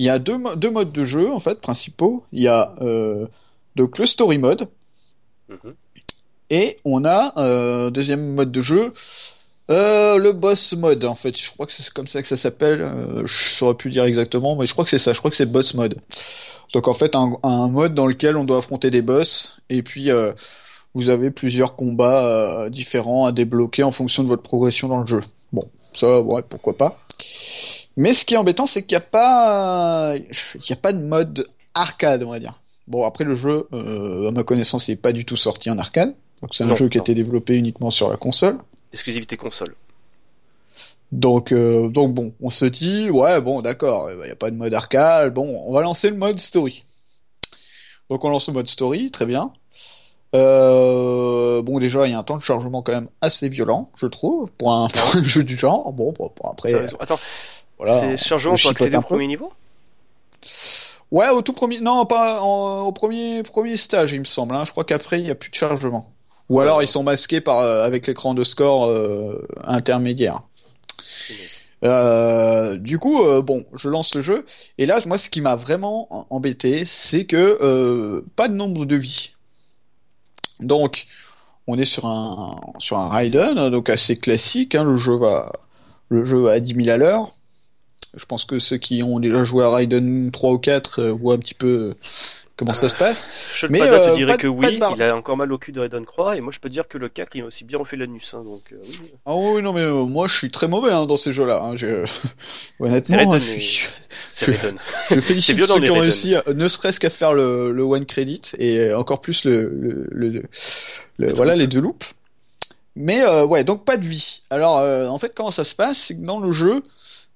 il 0.00 0.04
y 0.04 0.08
a 0.08 0.18
deux, 0.18 0.38
deux 0.56 0.70
modes 0.70 0.92
de 0.92 1.04
jeu 1.04 1.30
en 1.30 1.40
fait 1.40 1.60
principaux. 1.60 2.24
Il 2.32 2.42
y 2.42 2.48
a 2.48 2.74
euh, 2.80 3.26
donc 3.76 3.98
le 3.98 4.06
story 4.06 4.38
mode 4.38 4.66
mhm. 5.50 5.74
et 6.48 6.78
on 6.86 7.04
a 7.04 7.34
euh, 7.36 7.90
deuxième 7.90 8.34
mode 8.34 8.50
de 8.50 8.62
jeu 8.62 8.94
euh, 9.70 10.16
le 10.16 10.32
boss 10.32 10.72
mode 10.72 11.04
en 11.04 11.14
fait. 11.14 11.38
Je 11.38 11.50
crois 11.50 11.66
que 11.66 11.72
c'est 11.72 11.90
comme 11.90 12.06
ça 12.06 12.22
que 12.22 12.28
ça 12.28 12.38
s'appelle. 12.38 12.80
Euh, 12.80 13.26
je 13.26 13.50
saurais 13.50 13.74
plus 13.74 13.90
dire 13.90 14.04
exactement, 14.04 14.56
mais 14.56 14.66
je 14.66 14.72
crois 14.72 14.84
que 14.84 14.90
c'est 14.90 14.98
ça. 14.98 15.12
Je 15.12 15.18
crois 15.18 15.30
que 15.30 15.36
c'est 15.36 15.44
boss 15.44 15.74
mode. 15.74 15.96
Donc 16.72 16.88
en 16.88 16.94
fait 16.94 17.14
un, 17.14 17.32
un 17.42 17.68
mode 17.68 17.92
dans 17.92 18.06
lequel 18.06 18.38
on 18.38 18.44
doit 18.44 18.56
affronter 18.56 18.90
des 18.90 19.02
boss 19.02 19.58
et 19.68 19.82
puis 19.82 20.08
vous 20.94 21.10
avez 21.10 21.30
plusieurs 21.30 21.76
combats 21.76 22.70
différents 22.70 23.26
à 23.26 23.32
débloquer 23.32 23.82
en 23.82 23.90
fonction 23.90 24.22
de 24.22 24.28
votre 24.28 24.42
progression 24.42 24.88
dans 24.88 25.00
le 25.00 25.06
jeu. 25.06 25.20
Bon, 25.52 25.68
ça 25.92 26.22
ouais 26.22 26.42
pourquoi 26.48 26.78
pas. 26.78 26.98
Mais 27.96 28.14
ce 28.14 28.24
qui 28.24 28.34
est 28.34 28.36
embêtant, 28.36 28.66
c'est 28.66 28.82
qu'il 28.82 28.96
n'y 28.96 29.02
a 29.02 29.06
pas, 29.06 30.14
il 30.16 30.68
y 30.68 30.72
a 30.72 30.76
pas 30.76 30.92
de 30.92 31.02
mode 31.02 31.48
arcade, 31.74 32.22
on 32.22 32.30
va 32.30 32.38
dire. 32.38 32.60
Bon, 32.86 33.04
après 33.04 33.24
le 33.24 33.34
jeu, 33.34 33.68
euh, 33.72 34.28
à 34.28 34.30
ma 34.32 34.42
connaissance, 34.42 34.88
il 34.88 34.92
n'est 34.92 34.96
pas 34.96 35.12
du 35.12 35.24
tout 35.24 35.36
sorti 35.36 35.70
en 35.70 35.78
arcade. 35.78 36.14
Donc 36.42 36.54
c'est 36.54 36.64
un 36.64 36.68
Non, 36.68 36.74
jeu 36.74 36.88
qui 36.88 36.98
a 36.98 37.00
été 37.00 37.14
développé 37.14 37.56
uniquement 37.56 37.90
sur 37.90 38.08
la 38.08 38.16
console. 38.16 38.58
Exclusivité 38.92 39.36
console. 39.36 39.74
Donc, 41.12 41.52
euh, 41.52 41.88
donc 41.88 42.14
bon, 42.14 42.32
on 42.40 42.50
se 42.50 42.64
dit, 42.64 43.10
ouais, 43.10 43.40
bon, 43.40 43.62
d'accord, 43.62 44.10
il 44.10 44.18
n'y 44.18 44.30
a 44.30 44.36
pas 44.36 44.50
de 44.50 44.56
mode 44.56 44.72
arcade. 44.74 45.34
Bon, 45.34 45.62
on 45.66 45.72
va 45.72 45.82
lancer 45.82 46.08
le 46.08 46.16
mode 46.16 46.40
story. 46.40 46.84
Donc 48.08 48.24
on 48.24 48.28
lance 48.28 48.48
le 48.48 48.54
mode 48.54 48.68
story, 48.68 49.10
très 49.10 49.26
bien. 49.26 49.52
Euh, 50.34 51.62
bon, 51.62 51.78
déjà, 51.78 52.06
il 52.06 52.12
y 52.12 52.14
a 52.14 52.18
un 52.18 52.22
temps 52.22 52.36
de 52.36 52.42
chargement 52.42 52.82
quand 52.82 52.92
même 52.92 53.08
assez 53.20 53.48
violent, 53.48 53.90
je 53.96 54.06
trouve, 54.06 54.50
pour 54.52 54.72
un, 54.72 54.88
pour 54.88 55.16
un 55.16 55.22
jeu 55.22 55.42
du 55.42 55.56
genre. 55.56 55.92
Bon, 55.92 56.12
bon, 56.12 56.32
bon, 56.40 56.50
après, 56.50 56.70
Ça. 56.70 56.96
Attends, 57.00 57.18
voilà. 57.80 57.98
c'est 58.00 58.16
chargement 58.16 58.54
pour 58.60 58.70
accéder 58.70 58.96
au 58.96 59.02
premier 59.02 59.26
niveau? 59.26 59.52
Ouais, 61.10 61.28
au 61.30 61.42
tout 61.42 61.52
premier, 61.52 61.80
non, 61.80 62.06
pas 62.06 62.40
en- 62.40 62.82
au 62.86 62.92
premier 62.92 63.42
premier 63.42 63.76
stage, 63.76 64.12
il 64.12 64.20
me 64.20 64.24
semble. 64.24 64.54
Hein. 64.54 64.64
Je 64.64 64.70
crois 64.70 64.84
qu'après 64.84 65.18
il 65.18 65.24
n'y 65.24 65.30
a 65.30 65.34
plus 65.34 65.50
de 65.50 65.54
chargement. 65.56 66.12
Ou 66.48 66.56
Ouais. 66.58 66.62
alors 66.64 66.82
ils 66.82 66.88
sont 66.88 67.02
masqués 67.02 67.40
par 67.40 67.60
euh, 67.60 67.84
avec 67.84 68.06
l'écran 68.06 68.34
de 68.34 68.44
score 68.44 68.84
euh, 68.86 69.46
intermédiaire. 69.64 70.42
Euh, 71.82 72.76
du 72.76 72.98
coup, 72.98 73.22
euh, 73.22 73.40
bon, 73.40 73.64
je 73.74 73.88
lance 73.88 74.14
le 74.14 74.20
jeu 74.22 74.44
et 74.76 74.84
là, 74.84 74.98
moi, 75.06 75.16
ce 75.16 75.30
qui 75.30 75.40
m'a 75.40 75.56
vraiment 75.56 76.06
en- 76.14 76.26
embêté, 76.30 76.84
c'est 76.84 77.24
que 77.24 77.58
euh, 77.62 78.22
pas 78.36 78.48
de 78.48 78.54
nombre 78.54 78.84
de 78.84 78.96
vies. 78.96 79.30
Donc, 80.60 81.06
on 81.66 81.78
est 81.78 81.84
sur 81.86 82.06
un 82.06 82.60
sur 82.78 82.98
un 82.98 83.08
Raiden, 83.08 83.70
donc 83.70 83.88
assez 83.88 84.16
classique. 84.16 84.74
Hein, 84.74 84.84
le 84.84 84.96
jeu 84.96 85.14
va 85.16 85.52
le 86.10 86.22
jeu 86.24 86.38
va 86.40 86.52
à 86.52 86.60
10 86.60 86.74
000 86.74 86.90
à 86.90 86.96
l'heure. 86.98 87.32
Je 88.16 88.24
pense 88.24 88.44
que 88.44 88.58
ceux 88.58 88.76
qui 88.78 89.02
ont 89.02 89.20
déjà 89.20 89.44
joué 89.44 89.64
à 89.64 89.70
Raiden 89.70 90.30
3 90.32 90.52
ou 90.52 90.58
4 90.58 91.00
euh, 91.00 91.12
voient 91.12 91.34
un 91.34 91.38
petit 91.38 91.54
peu 91.54 91.66
euh, 91.66 91.94
comment 92.56 92.74
ça 92.74 92.88
se 92.88 92.94
passe. 92.94 93.26
Je 93.54 93.66
Mais, 93.68 93.80
euh, 93.82 94.14
te 94.16 94.20
de- 94.32 94.36
que 94.36 94.46
oui, 94.48 94.80
il 94.96 95.02
a 95.02 95.16
encore 95.16 95.36
mal 95.36 95.50
au 95.52 95.58
cul 95.58 95.70
de 95.72 95.80
Raiden 95.80 96.04
Croix, 96.04 96.36
et 96.36 96.40
moi 96.40 96.52
je 96.52 96.58
peux 96.58 96.68
dire 96.68 96.88
que 96.88 96.98
le 96.98 97.08
4 97.08 97.36
il 97.36 97.42
m'a 97.42 97.46
aussi 97.48 97.64
bien 97.64 97.78
refait 97.78 97.96
l'anus, 97.96 98.34
hein, 98.34 98.42
donc 98.42 98.60
euh, 98.72 98.76
oui. 98.82 99.12
Ah 99.24 99.34
oui, 99.36 99.62
non 99.62 99.72
mais 99.72 99.82
euh, 99.82 100.04
moi 100.04 100.26
je 100.28 100.36
suis 100.36 100.50
très 100.50 100.66
mauvais 100.68 100.90
hein, 100.90 101.06
dans 101.06 101.16
ces 101.16 101.32
jeux-là. 101.32 101.62
Hein. 101.62 101.76
Je- 101.76 102.04
Honnêtement, 102.80 103.16
Raiden, 103.16 103.38
je, 103.40 103.58
suis- 103.60 103.88
Je- 104.40 104.52
je 105.14 105.20
félicite 105.20 105.56
ceux 105.64 105.80
qui 105.80 105.90
ont 105.90 105.98
réussi, 106.00 106.34
ne 106.52 106.68
serait-ce 106.68 106.98
qu'à 107.00 107.10
faire 107.10 107.32
le, 107.32 107.70
le 107.72 107.82
one 107.82 108.04
credit 108.06 108.42
et 108.58 108.92
encore 108.92 109.20
plus 109.20 109.44
le, 109.44 109.68
le, 109.68 110.06
le- 110.10 110.28
le- 110.30 110.42
le- 111.18 111.26
Les 111.28 111.32
voilà 111.32 111.52
deux 111.54 111.60
les 111.60 111.66
deux 111.68 111.80
loops. 111.80 112.06
Mais 112.96 113.24
ouais, 113.24 113.62
donc 113.64 113.84
pas 113.84 113.96
de 113.96 114.04
vie. 114.06 114.42
Alors 114.50 114.78
en 115.10 115.18
fait, 115.18 115.32
comment 115.34 115.50
ça 115.52 115.62
se 115.64 115.74
passe, 115.76 115.98
c'est 115.98 116.16
que 116.16 116.24
dans 116.24 116.40
le 116.40 116.50
jeu, 116.50 116.82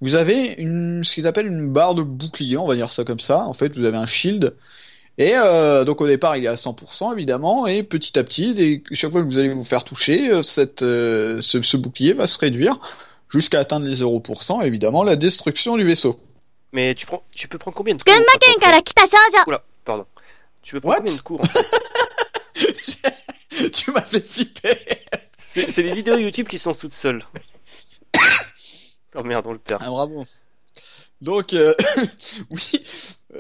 vous 0.01 0.14
avez 0.14 0.55
une, 0.59 1.05
ce 1.05 1.14
qu'ils 1.14 1.26
appellent 1.26 1.47
une 1.47 1.72
barre 1.72 1.95
de 1.95 2.03
bouclier, 2.03 2.57
on 2.57 2.66
va 2.66 2.74
dire 2.74 2.90
ça 2.90 3.05
comme 3.05 3.20
ça. 3.20 3.38
En 3.38 3.53
fait, 3.53 3.76
vous 3.76 3.84
avez 3.84 3.97
un 3.97 4.07
shield. 4.07 4.55
Et 5.16 5.32
euh, 5.34 5.84
donc 5.84 6.01
au 6.01 6.07
départ, 6.07 6.36
il 6.36 6.45
est 6.45 6.49
à 6.49 6.55
100% 6.55 7.12
évidemment, 7.12 7.66
et 7.66 7.82
petit 7.84 8.18
à 8.18 8.24
petit, 8.24 8.82
chaque 8.92 9.12
fois 9.12 9.22
que 9.22 9.26
vous 9.26 9.38
allez 9.38 9.53
vous 9.53 9.64
faire 9.64 9.84
toucher, 9.84 10.30
euh, 10.30 10.42
cette, 10.42 10.82
euh, 10.82 11.40
ce, 11.40 11.76
bouclier 11.76 12.14
va 12.14 12.26
se 12.26 12.36
réduire 12.38 12.80
jusqu'à 13.28 13.61
atteindre 13.61 13.86
les 13.86 14.03
0%, 14.03 14.64
évidemment, 14.64 15.05
la 15.05 15.14
destruction 15.14 15.76
du 15.76 15.84
vaisseau. 15.84 16.18
Mais 16.72 16.97
tu, 16.97 17.07
tu 17.30 17.47
peux 17.47 17.59
prendre 17.59 17.76
combien 17.76 17.95
de 17.95 18.03
coups 18.03 18.12
Oula, 19.47 19.62
pardon. 19.84 20.07
Tu 20.62 20.74
peux 20.74 20.80
prendre 20.80 20.97
combien 20.97 21.14
de 21.14 21.20
coups 21.20 21.45
en 21.45 21.47
Tu 23.72 23.92
m'as 23.92 24.03
fait 24.03 24.26
flipper 24.26 24.76
C'est 25.38 25.82
des 25.82 25.95
vidéos 25.95 26.18
YouTube 26.18 26.49
qui 26.49 26.59
sont 26.59 26.72
toutes 26.72 26.92
seules. 26.92 27.22
Oh 29.15 29.23
merde, 29.23 29.47
on 29.47 29.53
le 29.53 29.59
perd. 29.59 29.83
Ah, 29.85 29.91
bravo. 29.91 30.25
Donc, 31.21 31.53
euh, 31.53 31.75
oui, 32.51 32.73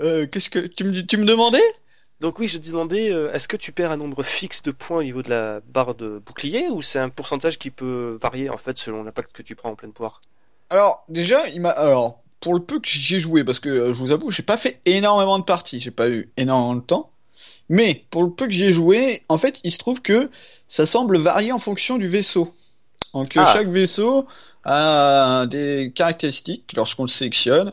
euh, 0.00 0.26
qu'est-ce 0.26 0.50
que 0.50 0.60
tu 0.60 0.84
me, 0.84 0.92
dis- 0.92 1.06
tu 1.06 1.16
me 1.16 1.24
demandais? 1.24 1.62
Donc 2.20 2.38
oui, 2.38 2.46
je 2.48 2.58
te 2.58 2.66
demandais, 2.68 3.10
euh, 3.10 3.32
est-ce 3.32 3.48
que 3.48 3.56
tu 3.56 3.72
perds 3.72 3.90
un 3.90 3.96
nombre 3.96 4.22
fixe 4.22 4.62
de 4.62 4.70
points 4.70 4.98
au 4.98 5.02
niveau 5.02 5.20
de 5.22 5.30
la 5.30 5.60
barre 5.66 5.94
de 5.94 6.22
bouclier, 6.24 6.68
ou 6.68 6.80
c'est 6.80 6.98
un 7.00 7.08
pourcentage 7.08 7.58
qui 7.58 7.70
peut 7.70 8.18
varier 8.22 8.48
en 8.50 8.56
fait 8.56 8.78
selon 8.78 9.02
l'impact 9.02 9.32
que 9.32 9.42
tu 9.42 9.56
prends 9.56 9.70
en 9.70 9.74
pleine 9.74 9.92
poire? 9.92 10.20
Alors, 10.70 11.04
déjà, 11.08 11.48
il 11.48 11.60
m'a. 11.60 11.70
Alors, 11.70 12.20
pour 12.40 12.54
le 12.54 12.60
peu 12.60 12.78
que 12.80 12.88
j'y 12.88 13.16
ai 13.16 13.20
joué, 13.20 13.42
parce 13.44 13.58
que 13.60 13.92
je 13.92 13.98
vous 13.98 14.12
avoue, 14.12 14.30
j'ai 14.30 14.42
pas 14.44 14.56
fait 14.56 14.80
énormément 14.86 15.38
de 15.38 15.44
parties, 15.44 15.80
j'ai 15.80 15.90
pas 15.90 16.08
eu 16.08 16.30
énormément 16.36 16.76
de 16.76 16.80
temps. 16.86 17.10
Mais 17.68 18.04
pour 18.10 18.22
le 18.22 18.30
peu 18.30 18.46
que 18.46 18.52
j'y 18.52 18.64
ai 18.64 18.72
joué, 18.72 19.22
en 19.28 19.36
fait, 19.38 19.60
il 19.64 19.72
se 19.72 19.78
trouve 19.78 20.00
que 20.00 20.30
ça 20.68 20.86
semble 20.86 21.18
varier 21.18 21.50
en 21.52 21.58
fonction 21.58 21.98
du 21.98 22.06
vaisseau. 22.06 22.54
Donc, 23.12 23.32
Ah. 23.36 23.50
chaque 23.52 23.68
vaisseau 23.68 24.26
a 24.64 25.46
des 25.46 25.92
caractéristiques 25.94 26.72
lorsqu'on 26.76 27.04
le 27.04 27.08
sélectionne. 27.08 27.72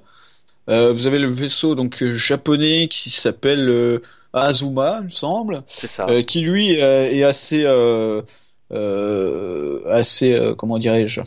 Euh, 0.69 0.93
vous 0.93 1.07
avez 1.07 1.19
le 1.19 1.29
vaisseau 1.31 1.75
donc 1.75 2.01
euh, 2.03 2.15
japonais 2.17 2.87
qui 2.89 3.09
s'appelle 3.11 3.67
euh, 3.69 4.01
Azuma, 4.33 4.99
il 5.01 5.05
me 5.05 5.09
semble. 5.09 5.63
C'est 5.67 5.87
ça. 5.87 6.07
euh, 6.09 6.23
qui 6.23 6.41
lui 6.41 6.81
euh, 6.81 7.11
est 7.11 7.23
assez 7.23 7.63
euh, 7.65 8.21
euh, 8.71 9.81
assez 9.91 10.33
euh, 10.33 10.55
comment 10.55 10.79
dirais-je 10.79 11.21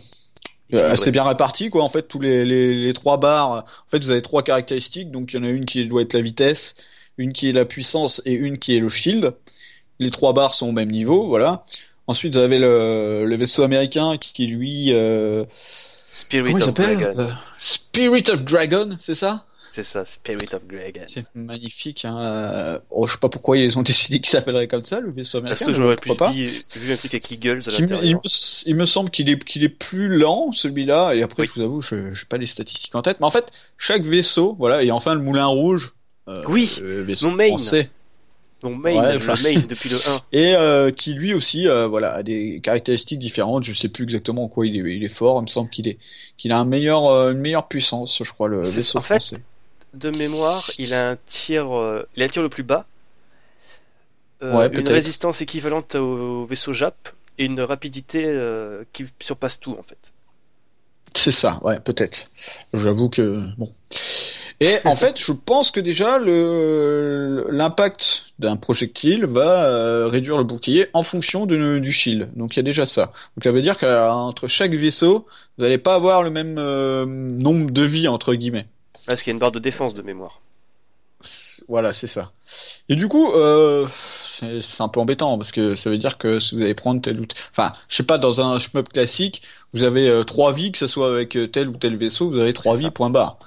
assez 0.73 1.11
bien 1.13 1.25
réparti 1.25 1.71
quoi 1.71 1.85
en 1.85 1.89
fait 1.89 2.03
tous 2.09 2.19
les, 2.21 2.45
les, 2.45 2.87
les 2.87 2.95
trois 2.95 3.17
barres 3.19 3.51
en 3.87 3.91
fait 3.91 4.03
vous 4.03 4.11
avez 4.11 4.23
trois 4.23 4.43
caractéristiques 4.43 5.11
donc 5.11 5.33
il 5.33 5.37
y 5.37 5.39
en 5.41 5.45
a 5.45 5.51
une 5.51 5.67
qui 5.67 5.87
doit 5.87 6.03
être 6.03 6.15
la 6.15 6.21
vitesse 6.21 6.75
une 7.19 7.33
qui 7.33 7.49
est 7.49 7.53
la 7.53 7.65
puissance 7.65 8.21
et 8.25 8.33
une 8.33 8.59
qui 8.59 8.75
est 8.77 8.81
le 8.81 8.89
shield 8.89 9.35
les 10.01 10.11
trois 10.11 10.33
barres 10.33 10.55
sont 10.55 10.69
au 10.69 10.73
même 10.73 10.91
niveau 10.91 11.29
voilà 11.29 11.65
ensuite 12.07 12.35
vous 12.35 12.41
avez 12.41 12.59
le, 12.59 13.25
le 13.27 13.37
vaisseau 13.37 13.63
américain 13.63 14.17
qui, 14.19 14.47
lui 14.47 14.93
euh, 14.93 15.45
Spirit 16.13 16.53
comment 16.53 16.67
of 16.67 16.75
Dragon. 16.75 17.13
Euh, 17.19 17.31
Spirit 17.59 18.25
of 18.31 18.45
Dragon 18.45 18.97
c'est 19.01 19.15
ça? 19.15 19.45
C'est 19.71 19.83
ça, 19.83 20.05
Spirit 20.05 20.47
of 20.55 20.65
Dragon. 20.69 21.01
c'est 21.09 21.25
magnifique 21.35 22.05
hein. 22.05 22.17
euh, 22.23 22.79
oh, 22.91 23.09
je 23.09 23.15
sais 23.15 23.19
pas 23.19 23.29
pourquoi 23.29 23.59
ils 23.59 23.77
ont 23.77 23.83
décidé 23.93 24.21
qu'il 24.21 24.29
s'appellerait 24.31 24.69
comme 24.69 24.85
ça 24.85 25.01
le 25.01 25.11
vaisseau 25.11 25.39
américain 25.39 25.57
Est-ce 25.67 25.67
que 25.67 25.73
j'aurais 25.77 25.97
plus 25.97 26.15
pas 26.15 26.31
dit, 26.31 26.45
vu 26.77 26.93
un 26.93 26.97
truc 26.97 27.13
avec 27.15 27.29
Eagles 27.33 27.61
à 27.67 27.73
Il 27.73 27.81
me, 27.81 27.87
il, 27.87 27.91
l'intérieur 27.91 28.21
me, 28.23 28.29
il 28.67 28.75
me 28.77 28.85
semble 28.85 29.11
qu'il 29.11 29.29
est, 29.29 29.43
qu'il 29.43 29.65
est 29.65 29.69
plus 29.69 30.17
lent, 30.17 30.53
celui-là, 30.53 31.15
et 31.15 31.23
après, 31.25 31.43
Oui. 31.43 31.49
je 31.49 31.55
vous 31.59 31.65
avoue, 31.67 31.81
je 31.81 31.97
n'ai 31.97 32.13
pas 32.29 32.37
les 32.39 32.47
statistiques 32.47 32.95
en 32.95 33.03
tête, 33.03 33.17
mais 33.19 33.27
en 33.27 33.33
fait, 33.33 33.51
chaque 33.77 34.03
vaisseau, 34.05 34.55
voilà, 34.61 34.85
et 34.85 34.93
enfin 34.93 35.13
le 35.15 35.21
moulin 35.23 35.47
rouge, 35.47 35.93
euh, 36.29 36.45
Oui, 36.47 36.79
le 36.81 37.03
vaisseau 37.03 37.31
mon 37.31 37.35
main. 37.35 37.49
français, 37.49 37.91
Mon 38.65 38.75
main, 38.75 38.95
Ouais, 38.95 39.13
le 39.13 39.19
enfin- 39.19 39.41
main 39.43 39.61
depuis 39.69 39.89
le 39.91 39.97
1. 39.97 40.21
et 40.33 40.55
euh, 40.57 40.91
qui 40.91 41.13
lui 41.15 41.35
aussi, 41.35 41.69
euh, 41.69 41.87
voilà, 41.87 42.15
a 42.15 42.23
des 42.23 42.61
caractéristiques 42.63 43.19
différentes, 43.21 43.63
je 43.63 43.75
sais 43.75 43.89
plus 43.89 44.05
exactement 44.05 44.45
en 44.45 44.49
quoi 44.49 44.67
il 44.67 44.75
est, 44.77 44.97
il 44.97 45.05
est 45.05 45.09
fort, 45.09 45.39
il 45.39 45.43
me 45.43 45.47
semble 45.47 45.69
qu'il 45.71 45.87
est, 45.87 45.99
qu'il 46.39 46.51
a 46.51 46.59
un 46.59 46.65
meilleur, 46.65 47.07
euh, 47.07 47.33
une 47.33 47.39
meilleure 47.39 47.69
puissance, 47.69 48.21
je 48.25 48.31
crois, 48.33 48.49
le 48.49 48.63
vaisseau 48.63 48.99
en 48.99 49.03
fait, 49.03 49.21
français. 49.21 49.37
De 49.93 50.11
mémoire, 50.11 50.69
il 50.79 50.93
a 50.95 51.11
un 51.11 51.19
tir, 51.27 51.67
il 52.17 52.23
a 52.23 52.27
un 52.27 52.29
tir 52.29 52.43
le 52.43 52.49
plus 52.49 52.65
bas, 52.65 52.87
Ouais, 54.43 54.69
une 54.75 54.89
résistance 54.89 55.41
équivalente 55.41 55.95
au 55.95 56.45
vaisseau 56.45 56.73
Jap 56.75 57.09
et 57.39 57.45
une 57.47 57.61
rapidité 57.63 58.25
qui 58.93 59.07
surpasse 59.21 59.59
tout 59.61 59.77
en 59.79 59.83
fait. 59.83 60.11
C'est 61.17 61.31
ça, 61.33 61.61
ouais, 61.63 61.79
peut-être. 61.81 62.19
J'avoue 62.75 63.09
que 63.09 63.41
bon. 63.57 63.71
Et 64.61 64.77
en 64.85 64.97
fait, 64.97 65.19
je 65.21 65.33
pense 65.33 65.71
que 65.71 65.81
déjà 65.81 66.19
le 66.19 67.47
l'impact 67.51 68.27
d'un 68.39 68.57
projectile 68.57 69.27
va 69.27 69.65
euh, 69.65 70.09
réduire 70.09 70.39
le 70.39 70.45
bouclier 70.45 70.89
en 70.93 71.03
fonction 71.03 71.47
de, 71.47 71.79
du 71.79 71.93
shield. 71.93 72.31
Donc 72.37 72.55
il 72.55 72.59
y 72.59 72.61
a 72.61 72.63
déjà 72.63 72.87
ça. 72.87 73.13
Donc 73.37 73.45
ça 73.45 73.53
veut 73.53 73.63
dire 73.63 73.79
qu'entre 73.79 74.49
chaque 74.49 74.73
vaisseau, 74.73 75.27
vous 75.59 75.65
n'allez 75.65 75.79
pas 75.79 75.95
avoir 75.95 76.23
le 76.23 76.31
même 76.31 76.57
euh, 76.59 77.05
nombre 77.07 77.71
de 77.71 77.83
vies 77.83 78.09
entre 78.09 78.35
guillemets. 78.35 78.67
Parce 79.07 79.23
qu'il 79.23 79.31
y 79.31 79.33
a 79.33 79.35
une 79.35 79.41
barre 79.41 79.53
de 79.53 79.59
défense 79.59 79.95
de 79.95 80.03
mémoire. 80.03 80.41
Voilà, 81.69 81.93
c'est 81.93 82.07
ça. 82.07 82.33
Et 82.89 82.97
du 82.97 83.09
coup, 83.09 83.33
euh, 83.33 83.87
c'est 83.89 84.81
un 84.81 84.89
peu 84.89 85.01
embêtant 85.01 85.39
parce 85.39 85.53
que 85.53 85.75
ça 85.77 85.89
veut 85.89 85.99
dire 85.99 86.19
que 86.19 86.39
si 86.39 86.55
vous 86.55 86.63
allez 86.63 86.75
prendre 86.75 87.01
tel 87.01 87.21
ou 87.21 87.27
tel... 87.27 87.39
enfin, 87.53 87.73
je 87.89 87.97
sais 87.97 88.03
pas, 88.03 88.19
dans 88.19 88.41
un 88.41 88.59
shmup 88.59 88.89
classique, 88.91 89.43
vous 89.73 89.83
avez 89.83 90.09
euh, 90.09 90.25
trois 90.25 90.53
vies, 90.53 90.73
que 90.73 90.79
ce 90.79 90.87
soit 90.87 91.09
avec 91.09 91.37
euh, 91.37 91.47
tel 91.49 91.69
ou 91.69 91.77
tel 91.77 91.97
vaisseau, 91.97 92.31
vous 92.31 92.39
avez 92.39 92.53
trois 92.53 92.77
vies, 92.77 92.91
point 92.91 93.11
barre. 93.11 93.39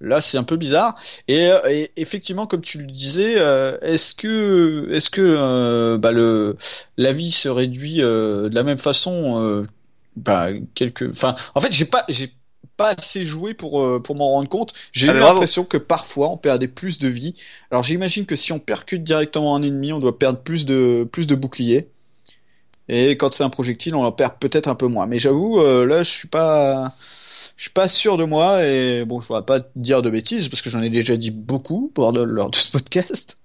Là, 0.00 0.20
c'est 0.20 0.36
un 0.36 0.42
peu 0.44 0.56
bizarre. 0.56 0.96
Et, 1.28 1.48
et, 1.68 1.90
effectivement, 1.96 2.46
comme 2.46 2.60
tu 2.60 2.78
le 2.78 2.86
disais, 2.86 3.34
est-ce 3.82 4.14
que, 4.14 4.88
est-ce 4.90 5.10
que 5.10 5.96
bah, 5.96 6.12
le 6.12 6.56
la 6.96 7.12
vie 7.12 7.32
se 7.32 7.48
réduit 7.48 7.98
de 7.98 8.50
la 8.52 8.62
même 8.62 8.78
façon 8.78 9.66
bah, 10.16 10.48
quelques, 10.74 11.08
enfin, 11.10 11.36
en 11.54 11.60
fait, 11.60 11.72
j'ai 11.72 11.84
pas, 11.84 12.04
j'ai 12.08 12.32
pas 12.76 12.94
assez 12.98 13.24
joué 13.24 13.54
pour 13.54 13.80
euh, 13.80 14.00
pour 14.02 14.16
m'en 14.16 14.30
rendre 14.30 14.48
compte. 14.48 14.72
J'ai 14.92 15.08
ah, 15.08 15.14
eu 15.14 15.18
l'impression 15.20 15.64
que 15.64 15.76
parfois 15.76 16.30
on 16.30 16.36
perdait 16.36 16.68
plus 16.68 16.98
de 16.98 17.08
vie. 17.08 17.34
Alors 17.70 17.82
j'imagine 17.82 18.26
que 18.26 18.36
si 18.36 18.52
on 18.52 18.58
percute 18.58 19.02
directement 19.04 19.56
un 19.56 19.62
ennemi, 19.62 19.92
on 19.92 19.98
doit 19.98 20.18
perdre 20.18 20.40
plus 20.40 20.66
de 20.66 21.08
plus 21.10 21.26
de 21.26 21.34
boucliers. 21.34 21.88
Et 22.88 23.16
quand 23.16 23.34
c'est 23.34 23.44
un 23.44 23.50
projectile, 23.50 23.94
on 23.96 24.04
en 24.04 24.12
perd 24.12 24.34
peut-être 24.38 24.68
un 24.68 24.76
peu 24.76 24.86
moins. 24.86 25.06
Mais 25.06 25.18
j'avoue, 25.18 25.58
euh, 25.60 25.84
là, 25.84 26.02
je 26.04 26.10
suis 26.10 26.28
pas 26.28 26.94
je 27.56 27.62
suis 27.62 27.70
pas 27.70 27.88
sûr 27.88 28.16
de 28.16 28.24
moi 28.24 28.64
et 28.64 29.04
bon, 29.04 29.20
je 29.20 29.28
voudrais 29.28 29.44
pas 29.44 29.60
dire 29.76 30.02
de 30.02 30.10
bêtises 30.10 30.48
parce 30.48 30.62
que 30.62 30.70
j'en 30.70 30.82
ai 30.82 30.90
déjà 30.90 31.16
dit 31.16 31.30
beaucoup 31.30 31.92
lors 31.96 32.50
de 32.50 32.56
ce 32.56 32.70
podcast. 32.70 33.36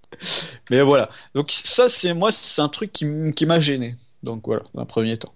Mais 0.69 0.81
voilà. 0.81 1.09
Donc 1.35 1.51
ça, 1.51 1.89
c'est 1.89 2.13
moi, 2.13 2.31
c'est 2.31 2.61
un 2.61 2.69
truc 2.69 2.91
qui, 2.91 3.05
qui 3.35 3.45
m'a 3.45 3.59
gêné. 3.59 3.95
Donc 4.23 4.43
voilà, 4.45 4.63
dans 4.73 4.81
un 4.81 4.85
premier 4.85 5.17
temps. 5.17 5.33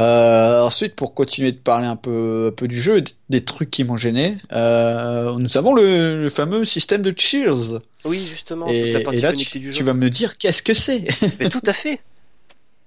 Euh, 0.00 0.62
ensuite, 0.62 0.94
pour 0.94 1.14
continuer 1.14 1.52
de 1.52 1.58
parler 1.58 1.86
un 1.86 1.96
peu, 1.96 2.48
un 2.50 2.54
peu 2.54 2.66
du 2.66 2.80
jeu, 2.80 3.04
des 3.28 3.44
trucs 3.44 3.70
qui 3.70 3.84
m'ont 3.84 3.96
gêné, 3.96 4.38
euh, 4.52 5.36
nous 5.36 5.56
avons 5.56 5.74
le, 5.74 6.28
fameux 6.30 6.64
système 6.64 7.02
de 7.02 7.14
Cheers. 7.16 7.80
Oui, 8.04 8.18
justement, 8.18 8.66
et, 8.68 8.84
toute 8.84 8.92
la 8.94 9.00
partie 9.00 9.20
là, 9.20 9.32
connectée 9.32 9.52
tu, 9.52 9.58
du 9.58 9.72
jeu. 9.72 9.78
Tu 9.78 9.84
vas 9.84 9.92
me 9.92 10.08
dire 10.08 10.38
qu'est-ce 10.38 10.62
que 10.62 10.74
c'est? 10.74 11.04
Mais 11.38 11.50
tout 11.50 11.62
à 11.66 11.72
fait. 11.72 12.00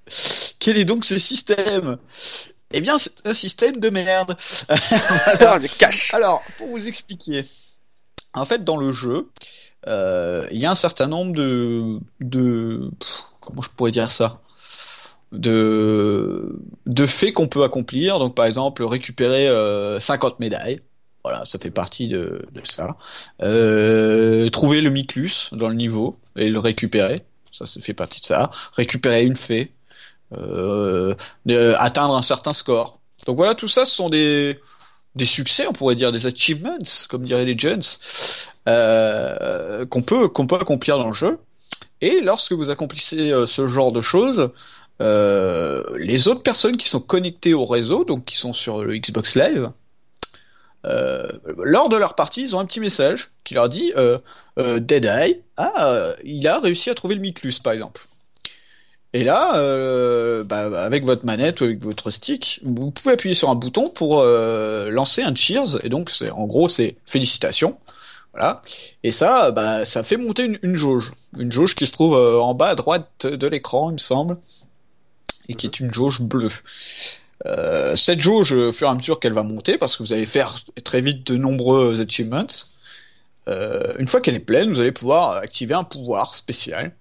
Quel 0.59 0.77
est 0.77 0.85
donc 0.85 1.05
ce 1.05 1.19
système? 1.19 1.97
Eh 2.77 2.81
bien, 2.81 2.99
c'est 2.99 3.13
un 3.23 3.33
système 3.33 3.77
de 3.77 3.89
merde. 3.89 4.35
Cache. 5.79 6.13
Alors, 6.13 6.43
pour 6.57 6.67
vous 6.67 6.89
expliquer, 6.89 7.45
en 8.33 8.43
fait, 8.43 8.65
dans 8.65 8.75
le 8.75 8.91
jeu, 8.91 9.29
euh, 9.87 10.45
il 10.51 10.59
y 10.59 10.65
a 10.65 10.71
un 10.71 10.75
certain 10.75 11.07
nombre 11.07 11.33
de, 11.33 11.99
de, 12.19 12.91
comment 13.39 13.61
je 13.61 13.69
pourrais 13.69 13.91
dire 13.91 14.11
ça? 14.11 14.41
De, 15.31 16.59
de 16.85 17.05
faits 17.05 17.33
qu'on 17.33 17.47
peut 17.47 17.63
accomplir. 17.63 18.19
Donc, 18.19 18.35
par 18.35 18.45
exemple, 18.45 18.83
récupérer 18.83 19.47
50 20.01 20.33
euh, 20.33 20.35
médailles. 20.39 20.81
Voilà, 21.23 21.45
ça 21.45 21.57
fait 21.57 21.71
partie 21.71 22.09
de, 22.09 22.45
de 22.51 22.61
ça. 22.65 22.97
Euh, 23.41 24.49
trouver 24.49 24.81
le 24.81 24.89
Miclus 24.89 25.47
dans 25.53 25.69
le 25.69 25.75
niveau 25.75 26.19
et 26.35 26.49
le 26.49 26.59
récupérer. 26.59 27.15
Ça, 27.53 27.65
ça 27.65 27.79
fait 27.79 27.93
partie 27.93 28.19
de 28.19 28.25
ça. 28.25 28.51
Récupérer 28.73 29.23
une 29.23 29.37
fée. 29.37 29.71
Euh, 30.33 31.15
atteindre 31.77 32.15
un 32.15 32.21
certain 32.21 32.53
score. 32.53 32.99
Donc 33.25 33.37
voilà, 33.37 33.55
tout 33.55 33.67
ça, 33.67 33.85
ce 33.85 33.95
sont 33.95 34.09
des, 34.09 34.59
succès, 35.23 35.67
on 35.67 35.73
pourrait 35.73 35.95
dire, 35.95 36.11
des 36.11 36.25
achievements, 36.25 36.77
comme 37.09 37.25
diraient 37.25 37.45
les 37.45 37.57
jeunes, 37.57 37.81
euh, 38.67 39.85
qu'on 39.85 40.01
peut, 40.01 40.29
accomplir 40.59 40.97
dans 40.97 41.07
le 41.07 41.13
jeu. 41.13 41.37
Et 42.01 42.21
lorsque 42.21 42.51
vous 42.51 42.69
accomplissez 42.69 43.33
ce 43.47 43.67
genre 43.67 43.91
de 43.91 44.01
choses, 44.01 44.51
euh, 45.01 45.83
les 45.97 46.27
autres 46.27 46.41
personnes 46.41 46.77
qui 46.77 46.87
sont 46.87 47.01
connectées 47.01 47.53
au 47.53 47.65
réseau, 47.65 48.05
donc 48.05 48.25
qui 48.25 48.37
sont 48.37 48.53
sur 48.53 48.83
le 48.83 48.97
Xbox 48.97 49.35
Live, 49.35 49.71
euh, 50.85 51.27
lors 51.57 51.89
de 51.89 51.97
leur 51.97 52.15
partie, 52.15 52.43
ils 52.43 52.55
ont 52.55 52.59
un 52.59 52.65
petit 52.65 52.79
message 52.79 53.31
qui 53.43 53.55
leur 53.55 53.69
dit 53.69 53.91
euh, 53.97 54.19
euh 54.59 54.79
Deadeye, 54.79 55.41
ah, 55.57 56.13
il 56.23 56.47
a 56.47 56.59
réussi 56.59 56.89
à 56.89 56.95
trouver 56.95 57.15
le 57.15 57.21
Miclus, 57.21 57.55
par 57.63 57.73
exemple. 57.73 58.07
Et 59.15 59.23
là, 59.23 59.53
bah, 60.43 60.83
avec 60.83 61.05
votre 61.05 61.25
manette 61.25 61.61
ou 61.61 61.63
avec 61.63 61.81
votre 61.81 62.11
stick, 62.11 62.59
vous 62.63 62.91
pouvez 62.91 63.13
appuyer 63.13 63.33
sur 63.33 63.49
un 63.49 63.55
bouton 63.55 63.89
pour 63.89 64.21
lancer 64.23 65.21
un 65.21 65.33
cheers. 65.33 65.79
Et 65.83 65.89
donc, 65.89 66.09
c'est 66.09 66.29
en 66.31 66.45
gros, 66.45 66.67
c'est 66.67 66.97
félicitations. 67.05 67.77
Voilà. 68.33 68.61
Et 69.03 69.13
ça, 69.13 69.51
bah, 69.51 69.85
ça 69.85 70.03
fait 70.03 70.17
monter 70.17 70.59
une, 70.61 70.75
jauge. 70.75 71.13
Une 71.39 71.49
jauge 71.49 71.75
qui 71.75 71.87
se 71.87 71.93
trouve 71.93 72.15
en 72.15 72.53
bas 72.53 72.67
à 72.67 72.75
droite 72.75 73.25
de 73.25 73.47
l'écran, 73.47 73.89
il 73.91 73.93
me 73.93 73.99
semble 73.99 74.37
et 75.49 75.55
qui 75.55 75.65
est 75.65 75.79
une 75.79 75.93
jauge 75.93 76.21
bleue. 76.21 76.51
Euh, 77.45 77.95
cette 77.95 78.21
jauge, 78.21 78.53
au 78.53 78.71
fur 78.71 78.87
et 78.87 78.91
à 78.91 78.95
mesure 78.95 79.19
qu'elle 79.19 79.33
va 79.33 79.43
monter, 79.43 79.77
parce 79.77 79.97
que 79.97 80.03
vous 80.03 80.13
allez 80.13 80.25
faire 80.25 80.63
très 80.83 81.01
vite 81.01 81.25
de 81.27 81.37
nombreux 81.37 82.01
achievements, 82.01 82.47
euh, 83.47 83.93
une 83.99 84.07
fois 84.07 84.21
qu'elle 84.21 84.35
est 84.35 84.39
pleine, 84.39 84.71
vous 84.71 84.79
allez 84.79 84.91
pouvoir 84.91 85.37
activer 85.37 85.75
un 85.75 85.83
pouvoir 85.83 86.35
spécial 86.35 86.93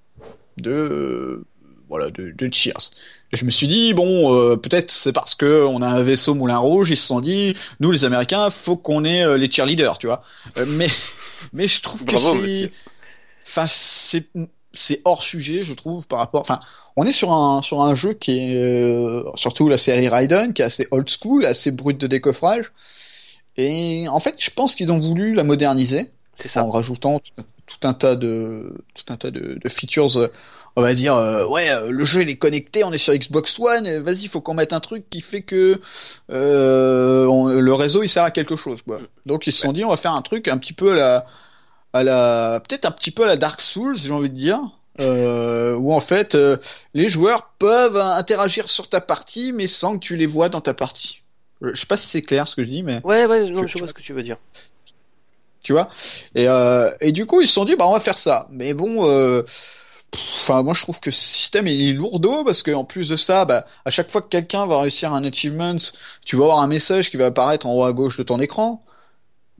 de 0.59 0.71
euh, 0.71 1.45
voilà 1.89 2.11
de, 2.11 2.31
de, 2.31 2.53
Cheers. 2.53 2.91
Et 3.33 3.37
je 3.37 3.45
me 3.45 3.51
suis 3.51 3.67
dit 3.67 3.95
bon, 3.95 4.35
euh, 4.35 4.57
peut-être 4.57 4.91
c'est 4.91 5.13
parce 5.13 5.35
que 5.35 5.65
on 5.65 5.83
a 5.83 5.89
un 5.89 6.03
vaisseau 6.03 6.35
Moulin 6.35 6.59
Rouge, 6.59 6.91
ils 6.91 6.97
se 6.97 7.07
sont 7.07 7.21
dit 7.21 7.57
nous 7.81 7.91
les 7.91 8.05
Américains, 8.05 8.51
faut 8.51 8.77
qu'on 8.77 9.05
ait 9.05 9.25
euh, 9.25 9.37
les 9.37 9.51
cheerleaders, 9.51 9.99
tu 9.99 10.07
vois. 10.07 10.23
mais 10.67 10.89
mais 11.53 11.67
je 11.67 11.81
trouve 11.81 12.05
que 12.05 12.17
c'est 12.17 12.71
enfin 13.47 13.67
c'est 13.67 14.27
c'est 14.75 15.01
hors 15.05 15.23
sujet, 15.23 15.63
je 15.63 15.73
trouve, 15.73 16.07
par 16.07 16.19
rapport. 16.19 16.41
Enfin, 16.41 16.61
on 16.97 17.07
est 17.07 17.13
sur 17.13 17.33
un 17.33 17.63
sur 17.63 17.81
un 17.81 17.95
jeu 17.95 18.13
qui 18.13 18.39
est 18.39 18.57
euh, 18.57 19.23
surtout 19.37 19.69
la 19.69 19.79
série 19.79 20.09
Raiden, 20.09 20.53
qui 20.53 20.63
est 20.63 20.65
assez 20.65 20.87
old 20.91 21.09
school, 21.09 21.47
assez 21.47 21.71
brut 21.71 21.97
de 21.99 22.07
décoffrage. 22.07 22.73
Et 23.57 24.07
en 24.09 24.21
fait, 24.21 24.35
je 24.39 24.51
pense 24.51 24.75
qu'ils 24.75 24.93
ont 24.93 24.99
voulu 25.01 25.35
la 25.35 25.45
moderniser, 25.45 26.11
c'est 26.35 26.49
ça, 26.49 26.65
en 26.65 26.71
rajoutant 26.71 27.21
tout 27.67 27.87
un 27.89 27.95
tas 27.95 28.17
de 28.17 28.75
tout 28.95 29.13
un 29.13 29.17
tas 29.17 29.31
de, 29.31 29.59
de 29.63 29.69
features. 29.69 30.31
On 30.77 30.83
va 30.83 30.95
dire, 30.95 31.15
euh, 31.15 31.47
ouais, 31.47 31.71
euh, 31.71 31.89
le 31.91 32.05
jeu 32.05 32.23
il 32.23 32.29
est 32.29 32.37
connecté, 32.37 32.83
on 32.83 32.93
est 32.93 32.99
sur 32.99 33.15
Xbox 33.15 33.59
One, 33.61 33.99
vas-y, 33.99 34.27
faut 34.27 34.41
qu'on 34.41 34.55
mette 34.55 34.73
un 34.73 34.81
truc 34.81 35.09
qui 35.09 35.21
fait 35.21 35.43
que 35.43 35.81
le 36.29 37.73
réseau 37.73 38.03
il 38.03 38.09
sert 38.09 38.25
à 38.25 38.31
quelque 38.31 38.57
chose. 38.57 38.81
Quoi. 38.83 38.99
Mm. 39.01 39.07
Donc 39.27 39.47
ils 39.47 39.53
se 39.53 39.61
sont 39.61 39.73
dit, 39.73 39.85
on 39.85 39.91
va 39.91 39.97
faire 39.97 40.15
un 40.15 40.23
truc 40.23 40.49
un 40.49 40.59
petit 40.59 40.73
peu 40.73 40.93
à 40.93 40.95
la 40.95 41.27
à 41.95 42.03
la 42.03 42.61
peut-être 42.69 42.85
un 42.85 42.91
petit 42.91 43.13
peu 43.13 43.23
à 43.23 43.27
la 43.27 43.37
Dark 43.37 43.61
Souls, 43.61 43.97
j'ai 43.97 44.13
envie 44.13 44.29
de 44.29 44.35
dire, 44.35 44.61
euh, 45.01 45.77
où 45.77 45.95
en 45.95 46.01
fait 46.01 46.35
euh, 46.35 46.57
les 46.93 47.09
joueurs 47.09 47.51
peuvent 47.59 47.97
interagir 47.97 48.69
sur 48.69 48.89
ta 48.89 49.01
partie, 49.01 49.53
mais 49.53 49.69
sans 49.69 49.95
que 49.99 50.05
tu 50.05 50.17
les 50.17 50.27
vois 50.27 50.49
dans 50.49 50.61
ta 50.61 50.75
partie. 50.75 51.23
Je 51.63 51.75
sais 51.75 51.87
pas 51.87 51.97
si 51.97 52.09
c'est 52.09 52.21
clair 52.21 52.47
ce 52.49 52.57
que 52.57 52.65
je 52.65 52.69
dis, 52.69 52.83
mais 52.83 53.01
ouais, 53.05 53.27
ouais, 53.27 53.49
non, 53.51 53.67
je 53.67 53.79
vois 53.79 53.87
ce 53.87 53.95
que 53.95 54.03
tu 54.03 54.13
veux 54.13 54.23
dire. 54.23 54.37
Tu 55.63 55.73
vois? 55.73 55.89
Et, 56.35 56.47
euh, 56.49 56.91
et 57.01 57.13
du 57.13 57.27
coup 57.27 57.41
ils 57.41 57.47
se 57.47 57.55
sont 57.55 57.65
dit 57.65 57.77
bah 57.77 57.87
on 57.87 57.93
va 57.93 58.01
faire 58.01 58.19
ça, 58.19 58.49
mais 58.51 58.75
bon. 58.75 59.43
Euh, 60.15 60.19
enfin, 60.41 60.63
moi 60.63 60.75
je 60.75 60.83
trouve 60.83 61.01
que 61.01 61.11
ce 61.11 61.21
système 61.21 61.67
est 61.67 61.93
lourdeau 61.93 62.45
parce 62.45 62.63
qu'en 62.63 62.85
plus 62.85 63.09
de 63.09 63.17
ça, 63.17 63.45
bah, 63.45 63.67
à 63.85 63.91
chaque 63.91 64.11
fois 64.11 64.23
que 64.23 64.29
quelqu'un 64.29 64.67
va 64.67 64.81
réussir 64.81 65.13
un 65.13 65.25
achievement, 65.25 65.77
tu 66.25 66.37
vas 66.37 66.45
avoir 66.45 66.61
un 66.61 66.67
message 66.67 67.11
qui 67.11 67.17
va 67.17 67.27
apparaître 67.27 67.67
en 67.67 67.75
haut 67.75 67.85
à 67.85 67.93
gauche 67.93 68.17
de 68.17 68.23
ton 68.23 68.41
écran. 68.41 68.85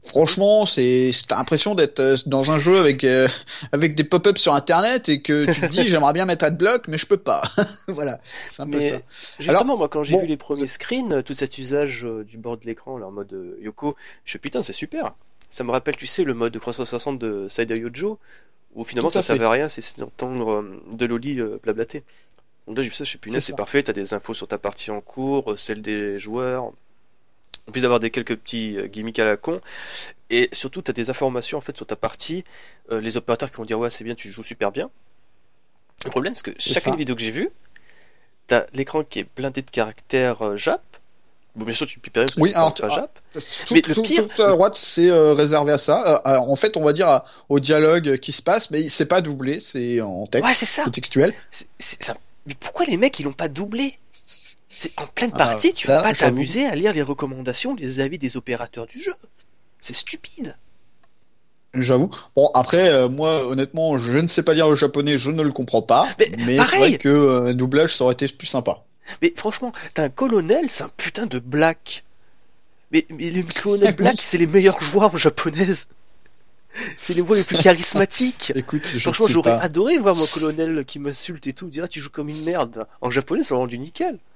Franchement, 0.05 0.65
c'est 0.65 1.11
t'as 1.27 1.37
l'impression 1.37 1.73
d'être 1.73 1.99
euh, 1.99 2.15
dans 2.27 2.51
un 2.51 2.59
jeu 2.59 2.77
avec 2.77 3.03
euh, 3.03 3.27
avec 3.71 3.95
des 3.95 4.03
pop-ups 4.03 4.39
sur 4.39 4.53
internet 4.53 5.09
et 5.09 5.21
que 5.21 5.51
tu 5.51 5.61
te 5.61 5.65
dis 5.65 5.83
j'aimerais 5.89 6.13
bien 6.13 6.25
mettre 6.25 6.49
bloc 6.51 6.87
mais 6.87 6.99
je 6.99 7.07
peux 7.07 7.17
pas. 7.17 7.41
voilà, 7.87 8.19
c'est 8.51 8.61
un 8.61 8.67
peu 8.67 8.79
ça. 8.79 8.97
Justement, 9.39 9.77
moi 9.77 9.89
quand 9.89 10.03
j'ai 10.03 10.19
vu 10.19 10.27
les 10.27 10.37
premiers 10.37 10.67
screens, 10.67 11.11
euh, 11.11 11.21
tout 11.23 11.33
cet 11.33 11.57
usage 11.57 12.07
du 12.27 12.37
bord 12.37 12.57
de 12.57 12.65
l'écran, 12.65 13.01
en 13.01 13.11
mode 13.11 13.35
Yoko, 13.59 13.95
je 14.25 14.37
putain, 14.37 14.61
c'est 14.61 14.73
super. 14.73 15.13
Ça 15.49 15.63
me 15.63 15.71
rappelle, 15.71 15.95
tu 15.95 16.05
sais, 16.05 16.23
le 16.23 16.33
mode 16.33 16.59
360 16.59 17.17
de 17.17 17.47
Side 17.47 17.71
Yojo 17.71 18.19
où 18.75 18.83
finalement 18.83 19.09
ça 19.09 19.21
servait 19.21 19.45
à 19.45 19.49
rien, 19.49 19.67
c'est 19.67 19.99
d'entendre 19.99 20.65
de 20.91 21.05
Loli 21.05 21.41
blablater. 21.63 22.03
Donc 22.67 22.77
là, 22.77 22.83
j'ai 22.83 22.89
vu 22.89 22.95
ça, 22.95 23.03
je 23.03 23.09
suis 23.09 23.19
punaise, 23.19 23.43
c'est 23.43 23.55
parfait, 23.55 23.83
t'as 23.83 23.93
des 23.93 24.13
infos 24.13 24.33
sur 24.33 24.47
ta 24.47 24.57
partie 24.57 24.89
en 24.89 24.99
cours, 24.99 25.57
celle 25.57 25.81
des 25.81 26.17
joueurs 26.17 26.73
en 27.67 27.71
plus 27.71 27.81
d'avoir 27.81 27.99
des 27.99 28.11
quelques 28.11 28.35
petits 28.35 28.77
euh, 28.77 28.87
gimmicks 28.87 29.19
à 29.19 29.25
la 29.25 29.37
con, 29.37 29.61
et 30.29 30.49
surtout 30.51 30.81
tu 30.81 30.91
as 30.91 30.93
des 30.93 31.09
informations 31.09 31.57
en 31.57 31.61
fait 31.61 31.75
sur 31.75 31.85
ta 31.85 31.95
partie, 31.95 32.43
euh, 32.91 33.01
les 33.01 33.17
opérateurs 33.17 33.49
qui 33.49 33.57
vont 33.57 33.65
dire 33.65 33.79
ouais 33.79 33.89
c'est 33.89 34.03
bien, 34.03 34.15
tu 34.15 34.29
joues 34.29 34.43
super 34.43 34.71
bien. 34.71 34.89
Le 36.03 36.09
problème 36.09 36.35
c'est 36.35 36.43
que 36.43 36.59
chaque 36.59 36.87
vidéo 36.95 37.15
que 37.15 37.21
j'ai 37.21 37.31
vue, 37.31 37.49
t'as 38.47 38.65
l'écran 38.73 39.03
qui 39.03 39.19
est 39.19 39.27
blindé 39.35 39.61
de 39.61 39.69
caractères 39.69 40.41
euh, 40.43 40.57
Jap. 40.57 40.81
Bon, 41.55 41.63
bien 41.63 41.73
sûr, 41.73 41.87
tu 41.87 41.99
peux 41.99 42.11
parce 42.11 42.35
que 42.35 42.41
oui, 42.41 42.51
alors, 42.53 42.73
pas 42.73 42.89
Jap. 42.89 43.17
mais 43.71 43.81
le 43.87 44.01
pire, 44.01 44.27
toute 44.27 44.45
droite, 44.45 44.75
c'est 44.75 45.09
réservé 45.11 45.71
à 45.73 45.77
ça. 45.77 46.21
en 46.25 46.55
fait, 46.55 46.77
on 46.77 46.83
va 46.83 46.93
dire 46.93 47.21
au 47.49 47.59
dialogue 47.59 48.17
qui 48.17 48.31
se 48.31 48.41
passe, 48.41 48.71
mais 48.71 48.89
c'est 48.89 49.05
pas 49.05 49.21
doublé, 49.21 49.59
c'est 49.59 50.01
en 50.01 50.27
texte. 50.27 50.47
Ouais, 50.47 50.53
c'est 50.53 50.65
ça. 50.65 50.83
textuel. 50.91 51.33
ça. 51.79 52.15
Mais 52.45 52.55
pourquoi 52.59 52.85
les 52.85 52.97
mecs 52.97 53.19
ils 53.19 53.23
l'ont 53.23 53.33
pas 53.33 53.47
doublé? 53.47 53.97
C'est 54.77 54.91
en 54.97 55.07
pleine 55.07 55.31
ah, 55.35 55.37
partie, 55.37 55.73
tu 55.73 55.87
vas 55.87 56.01
pas 56.01 56.13
t'amuser 56.13 56.65
à 56.65 56.75
lire 56.75 56.91
les 56.91 57.01
recommandations, 57.01 57.75
les 57.75 58.01
avis 58.01 58.17
des 58.17 58.35
opérateurs 58.35 58.85
du 58.87 59.01
jeu. 59.01 59.13
C'est 59.79 59.95
stupide. 59.95 60.55
J'avoue. 61.73 62.09
Bon, 62.35 62.49
après, 62.53 62.89
euh, 62.89 63.09
moi, 63.09 63.45
honnêtement, 63.47 63.97
je 63.97 64.17
ne 64.17 64.27
sais 64.27 64.43
pas 64.43 64.53
lire 64.53 64.69
le 64.69 64.75
japonais, 64.75 65.17
je 65.17 65.31
ne 65.31 65.43
le 65.43 65.51
comprends 65.51 65.81
pas. 65.81 66.07
Mais 66.19 66.29
Mais, 66.37 66.45
c'est 66.53 66.57
pareil. 66.57 66.79
vrai 66.79 66.97
que 66.97 67.09
euh, 67.09 67.53
doublage, 67.53 67.95
ça 67.95 68.03
aurait 68.03 68.13
été 68.13 68.27
plus 68.27 68.47
sympa. 68.47 68.83
Mais 69.21 69.33
franchement, 69.35 69.71
t'as 69.93 70.03
un 70.03 70.09
colonel, 70.09 70.69
c'est 70.69 70.83
un 70.83 70.89
putain 70.89 71.25
de 71.25 71.39
black. 71.39 72.03
Mais, 72.91 73.05
mais 73.09 73.29
les 73.29 73.43
colonels 73.43 73.95
black, 73.97 74.17
c'est 74.21 74.37
les 74.37 74.47
meilleures 74.47 74.79
voix 74.79 75.13
en 75.13 75.17
japonaise. 75.17 75.87
C'est 76.99 77.13
les 77.13 77.21
voix 77.21 77.37
les 77.37 77.43
plus 77.43 77.57
charismatiques. 77.57 78.51
Écoute, 78.55 78.85
je 78.85 78.99
Franchement, 78.99 79.27
j'aurais 79.27 79.51
adoré 79.51 79.97
voir 79.97 80.15
mon 80.15 80.25
colonel 80.27 80.83
qui 80.85 80.99
m'insulte 80.99 81.47
et 81.47 81.53
tout, 81.53 81.69
dire 81.69 81.87
tu 81.87 82.01
joues 82.01 82.09
comme 82.09 82.29
une 82.29 82.43
merde. 82.43 82.85
En 83.01 83.09
japonais, 83.09 83.43
ça 83.43 83.53
aurait 83.53 83.61
rendu 83.63 83.79
nickel. 83.79 84.19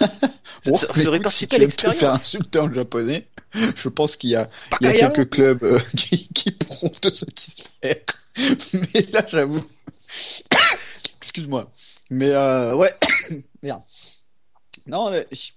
Ça, 0.00 0.72
ça 0.94 1.08
aurait 1.08 1.18
écoute, 1.18 1.22
participé 1.22 1.68
si 1.70 1.86
à 1.86 1.92
faire 1.92 2.12
insulter 2.12 2.58
en 2.58 2.72
japonais, 2.72 3.26
je 3.52 3.88
pense 3.88 4.16
qu'il 4.16 4.30
y 4.30 4.36
a, 4.36 4.48
Pas 4.70 4.78
il 4.80 4.86
y 4.86 4.88
a 4.88 4.92
carrément. 4.92 5.14
quelques 5.14 5.30
clubs 5.30 5.62
euh, 5.64 5.78
qui, 5.96 6.28
qui 6.28 6.50
pourront 6.50 6.90
te 6.90 7.10
satisfaire. 7.12 8.04
Mais 8.72 9.02
là, 9.12 9.24
j'avoue. 9.28 9.64
Excuse-moi. 11.22 11.70
Mais 12.10 12.30
euh, 12.30 12.74
ouais, 12.74 12.90
merde. 13.62 13.82
Non, 14.86 15.10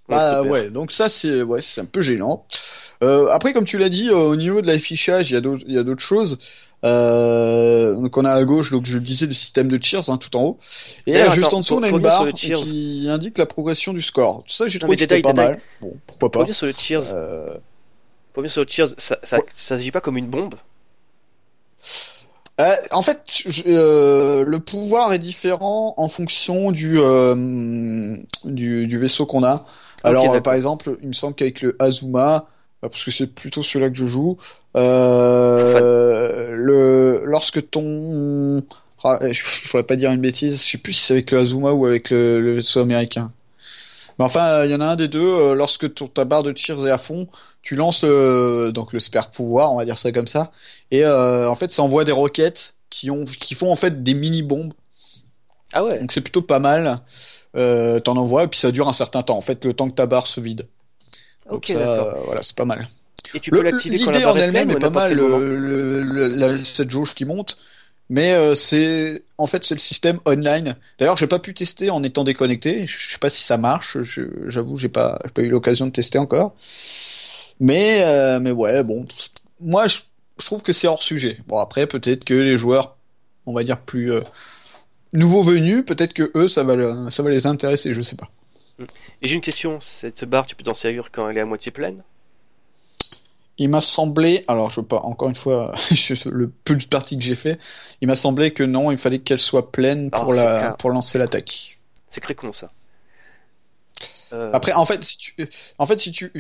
bah, 0.09 0.41
ouais, 0.43 0.69
donc 0.69 0.91
ça 0.91 1.07
c'est 1.07 1.41
ouais, 1.41 1.61
c'est 1.61 1.79
un 1.81 1.85
peu 1.85 2.01
gênant. 2.01 2.45
Euh, 3.01 3.29
après, 3.29 3.53
comme 3.53 3.63
tu 3.63 3.77
l'as 3.77 3.87
dit, 3.89 4.09
euh, 4.09 4.15
au 4.15 4.35
niveau 4.35 4.61
de 4.61 4.67
l'affichage, 4.67 5.31
il 5.31 5.33
y 5.35 5.37
a 5.37 5.41
d'autres 5.41 5.63
il 5.65 5.73
y 5.73 5.77
a 5.77 5.83
d'autres 5.83 6.01
choses. 6.03 6.37
Euh, 6.83 7.95
donc 7.95 8.17
on 8.17 8.25
a 8.25 8.31
à 8.31 8.43
gauche, 8.43 8.71
donc 8.71 8.85
je 8.85 8.95
le 8.95 8.99
disais, 8.99 9.27
le 9.27 9.31
système 9.33 9.69
de 9.69 9.81
cheers 9.81 10.09
hein, 10.09 10.17
tout 10.17 10.35
en 10.35 10.43
haut. 10.43 10.59
Et 11.07 11.13
là, 11.13 11.29
juste 11.29 11.47
attends, 11.47 11.57
en 11.57 11.59
dessous, 11.61 11.75
on 11.75 11.83
a 11.83 11.87
pour 11.89 11.97
une 11.99 12.03
barre 12.03 12.33
qui 12.33 13.07
indique 13.07 13.37
la 13.37 13.45
progression 13.45 13.93
du 13.93 14.01
score. 14.01 14.43
Ça, 14.47 14.67
j'ai 14.67 14.79
trouvé 14.79 14.97
que 14.97 15.01
c'était 15.03 15.21
pas 15.21 15.33
mal. 15.33 15.59
Bon, 15.79 15.93
pourquoi 16.07 16.19
Pour 16.19 16.31
pas. 16.31 16.39
revenir 16.39 16.55
sur 16.55 16.67
le 16.67 16.73
cheers, 16.77 17.13
Euh, 17.13 17.53
pour 18.33 18.41
revenir 18.41 18.51
sur 18.51 18.63
le 18.63 18.67
cheers, 18.67 18.87
ça, 18.97 19.17
ça, 19.23 19.37
Ouais. 19.37 19.45
ça 19.55 19.75
agit 19.75 19.91
pas 19.91 20.01
comme 20.01 20.17
une 20.17 20.27
bombe? 20.27 20.55
Euh, 22.61 22.75
en 22.91 23.01
fait, 23.01 23.21
je- 23.47 23.63
euh, 23.67 24.43
le 24.45 24.59
pouvoir 24.59 25.13
est 25.13 25.19
différent 25.19 25.93
en 25.97 26.07
fonction 26.09 26.71
du 26.71 26.99
euh, 26.99 28.17
du, 28.45 28.87
du 28.87 28.97
vaisseau 28.99 29.25
qu'on 29.25 29.43
a. 29.43 29.65
Alors, 30.03 30.23
euh, 30.37 30.41
par 30.41 30.53
exemple, 30.53 30.97
il 31.01 31.07
me 31.09 31.13
semble 31.13 31.35
qu'avec 31.35 31.61
le 31.61 31.75
Azuma, 31.79 32.47
euh, 32.83 32.89
parce 32.89 33.03
que 33.05 33.11
c'est 33.11 33.27
plutôt 33.27 33.63
celui-là 33.63 33.89
que 33.89 33.95
je 33.97 34.05
joue, 34.05 34.37
euh, 34.75 36.51
le 36.55 37.23
lorsque 37.25 37.69
ton 37.69 38.63
ah, 39.03 39.19
je, 39.21 39.33
je 39.33 39.69
pourrais 39.69 39.83
pas 39.83 39.95
dire 39.95 40.11
une 40.11 40.21
bêtise, 40.21 40.63
je 40.63 40.71
sais 40.71 40.77
plus 40.77 40.93
si 40.93 41.05
c'est 41.05 41.13
avec 41.13 41.31
le 41.31 41.39
Azuma 41.39 41.71
ou 41.73 41.85
avec 41.87 42.09
le, 42.11 42.39
le 42.41 42.55
vaisseau 42.57 42.81
américain. 42.81 43.31
Mais 44.19 44.25
enfin, 44.25 44.65
il 44.65 44.71
y 44.71 44.75
en 44.75 44.81
a 44.81 44.85
un 44.87 44.95
des 44.95 45.07
deux. 45.07 45.53
lorsque 45.53 45.93
ton- 45.93 46.07
ta 46.07 46.25
barre 46.25 46.43
de 46.43 46.51
tir 46.51 46.85
est 46.87 46.91
à 46.91 46.97
fond, 46.97 47.27
tu 47.61 47.75
lances 47.75 48.03
le, 48.03 48.71
donc 48.73 48.93
le 48.93 48.99
super 48.99 49.31
pouvoir, 49.31 49.73
on 49.73 49.77
va 49.77 49.85
dire 49.85 49.97
ça 49.97 50.11
comme 50.11 50.27
ça, 50.27 50.51
et 50.91 51.05
euh, 51.05 51.49
en 51.49 51.55
fait, 51.55 51.71
ça 51.71 51.83
envoie 51.83 52.05
des 52.05 52.11
roquettes 52.11 52.75
qui 52.89 53.11
ont, 53.11 53.25
qui 53.25 53.55
font 53.55 53.71
en 53.71 53.75
fait 53.75 54.03
des 54.03 54.13
mini 54.13 54.43
bombes. 54.43 54.73
Ah 55.73 55.83
ouais. 55.83 55.99
Donc 55.99 56.11
c'est 56.11 56.21
plutôt 56.21 56.41
pas 56.41 56.59
mal. 56.59 57.01
Euh, 57.55 57.99
T'en 57.99 58.17
envoies 58.17 58.45
et 58.45 58.47
puis 58.47 58.59
ça 58.59 58.71
dure 58.71 58.87
un 58.87 58.93
certain 58.93 59.23
temps. 59.23 59.37
En 59.37 59.41
fait, 59.41 59.65
le 59.65 59.73
temps 59.73 59.89
que 59.89 59.95
ta 59.95 60.05
barre 60.05 60.27
se 60.27 60.39
vide. 60.41 60.67
Donc 61.51 61.65
Ok, 61.65 61.71
d'accord. 61.77 62.07
euh, 62.07 62.21
voilà, 62.25 62.43
c'est 62.43 62.55
pas 62.55 62.65
mal. 62.65 62.89
Et 63.33 63.39
tu 63.39 63.51
peux 63.51 63.63
l'activer 63.63 63.99
quand 63.99 64.11
L'idée 64.11 64.25
en 64.25 64.37
elle-même 64.39 64.71
est 64.71 64.75
pas 64.77 64.89
mal, 64.89 65.03
quel 65.09 65.19
moment 65.19 65.39
le, 65.39 66.03
le- 66.03 66.27
la- 66.27 66.65
cette 66.65 66.89
jauge 66.91 67.13
qui 67.15 67.25
monte, 67.25 67.57
mais 68.09 68.33
euh, 68.33 68.55
c'est 68.55 69.23
en 69.37 69.47
fait 69.47 69.63
c'est 69.63 69.75
le 69.75 69.79
système 69.81 70.19
online. 70.25 70.75
D'ailleurs, 70.99 71.17
j'ai 71.17 71.27
pas 71.27 71.39
pu 71.39 71.53
tester 71.53 71.89
en 71.89 72.03
étant 72.03 72.23
déconnecté. 72.23 72.87
Je 72.87 73.11
sais 73.11 73.19
pas 73.19 73.29
si 73.29 73.43
ça 73.43 73.57
marche. 73.57 73.97
J'avoue, 74.47 74.77
j'ai 74.77 74.89
pas, 74.89 75.19
j'ai 75.25 75.31
pas 75.31 75.41
eu 75.43 75.49
l'occasion 75.49 75.85
de 75.87 75.91
tester 75.91 76.19
encore. 76.19 76.55
Mais 77.61 78.01
euh, 78.03 78.39
mais 78.41 78.51
ouais, 78.51 78.83
bon, 78.83 79.05
moi 79.61 79.87
je, 79.87 79.99
je 80.39 80.45
trouve 80.45 80.61
que 80.63 80.73
c'est 80.73 80.87
hors 80.87 81.01
sujet. 81.03 81.37
Bon 81.47 81.59
après, 81.59 81.87
peut-être 81.87 82.25
que 82.25 82.33
les 82.33 82.57
joueurs, 82.57 82.97
on 83.45 83.53
va 83.53 83.63
dire 83.63 83.79
plus 83.79 84.11
euh, 84.11 84.21
nouveaux 85.13 85.43
venus, 85.43 85.85
peut-être 85.85 86.13
que 86.13 86.31
eux 86.35 86.47
ça 86.49 86.63
va 86.63 86.75
le- 86.75 87.09
ça 87.11 87.21
va 87.23 87.29
les 87.29 87.45
intéresser. 87.45 87.93
Je 87.93 88.01
sais 88.01 88.15
pas. 88.17 88.29
Et 89.21 89.27
j'ai 89.27 89.35
une 89.35 89.41
question, 89.41 89.79
cette 89.79 90.25
barre, 90.25 90.47
tu 90.47 90.55
peux 90.55 90.63
t'en 90.63 90.73
servir 90.73 91.11
quand 91.11 91.29
elle 91.29 91.37
est 91.37 91.41
à 91.41 91.45
moitié 91.45 91.71
pleine? 91.71 92.01
Il 93.59 93.69
m'a 93.69 93.81
semblé, 93.81 94.43
alors 94.47 94.71
je 94.71 94.79
veux 94.81 94.87
pas, 94.87 95.01
encore 95.01 95.29
une 95.29 95.35
fois, 95.35 95.75
le 96.25 96.47
peu 96.63 96.75
de 96.75 96.85
parties 96.85 97.15
que 97.19 97.23
j'ai 97.23 97.35
fait, 97.35 97.59
il 98.01 98.07
m'a 98.07 98.15
semblé 98.15 98.53
que 98.53 98.63
non, 98.63 98.89
il 98.89 98.97
fallait 98.97 99.19
qu'elle 99.19 99.37
soit 99.37 99.71
pleine 99.71 100.09
Ah, 100.13 100.21
pour 100.21 100.33
la, 100.33 100.71
pour 100.79 100.89
lancer 100.89 101.19
l'attaque. 101.19 101.77
C'est 102.09 102.21
très 102.21 102.33
con 102.33 102.51
ça. 102.53 102.71
Euh, 104.33 104.49
Après, 104.53 104.71
en 104.73 104.85
fait, 104.85 105.03
si 105.03 105.17
tu, 105.17 105.33
en 105.77 105.85
fait, 105.85 105.99
si 105.99 106.11
tu, 106.11 106.31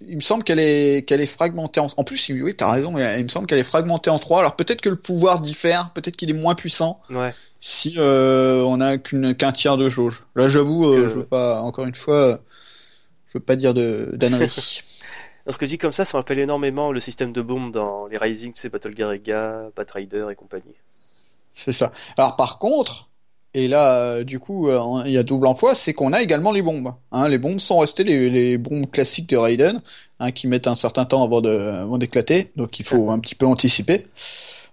il 0.00 0.16
me 0.16 0.20
semble 0.20 0.44
qu'elle 0.44 0.58
est, 0.58 1.06
qu'elle 1.06 1.20
est 1.20 1.26
fragmentée 1.26 1.80
en, 1.80 1.86
en 1.96 2.04
plus, 2.04 2.30
oui, 2.30 2.54
t'as 2.56 2.70
raison, 2.70 2.96
il 2.98 3.24
me 3.24 3.28
semble 3.28 3.46
qu'elle 3.46 3.58
est 3.58 3.62
fragmentée 3.64 4.10
en 4.10 4.18
trois. 4.18 4.40
Alors 4.40 4.56
peut-être 4.56 4.80
que 4.80 4.88
le 4.90 4.96
pouvoir 4.96 5.40
diffère, 5.40 5.90
peut-être 5.94 6.16
qu'il 6.16 6.30
est 6.30 6.34
moins 6.34 6.54
puissant 6.54 7.00
ouais. 7.10 7.34
si 7.60 7.94
euh, 7.98 8.62
on 8.62 8.80
a 8.80 8.98
qu'une, 8.98 9.34
qu'un 9.34 9.52
tiers 9.52 9.76
de 9.76 9.88
jauge. 9.88 10.24
Là, 10.34 10.48
j'avoue, 10.48 10.82
que- 10.82 11.00
euh, 11.00 11.08
je 11.08 11.14
veux 11.16 11.24
pas, 11.26 11.60
encore 11.62 11.86
une 11.86 11.94
fois, 11.94 12.40
je 13.28 13.38
veux 13.38 13.44
pas 13.44 13.56
dire 13.56 13.74
de, 13.74 14.10
d'annerie. 14.14 14.82
Parce 15.44 15.56
que 15.58 15.64
dit 15.66 15.78
comme 15.78 15.92
ça, 15.92 16.04
ça 16.04 16.16
me 16.16 16.20
rappelle 16.20 16.38
énormément 16.38 16.92
le 16.92 17.00
système 17.00 17.32
de 17.32 17.42
bombes 17.42 17.72
dans 17.72 18.06
les 18.06 18.18
Rising, 18.18 18.52
c'est 18.56 18.68
Battle 18.70 18.94
Garega, 18.94 19.70
Batrider 19.76 20.26
et 20.30 20.34
compagnie. 20.34 20.76
C'est 21.52 21.72
ça. 21.72 21.92
Alors 22.18 22.36
par 22.36 22.58
contre, 22.58 23.09
et 23.52 23.66
là, 23.66 24.00
euh, 24.00 24.24
du 24.24 24.38
coup, 24.38 24.68
euh, 24.68 25.02
il 25.06 25.12
y 25.12 25.18
a 25.18 25.24
double 25.24 25.48
emploi, 25.48 25.74
c'est 25.74 25.92
qu'on 25.92 26.12
a 26.12 26.22
également 26.22 26.52
les 26.52 26.62
bombes. 26.62 26.94
Hein, 27.10 27.28
les 27.28 27.38
bombes 27.38 27.58
sont 27.58 27.78
restées 27.78 28.04
les, 28.04 28.30
les 28.30 28.58
bombes 28.58 28.88
classiques 28.88 29.28
de 29.28 29.36
Raiden, 29.36 29.82
hein, 30.20 30.30
qui 30.30 30.46
mettent 30.46 30.68
un 30.68 30.76
certain 30.76 31.04
temps 31.04 31.24
avant 31.24 31.40
de, 31.40 31.50
avant 31.50 31.98
d'éclater, 31.98 32.52
donc 32.54 32.78
il 32.78 32.86
faut 32.86 33.10
un 33.10 33.18
petit 33.18 33.34
peu 33.34 33.46
anticiper. 33.46 34.06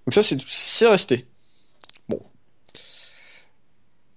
Donc 0.06 0.14
ça, 0.14 0.22
c'est, 0.22 0.88
resté. 0.88 1.26
Bon. 2.08 2.22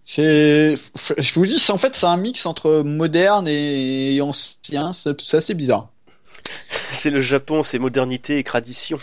C'est, 0.04 0.74
je 1.16 1.34
vous 1.34 1.46
dis, 1.46 1.64
en 1.70 1.78
fait, 1.78 1.94
c'est 1.94 2.06
un 2.06 2.18
mix 2.18 2.44
entre 2.44 2.82
moderne 2.82 3.48
et, 3.48 4.20
ancien. 4.20 4.92
C'est, 4.92 5.34
assez 5.34 5.54
bizarre. 5.54 5.88
C'est 6.92 7.10
le 7.10 7.22
Japon, 7.22 7.62
c'est 7.62 7.78
modernité 7.78 8.38
et 8.38 8.44
tradition. 8.44 8.98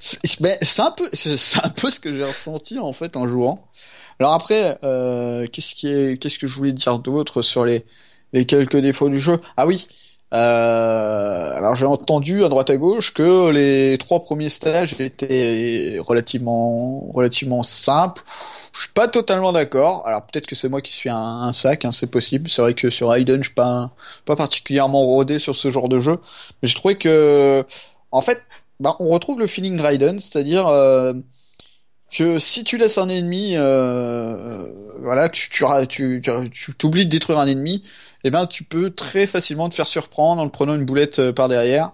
C'est 0.00 0.80
un 0.80 0.90
peu, 0.90 1.10
un 1.62 1.68
peu 1.68 1.90
ce 1.90 2.00
que 2.00 2.14
j'ai 2.14 2.24
ressenti 2.24 2.78
en 2.78 2.92
fait 2.92 3.16
en 3.16 3.28
jouant. 3.28 3.68
Alors 4.18 4.32
après, 4.34 4.78
euh, 4.84 5.46
qu'est-ce 5.46 5.74
qui 5.74 5.88
est, 5.88 6.18
qu'est-ce 6.20 6.38
que 6.38 6.46
je 6.46 6.56
voulais 6.56 6.72
dire 6.72 6.98
d'autre 6.98 7.42
sur 7.42 7.64
les 7.64 7.84
les 8.32 8.46
quelques 8.46 8.76
défauts 8.78 9.08
du 9.10 9.20
jeu? 9.20 9.40
Ah 9.56 9.66
oui. 9.66 9.86
Euh, 10.34 11.54
alors 11.54 11.74
j'ai 11.76 11.84
entendu 11.84 12.42
à 12.42 12.48
droite 12.48 12.70
à 12.70 12.76
gauche 12.78 13.12
que 13.12 13.50
les 13.50 13.98
trois 13.98 14.24
premiers 14.24 14.48
stages 14.48 14.98
étaient 14.98 15.98
relativement 16.00 17.00
relativement 17.12 17.62
simples. 17.62 18.22
Je 18.72 18.80
suis 18.80 18.92
pas 18.92 19.08
totalement 19.08 19.52
d'accord. 19.52 20.06
Alors 20.06 20.24
peut-être 20.26 20.46
que 20.46 20.54
c'est 20.54 20.70
moi 20.70 20.80
qui 20.80 20.92
suis 20.94 21.10
un, 21.10 21.16
un 21.18 21.52
sac, 21.52 21.84
hein, 21.84 21.92
c'est 21.92 22.06
possible. 22.10 22.48
C'est 22.48 22.62
vrai 22.62 22.72
que 22.74 22.88
sur 22.88 23.10
Raiden, 23.10 23.42
je 23.42 23.48
suis 23.48 23.54
pas 23.54 23.92
pas 24.24 24.36
particulièrement 24.36 25.02
rodé 25.04 25.38
sur 25.38 25.54
ce 25.56 25.70
genre 25.70 25.88
de 25.90 26.00
jeu, 26.00 26.18
mais 26.62 26.68
j'ai 26.68 26.74
trouvé 26.74 26.96
que 26.96 27.64
en 28.10 28.22
fait 28.22 28.42
bah, 28.80 28.96
on 29.00 29.08
retrouve 29.08 29.38
le 29.38 29.46
feeling 29.46 29.78
Raiden, 29.80 30.18
c'est-à-dire 30.20 30.66
euh, 30.68 31.12
que 32.12 32.38
si 32.38 32.64
tu 32.64 32.76
laisses 32.78 32.98
un 32.98 33.08
ennemi, 33.08 33.54
euh, 33.56 34.66
voilà, 34.98 35.28
que 35.28 35.36
tu, 35.36 35.48
tu, 35.50 35.64
ra- 35.64 35.86
tu, 35.86 36.20
tu, 36.22 36.50
tu 36.50 36.74
t'oublies 36.74 37.06
de 37.06 37.10
détruire 37.10 37.38
un 37.38 37.46
ennemi, 37.46 37.82
eh 38.24 38.30
ben 38.30 38.46
tu 38.46 38.64
peux 38.64 38.90
très 38.90 39.26
facilement 39.26 39.68
te 39.68 39.74
faire 39.74 39.86
surprendre 39.88 40.40
en 40.42 40.44
le 40.44 40.50
prenant 40.50 40.74
une 40.74 40.84
boulette 40.84 41.18
euh, 41.18 41.32
par 41.32 41.48
derrière. 41.48 41.92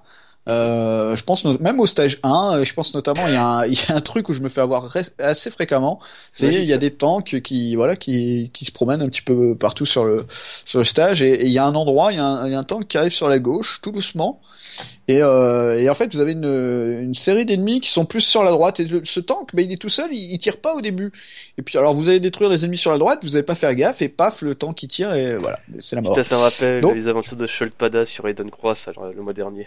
Euh, 0.48 1.14
je 1.14 1.22
pense 1.24 1.44
même 1.44 1.78
au 1.78 1.84
stage 1.86 2.18
1, 2.22 2.58
euh, 2.60 2.64
je 2.64 2.72
pense 2.72 2.94
notamment 2.94 3.26
il 3.28 3.34
y, 3.34 3.36
a 3.36 3.44
un, 3.44 3.66
il 3.66 3.74
y 3.74 3.92
a 3.92 3.94
un 3.94 4.00
truc 4.00 4.30
où 4.30 4.32
je 4.32 4.40
me 4.40 4.48
fais 4.48 4.62
avoir 4.62 4.96
assez 5.18 5.50
fréquemment, 5.50 6.00
c'est 6.32 6.62
il 6.62 6.68
y 6.68 6.72
a 6.72 6.78
des 6.78 6.90
tanks 6.90 7.40
qui 7.42 7.76
voilà 7.76 7.96
qui, 7.96 8.50
qui 8.54 8.64
se 8.64 8.72
promènent 8.72 9.02
un 9.02 9.06
petit 9.06 9.20
peu 9.20 9.56
partout 9.58 9.84
sur 9.84 10.04
le 10.04 10.26
sur 10.64 10.78
le 10.78 10.84
stage. 10.86 11.22
Et, 11.22 11.32
et 11.34 11.46
il 11.46 11.52
y 11.52 11.58
a 11.58 11.64
un 11.66 11.74
endroit, 11.74 12.12
il 12.12 12.16
y 12.16 12.18
a 12.18 12.24
un, 12.24 12.46
il 12.46 12.52
y 12.52 12.54
a 12.54 12.58
un 12.58 12.64
tank 12.64 12.88
qui 12.88 12.96
arrive 12.96 13.12
sur 13.12 13.28
la 13.28 13.38
gauche 13.38 13.80
tout 13.82 13.92
doucement 13.92 14.40
et, 15.08 15.22
euh, 15.22 15.78
et 15.80 15.88
en 15.88 15.94
fait, 15.94 16.14
vous 16.14 16.20
avez 16.20 16.32
une, 16.32 16.44
une 17.02 17.14
série 17.14 17.44
d'ennemis 17.46 17.80
qui 17.80 17.90
sont 17.90 18.04
plus 18.04 18.20
sur 18.20 18.42
la 18.42 18.50
droite. 18.50 18.80
Et 18.80 18.84
le- 18.84 19.04
ce 19.04 19.20
tank, 19.20 19.54
ben, 19.54 19.64
il 19.64 19.72
est 19.72 19.76
tout 19.76 19.88
seul, 19.88 20.10
il, 20.12 20.32
il 20.32 20.38
tire 20.38 20.58
pas 20.58 20.74
au 20.74 20.80
début. 20.80 21.12
Et 21.56 21.62
puis, 21.62 21.78
alors, 21.78 21.94
vous 21.94 22.08
allez 22.08 22.20
détruire 22.20 22.50
les 22.50 22.64
ennemis 22.64 22.76
sur 22.78 22.90
la 22.92 22.98
droite, 22.98 23.20
vous 23.22 23.30
n'allez 23.30 23.42
pas 23.42 23.54
faire 23.54 23.74
gaffe, 23.74 24.02
et 24.02 24.08
paf, 24.08 24.42
le 24.42 24.54
tank 24.54 24.82
il 24.82 24.88
tire, 24.88 25.12
et 25.14 25.36
voilà, 25.36 25.58
c'est 25.78 25.96
la 25.96 26.02
mort. 26.02 26.14
Ça, 26.14 26.22
ça 26.22 26.38
rappelle 26.38 26.80
Donc- 26.80 26.94
les 26.94 27.08
aventures 27.08 27.36
de 27.36 27.46
Sholpada 27.46 28.04
sur 28.04 28.28
Eden 28.28 28.50
Cross 28.50 28.88
le 29.14 29.22
mois 29.22 29.32
dernier. 29.32 29.66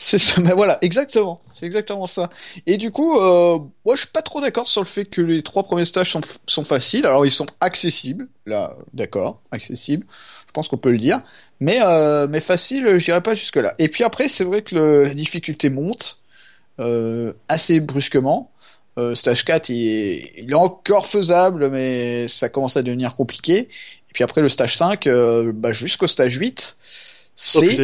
C'est 0.00 0.18
ça, 0.18 0.40
mais 0.44 0.52
voilà, 0.52 0.78
exactement, 0.80 1.42
c'est 1.58 1.66
exactement 1.66 2.06
ça. 2.06 2.30
Et 2.66 2.76
du 2.76 2.92
coup, 2.92 3.18
euh, 3.18 3.58
moi, 3.84 3.96
je 3.96 4.02
suis 4.02 4.10
pas 4.10 4.22
trop 4.22 4.40
d'accord 4.40 4.68
sur 4.68 4.80
le 4.80 4.86
fait 4.86 5.04
que 5.06 5.20
les 5.20 5.42
trois 5.42 5.64
premiers 5.64 5.84
stages 5.84 6.12
sont, 6.12 6.20
sont 6.46 6.62
faciles. 6.62 7.04
Alors, 7.04 7.26
ils 7.26 7.32
sont 7.32 7.46
accessibles, 7.60 8.28
là, 8.46 8.76
d'accord, 8.94 9.40
accessibles. 9.50 10.06
Je 10.46 10.52
pense 10.52 10.68
qu'on 10.68 10.76
peut 10.76 10.92
le 10.92 10.98
dire. 10.98 11.22
Mais, 11.58 11.80
euh, 11.82 12.28
mais 12.28 12.38
facile, 12.38 12.98
j'irai 12.98 13.20
pas 13.22 13.34
jusque 13.34 13.56
là. 13.56 13.74
Et 13.80 13.88
puis 13.88 14.04
après, 14.04 14.28
c'est 14.28 14.44
vrai 14.44 14.62
que 14.62 14.76
le- 14.76 15.04
la 15.04 15.14
difficulté 15.14 15.68
monte 15.68 16.20
euh, 16.80 17.32
assez 17.48 17.80
brusquement. 17.80 18.52
Euh, 18.98 19.14
stage 19.16 19.44
4, 19.44 19.68
il 19.70 19.88
est, 19.88 20.32
il 20.38 20.50
est 20.50 20.54
encore 20.54 21.06
faisable, 21.06 21.70
mais 21.70 22.28
ça 22.28 22.48
commence 22.48 22.76
à 22.76 22.82
devenir 22.82 23.16
compliqué. 23.16 23.58
Et 24.10 24.12
puis 24.14 24.24
après, 24.24 24.42
le 24.42 24.48
stage 24.48 24.76
5, 24.76 25.06
euh, 25.08 25.52
bah, 25.54 25.72
jusqu'au 25.72 26.06
stage 26.06 26.36
8, 26.36 26.76
c'est 27.36 27.76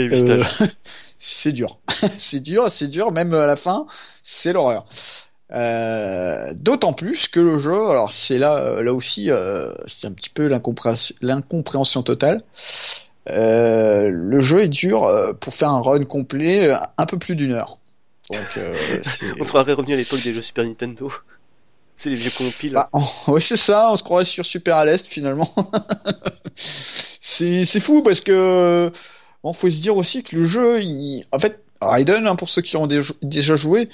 euh, 1.24 1.28
c'est 1.30 1.52
dur. 1.52 1.78
c'est 2.18 2.40
dur, 2.40 2.70
c'est 2.70 2.88
dur, 2.88 3.12
même 3.12 3.34
à 3.34 3.46
la 3.46 3.56
fin. 3.56 3.86
c'est 4.24 4.52
l'horreur. 4.52 4.86
Euh, 5.52 6.52
D'autant 6.54 6.92
plus 6.92 7.28
que 7.28 7.40
le 7.40 7.58
jeu, 7.58 7.90
alors 7.90 8.12
c'est 8.12 8.38
là, 8.38 8.82
là 8.82 8.92
aussi, 8.92 9.30
euh, 9.30 9.72
c'est 9.86 10.06
un 10.06 10.12
petit 10.12 10.30
peu 10.30 10.48
l'incompréhension 11.20 12.02
totale. 12.02 12.42
Euh, 13.30 14.10
le 14.10 14.40
jeu 14.40 14.60
est 14.62 14.68
dur 14.68 15.04
euh, 15.04 15.32
pour 15.32 15.54
faire 15.54 15.70
un 15.70 15.80
run 15.80 16.04
complet, 16.04 16.68
euh, 16.68 16.76
un 16.98 17.06
peu 17.06 17.18
plus 17.18 17.36
d'une 17.36 17.52
heure. 17.52 17.78
Donc, 18.30 18.58
on 19.40 19.44
se 19.44 19.48
croirait 19.48 19.72
revenu 19.72 19.94
à 19.94 19.96
l'époque 19.96 20.22
des 20.22 20.32
jeux 20.32 20.42
Super 20.42 20.64
Nintendo. 20.64 21.10
C'est 21.96 22.10
les 22.10 22.16
vieux 22.16 22.32
compiles. 22.36 22.72
Bah, 22.72 22.90
oui, 23.28 23.40
c'est 23.40 23.56
ça, 23.56 23.92
on 23.92 23.96
se 23.96 24.02
croirait 24.02 24.24
sur 24.24 24.44
Super 24.44 24.76
à 24.76 24.84
l'Est 24.84 25.06
finalement. 25.06 25.54
c'est 26.56 27.64
fou 27.78 28.02
parce 28.02 28.20
que 28.20 28.90
bon, 29.44 29.52
faut 29.52 29.70
se 29.70 29.80
dire 29.80 29.96
aussi 29.96 30.24
que 30.24 30.34
le 30.34 30.44
jeu, 30.44 30.82
il... 30.82 31.24
en 31.30 31.38
fait, 31.38 31.60
Raiden, 31.80 32.26
hein, 32.26 32.34
pour 32.34 32.48
ceux 32.48 32.62
qui 32.62 32.76
ont 32.76 32.88
déjà 32.88 33.56
joué, 33.56 33.88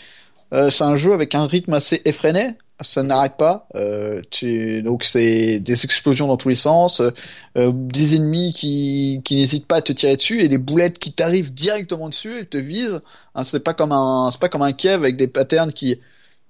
euh, 0.54 0.70
c'est 0.70 0.84
un 0.84 0.96
jeu 0.96 1.12
avec 1.12 1.34
un 1.34 1.46
rythme 1.46 1.74
assez 1.74 2.00
effréné. 2.04 2.54
Ça 2.82 3.02
n'arrête 3.02 3.36
pas. 3.36 3.68
Euh, 3.74 4.22
tu... 4.30 4.82
Donc 4.82 5.04
c'est 5.04 5.60
des 5.60 5.84
explosions 5.84 6.28
dans 6.28 6.38
tous 6.38 6.48
les 6.48 6.56
sens, 6.56 7.02
euh, 7.58 7.72
des 7.74 8.16
ennemis 8.16 8.52
qui, 8.54 9.20
qui 9.22 9.36
n'hésitent 9.36 9.66
pas 9.66 9.76
à 9.76 9.82
te 9.82 9.92
tirer 9.92 10.16
dessus 10.16 10.40
et 10.40 10.48
les 10.48 10.56
boulettes 10.56 10.98
qui 10.98 11.12
t'arrivent 11.12 11.52
directement 11.52 12.08
dessus, 12.08 12.38
elles 12.38 12.48
te 12.48 12.56
visent. 12.56 13.00
Hein, 13.34 13.42
c'est 13.42 13.60
pas 13.60 13.74
comme 13.74 13.92
un, 13.92 14.30
c'est 14.32 14.40
pas 14.40 14.48
comme 14.48 14.62
un 14.62 14.72
Kiev 14.72 15.02
avec 15.02 15.16
des 15.16 15.26
patterns 15.26 15.74
qui 15.74 16.00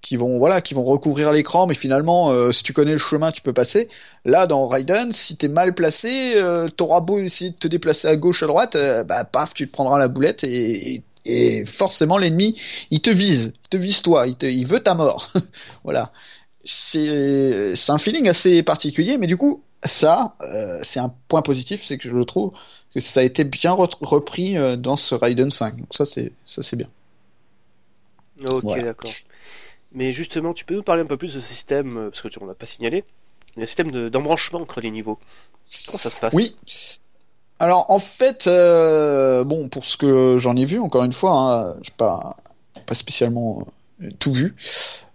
qui 0.02 0.16
vont 0.16 0.38
voilà 0.38 0.60
qui 0.60 0.74
vont 0.74 0.84
recouvrir 0.84 1.32
l'écran 1.32 1.66
mais 1.66 1.74
finalement 1.74 2.30
euh, 2.30 2.52
si 2.52 2.62
tu 2.62 2.72
connais 2.72 2.92
le 2.92 2.98
chemin 2.98 3.30
tu 3.32 3.42
peux 3.42 3.52
passer. 3.52 3.88
Là 4.24 4.46
dans 4.46 4.66
Raiden 4.66 5.12
si 5.12 5.36
t'es 5.36 5.48
mal 5.48 5.74
placé 5.74 6.34
euh, 6.36 6.68
t'auras 6.68 7.00
beau 7.00 7.18
essayer 7.18 7.50
de 7.50 7.56
te 7.56 7.68
déplacer 7.68 8.08
à 8.08 8.16
gauche 8.16 8.42
à 8.42 8.46
droite 8.46 8.76
euh, 8.76 9.04
bah 9.04 9.24
paf 9.24 9.54
tu 9.54 9.66
te 9.66 9.72
prendras 9.72 9.98
la 9.98 10.08
boulette 10.08 10.44
et, 10.44 11.02
et, 11.26 11.66
forcément 11.66 12.18
l'ennemi 12.18 12.58
il 12.90 13.00
te 13.00 13.10
vise 13.10 13.52
il 13.64 13.68
te 13.68 13.76
vise 13.76 14.02
toi 14.02 14.26
il, 14.26 14.36
te, 14.36 14.46
il 14.46 14.66
veut 14.66 14.80
ta 14.80 14.94
mort. 14.94 15.32
Voilà. 15.84 16.12
C'est 16.64 17.74
c'est 17.74 17.92
un 17.92 17.98
feeling 17.98 18.28
assez 18.28 18.62
particulier 18.62 19.18
mais 19.18 19.26
du 19.26 19.36
coup 19.36 19.62
ça 19.84 20.34
euh, 20.42 20.80
c'est 20.82 21.00
un 21.00 21.12
point 21.28 21.42
positif 21.42 21.82
c'est 21.84 21.96
que 21.96 22.08
je 22.08 22.14
le 22.14 22.24
trouve 22.26 22.52
que 22.94 23.00
ça 23.00 23.20
a 23.20 23.22
été 23.22 23.44
bien 23.44 23.72
repris 23.72 24.56
dans 24.76 24.96
ce 24.96 25.14
Raiden 25.14 25.50
5 25.50 25.76
donc 25.76 25.88
ça 25.92 26.04
c'est 26.04 26.32
ça 26.46 26.62
c'est 26.62 26.76
bien. 26.76 26.88
Ok 28.50 28.78
d'accord 28.78 29.10
mais 29.92 30.12
justement, 30.12 30.52
tu 30.52 30.64
peux 30.64 30.74
nous 30.74 30.82
parler 30.82 31.02
un 31.02 31.06
peu 31.06 31.16
plus 31.16 31.34
de 31.34 31.40
ce 31.40 31.46
système, 31.46 31.96
euh, 31.96 32.10
parce 32.10 32.22
que 32.22 32.28
tu 32.28 32.42
ne 32.42 32.46
l'as 32.46 32.54
pas 32.54 32.66
signalé, 32.66 33.04
le 33.56 33.66
système 33.66 34.10
d'embranchement 34.10 34.60
entre 34.60 34.80
les 34.80 34.90
niveaux. 34.90 35.18
Comment 35.86 35.98
ça 35.98 36.10
se 36.10 36.16
passe? 36.16 36.34
Oui. 36.34 36.54
Alors 37.58 37.90
en 37.90 37.98
fait, 37.98 38.46
euh, 38.46 39.44
bon, 39.44 39.68
pour 39.68 39.84
ce 39.84 39.96
que 39.96 40.38
j'en 40.38 40.56
ai 40.56 40.64
vu, 40.64 40.80
encore 40.80 41.04
une 41.04 41.12
fois, 41.12 41.32
hein, 41.32 41.76
j'ai 41.82 41.92
pas, 41.96 42.36
pas 42.86 42.94
spécialement 42.94 43.66
euh, 44.02 44.08
tout 44.18 44.32
vu. 44.32 44.54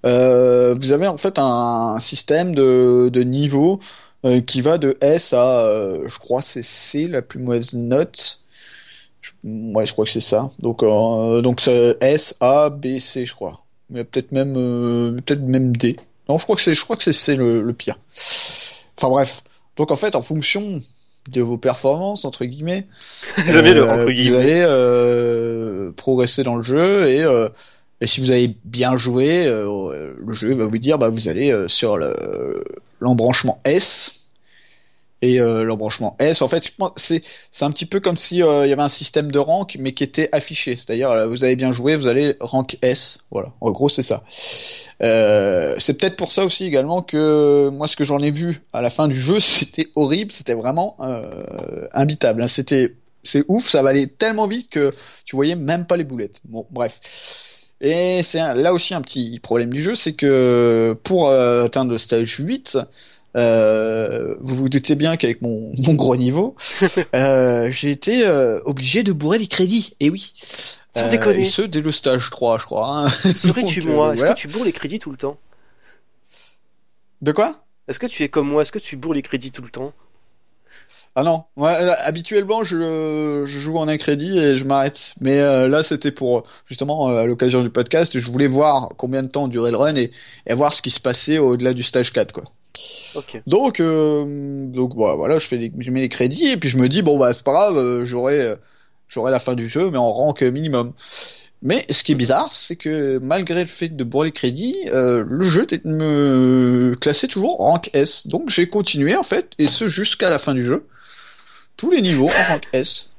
Vous 0.03 0.91
avez 0.91 1.07
en 1.07 1.17
fait 1.17 1.39
un 1.39 1.99
système 1.99 2.53
de, 2.53 3.09
de 3.11 3.23
niveaux 3.23 3.79
qui 4.45 4.61
va 4.61 4.77
de 4.77 4.97
S 5.01 5.33
à, 5.33 5.67
je 6.05 6.19
crois, 6.19 6.41
c'est 6.41 6.63
C, 6.63 7.07
la 7.07 7.23
plus 7.23 7.39
mauvaise 7.39 7.73
note. 7.73 8.39
Ouais, 9.43 9.85
je 9.85 9.93
crois 9.93 10.05
que 10.05 10.11
c'est 10.11 10.19
ça. 10.19 10.51
Donc, 10.59 10.81
donc 10.81 11.67
S, 11.67 12.35
A, 12.39 12.69
B, 12.69 12.99
C, 12.99 13.25
je 13.25 13.33
crois 13.33 13.64
mais 13.89 14.03
peut-être 14.03 14.31
même 14.31 14.55
euh, 14.57 15.11
peut-être 15.25 15.41
même 15.41 15.75
D. 15.75 15.97
Non, 16.27 16.37
je 16.37 16.43
crois 16.43 16.55
que 16.55 16.61
c'est 16.61 16.75
je 16.75 16.83
crois 16.83 16.95
que 16.95 17.11
c'est 17.11 17.35
le, 17.35 17.61
le, 17.61 17.73
pire. 17.73 17.97
Enfin 18.97 19.09
bref. 19.09 19.43
Donc 19.77 19.91
en 19.91 19.95
fait, 19.95 20.15
en 20.15 20.21
fonction 20.21 20.81
de 21.29 21.41
vos 21.41 21.57
performances 21.57 22.25
entre 22.25 22.45
guillemets, 22.45 22.87
Jamais 23.47 23.73
le, 23.73 23.87
euh, 23.87 24.09
guillemets. 24.09 24.29
vous 24.29 24.35
allez 24.35 24.63
euh, 24.67 25.91
progresser 25.91 26.43
dans 26.43 26.55
le 26.55 26.63
jeu 26.63 27.09
et 27.09 27.23
euh, 27.23 27.49
et 28.01 28.07
si 28.07 28.19
vous 28.19 28.29
avez 28.29 28.55
bien 28.65 28.97
joué, 28.97 29.47
euh, 29.47 30.13
le 30.17 30.33
jeu 30.33 30.53
va 30.53 30.65
vous 30.65 30.77
dire 30.77 30.97
bah 30.97 31.09
vous 31.09 31.27
allez 31.27 31.55
sur 31.67 31.97
l'embranchement 32.99 33.61
S 33.63 34.24
euh, 35.39 35.63
l'embranchement 35.63 36.15
S, 36.19 36.41
en 36.41 36.47
fait, 36.47 36.73
c'est 36.97 37.21
un 37.61 37.71
petit 37.71 37.85
peu 37.85 37.99
comme 37.99 38.15
si 38.15 38.41
euh, 38.41 38.65
il 38.65 38.69
y 38.69 38.73
avait 38.73 38.81
un 38.81 38.89
système 38.89 39.31
de 39.31 39.39
rank, 39.39 39.77
mais 39.79 39.93
qui 39.93 40.03
était 40.03 40.29
affiché. 40.31 40.75
C'est-à-dire, 40.75 41.09
euh, 41.11 41.27
vous 41.27 41.43
avez 41.43 41.55
bien 41.55 41.71
joué, 41.71 41.95
vous 41.95 42.07
allez 42.07 42.35
rank 42.39 42.77
S. 42.81 43.19
Voilà. 43.31 43.53
En 43.61 43.71
gros, 43.71 43.89
c'est 43.89 44.03
ça. 44.03 44.23
C'est 44.99 45.93
peut-être 45.97 46.15
pour 46.15 46.31
ça 46.31 46.45
aussi 46.45 46.65
également 46.65 47.01
que 47.01 47.69
moi, 47.69 47.87
ce 47.87 47.95
que 47.95 48.03
j'en 48.03 48.19
ai 48.19 48.31
vu 48.31 48.61
à 48.73 48.81
la 48.81 48.89
fin 48.89 49.07
du 49.07 49.19
jeu, 49.19 49.39
c'était 49.39 49.87
horrible. 49.95 50.31
C'était 50.31 50.53
vraiment 50.53 50.97
imbitable. 51.93 52.43
Hein. 52.43 52.47
C'était 52.47 52.93
c'est 53.23 53.43
ouf. 53.47 53.69
Ça 53.69 53.79
allait 53.79 54.07
tellement 54.07 54.47
vite 54.47 54.69
que 54.69 54.93
tu 55.25 55.35
voyais 55.35 55.55
même 55.55 55.85
pas 55.85 55.97
les 55.97 56.03
boulettes. 56.03 56.39
Bon, 56.45 56.65
bref. 56.71 57.01
Et 57.81 58.23
c'est 58.23 58.39
là 58.39 58.73
aussi 58.73 58.93
un 58.93 59.01
petit 59.01 59.39
problème 59.39 59.73
du 59.73 59.83
jeu, 59.83 59.95
c'est 59.95 60.13
que 60.13 60.97
pour 61.03 61.29
atteindre 61.29 61.91
le 61.91 61.97
stage 61.97 62.37
8, 62.39 62.77
euh, 63.35 64.35
vous 64.39 64.55
vous 64.55 64.69
doutez 64.69 64.95
bien 64.95 65.17
qu'avec 65.17 65.41
mon, 65.41 65.73
mon, 65.77 65.93
gros 65.93 66.15
niveau, 66.15 66.55
euh, 67.15 67.69
j'ai 67.69 67.91
été 67.91 68.25
euh, 68.25 68.59
obligé 68.65 69.03
de 69.03 69.11
bourrer 69.11 69.37
les 69.37 69.47
crédits. 69.47 69.95
Et 69.99 70.09
oui. 70.09 70.33
Sans 70.95 71.09
déconner. 71.09 71.41
Et 71.41 71.45
ce 71.45 71.61
dès 71.61 71.81
le 71.81 71.91
stage 71.91 72.29
3, 72.29 72.57
je 72.57 72.65
crois. 72.65 72.87
Hein. 72.87 73.09
Serais-tu 73.35 73.81
moi 73.87 74.13
Est-ce 74.13 74.25
que 74.25 74.33
tu 74.33 74.47
bourres 74.47 74.65
les 74.65 74.71
crédits 74.71 74.99
tout 74.99 75.11
le 75.11 75.17
temps? 75.17 75.37
De 77.21 77.31
quoi? 77.31 77.65
Est-ce 77.87 77.99
que 77.99 78.07
tu 78.07 78.23
es 78.23 78.29
comme 78.29 78.47
moi 78.47 78.61
Est-ce 78.61 78.71
que 78.71 78.79
tu 78.79 78.95
bourres 78.95 79.13
les 79.13 79.21
crédits 79.21 79.51
tout 79.51 79.61
le 79.61 79.69
temps? 79.69 79.93
Ah 81.17 81.23
non, 81.23 81.45
ouais, 81.55 81.71
habituellement 81.71 82.65
je, 82.65 83.43
je, 83.45 83.59
joue 83.59 83.77
en 83.77 83.87
un 83.87 83.97
crédit 83.97 84.37
et 84.37 84.57
je 84.57 84.65
m'arrête. 84.65 85.13
Mais 85.21 85.39
euh, 85.39 85.69
là 85.69 85.81
c'était 85.81 86.11
pour 86.11 86.43
justement 86.65 87.07
à 87.07 87.25
l'occasion 87.25 87.63
du 87.63 87.69
podcast, 87.69 88.19
je 88.19 88.31
voulais 88.31 88.47
voir 88.47 88.89
combien 88.97 89.23
de 89.23 89.29
temps 89.29 89.47
durait 89.47 89.71
le 89.71 89.77
run 89.77 89.95
et, 89.95 90.11
et 90.45 90.53
voir 90.53 90.73
ce 90.73 90.81
qui 90.81 90.91
se 90.91 90.99
passait 90.99 91.37
au-delà 91.37 91.73
du 91.73 91.83
stage 91.83 92.11
4 92.11 92.33
quoi. 92.33 92.43
Donc, 93.47 93.79
euh, 93.79 94.65
donc 94.67 94.95
bah, 94.95 95.15
voilà, 95.15 95.39
je 95.39 95.47
fais 95.47 95.71
je 95.77 95.91
mets 95.91 96.01
les 96.01 96.09
crédits 96.09 96.47
et 96.47 96.57
puis 96.57 96.69
je 96.69 96.77
me 96.77 96.89
dis 96.89 97.01
bon 97.01 97.17
bah 97.17 97.33
c'est 97.33 97.43
pas 97.43 97.53
grave, 97.53 97.77
euh, 97.77 98.05
j'aurai 98.05 98.39
euh, 98.39 98.55
j'aurai 99.07 99.31
la 99.31 99.39
fin 99.39 99.53
du 99.53 99.69
jeu 99.69 99.89
mais 99.89 99.97
en 99.97 100.11
rank 100.11 100.41
minimum. 100.41 100.93
Mais 101.61 101.85
ce 101.89 102.03
qui 102.03 102.11
est 102.11 102.15
bizarre, 102.15 102.53
c'est 102.53 102.75
que 102.75 103.17
malgré 103.17 103.61
le 103.61 103.69
fait 103.69 103.89
de 103.89 104.03
bourrer 104.03 104.27
les 104.27 104.31
crédits, 104.31 104.75
le 104.91 105.43
jeu 105.43 105.65
me 105.83 106.95
classait 106.99 107.27
toujours 107.27 107.59
en 107.59 107.71
rank 107.71 107.89
S. 107.93 108.27
Donc 108.27 108.49
j'ai 108.49 108.67
continué 108.67 109.15
en 109.15 109.23
fait 109.23 109.51
et 109.57 109.67
ce 109.67 109.87
jusqu'à 109.87 110.29
la 110.29 110.37
fin 110.37 110.53
du 110.53 110.63
jeu, 110.63 110.85
tous 111.75 111.89
les 111.89 112.01
niveaux 112.01 112.29
en 112.29 112.53
rank 112.53 112.67
S. 112.73 113.09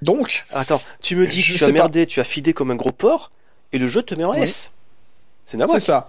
Donc, 0.00 0.46
attends, 0.50 0.80
tu 1.02 1.16
me 1.16 1.26
dis 1.26 1.42
que 1.42 1.52
tu 1.52 1.64
as 1.64 1.72
merdé, 1.72 2.06
tu 2.06 2.20
as 2.20 2.24
fidé 2.24 2.54
comme 2.54 2.70
un 2.70 2.76
gros 2.76 2.92
porc 2.92 3.30
et 3.72 3.78
le 3.78 3.86
jeu 3.86 4.02
te 4.02 4.14
met 4.14 4.24
en 4.24 4.32
S. 4.32 4.72
C'est 5.44 5.58
normal. 5.58 5.80
C'est 5.80 5.88
ça. 5.88 6.08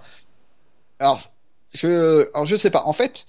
Alors 0.98 1.20
je, 1.74 2.28
alors 2.34 2.46
je 2.46 2.56
sais 2.56 2.70
pas. 2.70 2.82
En 2.86 2.92
fait, 2.92 3.26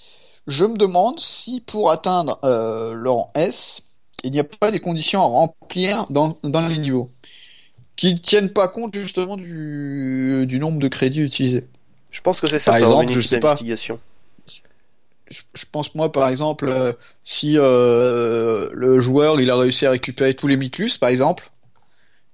je 0.47 0.65
me 0.65 0.77
demande 0.77 1.19
si 1.19 1.61
pour 1.61 1.91
atteindre 1.91 2.39
euh, 2.43 2.93
le 2.93 3.09
rang 3.09 3.31
S, 3.35 3.81
il 4.23 4.31
n'y 4.31 4.39
a 4.39 4.43
pas 4.43 4.71
des 4.71 4.79
conditions 4.79 5.21
à 5.21 5.25
remplir 5.25 6.05
dans, 6.09 6.37
dans 6.43 6.67
les 6.67 6.77
niveaux 6.77 7.11
qui 7.95 8.19
tiennent 8.19 8.51
pas 8.51 8.67
compte 8.67 8.93
justement 8.93 9.37
du, 9.37 10.45
du 10.47 10.59
nombre 10.59 10.79
de 10.79 10.87
crédits 10.87 11.21
utilisés. 11.21 11.65
Je 12.11 12.21
pense 12.21 12.39
que 12.39 12.47
c'est 12.47 12.59
ça. 12.59 12.71
Par 12.71 12.79
exemple, 12.79 13.11
je 13.11 13.21
sais 13.21 13.39
pas. 13.39 13.55
Je, 15.27 15.41
je, 15.55 15.65
pense 15.71 15.95
moi 15.95 16.11
par 16.11 16.29
exemple 16.29 16.69
euh, 16.69 16.93
si 17.23 17.57
euh, 17.57 18.69
le 18.71 18.99
joueur 18.99 19.41
il 19.41 19.49
a 19.49 19.55
réussi 19.55 19.87
à 19.87 19.89
récupérer 19.89 20.35
tous 20.35 20.45
les 20.45 20.55
Mitlus 20.55 20.99
par 20.99 21.09
exemple 21.09 21.49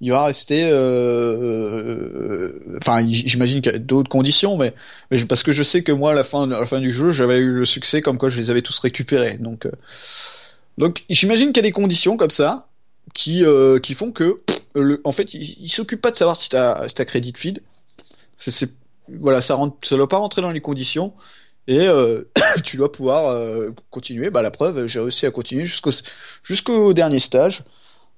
il 0.01 0.11
va 0.11 0.25
rester. 0.25 0.67
Euh, 0.69 1.37
euh, 1.41 2.77
enfin, 2.81 3.07
j'imagine 3.07 3.61
qu'il 3.61 3.71
y 3.71 3.75
a 3.75 3.77
d'autres 3.79 4.09
conditions, 4.09 4.57
mais, 4.57 4.73
parce 5.29 5.43
que 5.43 5.51
je 5.51 5.61
sais 5.61 5.83
que 5.83 5.91
moi, 5.91 6.11
à 6.11 6.13
la 6.15 6.23
fin, 6.23 6.49
à 6.51 6.59
la 6.59 6.65
fin 6.65 6.79
du 6.79 6.91
jeu, 6.91 7.11
j'avais 7.11 7.37
eu 7.37 7.51
le 7.51 7.65
succès 7.65 8.01
comme 8.01 8.17
quoi 8.17 8.29
je 8.29 8.41
les 8.41 8.49
avais 8.49 8.63
tous 8.63 8.77
récupérés. 8.79 9.37
Donc, 9.39 9.67
euh, 9.67 9.71
donc, 10.79 11.03
j'imagine 11.09 11.53
qu'il 11.53 11.57
y 11.57 11.59
a 11.59 11.69
des 11.69 11.71
conditions 11.71 12.17
comme 12.17 12.31
ça 12.31 12.67
qui 13.13 13.43
qui 13.83 13.93
font 13.93 14.11
que, 14.11 14.41
le, 14.73 15.01
en 15.03 15.11
fait, 15.11 15.33
il, 15.33 15.55
il 15.59 15.69
s'occupe 15.69 16.01
pas 16.01 16.11
de 16.11 16.17
savoir 16.17 16.35
si 16.35 16.49
t'as 16.49 16.87
si 16.87 16.99
as 16.99 17.05
crédit 17.05 17.31
de 17.31 17.37
feed. 17.37 17.61
Voilà, 19.19 19.41
ça 19.41 19.55
rentre, 19.55 19.75
ça 19.87 19.97
doit 19.97 20.07
pas 20.09 20.17
rentrer 20.17 20.41
dans 20.41 20.51
les 20.51 20.61
conditions 20.61 21.13
et 21.67 21.87
tu 22.63 22.77
dois 22.77 22.91
pouvoir 22.91 23.37
continuer. 23.91 24.31
Bah 24.31 24.41
la 24.41 24.49
preuve, 24.49 24.87
j'ai 24.87 24.99
réussi 24.99 25.27
à 25.27 25.31
continuer 25.31 25.65
jusqu'au 25.65 25.91
jusqu'au 26.43 26.93
dernier 26.93 27.19
stage 27.19 27.63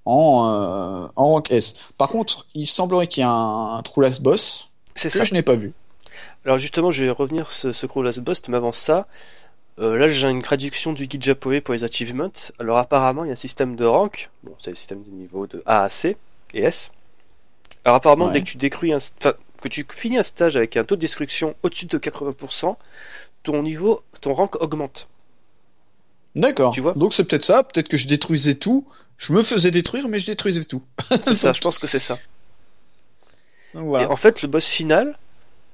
en, 0.05 0.47
euh, 0.47 1.07
en 1.15 1.33
rank 1.33 1.51
S. 1.51 1.75
Par 1.97 2.09
contre, 2.09 2.45
il 2.53 2.67
semblerait 2.67 3.07
qu'il 3.07 3.21
y 3.21 3.25
ait 3.25 3.29
un, 3.29 3.81
un 3.81 4.01
Last 4.01 4.21
Boss 4.21 4.69
que 4.93 5.09
ça. 5.09 5.23
je 5.23 5.33
n'ai 5.33 5.41
pas 5.41 5.55
vu. 5.55 5.73
Alors 6.45 6.57
justement, 6.57 6.91
je 6.91 7.05
vais 7.05 7.11
revenir 7.11 7.51
sur 7.51 7.73
ce 7.73 7.85
True 7.85 8.03
Last 8.03 8.19
Boss, 8.19 8.41
mais 8.49 8.57
avant 8.57 8.71
ça, 8.71 9.07
euh, 9.79 9.97
là 9.97 10.07
j'ai 10.07 10.29
une 10.29 10.41
traduction 10.41 10.93
du 10.93 11.07
guide 11.07 11.23
japonais 11.23 11.61
pour 11.61 11.73
les 11.73 11.83
achievements. 11.83 12.31
Alors 12.59 12.77
apparemment, 12.77 13.23
il 13.23 13.27
y 13.27 13.31
a 13.31 13.33
un 13.33 13.35
système 13.35 13.75
de 13.75 13.85
rank, 13.85 14.29
bon, 14.43 14.53
c'est 14.59 14.69
le 14.69 14.75
système 14.75 15.03
de 15.03 15.09
niveau 15.09 15.47
de 15.47 15.63
A 15.65 15.83
à 15.83 15.89
C 15.89 16.17
et 16.53 16.63
S. 16.63 16.91
Alors 17.85 17.95
apparemment, 17.95 18.25
ouais. 18.25 18.33
dès 18.33 18.43
que 18.43 18.45
tu 18.45 18.93
un, 18.93 18.99
que 19.61 19.67
tu 19.67 19.85
finis 19.89 20.17
un 20.17 20.23
stage 20.23 20.57
avec 20.57 20.77
un 20.77 20.83
taux 20.83 20.95
de 20.95 21.01
destruction 21.01 21.55
au-dessus 21.63 21.85
de 21.85 21.97
80%, 21.97 22.75
ton 23.43 23.63
niveau, 23.63 24.03
ton 24.21 24.33
rank 24.33 24.61
augmente. 24.61 25.07
D'accord. 26.35 26.73
Tu 26.73 26.81
vois? 26.81 26.93
Donc 26.93 27.13
c'est 27.13 27.23
peut-être 27.23 27.45
ça, 27.45 27.63
peut-être 27.63 27.87
que 27.87 27.97
je 27.97 28.07
détruisais 28.07 28.55
tout 28.55 28.85
je 29.17 29.33
me 29.33 29.43
faisais 29.43 29.71
détruire, 29.71 30.07
mais 30.07 30.19
je 30.19 30.25
détruisais 30.25 30.63
tout. 30.63 30.83
c'est 31.21 31.35
ça, 31.35 31.53
je 31.53 31.61
pense 31.61 31.79
que 31.79 31.87
c'est 31.87 31.99
ça. 31.99 32.19
Donc, 33.73 33.85
voilà. 33.85 34.05
Et 34.05 34.07
en 34.07 34.15
fait, 34.15 34.41
le 34.41 34.47
boss 34.47 34.67
final, 34.67 35.17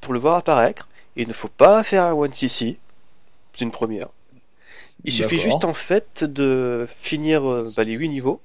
pour 0.02 0.14
le 0.14 0.20
voir 0.20 0.38
apparaître, 0.38 0.88
il 1.16 1.28
ne 1.28 1.34
faut 1.34 1.48
pas 1.48 1.84
faire 1.84 2.06
un 2.06 2.14
one 2.14 2.34
CC. 2.34 2.78
C'est 3.53 3.66
une 3.66 3.72
première. 3.72 4.07
Il 5.06 5.14
suffit 5.14 5.40
juste 5.40 5.64
en 5.64 5.74
fait 5.74 6.26
de 6.26 6.86
finir 6.98 7.49
euh, 7.49 7.72
bah, 7.76 7.84
les 7.84 7.94
8 7.94 8.10
niveaux 8.10 8.41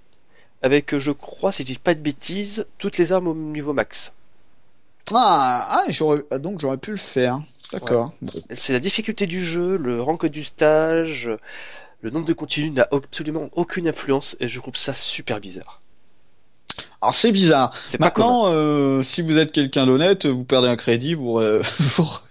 avec, 0.64 0.94
euh, 0.94 0.98
je 0.98 1.12
crois, 1.12 1.52
si 1.52 1.62
je 1.62 1.66
dis 1.66 1.78
pas 1.78 1.94
de 1.94 2.00
bêtises, 2.00 2.66
toutes 2.78 2.96
les 2.96 3.12
armes 3.12 3.28
au 3.28 3.34
niveau 3.34 3.74
max. 3.74 4.14
Ah, 5.12 5.68
ah, 5.70 6.16
ah, 6.30 6.38
donc 6.38 6.58
j'aurais 6.58 6.78
pu 6.78 6.92
le 6.92 6.96
faire. 6.96 7.42
D'accord. 7.70 8.12
Bon. 8.22 8.40
C'est 8.50 8.72
la 8.72 8.80
difficulté 8.80 9.26
du 9.26 9.44
jeu, 9.44 9.76
le 9.76 10.00
rank 10.00 10.24
du 10.24 10.42
stage, 10.42 11.30
le 12.04 12.10
nombre 12.10 12.26
de 12.26 12.34
continues 12.34 12.70
n'a 12.70 12.86
absolument 12.92 13.48
aucune 13.52 13.88
influence 13.88 14.36
et 14.38 14.46
je 14.46 14.60
trouve 14.60 14.76
ça 14.76 14.92
super 14.92 15.40
bizarre. 15.40 15.80
Alors 17.00 17.14
c'est 17.14 17.32
bizarre. 17.32 17.72
C'est 17.86 17.96
pas. 17.96 18.06
Maintenant, 18.06 18.44
euh, 18.48 19.02
si 19.02 19.22
vous 19.22 19.38
êtes 19.38 19.52
quelqu'un 19.52 19.86
d'honnête, 19.86 20.26
vous 20.26 20.44
perdez 20.44 20.68
un 20.68 20.76
crédit 20.76 21.16
pour 21.16 21.40
euh, 21.40 21.62
pour 21.96 22.26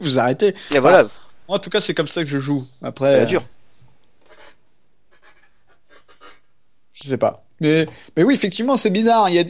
vous 0.00 0.18
arrêter. 0.18 0.54
Et 0.74 0.78
voilà, 0.78 1.02
Moi, 1.46 1.56
en 1.56 1.58
tout 1.58 1.68
cas, 1.68 1.82
c'est 1.82 1.92
comme 1.92 2.08
ça 2.08 2.22
que 2.24 2.30
je 2.30 2.38
joue. 2.38 2.64
Après, 2.80 3.20
euh, 3.20 3.24
dur. 3.26 3.44
je 6.94 7.06
sais 7.08 7.18
pas. 7.18 7.44
Mais 7.60 7.86
mais 8.16 8.22
oui, 8.22 8.32
effectivement, 8.32 8.78
c'est 8.78 8.88
bizarre. 8.90 9.28
Il 9.28 9.34
y 9.34 9.40
a 9.40 9.44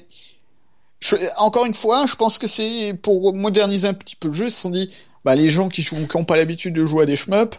je- 0.98 1.14
encore 1.36 1.66
une 1.66 1.74
fois, 1.74 2.06
je 2.08 2.16
pense 2.16 2.38
que 2.38 2.48
c'est 2.48 2.94
pour 3.00 3.32
moderniser 3.32 3.86
un 3.86 3.94
petit 3.94 4.16
peu 4.16 4.26
le 4.26 4.34
jeu. 4.34 4.46
Ils 4.46 4.50
se 4.50 4.60
sont 4.62 4.70
dit, 4.70 4.90
bah 5.24 5.36
les 5.36 5.50
gens 5.50 5.68
qui 5.68 5.84
qui 5.84 6.16
ont 6.16 6.24
pas 6.24 6.36
l'habitude 6.36 6.74
de 6.74 6.84
jouer 6.84 7.04
à 7.04 7.06
des 7.06 7.14
shmups, 7.14 7.58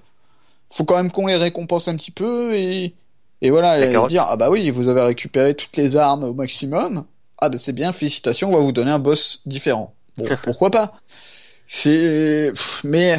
faut 0.72 0.86
quand 0.86 0.98
même 0.98 1.12
qu'on 1.12 1.28
les 1.28 1.36
récompense 1.36 1.88
un 1.88 1.96
petit 1.96 2.12
peu 2.12 2.54
et 2.54 2.94
et 3.42 3.52
voilà, 3.52 3.80
et 3.80 4.08
dire 4.08 4.26
ah 4.28 4.36
bah 4.36 4.50
oui, 4.50 4.70
vous 4.70 4.90
avez 4.90 5.02
récupéré 5.02 5.54
toutes 5.54 5.78
les 5.78 5.96
armes 5.96 6.26
au 6.26 6.34
maximum. 6.34 7.06
Ah 7.38 7.48
bah 7.48 7.58
c'est 7.58 7.72
bien, 7.72 7.94
félicitations, 7.94 8.50
on 8.50 8.58
va 8.58 8.60
vous 8.60 8.74
donner 8.74 8.92
un 8.92 9.00
boss 9.00 9.42
différent. 9.46 9.94
Bon, 10.18 10.26
pourquoi 10.44 10.70
pas? 10.72 10.94
C'est 11.68 12.52
mais 12.84 13.18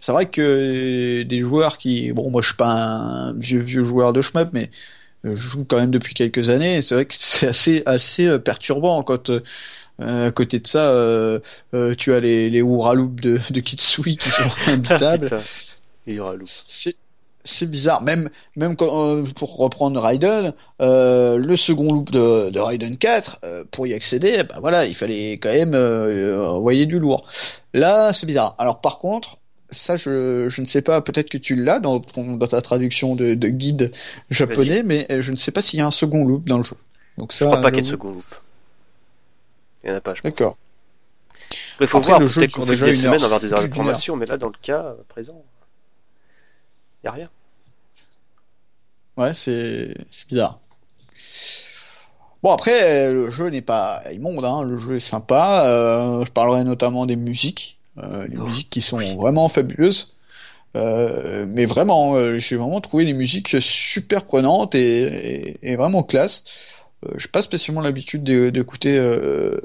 c'est 0.00 0.12
vrai 0.12 0.26
que 0.26 1.22
des 1.22 1.40
joueurs 1.40 1.78
qui 1.78 2.12
bon 2.12 2.30
moi 2.30 2.40
je 2.42 2.48
suis 2.48 2.56
pas 2.56 2.70
un 2.70 3.32
vieux 3.34 3.60
vieux 3.60 3.84
joueur 3.84 4.12
de 4.12 4.22
shmup 4.22 4.48
mais 4.52 4.70
je 5.22 5.36
joue 5.36 5.66
quand 5.68 5.76
même 5.76 5.90
depuis 5.90 6.14
quelques 6.14 6.48
années 6.48 6.80
c'est 6.80 6.94
vrai 6.94 7.04
que 7.04 7.14
c'est 7.18 7.48
assez 7.48 7.82
assez 7.84 8.26
euh, 8.26 8.38
perturbant 8.38 9.02
quand 9.02 9.30
euh, 10.00 10.28
à 10.28 10.30
côté 10.30 10.60
de 10.60 10.66
ça 10.66 10.90
euh, 10.90 11.40
euh, 11.74 11.94
tu 11.96 12.14
as 12.14 12.20
les 12.20 12.48
les 12.50 12.62
de 12.62 13.40
de 13.50 13.60
Kitsui 13.60 14.16
qui 14.16 14.30
sont 14.30 14.48
imbitables 14.68 15.24
Putain, 15.24 15.40
il 16.08 16.14
y 16.16 16.20
aura 16.20 16.34
loup. 16.34 16.46
c'est 16.68 16.96
c'est 17.44 17.66
bizarre. 17.70 18.02
Même 18.02 18.28
même 18.56 18.76
quand, 18.76 19.16
euh, 19.16 19.22
pour 19.36 19.56
reprendre 19.56 20.00
Raiden 20.00 20.52
euh, 20.82 21.36
le 21.38 21.56
second 21.56 21.88
loop 21.88 22.10
de, 22.10 22.50
de 22.50 22.58
Raiden 22.60 22.96
4 22.98 23.38
euh, 23.44 23.64
pour 23.70 23.86
y 23.86 23.94
accéder 23.94 24.42
bah 24.44 24.56
voilà 24.60 24.84
il 24.86 24.94
fallait 24.94 25.32
quand 25.34 25.48
même 25.52 25.74
euh, 25.74 26.46
envoyer 26.46 26.84
du 26.86 26.98
lourd. 26.98 27.26
Là 27.72 28.12
c'est 28.12 28.26
bizarre. 28.26 28.54
Alors 28.58 28.80
par 28.80 28.98
contre 28.98 29.38
ça 29.70 29.96
je, 29.96 30.48
je 30.48 30.60
ne 30.60 30.66
sais 30.66 30.82
pas 30.82 31.00
peut-être 31.00 31.30
que 31.30 31.38
tu 31.38 31.54
l'as 31.56 31.78
dans, 31.80 32.00
ton- 32.00 32.36
dans 32.36 32.46
ta 32.48 32.60
traduction 32.60 33.14
de, 33.14 33.34
de 33.34 33.48
guide 33.48 33.92
japonais 34.30 34.82
mais 34.82 35.06
euh, 35.10 35.22
je 35.22 35.30
ne 35.30 35.36
sais 35.36 35.52
pas 35.52 35.62
s'il 35.62 35.78
y 35.78 35.82
a 35.82 35.86
un 35.86 35.90
second 35.90 36.24
loop 36.26 36.46
dans 36.48 36.58
le 36.58 36.64
jeu. 36.64 36.76
Donc 37.16 37.32
Je 37.32 37.38
ça 37.38 37.46
crois 37.46 37.60
pas 37.60 37.70
qu'il 37.70 37.76
y 37.76 37.80
ait 37.80 37.82
de 37.82 37.86
second 37.88 38.10
loop. 38.10 38.24
Il 39.84 39.90
y 39.90 39.92
en 39.92 39.96
a 39.96 40.00
pas, 40.00 40.14
je 40.14 40.22
pense. 40.22 40.30
d'accord. 40.32 40.56
Il 41.80 41.86
faut 41.86 41.98
Après, 41.98 42.08
voir, 42.10 42.20
le 42.20 42.26
jeu 42.26 42.40
peut-être 42.40 42.54
qu'on 42.54 42.66
déjà 42.66 42.86
des 42.86 42.92
une 42.96 43.02
semaines 43.02 43.20
heure, 43.20 43.24
avoir 43.24 43.40
des 43.40 43.52
informations, 43.54 44.16
mais 44.16 44.26
là, 44.26 44.36
dans 44.36 44.48
le 44.48 44.54
cas 44.60 44.82
euh, 44.84 44.94
présent, 45.08 45.40
n'y 47.04 47.08
a 47.08 47.12
rien. 47.12 47.30
Ouais, 49.16 49.34
c'est 49.34 49.94
bizarre. 50.28 50.60
Bon 52.42 52.52
après, 52.52 53.10
le 53.10 53.30
jeu 53.30 53.48
n'est 53.50 53.62
pas 53.62 54.02
immonde, 54.12 54.44
hein. 54.44 54.62
Le 54.62 54.76
jeu 54.76 54.94
est 54.96 55.00
sympa. 55.00 55.64
Euh, 55.66 56.24
je 56.24 56.30
parlerai 56.30 56.62
notamment 56.62 57.04
des 57.04 57.16
musiques, 57.16 57.78
euh, 57.98 58.28
les 58.28 58.36
Oh, 58.38 58.46
musiques 58.46 58.70
qui 58.70 58.80
sont 58.80 58.98
vraiment 59.16 59.48
fabuleuses. 59.48 60.14
Euh, 60.76 61.46
mais 61.48 61.64
vraiment, 61.66 62.14
euh, 62.14 62.38
j'ai 62.38 62.56
vraiment 62.56 62.80
trouvé 62.80 63.04
les 63.04 63.14
musiques 63.14 63.56
super 63.60 64.24
prenantes 64.24 64.74
et, 64.74 65.02
et, 65.02 65.72
et 65.72 65.76
vraiment 65.76 66.02
classe. 66.04 66.44
Euh, 67.06 67.12
j'ai 67.16 67.28
pas 67.28 67.42
spécialement 67.42 67.80
l'habitude 67.80 68.24
de- 68.24 68.50
d'écouter, 68.50 68.96
euh, 68.98 69.56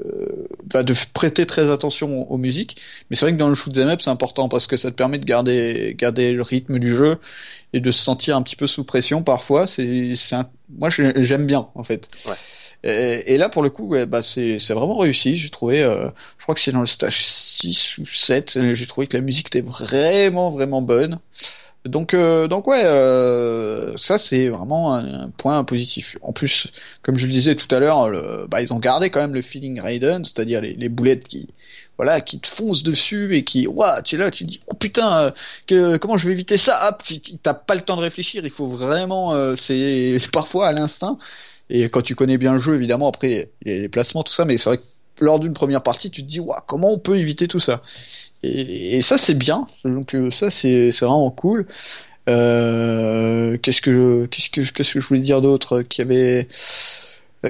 de 0.72 0.94
prêter 1.12 1.46
très 1.46 1.68
attention 1.70 2.30
aux, 2.30 2.36
musiques, 2.36 2.76
mais 3.10 3.16
c'est 3.16 3.24
vrai 3.26 3.32
que 3.32 3.38
dans 3.38 3.48
le 3.48 3.54
shoot 3.54 3.76
'em 3.76 3.88
up 3.88 4.00
c'est 4.00 4.10
important 4.10 4.48
parce 4.48 4.66
que 4.68 4.76
ça 4.76 4.90
te 4.90 4.96
permet 4.96 5.18
de 5.18 5.24
garder 5.24 5.94
garder 5.98 6.32
le 6.32 6.42
rythme 6.42 6.78
du 6.78 6.94
jeu 6.94 7.18
et 7.72 7.80
de 7.80 7.90
se 7.90 7.98
sentir 8.04 8.36
un 8.36 8.42
petit 8.42 8.56
peu 8.56 8.66
sous 8.68 8.84
pression 8.84 9.22
parfois. 9.24 9.66
C'est, 9.66 10.14
moi 10.78 10.90
j'ai- 10.90 11.12
j'aime 11.24 11.46
bien 11.46 11.68
en 11.74 11.82
fait. 11.84 12.08
Ouais. 12.26 12.34
Et, 13.26 13.38
là 13.38 13.48
pour 13.48 13.62
le 13.62 13.70
coup, 13.70 13.86
ouais, 13.88 14.04
bah 14.06 14.20
c'est 14.22 14.58
c'est 14.58 14.74
vraiment 14.74 14.98
réussi. 14.98 15.36
J'ai 15.36 15.48
trouvé, 15.50 15.82
euh, 15.82 16.08
je 16.38 16.42
crois 16.44 16.54
que 16.54 16.60
c'est 16.60 16.72
dans 16.72 16.80
le 16.80 16.86
stage 16.86 17.24
6 17.26 17.96
ou 17.98 18.06
7, 18.06 18.56
euh, 18.56 18.74
j'ai 18.74 18.86
trouvé 18.86 19.06
que 19.06 19.16
la 19.16 19.22
musique 19.22 19.46
était 19.48 19.62
vraiment 19.62 20.50
vraiment 20.50 20.82
bonne. 20.82 21.18
Donc, 21.84 22.14
euh, 22.14 22.48
donc 22.48 22.66
ouais, 22.66 22.82
euh, 22.84 23.94
ça 24.00 24.16
c'est 24.16 24.48
vraiment 24.48 24.94
un, 24.94 25.28
point 25.36 25.62
positif. 25.64 26.16
En 26.22 26.32
plus, 26.32 26.68
comme 27.02 27.16
je 27.16 27.26
le 27.26 27.32
disais 27.32 27.56
tout 27.56 27.72
à 27.74 27.78
l'heure, 27.78 28.10
bah, 28.48 28.62
ils 28.62 28.72
ont 28.72 28.78
gardé 28.78 29.10
quand 29.10 29.20
même 29.20 29.34
le 29.34 29.42
feeling 29.42 29.80
Raiden, 29.80 30.24
c'est-à-dire 30.24 30.62
les, 30.62 30.88
boulettes 30.88 31.28
qui, 31.28 31.48
voilà, 31.96 32.20
qui 32.20 32.40
te 32.40 32.48
foncent 32.48 32.82
dessus 32.82 33.36
et 33.36 33.44
qui, 33.44 33.66
ouah, 33.66 34.02
tu 34.02 34.16
es 34.16 34.18
là, 34.18 34.30
tu 34.30 34.44
te 34.44 34.50
dis, 34.50 34.60
oh 34.66 34.74
putain, 34.74 35.18
euh, 35.18 35.30
que, 35.66 35.96
comment 35.96 36.16
je 36.16 36.26
vais 36.26 36.32
éviter 36.32 36.56
ça? 36.56 36.88
Hop, 36.88 37.02
t'as 37.42 37.54
pas 37.54 37.74
le 37.74 37.80
temps 37.82 37.96
de 37.96 38.02
réfléchir. 38.02 38.44
Il 38.44 38.50
faut 38.50 38.66
vraiment, 38.66 39.34
euh, 39.34 39.54
c'est 39.56 40.18
parfois 40.32 40.68
à 40.68 40.72
l'instinct. 40.72 41.18
Et 41.70 41.88
quand 41.88 42.02
tu 42.02 42.14
connais 42.14 42.38
bien 42.38 42.52
le 42.52 42.58
jeu, 42.58 42.74
évidemment, 42.74 43.08
après 43.08 43.50
les, 43.64 43.80
les 43.80 43.88
placements, 43.88 44.22
tout 44.22 44.32
ça, 44.32 44.44
mais 44.44 44.58
c'est 44.58 44.70
vrai 44.70 44.78
que 44.78 44.84
lors 45.24 45.38
d'une 45.38 45.52
première 45.52 45.82
partie, 45.82 46.10
tu 46.10 46.22
te 46.22 46.28
dis, 46.28 46.40
ouah, 46.40 46.64
comment 46.66 46.92
on 46.92 46.98
peut 46.98 47.16
éviter 47.16 47.48
tout 47.48 47.60
ça? 47.60 47.82
Et, 48.46 48.96
et 48.98 49.02
ça 49.02 49.18
c'est 49.18 49.34
bien, 49.34 49.66
donc 49.84 50.14
euh, 50.14 50.30
ça 50.30 50.50
c'est 50.50 50.92
c'est 50.92 51.04
vraiment 51.04 51.30
cool. 51.30 51.66
Euh, 52.28 53.58
qu'est-ce 53.58 53.82
que 53.82 53.92
je, 53.92 54.26
qu'est-ce 54.26 54.50
que 54.50 54.62
je- 54.64 54.72
qu'est-ce 54.72 54.94
que 54.94 55.00
je 55.00 55.08
voulais 55.08 55.20
dire 55.20 55.40
d'autre 55.42 55.82
qui 55.82 56.02
avait 56.02 56.48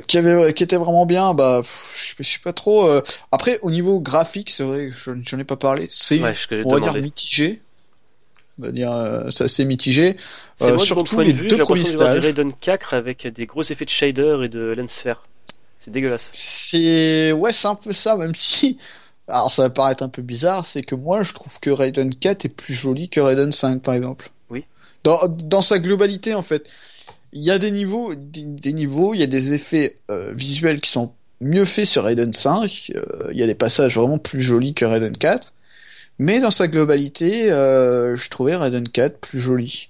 qui 0.08 0.18
avait 0.18 0.52
qui 0.54 0.64
était 0.64 0.76
vraiment 0.76 1.06
bien? 1.06 1.34
Bah 1.34 1.60
pff, 1.62 2.16
je 2.18 2.22
sais 2.24 2.38
pas 2.42 2.52
trop 2.52 2.88
euh. 2.88 3.00
après 3.30 3.60
au 3.62 3.70
niveau 3.70 4.00
graphique 4.00 4.50
c'est 4.50 4.64
vrai 4.64 4.88
que 4.88 4.94
je 4.94 5.12
j'en 5.24 5.38
ai 5.38 5.44
pas 5.44 5.56
parlé 5.56 5.86
c'est 5.90 6.18
Ouais, 6.18 6.32
on 6.64 6.72
va 6.72 6.80
dire 6.80 6.94
mitigé 6.94 7.62
on 8.60 8.64
va 8.66 8.72
dire 8.72 8.92
euh, 8.92 9.30
c'est 9.34 9.44
assez 9.44 9.64
mitigé 9.64 10.16
C'est 10.56 10.72
Euh, 10.72 10.78
surtout 10.78 11.16
point 11.16 11.24
de 11.24 11.28
les 11.28 11.32
vue, 11.32 11.48
deux 11.48 11.58
premiers 11.58 11.84
voir 11.96 12.08
du 12.08 12.18
stages. 12.18 12.24
Raiden 12.24 12.52
4 12.54 12.94
avec 12.94 13.26
des 13.26 13.46
gros 13.46 13.62
effets 13.62 13.84
de 13.84 13.90
shader 13.90 14.38
et 14.44 14.48
de 14.48 14.74
lens 14.76 14.98
flare. 15.00 15.26
C'est 15.78 15.90
dégueulasse. 15.90 16.30
C'est 16.32 17.32
ouais, 17.32 17.52
c'est 17.52 17.68
un 17.68 17.74
peu 17.74 17.92
ça, 17.92 18.16
même 18.16 18.34
si 18.34 18.78
alors 19.28 19.52
ça 19.52 19.62
va 19.62 19.70
paraître 19.70 20.02
un 20.02 20.08
peu 20.08 20.22
bizarre, 20.22 20.66
c'est 20.66 20.82
que 20.82 20.94
moi 20.94 21.22
je 21.22 21.32
trouve 21.32 21.58
que 21.60 21.70
Raiden 21.70 22.14
4 22.14 22.44
est 22.44 22.48
plus 22.48 22.74
joli 22.74 23.08
que 23.08 23.20
Raiden 23.20 23.52
5 23.52 23.82
par 23.82 23.94
exemple. 23.94 24.30
Oui. 24.50 24.64
Dans 25.02 25.28
dans 25.28 25.62
sa 25.62 25.78
globalité 25.78 26.34
en 26.34 26.42
fait, 26.42 26.68
il 27.32 27.42
y 27.42 27.50
a 27.50 27.58
des 27.58 27.70
niveaux 27.70 28.14
des, 28.14 28.42
des 28.42 28.72
niveaux, 28.72 29.14
il 29.14 29.20
y 29.20 29.24
a 29.24 29.28
des 29.28 29.52
effets 29.52 29.96
euh, 30.10 30.32
visuels 30.34 30.80
qui 30.80 30.90
sont 30.90 31.12
mieux 31.40 31.64
faits 31.64 31.86
sur 31.86 32.04
Raiden 32.04 32.32
5, 32.32 32.92
euh, 32.94 33.30
il 33.32 33.38
y 33.38 33.42
a 33.42 33.46
des 33.46 33.54
passages 33.54 33.96
vraiment 33.96 34.18
plus 34.18 34.42
jolis 34.42 34.74
que 34.74 34.84
Raiden 34.84 35.16
4. 35.16 35.52
Mais 36.18 36.40
dans 36.40 36.50
sa 36.50 36.68
globalité, 36.68 37.50
euh, 37.50 38.16
je 38.16 38.30
trouvais 38.30 38.54
Raiden 38.54 38.88
4 38.88 39.18
plus 39.18 39.40
joli. 39.40 39.88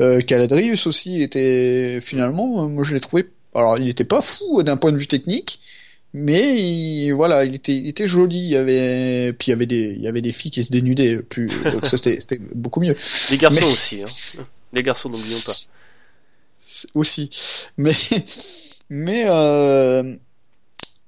Euh, 0.00 0.20
Caladrius 0.20 0.86
aussi 0.86 1.22
était 1.22 2.00
finalement, 2.00 2.64
euh, 2.64 2.68
moi 2.68 2.84
je 2.84 2.94
l'ai 2.94 3.00
trouvé. 3.00 3.28
Alors 3.54 3.78
il 3.78 3.88
était 3.88 4.04
pas 4.04 4.20
fou 4.22 4.62
d'un 4.62 4.76
point 4.76 4.92
de 4.92 4.96
vue 4.96 5.06
technique, 5.06 5.60
mais 6.14 6.56
il- 6.62 7.12
voilà, 7.12 7.44
il 7.44 7.54
était, 7.54 7.76
il 7.76 7.88
était 7.88 8.06
joli. 8.06 8.38
Il 8.38 8.48
y 8.50 8.56
avait, 8.56 9.32
puis 9.34 9.48
il 9.48 9.50
y 9.50 9.52
avait 9.52 9.66
des, 9.66 9.94
il 9.96 10.00
y 10.02 10.08
avait 10.08 10.22
des 10.22 10.32
filles 10.32 10.50
qui 10.50 10.64
se 10.64 10.70
dénudaient. 10.70 11.16
Plus, 11.18 11.48
donc 11.72 11.86
ça 11.86 11.96
c'était, 11.96 12.38
beaucoup 12.54 12.80
mieux 12.80 12.96
Les 13.30 13.38
garçons 13.38 13.60
Mais- 13.66 13.72
aussi. 13.72 14.02
Hein. 14.02 14.42
Les 14.72 14.82
garçons, 14.82 15.08
n'oublions 15.08 15.38
pas. 15.46 15.54
aussi. 16.94 17.30
Mais, 17.76 17.94
mais 18.90 19.24
euh, 19.26 20.14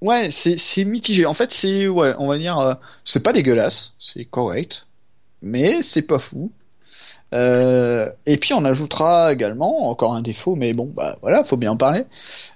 ouais, 0.01 0.31
c'est, 0.31 0.59
c'est 0.59 0.85
mitigé. 0.85 1.27
En 1.27 1.35
fait, 1.35 1.52
c'est 1.52 1.89
ouais, 1.89 2.14
on 2.18 2.27
va 2.28 2.39
dire, 2.39 2.59
euh, 2.59 2.74
c'est 3.05 3.22
pas 3.22 3.32
dégueulasse, 3.32 3.94
c'est 3.98 4.24
correct, 4.24 4.86
mais 5.43 5.82
c'est 5.82 6.02
pas 6.02 6.18
fou. 6.18 6.51
Euh, 7.32 8.09
et 8.27 8.36
puis 8.39 8.55
on 8.55 8.65
ajoutera 8.65 9.32
également 9.32 9.89
encore 9.89 10.15
un 10.15 10.23
défaut, 10.23 10.57
mais 10.57 10.73
bon, 10.73 10.90
bah 10.94 11.16
voilà, 11.23 11.44
faut 11.44 11.57
bien 11.57 11.73
en 11.73 11.77
parler. 11.77 12.05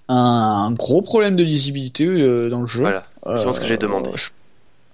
Un, 0.08 0.72
gros 0.72 1.02
problème 1.02 1.36
de 1.36 1.44
lisibilité 1.44 2.06
euh, 2.06 2.48
dans 2.50 2.60
le 2.60 2.66
jeu. 2.66 2.82
Voilà. 2.82 3.04
Je 3.38 3.44
pense 3.44 3.58
que 3.58 3.66
j'ai 3.66 3.76
demandé. 3.78 4.10
je- 4.16 4.30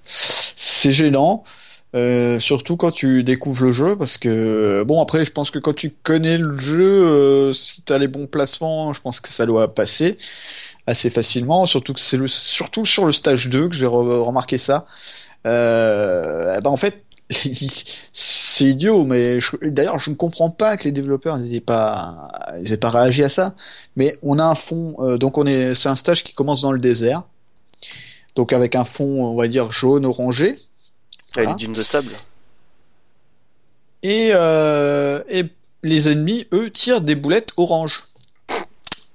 C'est 0.05 0.93
gênant, 0.93 1.45
euh, 1.95 2.39
surtout 2.39 2.77
quand 2.77 2.91
tu 2.91 3.23
découvres 3.25 3.65
le 3.65 3.73
jeu, 3.73 3.97
parce 3.97 4.19
que 4.19 4.83
bon 4.87 5.01
après, 5.03 5.25
je 5.25 5.31
pense 5.33 5.51
que 5.51 5.59
quand 5.59 5.75
tu 5.75 5.91
connais 6.03 6.39
le 6.39 6.57
jeu, 6.57 6.83
euh, 7.05 7.53
si 7.53 7.83
t'as 7.83 7.99
les 7.99 8.09
bons 8.09 8.27
placements, 8.27 8.93
je 8.93 9.01
pense 9.01 9.21
que 9.21 9.33
ça 9.33 9.47
doit 9.47 9.75
passer 9.75 10.19
assez 10.87 11.11
facilement. 11.11 11.67
Surtout 11.67 11.95
que 11.95 12.01
c'est 12.01 12.17
le, 12.17 12.29
surtout 12.29 12.87
sur 12.87 13.05
le 13.07 13.13
stage 13.13 13.49
2 13.49 13.69
que 13.69 13.75
j'ai 13.75 13.87
re- 13.87 14.21
remarqué 14.23 14.59
ça. 14.59 14.87
Euh, 15.47 16.61
bah 16.61 16.71
en 16.71 16.77
fait, 16.77 17.03
c'est 18.13 18.65
idiot, 18.65 19.05
mais 19.05 19.39
d'ailleurs, 19.63 19.99
je 19.99 20.11
ne 20.11 20.17
comprends 20.17 20.51
pas 20.51 20.77
que 20.77 20.85
les 20.85 20.93
développeurs 20.93 21.39
n'aient 21.39 21.61
pas, 21.61 22.29
ils 22.63 22.73
aient 22.73 22.77
pas 22.77 22.91
réagi 22.91 23.23
à 23.23 23.29
ça. 23.29 23.55
Mais 23.97 24.19
on 24.23 24.39
a 24.39 24.45
un 24.45 24.55
fond, 24.55 24.97
euh, 24.99 25.17
donc 25.17 25.39
on 25.39 25.47
est, 25.47 25.75
c'est 25.75 25.89
un 25.89 25.97
stage 25.97 26.25
qui 26.25 26.35
commence 26.35 26.63
dans 26.63 26.73
le 26.73 26.81
désert. 26.81 27.23
donc 28.35 28.53
avec 28.53 28.75
un 28.75 28.85
fond, 28.85 29.25
on 29.25 29.37
va 29.37 29.47
dire 29.47 29.71
jaune 29.71 30.05
orangé. 30.05 30.59
Avec 31.37 31.51
les 31.51 31.55
dunes 31.55 31.73
de 31.73 31.83
sable. 31.83 32.11
Et, 34.03 34.31
euh, 34.33 35.23
et 35.29 35.45
les 35.83 36.09
ennemis, 36.09 36.47
eux, 36.53 36.71
tirent 36.71 37.01
des 37.01 37.15
boulettes 37.15 37.53
orange. 37.57 38.05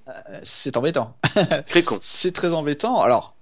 Euh, 0.08 0.40
c'est 0.44 0.78
embêtant. 0.78 1.18
Très 1.68 1.84
con. 1.84 2.00
c'est 2.04 2.32
très 2.32 2.54
embêtant. 2.54 3.02
Alors, 3.02 3.35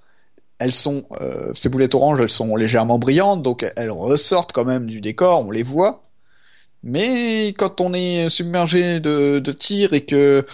elles 0.60 0.74
sont, 0.74 1.06
euh, 1.22 1.52
ces 1.54 1.70
boulettes 1.70 1.96
orange, 1.96 2.20
elles 2.22 2.30
sont 2.30 2.56
légèrement 2.56 3.00
brillantes, 3.00 3.44
donc 3.44 3.66
elles 3.76 3.92
ressortent 3.92 4.52
quand 4.52 4.66
même 4.66 4.88
du 4.88 5.02
décor, 5.02 5.46
on 5.46 5.52
les 5.52 5.64
voit. 5.64 6.04
Mais 6.84 7.48
quand 7.58 7.80
on 7.82 7.94
est 7.94 8.30
submergé 8.30 9.00
de, 9.00 9.40
de 9.40 9.52
tirs 9.54 9.94
et 9.94 10.06
que 10.06 10.46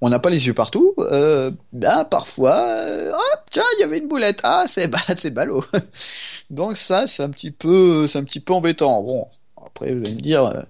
on 0.00 0.08
n'a 0.10 0.18
pas 0.18 0.30
les 0.30 0.46
yeux 0.46 0.54
partout, 0.54 0.94
euh, 0.98 1.50
ben 1.72 2.04
parfois, 2.04 2.58
euh, 2.58 3.12
tiens, 3.50 3.64
il 3.76 3.80
y 3.80 3.82
avait 3.84 3.98
une 3.98 4.08
boulette, 4.08 4.40
ah 4.42 4.66
c'est 4.68 4.86
bah, 4.86 4.98
c'est 5.16 5.30
ballot. 5.30 5.64
Donc 6.50 6.76
ça, 6.76 7.06
c'est 7.06 7.22
un 7.22 7.30
petit 7.30 7.50
peu, 7.50 8.06
c'est 8.06 8.18
un 8.18 8.24
petit 8.24 8.40
peu 8.40 8.52
embêtant. 8.52 9.02
Bon, 9.02 9.26
après 9.64 9.94
vous 9.94 10.02
allez 10.02 10.14
me 10.14 10.20
dire, 10.20 10.44
euh, 10.44 10.62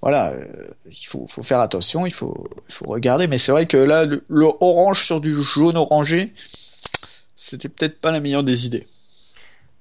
voilà, 0.00 0.30
euh, 0.30 0.46
il 0.90 1.06
faut, 1.06 1.26
faut, 1.28 1.42
faire 1.42 1.60
attention, 1.60 2.06
il 2.06 2.14
faut, 2.14 2.48
il 2.68 2.74
faut 2.74 2.86
regarder. 2.86 3.26
Mais 3.26 3.38
c'est 3.38 3.52
vrai 3.52 3.66
que 3.66 3.76
là, 3.76 4.04
le, 4.04 4.24
le, 4.28 4.46
orange 4.46 5.04
sur 5.04 5.20
du 5.20 5.34
jaune 5.42 5.76
orangé, 5.76 6.32
c'était 7.42 7.68
peut-être 7.68 8.00
pas 8.00 8.12
la 8.12 8.20
meilleure 8.20 8.44
des 8.44 8.66
idées. 8.66 8.86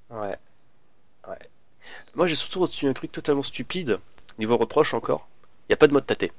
Ouais, 0.10 0.36
ouais. 1.28 1.50
Moi, 2.16 2.26
j'ai 2.26 2.36
surtout 2.36 2.60
retenu 2.60 2.90
un 2.90 2.94
truc 2.94 3.12
totalement 3.12 3.44
stupide. 3.44 4.00
Niveau 4.40 4.58
reproche 4.58 4.94
encore, 4.94 5.28
il 5.64 5.72
n'y 5.72 5.74
a 5.74 5.78
pas 5.78 5.88
de 5.88 5.94
mode 5.94 6.08
tâté. 6.08 6.32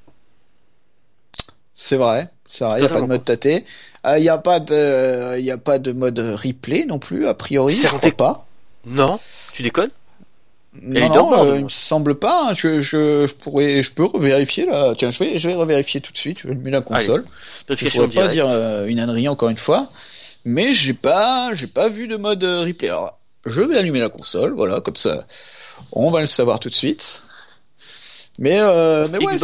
C'est 1.73 1.95
vrai, 1.95 2.27
c'est 2.47 2.65
vrai, 2.65 2.79
il 2.79 2.81
n'y 2.81 2.89
a 2.89 2.93
pas 2.93 3.01
de 3.01 3.07
mode 3.07 3.25
tâté. 3.25 3.65
Il 4.03 4.09
euh, 4.09 4.19
n'y 4.19 4.29
a 4.29 4.37
pas 4.37 4.59
de, 4.59 5.39
il 5.39 5.49
a 5.49 5.57
pas 5.57 5.79
de 5.79 5.91
mode 5.93 6.19
replay 6.19 6.85
non 6.85 6.99
plus, 6.99 7.27
a 7.27 7.33
priori. 7.33 7.73
Je 7.73 7.87
crois 7.87 8.11
pas. 8.11 8.45
Non, 8.85 9.19
tu 9.53 9.61
déconnes? 9.61 9.91
Non, 10.81 11.09
non 11.09 11.45
euh, 11.45 11.57
il 11.57 11.63
me 11.65 11.69
semble 11.69 12.15
pas. 12.15 12.49
Hein. 12.49 12.53
Je, 12.53 12.81
je, 12.81 13.27
je, 13.27 13.33
pourrais, 13.33 13.81
je 13.83 13.93
peux 13.93 14.05
revérifier 14.05 14.65
là. 14.65 14.93
Tiens, 14.97 15.11
je 15.11 15.19
vais, 15.23 15.39
je 15.39 15.47
vais 15.47 15.55
revérifier 15.55 16.01
tout 16.01 16.11
de 16.11 16.17
suite. 16.17 16.39
Je 16.39 16.47
vais 16.47 16.53
allumer 16.53 16.71
la 16.71 16.81
console. 16.81 17.25
Allez, 17.69 17.89
je 17.89 18.01
ne 18.01 18.07
pas 18.07 18.27
dire 18.27 18.47
euh, 18.49 18.87
une 18.87 18.99
ânerie 18.99 19.27
encore 19.27 19.49
une 19.49 19.57
fois, 19.57 19.89
mais 20.45 20.73
j'ai 20.73 20.93
pas, 20.93 21.53
j'ai 21.53 21.67
pas 21.67 21.89
vu 21.89 22.07
de 22.07 22.17
mode 22.17 22.43
euh, 22.43 22.63
replay. 22.63 22.89
Alors, 22.89 23.19
je 23.45 23.61
vais 23.61 23.77
allumer 23.77 23.99
la 23.99 24.09
console, 24.09 24.53
voilà, 24.53 24.81
comme 24.81 24.95
ça, 24.95 25.25
on 25.91 26.11
va 26.11 26.21
le 26.21 26.27
savoir 26.27 26.59
tout 26.59 26.69
de 26.69 26.73
suite. 26.73 27.23
Mais, 28.39 28.59
euh, 28.59 29.07
mais 29.09 29.23
ouais, 29.23 29.37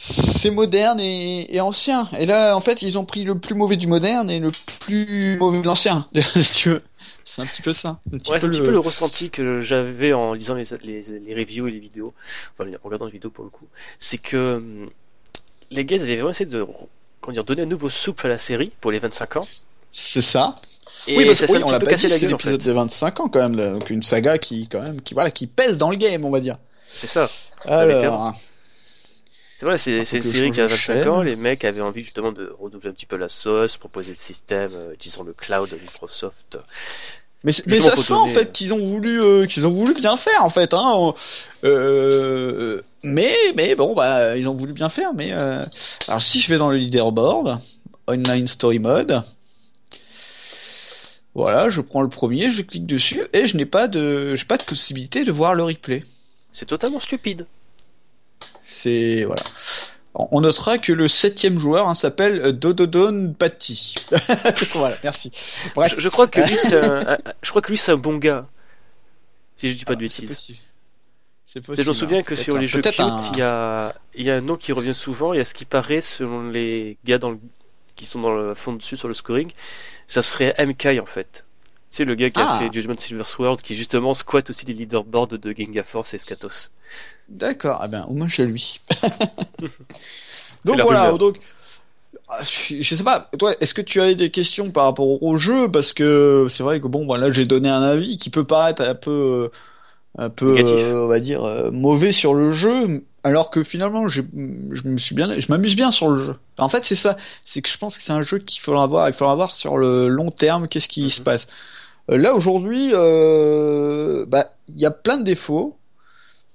c'est 0.00 0.50
moderne 0.50 0.98
et, 1.00 1.54
et, 1.54 1.60
ancien. 1.60 2.08
Et 2.18 2.26
là, 2.26 2.56
en 2.56 2.60
fait, 2.60 2.82
ils 2.82 2.98
ont 2.98 3.04
pris 3.04 3.24
le 3.24 3.38
plus 3.38 3.54
mauvais 3.54 3.76
du 3.76 3.86
moderne 3.86 4.30
et 4.30 4.40
le 4.40 4.52
plus 4.80 5.36
mauvais 5.38 5.60
de 5.60 5.66
l'ancien, 5.66 6.08
si 6.42 6.52
tu 6.62 6.68
veux. 6.70 6.82
C'est 7.24 7.42
un 7.42 7.46
petit 7.46 7.62
peu 7.62 7.72
ça. 7.72 8.00
Un 8.12 8.16
ouais, 8.16 8.40
c'est 8.40 8.46
un 8.46 8.50
petit 8.50 8.60
peu 8.60 8.70
le 8.70 8.80
ressenti 8.80 9.30
que 9.30 9.60
j'avais 9.60 10.12
en 10.12 10.32
lisant 10.32 10.54
les, 10.54 10.64
les, 10.82 11.02
les, 11.02 11.34
reviews 11.34 11.68
et 11.68 11.70
les 11.70 11.78
vidéos, 11.78 12.12
enfin 12.58 12.68
en 12.72 12.78
regardant 12.82 13.06
les 13.06 13.12
vidéos 13.12 13.30
pour 13.30 13.44
le 13.44 13.50
coup. 13.50 13.68
C'est 14.00 14.18
que 14.18 14.56
hum, 14.56 14.90
les 15.70 15.84
gars 15.84 16.00
avaient 16.00 16.16
vraiment 16.16 16.30
essayé 16.30 16.50
de 16.50 16.66
comment 17.20 17.32
dire, 17.32 17.44
donner 17.44 17.62
un 17.62 17.66
nouveau 17.66 17.90
souffle 17.90 18.26
à 18.26 18.30
la 18.30 18.38
série 18.38 18.72
pour 18.80 18.90
les 18.90 18.98
25 18.98 19.36
ans. 19.36 19.48
C'est 19.92 20.22
ça. 20.22 20.56
Et 21.06 21.16
oui, 21.16 21.24
parce 21.24 21.40
que 21.40 21.52
oui, 21.52 21.62
on 21.64 21.70
l'a 21.70 21.78
pas 21.78 21.92
dit, 21.92 22.08
c'est 22.08 22.26
l'épisode 22.26 22.62
de 22.62 22.72
25 22.72 23.20
ans 23.20 23.28
quand 23.28 23.48
même, 23.48 23.56
donc 23.56 23.88
une 23.90 24.02
saga 24.02 24.38
qui 24.38 24.68
quand 24.68 24.82
même, 24.82 25.00
qui 25.00 25.14
voilà, 25.14 25.30
qui 25.30 25.46
pèse 25.46 25.76
dans 25.76 25.90
le 25.90 25.96
game, 25.96 26.24
on 26.24 26.30
va 26.30 26.40
dire. 26.40 26.58
C'est 26.88 27.06
ça. 27.06 27.28
Alors... 27.64 28.34
C'est 29.60 29.66
vrai, 29.66 29.76
c'est 29.76 29.98
une 29.98 30.04
série 30.06 30.52
qui 30.52 30.60
a 30.62 30.66
25 30.66 31.06
ans, 31.06 31.20
les 31.20 31.36
mecs 31.36 31.66
avaient 31.66 31.82
envie 31.82 32.02
justement 32.02 32.32
de 32.32 32.50
renouveler 32.58 32.88
un 32.88 32.92
petit 32.94 33.04
peu 33.04 33.16
la 33.16 33.28
sauce, 33.28 33.76
proposer 33.76 34.12
le 34.12 34.16
système, 34.16 34.70
euh, 34.72 34.94
disons 34.98 35.22
le 35.22 35.34
cloud 35.34 35.68
de 35.68 35.76
Microsoft. 35.76 36.56
Mais, 37.42 37.52
mais 37.66 37.80
ça 37.80 37.96
sent 37.96 38.12
en 38.12 38.26
fait 38.26 38.40
euh, 38.40 38.44
qu'ils 38.52 38.74
ont 38.74 38.84
voulu 38.84 39.20
euh, 39.20 39.46
qu'ils 39.46 39.66
ont 39.66 39.70
voulu 39.70 39.94
bien 39.94 40.18
faire 40.18 40.44
en 40.44 40.50
fait 40.50 40.74
hein. 40.74 41.14
Euh, 41.64 42.82
mais 43.02 43.34
mais 43.56 43.74
bon 43.74 43.94
bah 43.94 44.36
ils 44.36 44.46
ont 44.46 44.54
voulu 44.54 44.74
bien 44.74 44.90
faire 44.90 45.14
mais 45.14 45.30
euh... 45.32 45.64
alors 46.06 46.20
si 46.20 46.38
je 46.38 46.48
vais 46.48 46.58
dans 46.58 46.68
le 46.68 46.76
leaderboard 46.76 47.60
online 48.06 48.46
story 48.46 48.78
mode 48.78 49.22
voilà 51.34 51.70
je 51.70 51.80
prends 51.80 52.02
le 52.02 52.10
premier 52.10 52.50
je 52.50 52.60
clique 52.60 52.86
dessus 52.86 53.22
et 53.32 53.46
je 53.46 53.56
n'ai 53.56 53.64
pas 53.64 53.88
de 53.88 54.34
j'ai 54.34 54.44
pas 54.44 54.58
de 54.58 54.64
possibilité 54.64 55.24
de 55.24 55.32
voir 55.32 55.54
le 55.54 55.62
replay 55.62 56.04
c'est 56.52 56.66
totalement 56.66 57.00
stupide 57.00 57.46
c'est 58.62 59.24
voilà 59.24 59.44
on 60.14 60.40
notera 60.40 60.78
que 60.78 60.92
le 60.92 61.08
septième 61.08 61.58
joueur 61.58 61.88
hein, 61.88 61.94
s'appelle 61.94 62.40
euh, 62.40 62.52
Dododon 62.52 63.34
Patty. 63.38 63.94
voilà, 64.72 64.96
merci. 65.04 65.30
Bref. 65.74 65.94
Je, 65.96 66.00
je, 66.00 66.08
crois 66.08 66.26
que 66.26 66.40
lui, 66.40 66.56
c'est 66.56 66.84
un, 66.84 67.18
je 67.42 67.50
crois 67.50 67.62
que 67.62 67.68
lui, 67.68 67.78
c'est 67.78 67.92
un 67.92 67.96
bon 67.96 68.16
gars. 68.16 68.46
Si 69.56 69.70
je 69.70 69.76
dis 69.76 69.84
pas 69.84 69.92
ah, 69.92 69.96
de 69.96 70.00
bêtises. 70.00 70.54
C'est 71.46 71.60
possible. 71.60 71.84
Je 71.84 71.88
me 71.88 71.94
souviens 71.94 72.18
hein, 72.18 72.22
que 72.22 72.34
sur 72.34 72.56
les 72.58 72.66
jeux 72.66 72.82
cute, 72.82 72.98
un... 73.00 73.16
il 73.32 73.38
y 73.38 73.42
a, 73.42 73.94
il 74.14 74.24
y 74.24 74.30
a 74.30 74.36
un 74.36 74.40
nom 74.40 74.56
qui 74.56 74.72
revient 74.72 74.94
souvent. 74.94 75.32
Il 75.32 75.36
y 75.36 75.40
a 75.40 75.44
ce 75.44 75.54
qui 75.54 75.64
paraît, 75.64 76.00
selon 76.00 76.48
les 76.48 76.96
gars 77.04 77.18
dans 77.18 77.30
le... 77.30 77.38
qui 77.94 78.04
sont 78.04 78.20
dans 78.20 78.34
le 78.34 78.54
fond 78.54 78.72
dessus 78.72 78.96
sur 78.96 79.08
le 79.08 79.14
scoring, 79.14 79.50
ça 80.08 80.22
serait 80.22 80.54
MK 80.64 81.00
en 81.00 81.06
fait. 81.06 81.44
C'est 81.90 82.04
le 82.04 82.14
gars 82.14 82.30
qui 82.30 82.40
ah. 82.40 82.54
a 82.54 82.58
fait 82.58 82.72
Judgment 82.72 82.98
Silver 82.98 83.24
Sword, 83.26 83.58
qui 83.58 83.74
justement 83.74 84.14
squatte 84.14 84.50
aussi 84.50 84.64
les 84.64 84.74
leaderboards 84.74 85.38
de 85.38 85.54
Genga 85.56 85.82
Force 85.82 86.14
et 86.14 86.18
Skatos. 86.18 86.70
D'accord, 87.30 87.78
ah 87.80 87.88
ben, 87.88 88.04
au 88.08 88.14
moins 88.14 88.28
chez 88.28 88.44
lui. 88.44 88.80
donc 90.64 90.80
voilà, 90.80 91.12
donc, 91.12 91.38
ah, 92.28 92.40
je 92.42 92.94
sais 92.94 93.04
pas, 93.04 93.30
toi, 93.38 93.54
est-ce 93.60 93.72
que 93.72 93.82
tu 93.82 94.00
as 94.00 94.14
des 94.14 94.30
questions 94.30 94.70
par 94.70 94.84
rapport 94.84 95.22
au 95.22 95.36
jeu? 95.36 95.70
Parce 95.70 95.92
que 95.92 96.46
c'est 96.50 96.62
vrai 96.62 96.80
que 96.80 96.88
bon, 96.88 97.06
voilà, 97.06 97.30
j'ai 97.30 97.44
donné 97.44 97.68
un 97.68 97.82
avis 97.82 98.16
qui 98.16 98.30
peut 98.30 98.44
paraître 98.44 98.82
un 98.82 98.94
peu, 98.94 99.50
un 100.18 100.28
peu, 100.28 100.56
euh, 100.58 101.04
on 101.04 101.08
va 101.08 101.20
dire, 101.20 101.44
euh, 101.44 101.70
mauvais 101.70 102.12
sur 102.12 102.34
le 102.34 102.50
jeu, 102.50 103.04
alors 103.22 103.50
que 103.50 103.62
finalement, 103.62 104.08
je 104.08 104.22
me 104.32 104.98
suis 104.98 105.14
bien, 105.14 105.38
je 105.38 105.46
m'amuse 105.48 105.76
bien 105.76 105.90
sur 105.90 106.08
le 106.08 106.16
jeu. 106.16 106.36
En 106.58 106.68
fait, 106.68 106.84
c'est 106.84 106.94
ça, 106.94 107.16
c'est 107.44 107.62
que 107.62 107.68
je 107.68 107.78
pense 107.78 107.96
que 107.96 108.02
c'est 108.02 108.12
un 108.12 108.22
jeu 108.22 108.38
qu'il 108.38 108.60
faudra 108.60 108.86
voir, 108.86 109.08
il 109.08 109.12
faudra 109.12 109.34
voir 109.34 109.52
sur 109.52 109.76
le 109.76 110.08
long 110.08 110.30
terme, 110.30 110.68
qu'est-ce 110.68 110.88
qui 110.88 111.10
se 111.10 111.20
mhm. 111.20 111.24
passe. 111.24 111.46
Euh, 112.10 112.16
là 112.16 112.34
aujourd'hui, 112.34 112.90
euh, 112.92 114.24
bah, 114.26 114.52
il 114.68 114.78
y 114.78 114.86
a 114.86 114.90
plein 114.90 115.16
de 115.16 115.24
défauts, 115.24 115.76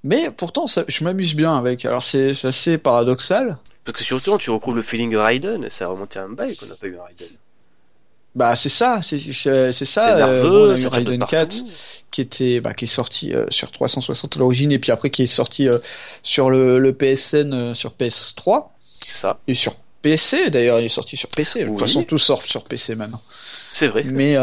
mais 0.06 0.30
pourtant, 0.30 0.68
ça, 0.68 0.86
je 0.88 1.04
m'amuse 1.04 1.34
bien 1.34 1.58
avec. 1.58 1.84
Alors 1.84 2.04
c'est 2.04 2.46
assez 2.46 2.78
paradoxal. 2.78 3.58
Parce 3.84 3.98
que 3.98 4.04
surtout, 4.04 4.38
tu 4.38 4.52
retrouves 4.52 4.76
le 4.76 4.84
feeling 4.84 5.16
Raiden, 5.16 5.68
ça 5.70 5.86
a 5.86 5.88
remonté 5.88 6.20
un 6.20 6.30
bail 6.30 6.56
qu'on 6.56 6.68
n'a 6.68 6.76
pas 6.76 6.86
eu 6.86 6.96
Raiden. 6.96 7.28
Bah 8.36 8.56
c'est 8.56 8.70
ça, 8.70 9.02
c'est 9.02 9.18
ça. 9.86 10.16
Nerveux, 10.16 10.76
euh, 10.78 10.90
Raiden 10.90 11.26
4 11.26 11.56
qui 12.12 12.22
était, 12.22 12.60
bah, 12.60 12.76
qui 12.76 12.86
est 12.86 12.88
sorti 12.88 13.34
euh, 13.34 13.48
sur 13.50 13.72
360 13.72 14.36
à 14.36 14.40
l'origine 14.40 14.72
et 14.72 14.78
puis 14.78 14.92
après 14.92 15.10
qui 15.10 15.24
est 15.24 15.28
sorti 15.28 15.68
euh, 15.68 15.80
sur 16.22 16.52
le, 16.52 16.78
le 16.78 16.94
PSN 16.94 17.54
euh, 17.54 17.74
sur 17.74 17.94
PS3. 18.00 18.68
C'est 19.06 19.18
ça. 19.18 19.40
Et 19.48 19.56
sur 19.56 19.76
PC 20.04 20.52
d'ailleurs, 20.52 20.80
il 20.80 20.86
est 20.86 20.90
sorti 20.90 21.18
sur 21.18 21.30
PC. 21.30 21.64
De 21.64 21.70
toute 21.70 21.80
façon, 21.80 22.04
tout 22.04 22.20
sort 22.20 22.44
sur 22.46 22.64
PC 22.64 22.96
maintenant. 22.96 23.22
C'est 23.72 23.88
vrai. 23.88 24.04
Mais 24.04 24.38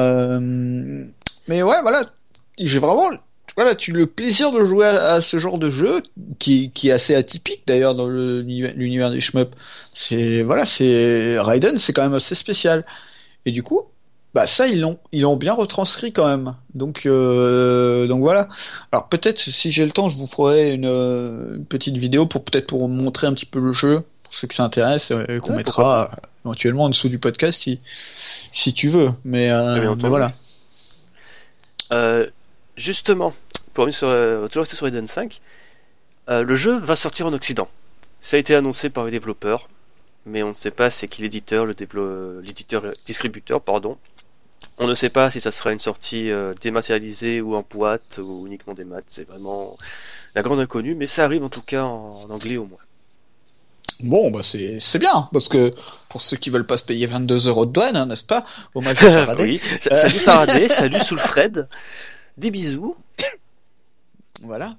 mais 1.48 1.62
ouais, 1.62 1.82
voilà, 1.82 2.10
j'ai 2.58 2.78
vraiment 2.78 3.10
voilà, 3.56 3.74
tu 3.74 3.92
le 3.92 4.06
plaisir 4.06 4.52
de 4.52 4.64
jouer 4.64 4.86
à, 4.86 5.20
ce 5.20 5.38
genre 5.38 5.58
de 5.58 5.70
jeu 5.70 6.02
qui, 6.38 6.70
qui 6.70 6.88
est 6.88 6.92
assez 6.92 7.14
atypique 7.14 7.62
d'ailleurs 7.66 7.94
dans 7.94 8.08
l'univers 8.08 9.10
des 9.10 9.20
shmup. 9.20 9.54
C'est 9.94 10.42
voilà, 10.42 10.64
c'est 10.64 11.38
Raiden, 11.38 11.78
c'est 11.78 11.92
quand 11.92 12.02
même 12.02 12.14
assez 12.14 12.34
spécial. 12.34 12.84
Et 13.44 13.52
du 13.52 13.62
coup, 13.62 13.82
bah 14.34 14.46
ça 14.46 14.66
ils 14.66 14.80
l'ont 14.80 14.98
ils 15.12 15.22
l'ont 15.22 15.36
bien 15.36 15.52
retranscrit 15.52 16.12
quand 16.12 16.26
même. 16.26 16.54
Donc 16.74 17.06
euh, 17.06 18.06
donc 18.06 18.20
voilà. 18.20 18.48
Alors 18.90 19.08
peut-être 19.08 19.38
si 19.38 19.70
j'ai 19.70 19.84
le 19.84 19.92
temps, 19.92 20.08
je 20.08 20.16
vous 20.16 20.26
ferai 20.26 20.72
une, 20.72 20.86
une 20.86 21.66
petite 21.66 21.96
vidéo 21.96 22.26
pour 22.26 22.44
peut-être 22.44 22.66
pour 22.66 22.88
montrer 22.88 23.26
un 23.26 23.34
petit 23.34 23.46
peu 23.46 23.60
le 23.60 23.72
jeu 23.72 24.02
pour 24.22 24.34
ceux 24.34 24.48
qui 24.48 24.56
s'intéressent 24.56 25.18
et 25.28 25.40
qu'on 25.40 25.54
mettra 25.54 26.10
éventuellement 26.44 26.84
en 26.84 26.88
dessous 26.88 27.08
du 27.08 27.18
podcast 27.18 27.60
si 27.62 27.80
si 28.52 28.72
tu 28.72 28.88
veux. 28.88 29.12
Mais, 29.24 29.50
euh, 29.50 29.94
mais 29.96 30.08
voilà. 30.08 30.32
Euh, 31.92 32.26
justement, 32.76 33.34
pour 33.74 33.82
revenir 33.82 33.96
sur, 33.96 34.08
euh, 34.08 34.46
toujours 34.48 34.62
rester 34.62 34.76
sur 34.76 34.86
Eden 34.86 35.06
5, 35.06 35.40
euh, 36.28 36.42
le 36.42 36.56
jeu 36.56 36.78
va 36.78 36.96
sortir 36.96 37.26
en 37.26 37.32
Occident. 37.32 37.68
Ça 38.20 38.36
a 38.36 38.40
été 38.40 38.54
annoncé 38.54 38.90
par 38.90 39.04
les 39.04 39.10
développeurs, 39.10 39.68
mais 40.26 40.42
on 40.42 40.50
ne 40.50 40.54
sait 40.54 40.70
pas 40.70 40.90
c'est 40.90 41.08
qui 41.08 41.22
l'éditeur, 41.22 41.66
le 41.66 41.74
l'éditeur, 42.42 42.84
distributeur, 43.04 43.60
pardon. 43.60 43.98
On 44.78 44.86
ne 44.86 44.94
sait 44.94 45.10
pas 45.10 45.30
si 45.30 45.40
ça 45.40 45.50
sera 45.50 45.72
une 45.72 45.80
sortie 45.80 46.30
euh, 46.30 46.54
dématérialisée 46.60 47.40
ou 47.40 47.56
en 47.56 47.64
boîte 47.68 48.18
ou 48.22 48.46
uniquement 48.46 48.74
des 48.74 48.84
maths. 48.84 49.04
C'est 49.08 49.26
vraiment 49.26 49.76
la 50.34 50.42
grande 50.42 50.60
inconnue, 50.60 50.94
mais 50.94 51.06
ça 51.06 51.24
arrive 51.24 51.44
en 51.44 51.48
tout 51.48 51.62
cas 51.62 51.82
en, 51.82 52.26
anglais 52.30 52.56
au 52.56 52.66
moins. 52.66 52.78
Bon, 54.00 54.30
bah 54.30 54.40
c'est 54.42 54.98
bien 54.98 55.28
parce 55.32 55.48
que 55.48 55.70
pour 56.08 56.22
ceux 56.22 56.36
qui 56.36 56.50
veulent 56.50 56.66
pas 56.66 56.78
se 56.78 56.84
payer 56.84 57.06
22 57.06 57.48
euros 57.48 57.66
de 57.66 57.72
douane, 57.72 57.96
hein, 57.96 58.06
n'est-ce 58.06 58.24
pas? 58.24 58.44
Hommage 58.74 59.02
à 59.04 59.26
Faraday. 59.26 59.42
oui. 59.42 59.60
Salut 59.80 60.18
Faraday, 60.18 60.68
salut 60.68 61.00
Soulfred. 61.00 61.68
Des 62.36 62.50
bisous. 62.50 62.96
Voilà. 64.42 64.76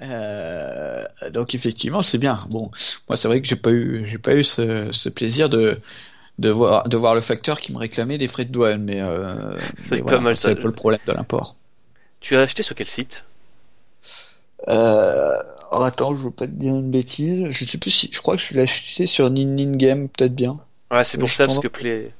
Euh, 0.00 1.04
donc 1.32 1.54
effectivement, 1.54 2.02
c'est 2.02 2.18
bien. 2.18 2.46
Bon, 2.50 2.70
moi 3.08 3.16
c'est 3.16 3.28
vrai 3.28 3.40
que 3.40 3.46
j'ai 3.46 3.56
pas 3.56 3.70
eu, 3.70 4.06
j'ai 4.08 4.18
pas 4.18 4.34
eu 4.34 4.44
ce, 4.44 4.90
ce, 4.92 5.08
plaisir 5.08 5.48
de 5.48 5.80
de 6.38 6.50
voir, 6.50 6.88
de 6.88 6.96
voir 6.96 7.14
le 7.14 7.20
facteur 7.20 7.60
qui 7.60 7.72
me 7.72 7.78
réclamait 7.78 8.18
des 8.18 8.26
frais 8.26 8.44
de 8.44 8.50
douane. 8.50 8.82
Mais, 8.82 9.00
euh, 9.00 9.52
C'est 9.84 10.02
pas 10.02 10.18
mal, 10.18 10.36
c'est 10.36 10.50
un 10.50 10.54
peu 10.56 10.66
le 10.66 10.72
problème 10.72 11.00
de 11.06 11.12
l'import. 11.12 11.54
Tu 12.20 12.34
as 12.36 12.40
acheté 12.40 12.62
sur 12.62 12.74
quel 12.74 12.86
site? 12.88 13.24
Euh, 14.68 15.36
oh, 15.72 15.82
attends, 15.82 16.14
je 16.16 16.22
veux 16.22 16.30
pas 16.30 16.46
te 16.46 16.52
dire 16.52 16.74
une 16.74 16.90
bêtise. 16.90 17.48
Je 17.50 17.64
sais 17.64 17.78
plus 17.78 17.90
si, 17.90 18.10
je 18.12 18.20
crois 18.20 18.36
que 18.36 18.42
je 18.42 18.54
l'ai 18.54 18.62
acheté 18.62 19.06
sur 19.06 19.30
Nin 19.30 19.76
Game, 19.76 20.08
peut-être 20.08 20.34
bien. 20.34 20.58
Ouais, 20.90 21.04
c'est 21.04 21.18
pour 21.18 21.28
Je 21.28 21.34
ça, 21.34 21.46
parce 21.46 21.60
que 21.60 21.68
Play... 21.68 22.12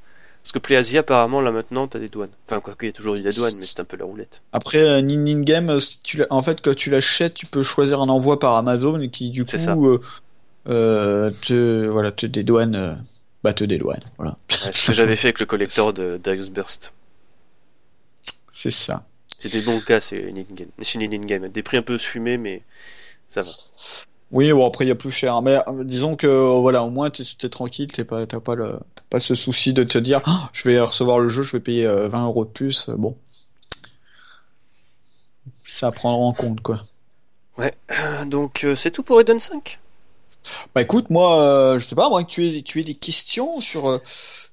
Parce 0.45 0.53
que 0.53 0.59
Play 0.59 0.77
Asia, 0.77 1.01
apparemment, 1.01 1.41
là 1.41 1.51
maintenant, 1.51 1.89
t'as 1.89 1.99
des 1.99 2.11
douanes. 2.11 2.29
Enfin, 2.47 2.61
quoi 2.61 2.75
qu'il 2.75 2.87
y 2.87 2.91
a 2.91 2.93
toujours 2.93 3.15
eu 3.15 3.23
des 3.23 3.33
douanes, 3.33 3.55
mais 3.59 3.65
c'est 3.65 3.81
un 3.81 3.85
peu 3.85 3.97
la 3.97 4.05
roulette. 4.05 4.43
Après, 4.53 4.79
euh, 4.79 5.01
Game, 5.43 5.71
euh, 5.71 5.79
si 5.81 5.99
tu 6.03 6.19
l'as- 6.19 6.27
en 6.29 6.43
fait, 6.43 6.61
quand 6.61 6.77
tu 6.77 6.91
l'achètes, 6.91 7.33
tu 7.33 7.47
peux 7.47 7.63
choisir 7.63 8.03
un 8.03 8.11
envoi 8.11 8.39
par 8.39 8.55
Amazon 8.55 9.01
et 9.01 9.09
qui, 9.09 9.31
du 9.31 9.47
coup, 9.47 9.57
ça. 9.57 9.73
euh, 9.73 9.99
euh, 10.69 11.31
te, 11.41 11.87
voilà, 11.87 12.13
te 12.13 12.27
dédouane, 12.27 13.03
bah, 13.43 13.55
te 13.55 13.65
dédouane. 13.65 14.03
Voilà. 14.19 14.37
Ouais, 14.51 14.73
ce 14.75 14.89
que 14.89 14.93
j'avais 14.93 15.17
fait 15.17 15.29
avec 15.29 15.41
le 15.41 15.47
collector 15.47 15.95
de 15.95 16.21
Darius 16.23 16.51
Burst. 16.51 16.93
C'est 18.53 18.71
ça. 18.71 19.07
C'est 19.39 19.49
des 19.51 19.63
bons 19.63 19.81
cas, 19.81 20.01
c'est. 20.03 20.31
C'est 20.83 20.95
une 21.01 21.15
in-game. 21.15 21.49
Des 21.49 21.63
prix 21.63 21.79
un 21.79 21.83
peu 21.83 21.97
fumés, 21.97 22.37
mais 22.37 22.63
ça 23.29 23.41
va. 23.41 23.51
Oui, 24.35 24.53
bon, 24.53 24.67
après, 24.67 24.85
il 24.85 24.89
y 24.89 24.91
a 24.91 24.97
plus 24.97 25.13
cher. 25.13 25.41
Mais 25.43 25.61
euh, 25.69 25.85
disons 25.85 26.17
que, 26.17 26.27
euh, 26.27 26.59
voilà, 26.61 26.83
au 26.83 26.91
moins, 26.91 27.09
t'es 27.09 27.23
es 27.23 27.49
tranquille, 27.49 27.87
t'es 27.87 28.05
pas, 28.05 28.27
t'as 28.27 28.41
pas, 28.41 28.57
le, 28.57 28.81
t'as 28.97 29.03
pas 29.09 29.21
ce 29.21 29.35
souci 29.37 29.73
de 29.73 29.85
te 29.85 29.97
dire, 29.97 30.21
Ah, 30.27 30.51
je 30.53 30.69
vais 30.69 30.81
recevoir 30.81 31.21
le 31.21 31.29
jeu, 31.29 31.45
je 31.45 31.53
vais 31.57 31.61
payer 31.61 31.87
euh, 31.87 32.09
20 32.09 32.27
euros 32.27 32.45
de 32.45 32.51
plus. 32.51 32.89
Euh, 32.89 32.97
Bon. 32.97 33.17
Ça 35.67 35.87
à 35.89 35.93
prendre 35.93 36.21
en 36.21 36.33
compte, 36.33 36.61
quoi. 36.61 36.83
Euh, 37.61 38.25
Donc, 38.25 38.65
euh, 38.65 38.75
c'est 38.75 38.91
tout 38.91 39.03
pour 39.05 39.21
Eden 39.21 39.39
5 39.39 39.79
Bah 40.75 40.83
écoute, 40.83 41.11
moi, 41.11 41.41
euh, 41.41 41.79
je 41.79 41.87
sais 41.87 41.95
pas, 41.95 42.09
moi, 42.09 42.25
que 42.25 42.31
tu 42.31 42.45
aies, 42.47 42.63
tu 42.63 42.81
aies 42.81 42.85
des 42.85 42.95
questions 42.95 43.61
sur, 43.61 43.89
euh, 43.89 43.99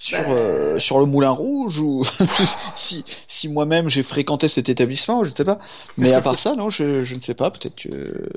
sur, 0.01 0.17
Bah. 0.17 0.25
euh, 0.29 0.79
sur 0.79 0.99
le 0.99 1.05
Moulin 1.05 1.29
Rouge 1.29 1.79
ou 1.79 2.03
si, 2.75 3.05
si 3.27 3.47
moi-même 3.49 3.87
j'ai 3.87 4.01
fréquenté 4.03 4.47
cet 4.47 4.67
établissement, 4.69 5.23
je 5.23 5.31
sais 5.33 5.45
pas. 5.45 5.59
Mais 5.97 6.13
à 6.13 6.21
part 6.21 6.39
ça, 6.39 6.55
non, 6.55 6.69
je, 6.69 7.03
je 7.03 7.15
ne 7.15 7.21
sais 7.21 7.35
pas. 7.35 7.51
Peut-être 7.51 7.75
que, 7.75 8.29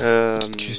euh, 0.00 0.40
que 0.40 0.72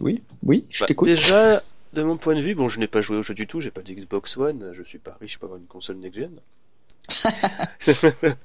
oui, 0.00 0.22
oui, 0.42 0.64
je 0.70 0.80
bah, 0.80 0.86
t'écoute. 0.86 1.08
Déjà, 1.08 1.62
de 1.92 2.02
mon 2.02 2.16
point 2.16 2.34
de 2.34 2.40
vue, 2.40 2.54
bon, 2.54 2.68
je 2.68 2.78
n'ai 2.80 2.86
pas 2.86 3.02
joué 3.02 3.18
au 3.18 3.22
jeu 3.22 3.34
du 3.34 3.46
tout, 3.46 3.60
j'ai 3.60 3.70
pas 3.70 3.82
de 3.82 3.92
Xbox 3.92 4.36
One, 4.38 4.72
je 4.72 4.82
suis 4.82 4.98
pas 4.98 5.16
riche 5.20 5.38
pour 5.38 5.46
avoir 5.46 5.60
une 5.60 5.66
console 5.66 5.96
next-gen. 5.98 6.40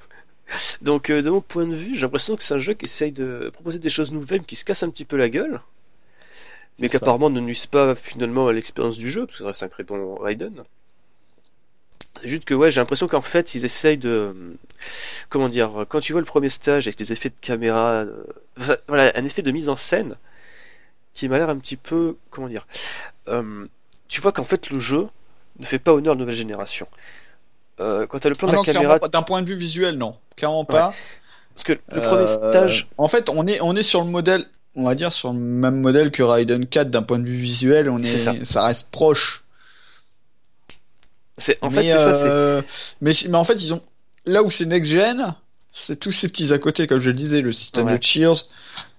Donc, 0.82 1.10
euh, 1.10 1.22
de 1.22 1.30
mon 1.30 1.42
point 1.42 1.66
de 1.66 1.76
vue, 1.76 1.94
j'ai 1.96 2.02
l'impression 2.02 2.36
que 2.36 2.44
c'est 2.44 2.54
un 2.54 2.60
jeu 2.60 2.74
qui 2.74 2.86
essaye 2.86 3.12
de 3.12 3.50
proposer 3.54 3.80
des 3.80 3.90
choses 3.90 4.12
nouvelles, 4.12 4.44
qui 4.44 4.56
se 4.56 4.66
casse 4.66 4.84
un 4.84 4.90
petit 4.90 5.06
peu 5.06 5.18
la 5.18 5.30
gueule, 5.30 5.62
mais 6.80 6.88
C'est 6.88 7.00
ça. 7.00 7.00
qu'apparemment 7.00 7.30
ne 7.30 7.40
nuisent 7.40 7.66
pas 7.68 7.96
finalement 7.96 8.48
à 8.48 8.54
l'expérience 8.54 8.98
du 8.98 9.10
jeu, 9.10 9.26
parce 9.26 9.38
que 9.40 9.44
ça 9.54 9.68
reste 9.68 9.92
un 9.92 9.96
bon 9.98 10.16
Raiden. 10.16 10.64
Juste 12.24 12.46
que 12.46 12.54
ouais, 12.54 12.72
j'ai 12.72 12.80
l'impression 12.80 13.08
qu'en 13.08 13.22
fait, 13.22 13.56
ils 13.56 13.66
essayent 13.66 13.98
de, 13.98 14.10
euh, 14.10 14.34
comment 15.30 15.50
dire, 15.50 15.86
quand 15.90 16.00
tu 16.00 16.12
vois 16.14 16.22
le 16.22 16.26
premier 16.26 16.50
stage 16.50 16.88
avec 16.88 16.98
des 16.98 17.12
effets 17.12 17.30
de 17.30 17.36
caméra, 17.42 18.06
euh, 18.06 18.76
voilà, 18.88 19.12
un 19.16 19.26
effet 19.26 19.42
de 19.42 19.52
mise 19.52 19.70
en 19.70 19.76
scène 19.76 20.16
qui 21.14 21.28
m'a 21.30 21.38
l'air 21.38 21.50
un 21.50 21.58
petit 21.58 21.78
peu, 21.78 22.16
comment 22.30 22.48
dire, 22.48 22.68
euh, 23.28 23.66
tu 24.08 24.22
vois 24.22 24.32
qu'en 24.32 24.44
fait 24.44 24.70
le 24.70 24.80
jeu 24.80 25.08
ne 25.60 25.66
fait 25.66 25.80
pas 25.80 25.92
honneur 25.94 26.12
à 26.12 26.16
la 26.16 26.20
nouvelle 26.20 26.36
génération. 26.36 26.88
Euh, 27.80 28.06
quand 28.08 28.20
t'as 28.20 28.30
le 28.30 28.36
plan 28.36 28.48
Ah 28.48 28.52
de 28.52 28.56
non, 28.58 28.64
la 28.66 28.74
caméra. 28.74 29.00
D'un 29.00 29.22
point 29.22 29.42
de 29.42 29.48
vue 29.48 29.56
visuel, 29.56 29.98
non, 29.98 30.16
clairement 30.36 30.66
pas. 30.66 30.94
parce 31.56 31.64
que 31.64 31.74
le 31.74 31.80
Euh, 31.94 32.02
premier 32.02 32.28
stage, 32.28 32.88
En 32.98 33.08
fait, 33.08 33.30
on 33.30 33.46
est, 33.48 33.60
on 33.62 33.76
est 33.76 33.84
sur 33.84 34.04
le 34.04 34.10
modèle, 34.10 34.46
on 34.76 34.84
va 34.84 34.94
dire 34.96 35.12
sur 35.14 35.34
le 35.34 35.40
même 35.40 35.82
modèle 35.82 36.12
que 36.12 36.22
Raiden 36.24 36.66
4 36.68 36.90
d'un 36.92 37.02
point 37.04 37.20
de 37.20 37.26
vue 37.26 37.38
visuel. 37.38 37.90
On 37.90 37.98
est, 38.00 38.06
C'est 38.06 38.46
ça. 38.46 38.66
reste 38.66 38.90
proche. 38.92 39.44
C'est 41.38 41.58
en 41.64 41.70
mais, 41.70 41.84
fait 41.84 41.90
c'est 41.92 41.98
ça, 42.00 42.26
euh, 42.28 42.62
mais, 43.02 43.12
mais 43.30 43.38
en 43.38 43.44
fait, 43.46 43.62
ils 43.62 43.74
ont 43.74 43.82
là 44.26 44.44
où 44.44 44.52
c'est 44.52 44.66
next 44.66 44.92
gen, 44.92 45.36
c'est 45.74 46.00
tous 46.00 46.12
ces 46.12 46.28
petits 46.30 46.52
à 46.54 46.58
côté, 46.58 46.88
comme 46.88 47.00
je 47.02 47.08
le 47.08 47.16
disais, 47.16 47.42
le 47.42 47.52
système 47.54 47.88
Ouais. 47.88 47.98
de 47.98 48.04
cheers, 48.04 48.44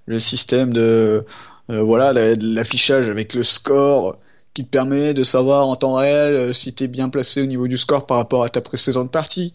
le 0.06 0.20
système 0.20 0.72
de 0.72 1.24
euh, 1.70 1.82
voilà 1.82 2.12
l'affichage 2.12 3.08
avec 3.08 3.34
le 3.34 3.42
score 3.42 4.18
qui 4.54 4.64
te 4.64 4.70
permet 4.70 5.12
de 5.14 5.22
savoir 5.22 5.68
en 5.68 5.76
temps 5.76 5.94
réel 5.94 6.32
euh, 6.34 6.52
si 6.52 6.72
t'es 6.72 6.86
bien 6.86 7.08
placé 7.10 7.42
au 7.42 7.46
niveau 7.46 7.68
du 7.68 7.76
score 7.76 8.06
par 8.06 8.16
rapport 8.16 8.42
à 8.44 8.48
ta 8.48 8.60
précédente 8.60 9.10
partie. 9.10 9.52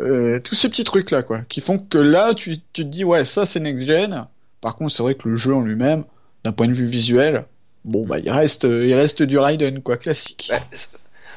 Euh, 0.00 0.40
tous 0.40 0.56
ces 0.56 0.68
petits 0.68 0.82
trucs 0.82 1.12
là 1.12 1.22
quoi, 1.22 1.42
qui 1.48 1.60
font 1.60 1.78
que 1.78 1.98
là 1.98 2.34
tu, 2.34 2.58
tu 2.72 2.82
te 2.84 2.88
dis 2.88 3.04
ouais 3.04 3.24
ça 3.24 3.46
c'est 3.46 3.60
next 3.60 3.86
gen. 3.86 4.26
Par 4.60 4.74
contre, 4.76 4.92
c'est 4.92 5.02
vrai 5.04 5.14
que 5.14 5.28
le 5.28 5.36
jeu 5.36 5.54
en 5.54 5.60
lui-même, 5.60 6.04
d'un 6.42 6.50
point 6.52 6.66
de 6.66 6.72
vue 6.72 6.86
visuel, 6.86 7.44
bon 7.84 8.04
bah 8.06 8.18
il 8.18 8.30
reste 8.30 8.64
il 8.64 8.92
reste 8.94 9.22
du 9.22 9.38
Raiden 9.38 9.80
quoi 9.82 9.96
classique. 9.96 10.50
C- 10.72 10.88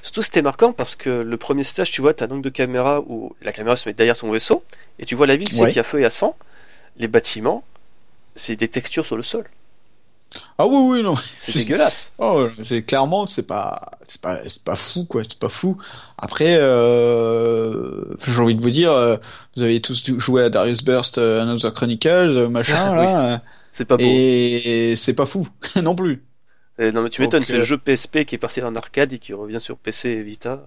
Surtout 0.02 0.22
c'était 0.22 0.42
marquant 0.42 0.72
parce 0.74 0.96
que 0.96 1.10
le 1.10 1.38
premier 1.38 1.64
stage, 1.64 1.92
tu 1.92 2.02
vois, 2.02 2.14
t'as 2.14 2.26
un 2.28 2.32
angle 2.32 2.42
de 2.44 2.50
caméra 2.50 3.02
où 3.02 3.36
la 3.42 3.52
caméra 3.52 3.76
se 3.76 3.88
met 3.90 3.94
derrière 3.94 4.18
ton 4.18 4.32
vaisseau 4.32 4.64
et 5.00 5.06
tu 5.06 5.16
vois 5.16 5.28
la 5.28 5.36
ville, 5.36 5.50
tu 5.50 5.56
sais 5.56 5.62
Ouais. 5.62 5.70
qu'il 5.70 5.78
y 5.78 5.80
a 5.80 5.84
feu 5.84 6.00
et 6.02 6.06
à 6.06 6.10
sang. 6.10 6.36
Les 6.98 7.08
bâtiments, 7.08 7.64
c'est 8.36 8.56
des 8.56 8.68
textures 8.68 9.06
sur 9.06 9.18
le 9.18 9.24
sol. 9.24 9.46
Ah 10.58 10.68
oui 10.68 10.76
oui 10.78 11.04
non. 11.04 11.16
C'est 11.40 11.54
dégueulasse. 11.60 12.12
Oh, 12.20 12.48
c'est 12.64 12.84
clairement 12.84 13.26
c'est 13.28 13.44
pas 13.44 13.92
c'est 14.08 14.20
pas 14.20 14.40
c'est 14.50 14.62
pas 14.62 14.76
fou 14.76 15.06
quoi, 15.06 15.24
c'est 15.24 15.40
pas 15.40 15.48
fou. 15.50 15.78
Après 16.18 16.58
euh, 16.58 18.04
j'ai 18.26 18.42
envie 18.42 18.56
de 18.56 18.62
vous 18.62 18.70
dire 18.70 18.92
euh, 18.92 19.18
vous 19.56 19.64
avez 19.64 19.80
tous 19.82 20.04
joué 20.18 20.44
à 20.44 20.50
Darius 20.50 20.84
Burst 20.84 21.18
euh, 21.18 21.42
Another 21.42 21.74
Chronicles 21.74 22.08
euh, 22.10 22.50
machin 22.50 22.94
là 22.96 23.42
C'est 23.74 23.86
pas 23.86 23.96
beau. 23.98 24.04
et, 24.06 24.94
c'est 24.98 25.14
pas 25.14 25.26
fou 25.26 25.48
non 25.82 25.96
plus. 25.96 26.24
Et 26.80 26.92
non 26.92 27.02
mais 27.02 27.10
tu 27.10 27.22
m'étonnes, 27.22 27.44
c'est 27.46 27.54
le 27.56 27.62
euh, 27.62 27.66
jeu 27.66 27.78
PSP 27.78 28.24
qui 28.26 28.36
est 28.36 28.40
parti 28.40 28.62
en 28.62 28.76
arcade 28.76 29.14
et 29.14 29.20
qui 29.20 29.34
revient 29.34 29.60
sur 29.62 29.78
PC 29.78 30.10
et 30.10 30.22
Vita. 30.22 30.64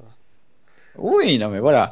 Oui, 0.98 1.38
non 1.38 1.48
mais 1.48 1.60
voilà. 1.60 1.90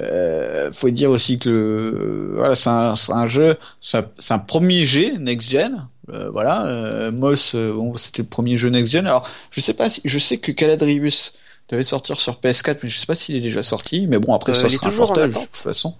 Euh, 0.00 0.72
faut 0.72 0.88
dire 0.90 1.10
aussi 1.10 1.38
que 1.38 1.48
le, 1.50 2.32
voilà, 2.36 2.54
c'est 2.54 2.70
un, 2.70 2.94
un 3.10 3.26
jeu, 3.26 3.58
c'est 3.80 3.98
un, 4.30 4.38
premier 4.38 4.84
G 4.86 5.14
next 5.18 5.50
gen. 5.50 5.86
Euh, 6.10 6.30
voilà, 6.30 6.66
euh, 6.66 7.12
Moss, 7.12 7.54
euh, 7.54 7.74
bon, 7.74 7.94
c'était 7.98 8.22
le 8.22 8.28
premier 8.28 8.56
jeu 8.56 8.70
next 8.70 8.90
gen. 8.90 9.06
Alors, 9.06 9.28
je 9.50 9.60
sais 9.60 9.74
pas 9.74 9.90
si, 9.90 10.00
je 10.04 10.18
sais 10.18 10.38
que 10.38 10.52
Caladrius 10.52 11.34
devait 11.68 11.82
sortir 11.82 12.18
sur 12.18 12.40
PS4, 12.40 12.78
mais 12.82 12.88
je 12.88 12.98
sais 12.98 13.04
pas 13.06 13.14
s'il 13.14 13.36
est 13.36 13.40
déjà 13.42 13.62
sorti. 13.62 14.06
Mais 14.06 14.18
bon, 14.18 14.34
après 14.34 14.52
Euh, 14.52 14.54
ça 14.54 14.70
sera 14.70 14.88
un 14.88 14.96
portage 14.96 15.28
de 15.30 15.34
toute 15.34 15.56
façon. 15.56 15.94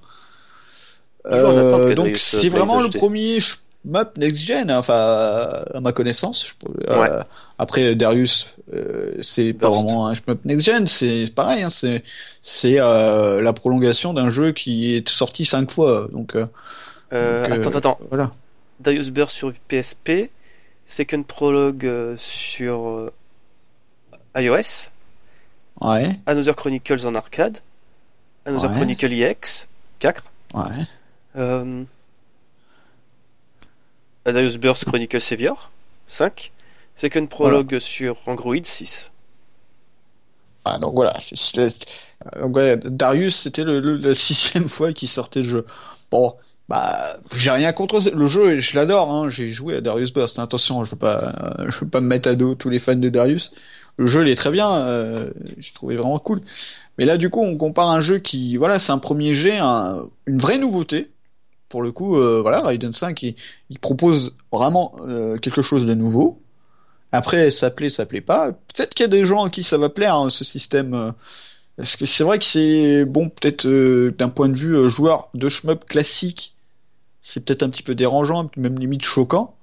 Attente, 1.24 1.44
Euh, 1.44 1.94
donc, 1.94 2.06
euh, 2.06 2.16
c'est 2.16 2.48
vraiment 2.48 2.80
le 2.80 2.88
premier 2.88 3.38
shmup 3.40 4.16
next 4.16 4.46
gen, 4.46 4.70
hein, 4.70 4.78
enfin, 4.78 5.62
à 5.74 5.80
ma 5.80 5.92
connaissance. 5.92 6.46
Euh, 6.88 7.00
Ouais. 7.00 7.10
Après, 7.60 7.94
Darius, 7.97 8.55
euh, 8.72 9.14
c'est 9.20 9.52
pas 9.52 9.68
vraiment 9.70 10.06
un 10.06 10.14
shmup 10.14 10.44
next 10.44 10.64
gen, 10.66 10.86
c'est 10.86 11.26
pareil, 11.35 11.62
hein, 11.64 11.70
c'est 11.70 12.05
c'est 12.43 12.78
euh, 12.78 13.43
la 13.43 13.52
prolongation 13.52 14.14
d'un 14.14 14.28
jeu 14.28 14.52
qui 14.52 14.94
est 14.94 15.09
sorti 15.09 15.44
cinq 15.44 15.70
fois. 15.72 16.09
Donc, 16.12 16.36
euh, 16.36 16.47
Euh, 17.12 17.48
donc, 17.48 17.59
euh, 17.59 17.60
attends, 17.68 17.78
attends. 17.78 17.98
voilà. 18.10 18.32
Darius 18.80 19.10
Burst 19.10 19.35
sur 19.35 19.52
PSP, 19.68 20.30
Second 20.86 21.22
Prologue 21.24 21.85
euh, 21.85 22.14
sur 22.16 22.86
euh, 22.89 23.12
iOS, 24.36 24.90
Ouais, 25.80 26.18
Another 26.26 26.55
Chronicles 26.55 27.06
en 27.06 27.14
arcade, 27.16 27.59
Another 28.47 28.70
Ouais. 28.70 28.76
Chronicle 28.76 29.12
EX 29.12 29.66
4, 29.98 30.22
ouais. 30.55 30.62
euh, 31.36 31.82
Darius 34.24 34.56
Burst 34.59 34.85
Chronicle 34.85 35.20
Savior 35.20 35.70
5, 36.06 36.52
Second 36.98 37.26
Prologue 37.26 37.78
sur 37.78 38.16
Android 38.26 38.56
6. 38.62 39.12
Ah, 40.64 40.78
donc 40.78 40.94
voilà. 40.94 41.14
c'est- 41.20 41.36
c'est- 41.36 41.86
donc, 42.40 42.56
ouais, 42.56 42.76
Darius, 42.84 43.36
c'était 43.36 43.62
le, 43.64 43.80
le- 43.80 43.96
la 43.96 44.14
sixième 44.14 44.68
fois 44.68 44.92
qu'il 44.92 45.08
sortait 45.08 45.40
le 45.42 45.48
jeu. 45.48 45.66
Bon, 46.10 46.34
bah, 46.68 47.18
j'ai 47.34 47.50
rien 47.52 47.72
contre 47.72 48.00
le 48.10 48.26
jeu, 48.26 48.58
je 48.58 48.74
l'adore. 48.76 49.10
Hein, 49.12 49.28
j'ai 49.28 49.50
joué 49.50 49.76
à 49.76 49.80
Darius 49.80 50.12
Burst. 50.12 50.38
Attention, 50.40 50.84
je 50.84 50.90
veux 50.90 50.96
pas, 50.96 51.54
je 51.68 51.80
veux 51.80 51.88
pas 51.88 52.00
me 52.00 52.08
mettre 52.08 52.28
à 52.28 52.34
dos 52.34 52.54
tous 52.56 52.68
les 52.68 52.80
fans 52.80 52.96
de 52.96 53.08
Darius. 53.08 53.52
Le 53.96 54.06
jeu, 54.06 54.22
il 54.26 54.30
est 54.30 54.34
très 54.34 54.50
bien. 54.50 54.70
Euh, 54.78 55.30
j'ai 55.58 55.72
trouvé 55.72 55.96
vraiment 55.96 56.18
cool. 56.18 56.40
Mais 56.98 57.04
là, 57.04 57.16
du 57.16 57.30
coup, 57.30 57.42
on 57.42 57.56
compare 57.56 57.90
un 57.90 58.00
jeu 58.00 58.18
qui, 58.18 58.56
voilà, 58.56 58.78
c'est 58.80 58.92
un 58.92 58.98
premier 58.98 59.34
jet, 59.34 59.58
un- 59.58 60.08
une 60.26 60.38
vraie 60.38 60.58
nouveauté. 60.58 61.10
Pour 61.68 61.82
le 61.82 61.92
coup, 61.92 62.16
euh, 62.16 62.40
voilà, 62.42 62.62
Raiden 62.62 62.92
5, 62.94 63.22
il, 63.22 63.36
il 63.70 63.78
propose 63.78 64.34
vraiment 64.52 64.96
euh, 65.02 65.38
quelque 65.38 65.62
chose 65.62 65.86
de 65.86 65.94
nouveau. 65.94 66.42
Après, 67.12 67.51
ça 67.51 67.70
plaît, 67.70 67.89
ça 67.89 68.06
plaît 68.06 68.20
pas. 68.20 68.52
Peut-être 68.52 68.94
qu'il 68.94 69.05
y 69.05 69.06
a 69.06 69.09
des 69.09 69.24
gens 69.24 69.44
à 69.44 69.51
qui 69.51 69.62
ça 69.64 69.78
va 69.78 69.89
plaire, 69.89 70.14
hein, 70.14 70.30
ce 70.30 70.44
système. 70.44 70.94
euh, 70.94 71.12
Parce 71.76 71.97
que 71.97 72.06
c'est 72.06 72.24
vrai 72.24 72.39
que 72.39 72.44
c'est, 72.44 73.05
bon, 73.06 73.28
peut-être 73.30 73.66
euh, 73.66 74.14
d'un 74.18 74.28
point 74.28 74.48
de 74.48 74.56
vue 74.56 74.74
euh, 74.76 74.89
joueur 74.89 75.30
de 75.35 75.48
shmup 75.48 75.85
classique, 75.86 76.55
c'est 77.22 77.44
peut-être 77.44 77.62
un 77.62 77.70
petit 77.70 77.82
peu 77.82 77.94
dérangeant, 77.94 78.51
même 78.56 78.78
limite 78.78 79.02
choquant. 79.05 79.55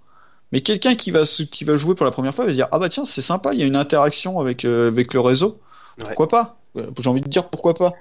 Mais 0.51 0.61
quelqu'un 0.61 0.95
qui 0.95 1.11
va, 1.11 1.23
qui 1.25 1.63
va 1.65 1.77
jouer 1.77 1.95
pour 1.95 2.05
la 2.05 2.11
première 2.11 2.33
fois 2.33 2.45
va 2.45 2.53
dire, 2.53 2.67
ah 2.71 2.79
bah 2.79 2.89
tiens, 2.89 3.05
c'est 3.05 3.21
sympa, 3.21 3.53
il 3.53 3.59
y 3.59 3.63
a 3.63 3.65
une 3.65 3.75
interaction 3.75 4.39
avec, 4.39 4.65
euh, 4.65 4.87
avec 4.87 5.13
le 5.13 5.19
réseau. 5.19 5.59
Ouais. 5.99 6.05
Pourquoi 6.05 6.27
pas? 6.27 6.57
J'ai 6.99 7.09
envie 7.09 7.21
de 7.21 7.27
dire 7.29 7.49
pourquoi 7.49 7.73
pas. 7.73 7.93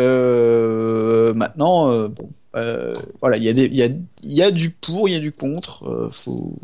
Euh, 0.00 1.34
maintenant, 1.34 2.08
bon, 2.08 2.30
euh, 2.56 2.94
voilà, 3.20 3.36
il 3.36 3.42
y 3.42 3.48
a 3.48 3.52
des, 3.52 3.64
il 3.66 3.76
y 3.76 3.82
a, 3.82 3.86
il 3.86 4.32
y 4.32 4.42
a 4.42 4.50
du 4.50 4.70
pour, 4.70 5.08
il 5.08 5.12
y 5.12 5.16
a 5.16 5.20
du 5.20 5.32
contre. 5.32 5.84
Euh, 5.88 6.08
faut, 6.10 6.54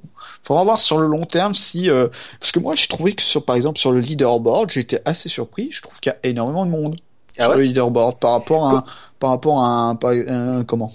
faudra 0.43 0.65
voir 0.65 0.81
sur 0.81 0.99
le 0.99 1.07
long 1.07 1.25
terme 1.25 1.55
si, 1.55 1.91
euh, 1.91 2.09
parce 2.41 2.53
que 2.53 2.59
moi 2.59 2.75
j'ai 2.75 2.87
trouvé 2.89 3.15
que 3.15 3.23
sur, 3.23 3.45
par 3.45 3.57
exemple, 3.57 3.79
sur 3.79 3.93
le 3.93 4.01
leaderboard, 4.01 4.71
j'étais 4.71 5.03
assez 5.05 5.29
surpris. 5.29 5.69
Je 5.73 5.83
trouve 5.83 6.01
qu'il 6.01 6.11
y 6.13 6.15
a 6.15 6.19
énormément 6.31 6.65
de 6.67 6.71
monde 6.71 6.97
Ah 7.39 7.45
sur 7.45 7.51
ouais 7.51 7.57
le 7.59 7.63
leaderboard 7.65 8.19
par 8.19 8.33
rapport 8.33 8.67
à, 8.69 8.73
un, 8.79 8.85
par 9.19 9.31
rapport 9.31 9.63
à 9.63 9.69
un, 9.69 9.95
par- 9.97 10.13
un- 10.13 10.65
comment 10.65 10.93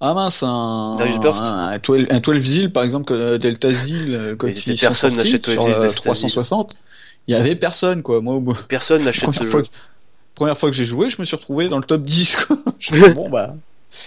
Ah 0.00 0.12
mince, 0.14 0.42
un, 0.42 0.48
un, 0.48 1.72
un 1.72 1.78
12, 1.78 2.06
un 2.10 2.20
12 2.20 2.42
Zil, 2.42 2.72
par 2.72 2.84
exemple, 2.84 3.06
que 3.06 3.36
Delta 3.38 3.72
Zil, 3.72 4.12
euh, 4.14 4.36
quand 4.36 4.46
sont 4.54 4.74
personne 4.78 5.16
n'achète 5.16 5.44
12 5.44 5.54
sur, 5.54 5.62
Zil, 5.62 5.72
euh, 5.72 5.74
Delta 5.80 5.88
Zil. 5.88 6.00
360. 6.02 6.76
Il 7.28 7.32
y 7.34 7.36
avait 7.36 7.56
personne, 7.56 8.02
quoi. 8.02 8.20
Moi, 8.20 8.40
Personne 8.68 9.02
n'achète 9.04 9.32
ce 9.32 9.44
jeu. 9.44 9.62
que, 9.62 9.68
première 10.36 10.56
fois 10.56 10.70
que 10.70 10.76
j'ai 10.76 10.84
joué, 10.84 11.10
je 11.10 11.16
me 11.18 11.24
suis 11.24 11.34
retrouvé 11.34 11.66
dans 11.68 11.78
le 11.78 11.84
top 11.84 12.02
10, 12.02 12.36
quoi. 12.36 12.56
Je 12.78 12.92
me 12.94 12.98
suis 13.00 13.08
dit, 13.08 13.14
bon, 13.14 13.28
bah, 13.28 13.54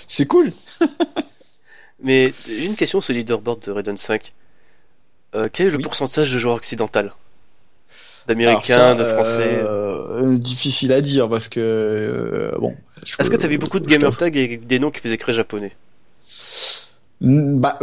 c'est 0.08 0.26
cool. 0.26 0.54
Mais 2.02 2.34
j'ai 2.48 2.66
une 2.66 2.76
question 2.78 3.02
sur 3.02 3.14
le 3.14 3.20
leaderboard 3.20 3.60
de 3.66 3.72
Raiden 3.72 3.98
5. 3.98 4.32
Euh, 5.36 5.50
quel 5.52 5.68
est 5.68 5.70
le 5.72 5.78
Oui. 5.78 5.84
pourcentage 5.84 6.32
de 6.32 6.40
joueurs 6.40 6.56
occidental 6.56 7.06
Alors 7.06 7.18
D'américains, 8.28 8.96
de 8.96 9.04
français? 9.04 9.60
euh, 9.62 10.38
Difficile 10.38 10.94
à 10.94 11.02
dire 11.02 11.28
parce 11.30 11.50
que 11.50 11.60
euh, 11.60 12.52
bon. 12.58 12.76
Est-ce 13.20 13.30
que 13.30 13.36
t'as 13.36 13.48
vu 13.48 13.58
beaucoup 13.58 13.80
de 13.80 13.88
gamer 13.88 14.16
tags 14.16 14.28
avec 14.28 14.66
des 14.66 14.80
noms 14.80 14.92
qui 14.92 15.02
faisaient 15.02 15.16
écrire 15.16 15.36
japonais? 15.36 15.76
Bah, 17.22 17.78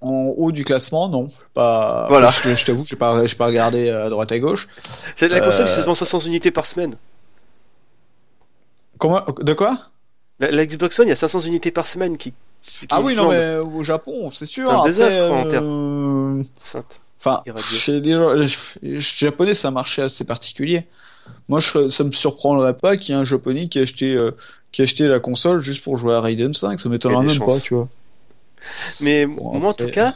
en 0.00 0.34
haut 0.36 0.52
du 0.52 0.64
classement, 0.64 1.08
non. 1.08 1.30
Pas. 1.54 2.06
Voilà. 2.08 2.32
Je, 2.44 2.54
je 2.54 2.64
t'avoue, 2.64 2.84
j'ai 2.86 2.96
pas, 2.96 3.24
j'ai 3.26 3.36
pas 3.36 3.46
regardé 3.46 3.88
à 3.88 4.10
droite 4.10 4.32
à 4.32 4.38
gauche. 4.38 4.68
C'est 5.16 5.28
la 5.28 5.40
console 5.40 5.66
qui 5.66 5.72
se 5.72 5.80
vend 5.82 5.94
500 5.94 6.20
unités 6.20 6.50
par 6.50 6.66
semaine. 6.66 6.96
Comment 9.02 9.24
De 9.40 9.52
quoi? 9.52 9.78
La, 10.38 10.52
la 10.52 10.64
Xbox 10.64 10.96
One, 11.00 11.06
il 11.06 11.08
y 11.08 11.12
a 11.12 11.16
500 11.16 11.40
unités 11.40 11.72
par 11.72 11.88
semaine 11.88 12.16
qui. 12.16 12.32
qui 12.62 12.86
Ah 12.88 13.00
oui, 13.00 13.16
non, 13.16 13.30
mais 13.30 13.56
au 13.56 13.82
Japon, 13.82 14.30
c'est 14.30 14.46
sûr. 14.46 14.68
C'est 14.68 14.72
un 14.72 14.78
Après, 14.78 14.90
désastre 14.90 15.24
en 15.24 15.48
termes. 15.48 16.38
euh, 16.38 16.44
Sainte. 16.62 17.00
Enfin, 17.18 17.42
chez 17.72 18.00
les, 18.00 19.00
japonais, 19.00 19.56
c'est 19.56 19.66
un 19.66 19.72
marché 19.72 20.02
assez 20.02 20.22
particulier. 20.22 20.86
Moi, 21.48 21.58
je, 21.58 21.88
ça 21.88 22.04
me 22.04 22.12
surprendrait 22.12 22.76
pas 22.76 22.96
qu'il 22.96 23.12
y 23.12 23.18
ait 23.18 23.20
un 23.20 23.24
japonais 23.24 23.66
qui 23.66 23.80
ait 23.80 23.82
acheté, 23.82 24.14
euh, 24.14 24.30
qui 24.70 24.82
ait 24.82 24.84
acheté 24.84 25.08
la 25.08 25.18
console 25.18 25.62
juste 25.62 25.82
pour 25.82 25.96
jouer 25.96 26.14
à 26.14 26.20
Raiden 26.20 26.54
5. 26.54 26.80
Ça 26.80 26.88
m'étonnerait 26.88 27.24
même 27.24 27.38
pas, 27.40 27.46
chances. 27.46 27.62
tu 27.64 27.74
vois. 27.74 27.88
Mais 29.00 29.26
Bon, 29.26 29.58
moi, 29.58 29.70
en 29.70 29.74
tout 29.74 29.88
cas, 29.88 30.14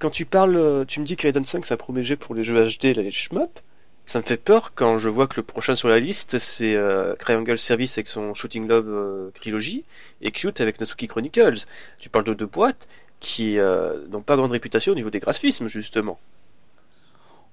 quand 0.00 0.10
tu 0.10 0.26
parles, 0.26 0.56
euh, 0.56 0.84
tu 0.84 0.98
me 0.98 1.04
dis 1.04 1.14
que 1.14 1.28
Raiden 1.28 1.44
5 1.44 1.64
c'est 1.64 1.74
un 1.74 1.76
premier 1.76 2.02
jet 2.02 2.16
pour 2.16 2.34
les 2.34 2.42
jeux 2.42 2.60
HD, 2.60 2.86
les 2.86 3.12
shmup. 3.12 3.60
Ça 4.08 4.20
me 4.20 4.24
fait 4.24 4.36
peur 4.36 4.72
quand 4.76 4.98
je 4.98 5.08
vois 5.08 5.26
que 5.26 5.34
le 5.36 5.42
prochain 5.42 5.74
sur 5.74 5.88
la 5.88 5.98
liste 5.98 6.38
c'est 6.38 6.74
euh, 6.76 7.14
Triangle 7.16 7.58
Service 7.58 7.98
avec 7.98 8.06
son 8.06 8.34
Shooting 8.34 8.68
Love 8.68 8.86
euh, 8.88 9.30
Trilogy 9.34 9.84
et 10.22 10.30
Cute 10.30 10.60
avec 10.60 10.78
Natsuki 10.78 11.08
Chronicles. 11.08 11.66
Tu 11.98 12.08
parles 12.08 12.24
de 12.24 12.34
deux 12.34 12.46
boîtes 12.46 12.86
qui 13.18 13.58
euh, 13.58 14.06
n'ont 14.10 14.20
pas 14.22 14.36
grande 14.36 14.52
réputation 14.52 14.92
au 14.92 14.94
niveau 14.94 15.10
des 15.10 15.18
graphismes 15.18 15.66
justement. 15.66 16.20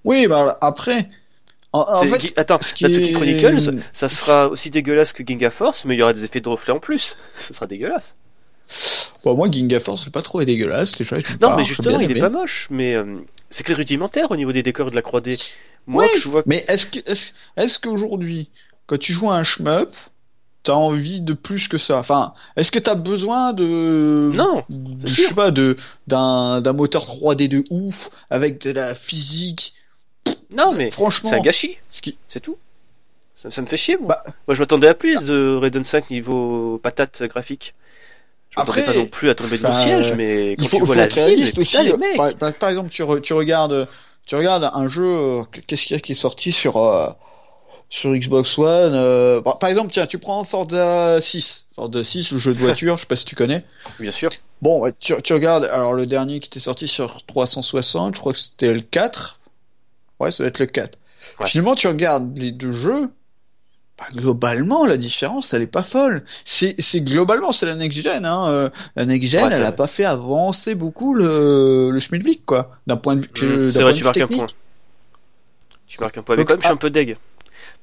Oui, 0.05 0.27
bah 0.27 0.57
après. 0.61 1.09
En, 1.71 1.85
en 1.89 2.01
fait, 2.03 2.33
Attends, 2.37 2.59
Natsuki 2.81 3.09
est- 3.09 3.13
Chronicles, 3.13 3.79
ça 3.91 4.07
sera 4.07 4.47
aussi 4.47 4.69
dégueulasse 4.69 5.11
que 5.11 5.23
Ginga 5.25 5.49
Force, 5.49 5.85
mais 5.85 5.95
il 5.95 5.99
y 5.99 6.03
aura 6.03 6.13
des 6.13 6.23
effets 6.23 6.39
de 6.41 6.49
reflet 6.49 6.71
en 6.71 6.79
plus. 6.79 7.17
Ça 7.39 7.51
sera 7.53 7.65
dégueulasse. 7.65 8.15
bon, 9.23 9.33
moi, 9.35 9.47
Ginga 9.49 9.79
Force, 9.79 10.03
c'est 10.03 10.13
pas 10.13 10.21
trop 10.21 10.43
dégueulasse, 10.43 10.91
déjà. 10.91 11.17
Non, 11.41 11.55
mais 11.55 11.63
justement, 11.63 11.99
il 11.99 12.15
est 12.15 12.19
pas 12.19 12.29
moche, 12.29 12.67
mais 12.69 12.93
euh, 12.93 13.15
c'est 13.49 13.63
que 13.63 13.73
rudimentaire 13.73 14.29
au 14.29 14.35
niveau 14.35 14.51
des 14.51 14.61
décors 14.61 14.91
de 14.91 14.95
la 14.95 15.01
3D. 15.01 15.55
Moi, 15.87 16.03
Oui, 16.05 16.09
que 16.13 16.19
je 16.19 16.29
vois 16.29 16.43
Mais 16.45 16.63
est-ce 16.67 16.85
que, 16.85 16.99
est-ce, 17.05 17.31
est-ce 17.57 17.79
qu'aujourd'hui, 17.79 18.49
quand 18.87 18.97
tu 18.97 19.13
joues 19.13 19.29
à 19.31 19.35
un 19.35 19.43
shmup, 19.43 19.89
t'as 20.63 20.73
envie 20.73 21.19
de 21.21 21.33
plus 21.33 21.67
que 21.67 21.77
ça? 21.77 21.97
Enfin, 21.97 22.33
est-ce 22.55 22.71
que 22.71 22.79
t'as 22.79 22.95
besoin 22.95 23.53
de, 23.53 24.31
Non, 24.35 24.63
de- 24.69 25.07
je 25.07 25.21
sais 25.27 25.33
pas, 25.33 25.51
de, 25.51 25.75
d'un, 26.07 26.61
d'un 26.61 26.73
moteur 26.73 27.05
3D 27.05 27.47
de 27.47 27.63
ouf, 27.69 28.09
avec 28.29 28.61
de 28.61 28.71
la 28.71 28.95
physique? 28.95 29.73
Non, 30.55 30.73
mais 30.73 30.91
Franchement, 30.91 31.29
c'est 31.29 31.35
un 31.37 31.41
gâchis, 31.41 31.77
ce 31.91 32.01
qui, 32.01 32.17
c'est 32.29 32.39
tout. 32.39 32.57
Ça, 33.35 33.51
ça 33.51 33.61
me 33.61 33.67
fait 33.67 33.77
chier, 33.77 33.97
moi. 33.97 34.07
Bah. 34.07 34.23
moi, 34.47 34.55
je 34.55 34.59
m'attendais 34.61 34.87
à 34.87 34.93
plus 34.93 35.21
de 35.23 35.55
Raiden 35.59 35.83
5 35.83 36.09
niveau 36.11 36.77
patate 36.81 37.23
graphique. 37.23 37.73
Je 38.51 38.59
m'attendais 38.59 38.81
Après, 38.81 38.93
pas 38.93 38.99
non 38.99 39.07
plus 39.07 39.29
à 39.29 39.35
tomber 39.35 39.57
de 39.57 39.63
mon 39.63 39.71
siège, 39.73 40.13
mais 40.13 40.55
quand 40.57 40.63
il 40.63 40.69
faut, 40.69 40.77
tu 40.77 40.83
vois 40.85 40.95
faut 40.95 40.99
la 40.99 41.07
ville, 41.07 41.51
putain, 41.53 41.83
les 41.83 41.97
mecs. 41.97 42.15
Par, 42.17 42.33
par- 42.35 42.53
par 42.53 42.69
exemple, 42.69 42.89
tu, 42.89 43.01
re- 43.03 43.19
tu 43.19 43.33
regardes, 43.33 43.87
tu 44.25 44.35
regardes 44.35 44.69
un 44.73 44.87
jeu, 44.87 45.05
euh, 45.05 45.43
qu'est-ce 45.67 45.85
qu'il 45.85 45.95
y 45.95 45.97
a 45.97 46.01
qui 46.01 46.13
est 46.13 46.15
sorti 46.15 46.51
sur, 46.51 46.77
euh, 46.77 47.09
sur 47.89 48.15
Xbox 48.15 48.57
One, 48.57 48.93
euh, 48.93 49.41
par 49.41 49.59
par 49.59 49.69
exemple, 49.69 49.91
tiens, 49.91 50.07
tu 50.07 50.17
prends 50.17 50.43
Forza 50.43 51.19
6. 51.21 51.65
Forza 51.75 52.03
6, 52.03 52.31
le 52.31 52.39
jeu 52.39 52.53
de 52.53 52.57
voiture, 52.59 52.97
je 52.97 53.01
sais 53.01 53.07
pas 53.07 53.15
si 53.15 53.25
tu 53.25 53.35
connais. 53.35 53.65
Bien 53.99 54.11
sûr. 54.11 54.31
Bon, 54.61 54.79
ouais, 54.79 54.93
tu, 54.97 55.13
tu 55.21 55.33
regardes, 55.33 55.65
alors 55.65 55.93
le 55.93 56.05
dernier 56.05 56.39
qui 56.39 56.47
était 56.47 56.59
sorti 56.61 56.87
sur 56.87 57.25
360, 57.25 58.15
je 58.15 58.19
crois 58.19 58.33
que 58.33 58.39
c'était 58.39 58.71
le 58.71 58.81
4. 58.81 59.39
Ouais, 60.19 60.31
ça 60.31 60.43
doit 60.43 60.47
être 60.47 60.59
le 60.59 60.67
4. 60.67 60.97
Ouais. 61.39 61.47
Finalement, 61.47 61.75
tu 61.75 61.87
regardes 61.87 62.37
les 62.37 62.51
deux 62.51 62.71
jeux, 62.71 63.09
bah, 64.11 64.19
globalement, 64.21 64.85
la 64.85 64.97
différence, 64.97 65.53
elle 65.53 65.61
est 65.61 65.67
pas 65.67 65.83
folle. 65.83 66.23
C'est, 66.45 66.75
c'est 66.79 67.01
globalement, 67.01 67.51
c'est 67.51 67.65
la 67.65 67.75
next 67.75 67.97
gen, 68.01 68.25
hein. 68.25 68.47
euh, 68.49 68.69
La 68.95 69.05
next 69.05 69.29
gen, 69.29 69.43
Ouais, 69.43 69.49
elle 69.51 69.57
c'est 69.57 69.63
a 69.63 69.71
pas 69.71 69.87
fait 69.87 70.05
avancer 70.05 70.75
beaucoup 70.75 71.13
le, 71.13 71.89
le 71.91 71.99
schmilblick, 71.99 72.45
quoi. 72.45 72.77
D'un 72.87 72.97
point 72.97 73.15
de 73.15 73.21
vue, 73.21 73.27
Mmh, 73.67 73.69
c'est 73.71 73.81
vrai, 73.81 73.93
tu 73.93 74.03
marques 74.03 74.17
un 74.17 74.27
point. 74.27 74.47
Tu 75.87 75.99
marques 75.99 76.17
un 76.17 76.21
point. 76.23 76.35
Mais 76.35 76.45
quand 76.45 76.53
même, 76.53 76.61
je 76.61 76.65
suis 76.65 76.71
ah. 76.71 76.75
un 76.75 76.77
peu 76.77 76.89
deg. 76.89 77.17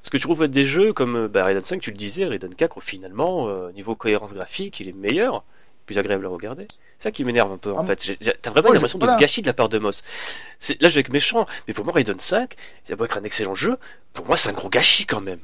Parce 0.01 0.09
que 0.09 0.17
tu 0.17 0.23
trouves 0.23 0.47
des 0.47 0.63
jeux 0.65 0.93
comme 0.93 1.15
euh, 1.15 1.27
bah, 1.27 1.43
Raiden 1.45 1.63
5, 1.63 1.79
tu 1.81 1.91
le 1.91 1.97
disais, 1.97 2.25
Raiden 2.25 2.53
4, 2.55 2.81
finalement, 2.81 3.47
euh, 3.49 3.71
niveau 3.73 3.95
cohérence 3.95 4.33
graphique, 4.33 4.79
il 4.79 4.87
est 4.89 4.93
meilleur, 4.95 5.43
plus 5.85 5.97
agréable 5.97 6.25
à 6.25 6.29
regarder. 6.29 6.67
C'est 6.97 7.03
ça 7.09 7.11
qui 7.11 7.23
m'énerve 7.23 7.51
un 7.51 7.57
peu, 7.57 7.71
en 7.71 7.79
Ah, 7.79 7.85
fait. 7.95 8.17
T'as 8.41 8.49
vraiment 8.51 8.71
l'impression 8.73 8.99
voilà. 8.99 9.15
de 9.15 9.19
gâchis 9.21 9.41
de 9.41 9.47
la 9.47 9.53
part 9.53 9.69
de 9.69 9.79
Moss. 9.79 10.03
C'est- 10.59 10.79
Là, 10.81 10.87
je 10.89 10.95
vais 10.95 11.01
être 11.01 11.11
méchant, 11.13 11.45
mais 11.67 11.73
pour 11.73 11.85
moi, 11.85 11.93
Raiden 11.93 12.19
5, 12.19 12.55
ça 12.83 12.95
peut 12.95 13.05
être 13.05 13.17
un 13.17 13.23
excellent 13.23 13.55
jeu. 13.55 13.77
Pour 14.13 14.25
moi, 14.25 14.37
c'est 14.37 14.49
un 14.49 14.53
gros 14.53 14.69
gâchis 14.69 15.05
quand 15.05 15.21
même. 15.21 15.39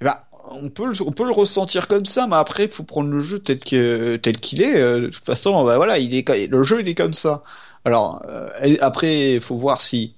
Eh 0.00 0.04
ben, 0.04 0.14
on 0.50 0.68
peut, 0.70 0.86
le- 0.86 1.02
on 1.02 1.12
peut 1.12 1.24
le 1.24 1.32
ressentir 1.32 1.88
comme 1.88 2.04
ça, 2.06 2.26
mais 2.26 2.36
après, 2.36 2.64
il 2.64 2.70
faut 2.70 2.84
prendre 2.84 3.10
le 3.10 3.20
jeu 3.20 3.38
tel 3.40 3.58
que, 3.60 4.16
tel 4.16 4.38
qu'il 4.38 4.62
est. 4.62 4.76
euh, 4.80 5.00
De 5.02 5.06
toute 5.08 5.24
façon, 5.24 5.64
bah, 5.64 5.76
voilà, 5.76 5.98
il 5.98 6.14
est, 6.14 6.46
le 6.48 6.62
jeu, 6.62 6.80
il 6.80 6.88
est 6.88 6.94
comme 6.94 7.12
ça. 7.12 7.42
Alors, 7.84 8.22
euh, 8.28 8.48
après, 8.80 9.34
il 9.34 9.40
faut 9.40 9.56
voir 9.56 9.80
si 9.80 10.14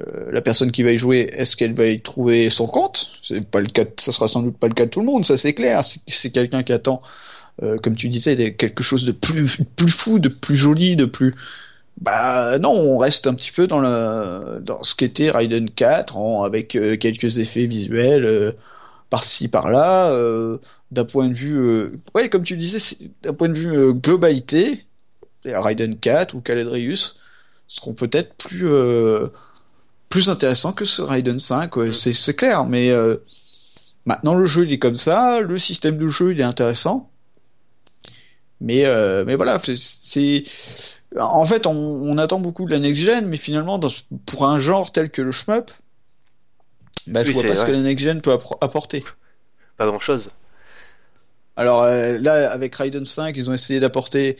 euh, 0.00 0.30
la 0.32 0.42
personne 0.42 0.72
qui 0.72 0.82
va 0.84 0.92
y 0.92 0.98
jouer, 0.98 1.30
est-ce 1.34 1.56
qu'elle 1.56 1.74
va 1.74 1.86
y 1.88 2.00
trouver 2.02 2.50
son 2.50 2.66
compte? 2.68 3.12
C'est 3.24 3.46
pas 3.50 3.60
le 3.60 3.68
cas, 3.68 3.84
ça 4.00 4.12
sera 4.12 4.28
sans 4.28 4.42
doute 4.42 4.58
pas 4.58 4.68
le 4.68 4.74
cas 4.74 4.86
de 4.86 4.90
tout 4.90 5.00
le 5.00 5.06
monde, 5.06 5.24
ça 5.26 5.36
c'est 5.38 5.54
clair. 5.54 5.82
C'est 6.08 6.30
quelqu'un 6.32 6.62
qui 6.64 6.72
attend, 6.72 7.02
comme 7.82 7.96
tu 7.96 8.08
disais, 8.08 8.54
quelque 8.54 8.82
chose 8.82 9.04
de 9.04 9.12
plus, 9.12 9.48
fou, 9.88 10.18
de 10.18 10.28
plus 10.28 10.56
joli, 10.56 10.96
de 10.96 11.04
plus. 11.04 11.34
Bah 12.00 12.58
non, 12.58 12.70
on 12.72 12.98
reste 12.98 13.26
un 13.26 13.34
petit 13.34 13.52
peu 13.52 13.66
dans 13.66 13.80
le, 13.80 14.60
dans 14.60 14.82
ce 14.82 14.94
qu'était 14.94 15.30
Raiden 15.30 15.70
4, 15.70 16.16
en- 16.16 16.44
avec 16.44 16.68
quelques 17.00 17.38
effets 17.38 17.66
visuels. 17.66 18.54
Par-ci 19.10 19.48
par-là 19.48 20.10
euh, 20.12 20.58
d'un 20.92 21.04
point 21.04 21.28
de 21.28 21.34
vue 21.34 21.58
euh, 21.58 21.92
ouais 22.14 22.28
comme 22.28 22.44
tu 22.44 22.56
disais 22.56 22.78
d'un 23.22 23.34
point 23.34 23.48
de 23.48 23.58
vue 23.58 23.76
euh, 23.76 23.92
globalité 23.92 24.86
Raiden 25.44 25.98
4 25.98 26.34
ou 26.34 26.40
Caladrius 26.40 27.16
seront 27.68 27.94
peut-être 27.94 28.34
plus 28.36 28.68
euh, 28.68 29.28
plus 30.08 30.28
intéressants 30.28 30.72
que 30.72 30.84
ce 30.84 31.02
Raiden 31.02 31.38
5 31.38 31.76
ouais, 31.76 31.92
c'est 31.92 32.34
clair 32.34 32.64
mais 32.66 32.90
euh, 32.90 33.16
maintenant 34.06 34.34
le 34.34 34.46
jeu 34.46 34.64
il 34.64 34.72
est 34.72 34.78
comme 34.78 34.96
ça 34.96 35.40
le 35.40 35.58
système 35.58 35.98
de 35.98 36.08
jeu 36.08 36.32
il 36.32 36.40
est 36.40 36.44
intéressant 36.44 37.10
mais 38.60 38.84
mais 39.24 39.36
voilà 39.36 39.60
c'est- 39.76 40.44
en 41.18 41.44
fait 41.46 41.66
on, 41.66 42.18
attend 42.18 42.38
beaucoup 42.40 42.66
de 42.66 42.70
la 42.70 42.78
next 42.78 43.02
gen 43.02 43.26
mais 43.26 43.38
finalement 43.38 43.80
pour 44.26 44.46
un 44.46 44.58
genre 44.58 44.92
tel 44.92 45.10
que 45.10 45.22
le 45.22 45.32
shmup 45.32 45.70
bah, 47.06 47.24
je 47.24 47.28
Oui, 47.28 47.32
vois 47.32 47.44
pas 47.44 47.54
ce 47.54 47.64
que 47.64 47.72
la 47.72 47.82
next 47.82 48.04
gen 48.04 48.20
peut 48.22 48.32
apporter 48.60 49.04
Pas 49.76 49.86
grand 49.86 49.98
chose. 50.00 50.30
alors 51.56 51.82
euh, 51.82 52.18
là, 52.18 52.50
avec 52.50 52.74
Raiden 52.74 53.04
5, 53.04 53.36
ils 53.36 53.50
ont 53.50 53.52
essayé 53.52 53.80
d'apporter 53.80 54.38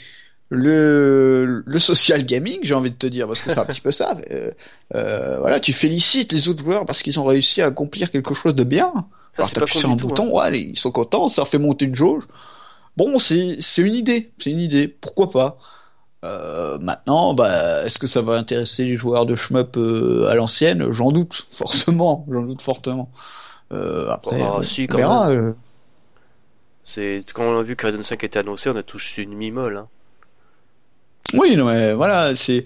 le, 0.49 1.63
le 1.67 1.79
social 1.79 2.25
gaming, 2.25 2.59
j'ai 2.63 2.75
envie 2.75 2.91
de 2.91 2.97
te 2.97 3.07
dire, 3.07 3.27
parce 3.27 3.43
que 3.43 3.51
c'est 3.51 3.61
un 3.61 3.67
petit 3.67 3.81
peu 3.81 3.93
ça. 3.93 4.19
Euh, 4.31 4.51
euh, 4.95 5.39
voilà, 5.39 5.61
tu 5.61 5.73
félicites 5.73 6.33
les 6.33 6.49
autres 6.49 6.65
joueurs 6.65 6.87
parce 6.87 7.03
qu'ils 7.03 7.21
ont 7.21 7.25
réussi 7.25 7.63
à 7.63 7.67
accomplir 7.67 8.11
quelque 8.11 8.35
chose 8.35 8.55
de 8.55 8.65
bien. 8.65 8.93
Ça, 9.33 9.45
Alors 9.45 9.53
t'appuies 9.53 9.79
sur 9.79 9.91
un 9.91 9.97
tout. 9.97 10.15
hein. 10.15 10.27
bouton, 10.27 10.35
ouais, 10.37 10.43
allez, 10.45 10.61
ils 10.61 10.79
sont 10.79 10.91
contents, 10.93 11.29
ça 11.29 11.43
leur 11.43 11.49
fait 11.49 11.59
monter 11.59 11.85
une 11.85 11.95
jauge. 11.95 12.25
Bon, 12.97 13.19
c'est 13.19 13.57
c'est 13.61 13.83
une 13.83 13.95
idée, 13.95 14.33
c'est 14.43 14.51
une 14.51 14.61
idée, 14.61 14.89
pourquoi 14.89 15.31
pas. 15.31 15.59
Euh, 16.23 16.79
maintenant, 16.79 17.33
bah, 17.33 17.85
est-ce 17.87 17.99
que 17.99 18.07
ça 18.07 18.21
va 18.21 18.35
intéresser 18.35 18.85
les 18.85 18.97
joueurs 18.97 19.25
de 19.27 19.35
shmup 19.35 19.77
euh, 19.77 20.27
à 20.29 20.35
l'ancienne? 20.35 20.93
J'en 20.93 21.13
doute, 21.13 21.47
fortement, 21.51 22.27
j'en 22.31 22.43
doute 22.43 22.63
fortement. 22.63 23.11
Euh, 23.73 24.09
après, 24.11 24.39
si, 24.63 24.87
on 24.89 24.93
quand 24.93 24.99
verra, 24.99 25.31
euh. 25.31 25.55
C'est 26.83 27.25
quand 27.33 27.45
on 27.45 27.59
a 27.59 27.63
vu 27.63 27.77
que 27.77 27.87
Raiden 27.87 28.03
5 28.03 28.25
était 28.25 28.39
annoncé, 28.39 28.69
on 28.69 28.77
a 28.77 28.83
tous 28.83 29.19
une 29.19 29.35
mi-molle. 29.35 29.77
Hein. 29.77 29.89
Oui, 31.35 31.55
non, 31.55 31.67
mais 31.67 31.95
voilà, 31.95 32.35
c'est 32.35 32.65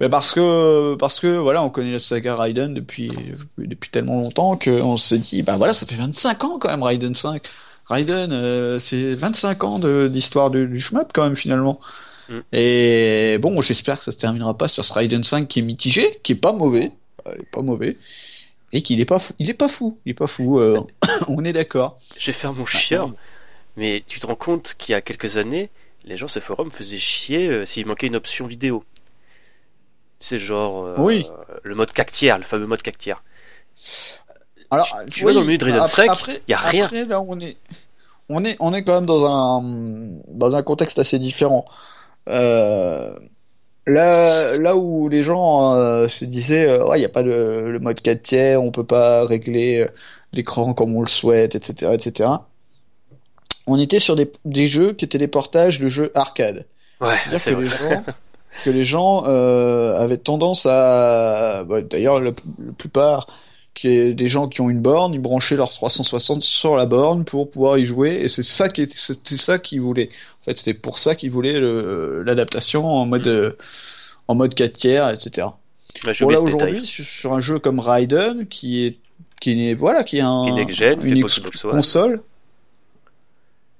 mais 0.00 0.08
parce 0.08 0.32
que 0.32 0.96
parce 0.96 1.20
que 1.20 1.28
voilà, 1.28 1.62
on 1.62 1.70
connaît 1.70 1.92
la 1.92 2.00
saga 2.00 2.34
Raiden 2.34 2.74
depuis 2.74 3.12
depuis 3.58 3.90
tellement 3.90 4.20
longtemps 4.20 4.56
qu'on 4.56 4.96
s'est 4.96 5.18
dit, 5.18 5.42
ben 5.42 5.56
voilà, 5.56 5.72
ça 5.72 5.86
fait 5.86 5.94
25 5.94 6.44
ans 6.44 6.58
quand 6.58 6.70
même 6.70 6.82
Raiden 6.82 7.14
5. 7.14 7.48
Raiden, 7.86 8.32
euh, 8.32 8.78
c'est 8.78 9.14
25 9.14 9.64
ans 9.64 9.78
d'histoire 10.08 10.50
du 10.50 10.80
shmup 10.80 11.12
quand 11.12 11.24
même 11.24 11.36
finalement. 11.36 11.78
Mm. 12.32 12.40
Et 12.52 13.38
bon, 13.40 13.60
j'espère 13.60 13.98
que 13.98 14.04
ça 14.04 14.12
se 14.12 14.16
terminera 14.16 14.56
pas 14.56 14.68
sur 14.68 14.84
ce 14.84 14.92
Raiden 14.92 15.22
5 15.22 15.48
qui 15.48 15.60
est 15.60 15.62
mitigé, 15.62 16.18
qui 16.22 16.32
est 16.32 16.36
pas 16.36 16.52
mauvais, 16.52 16.92
il 17.26 17.42
est 17.42 17.50
pas 17.50 17.62
mauvais, 17.62 17.96
et 18.72 18.82
qu'il 18.82 19.00
est 19.00 19.04
pas 19.04 19.18
fou. 19.18 19.34
Il 19.38 19.50
est 19.50 19.54
pas 19.54 19.68
fou, 19.68 19.98
il 20.06 20.10
est 20.10 20.14
pas 20.14 20.26
fou. 20.26 20.58
Euh, 20.58 20.80
on 21.28 21.44
est 21.44 21.52
d'accord. 21.52 21.98
Je 22.18 22.26
vais 22.26 22.32
faire 22.32 22.52
mon 22.52 22.66
chien, 22.66 23.12
mais 23.76 24.02
tu 24.06 24.20
te 24.20 24.26
rends 24.26 24.34
compte 24.34 24.74
qu'il 24.78 24.92
y 24.92 24.94
a 24.94 25.00
quelques 25.00 25.36
années, 25.36 25.70
les 26.04 26.16
gens 26.16 26.28
sur 26.28 26.42
forum 26.42 26.70
faisaient 26.70 26.96
chier 26.96 27.48
euh, 27.48 27.64
s'il 27.64 27.86
manquait 27.86 28.06
une 28.06 28.16
option 28.16 28.46
vidéo. 28.46 28.84
C'est 30.20 30.38
genre 30.38 30.84
euh, 30.84 30.94
oui. 30.98 31.26
le 31.62 31.74
mode 31.74 31.92
cactière, 31.92 32.38
le 32.38 32.44
fameux 32.44 32.66
mode 32.66 32.82
cactière. 32.82 33.22
Alors, 34.70 34.88
tu, 35.10 35.24
vois 35.24 35.34
dans 35.34 35.40
le 35.40 35.46
menu 35.46 35.58
de 35.58 35.64
Raiden 35.66 35.86
5, 35.86 36.28
il 36.28 36.40
y 36.48 36.54
a 36.54 36.56
rien. 36.56 36.86
Après, 36.86 37.04
là, 37.04 37.20
on 37.20 37.38
est, 37.40 37.58
on 38.30 38.42
est, 38.44 38.56
on 38.58 38.72
est 38.72 38.82
quand 38.84 38.94
même 38.94 39.04
dans 39.04 39.26
un, 39.26 39.62
dans 40.28 40.56
un 40.56 40.62
contexte 40.62 40.98
assez 40.98 41.18
différent. 41.18 41.66
Euh, 42.28 43.14
là, 43.86 44.56
là 44.58 44.76
où 44.76 45.08
les 45.08 45.22
gens 45.22 45.74
euh, 45.74 46.08
se 46.08 46.24
disaient, 46.24 46.62
il 46.62 46.68
euh, 46.68 46.96
n'y 46.96 47.04
a 47.04 47.08
pas 47.08 47.22
de, 47.22 47.64
le 47.66 47.78
mode 47.80 48.00
4 48.00 48.22
tiers, 48.22 48.62
on 48.62 48.70
peut 48.70 48.84
pas 48.84 49.24
régler 49.24 49.86
l'écran 50.32 50.74
comme 50.74 50.96
on 50.96 51.00
le 51.00 51.08
souhaite, 51.08 51.54
etc., 51.54 51.92
etc. 51.94 52.30
On 53.66 53.78
était 53.78 54.00
sur 54.00 54.16
des, 54.16 54.30
des 54.44 54.68
jeux 54.68 54.92
qui 54.92 55.04
étaient 55.04 55.18
des 55.18 55.28
portages 55.28 55.78
de 55.78 55.88
jeux 55.88 56.10
arcade. 56.14 56.66
Ouais, 57.00 57.16
c'est 57.38 57.52
vrai. 57.52 57.64
Les 57.64 57.68
gens, 57.68 58.04
que 58.64 58.70
les 58.70 58.84
gens 58.84 59.22
avaient 59.22 60.18
tendance 60.18 60.66
à, 60.66 61.64
bah, 61.64 61.80
d'ailleurs 61.82 62.20
la, 62.20 62.32
plupart 62.76 63.26
qui 63.74 63.88
est 63.88 64.14
des 64.14 64.28
gens 64.28 64.48
qui 64.48 64.60
ont 64.60 64.70
une 64.70 64.80
borne, 64.80 65.14
ils 65.14 65.20
branchaient 65.20 65.56
leur 65.56 65.70
360 65.70 66.42
sur 66.42 66.76
la 66.76 66.86
borne 66.86 67.24
pour 67.24 67.50
pouvoir 67.50 67.78
y 67.78 67.86
jouer, 67.86 68.20
et 68.22 68.28
c'est 68.28 68.42
ça 68.42 68.68
qui 68.68 68.88
c'était 68.94 69.36
ça 69.36 69.58
qu'ils 69.58 69.80
voulaient. 69.80 70.10
En 70.42 70.44
fait, 70.44 70.58
c'était 70.58 70.74
pour 70.74 70.98
ça 70.98 71.14
qu'ils 71.14 71.30
voulaient 71.30 71.58
l'adaptation 72.24 72.84
en 72.84 73.06
mode 73.06 73.26
mm. 73.26 73.52
en 74.28 74.34
mode 74.34 74.54
4 74.54 74.72
tiers, 74.72 75.08
etc. 75.08 75.48
Bah, 76.04 76.12
voilà 76.20 76.40
aujourd'hui 76.40 76.86
sur 76.86 77.32
un 77.32 77.40
jeu 77.40 77.58
comme 77.58 77.78
Raiden 77.78 78.46
qui 78.46 78.86
est 78.86 78.96
qui 79.40 79.68
est 79.68 79.74
voilà 79.74 80.04
qui 80.04 80.18
est 80.18 80.20
un 80.20 80.44
une 80.44 81.22
console. 81.22 82.22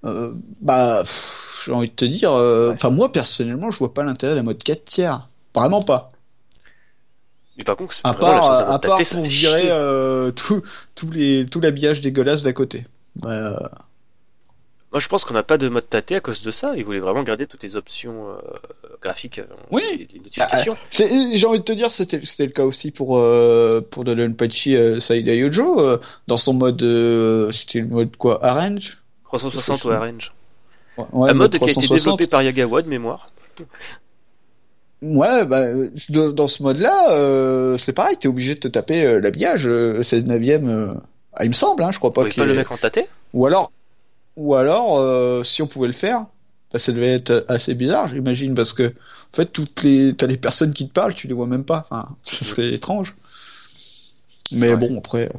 Euh, 0.05 0.35
bah 0.61 1.05
j'ai 1.65 1.73
envie 1.73 1.89
de 1.89 1.95
te 1.95 2.05
dire, 2.05 2.33
euh, 2.33 2.73
enfin 2.73 2.91
moi 2.91 3.13
personnellement 3.13 3.71
je 3.71 3.79
vois 3.79 3.95
pas 3.95 4.03
l'intérêt 4.03 4.33
de 4.33 4.37
la 4.37 4.43
mode 4.43 4.63
4 4.63 4.85
tiers, 4.85 5.29
vraiment 5.55 5.83
pas. 5.83 6.12
Mais 7.59 7.65
par 7.65 7.77
contre, 7.77 7.95
à 8.05 8.15
part, 8.15 8.71
à 8.71 8.79
part 8.79 8.97
pour 8.97 9.23
virer 9.23 9.71
euh, 9.71 10.31
tout, 10.31 10.63
tout, 10.95 11.11
les, 11.11 11.47
tout 11.47 11.61
l'habillage 11.61 12.01
dégueulasse 12.01 12.43
d'à 12.43 12.53
côté. 12.53 12.87
Euh... 13.25 13.57
Moi, 14.93 15.01
je 15.01 15.09
pense 15.09 15.25
qu'on 15.25 15.33
n'a 15.33 15.43
pas 15.43 15.57
de 15.57 15.71
mode 15.71 15.89
tâté 15.89 16.17
à 16.17 16.21
cause 16.21 16.43
de 16.43 16.51
ça. 16.51 16.75
Ils 16.77 16.85
voulaient 16.85 17.01
vraiment 17.01 17.23
garder 17.23 17.47
toutes 17.47 17.63
les 17.63 17.77
options 17.77 18.29
euh, 18.29 18.37
graphiques 19.01 19.39
euh, 19.39 19.47
oui. 19.71 19.83
et 20.15 20.19
notifications. 20.19 20.75
Bah, 20.75 21.07
j'ai 21.33 21.47
envie 21.47 21.61
de 21.61 21.65
te 21.65 21.73
dire, 21.73 21.91
c'était, 21.91 22.21
c'était 22.25 22.45
le 22.45 22.53
cas 22.53 22.65
aussi 22.65 22.91
pour, 22.91 23.17
euh, 23.17 23.81
pour 23.81 24.05
Donpachi 24.05 24.77
euh, 24.77 25.01
Saïda 25.01 25.35
Yojo. 25.35 25.81
Euh, 25.81 25.99
dans 26.29 26.37
son 26.37 26.53
mode, 26.53 26.81
c'était 27.53 27.81
le 27.81 27.87
mode 27.87 28.17
quoi 28.19 28.45
Arrange 28.45 28.99
360 29.25 29.85
ou 29.85 29.91
Arrange. 29.93 30.35
Ouais, 30.99 31.31
Un 31.31 31.35
mode 31.35 31.57
qui 31.57 31.65
a 31.65 31.73
été 31.73 31.89
développé 31.89 32.27
par 32.27 32.43
Yagawa 32.43 32.83
de 32.83 32.89
mémoire. 32.89 33.31
Ouais, 35.03 35.45
bah, 35.45 35.67
dans 36.09 36.47
ce 36.47 36.63
mode-là, 36.63 37.11
euh, 37.11 37.77
c'est 37.77 37.93
pareil, 37.93 38.17
t'es 38.17 38.29
obligé 38.29 38.55
de 38.55 38.61
te 38.61 38.69
taper 38.69 39.05
euh, 39.05 39.21
l'habillage, 39.21 39.67
euh, 39.67 40.01
16 40.05 40.27
neuvième, 40.27 40.69
euh, 40.69 40.95
ah, 41.33 41.45
il 41.45 41.49
me 41.49 41.55
semble, 41.55 41.83
hein, 41.83 41.91
je 41.91 41.99
crois 41.99 42.13
pas. 42.13 42.23
qu'il 42.23 42.41
pas 42.41 42.47
le 42.47 42.55
mec 42.55 42.71
en 42.71 42.77
tâté? 42.77 43.09
Ou 43.35 43.45
alors, 43.47 43.73
ou 44.37 44.55
alors, 44.55 45.45
si 45.45 45.61
on 45.61 45.67
pouvait 45.67 45.89
le 45.89 45.93
faire, 45.93 46.27
bah, 46.73 46.79
ça 46.79 46.93
devait 46.93 47.15
être 47.15 47.45
assez 47.49 47.75
bizarre, 47.75 48.09
j'imagine, 48.09 48.55
parce 48.55 48.73
que, 48.73 48.85
en 48.85 49.37
fait, 49.37 49.47
toutes 49.47 49.83
les, 49.83 50.15
t'as 50.15 50.29
les 50.29 50.37
personnes 50.37 50.73
qui 50.73 50.87
te 50.87 50.93
parlent, 50.93 51.15
tu 51.15 51.27
les 51.27 51.35
vois 51.35 51.49
même 51.49 51.65
pas, 51.65 51.85
enfin, 51.91 52.09
ce 52.25 52.45
serait 52.45 52.73
étrange. 52.73 53.17
Mais 54.53 54.77
bon, 54.77 54.99
après, 54.99 55.31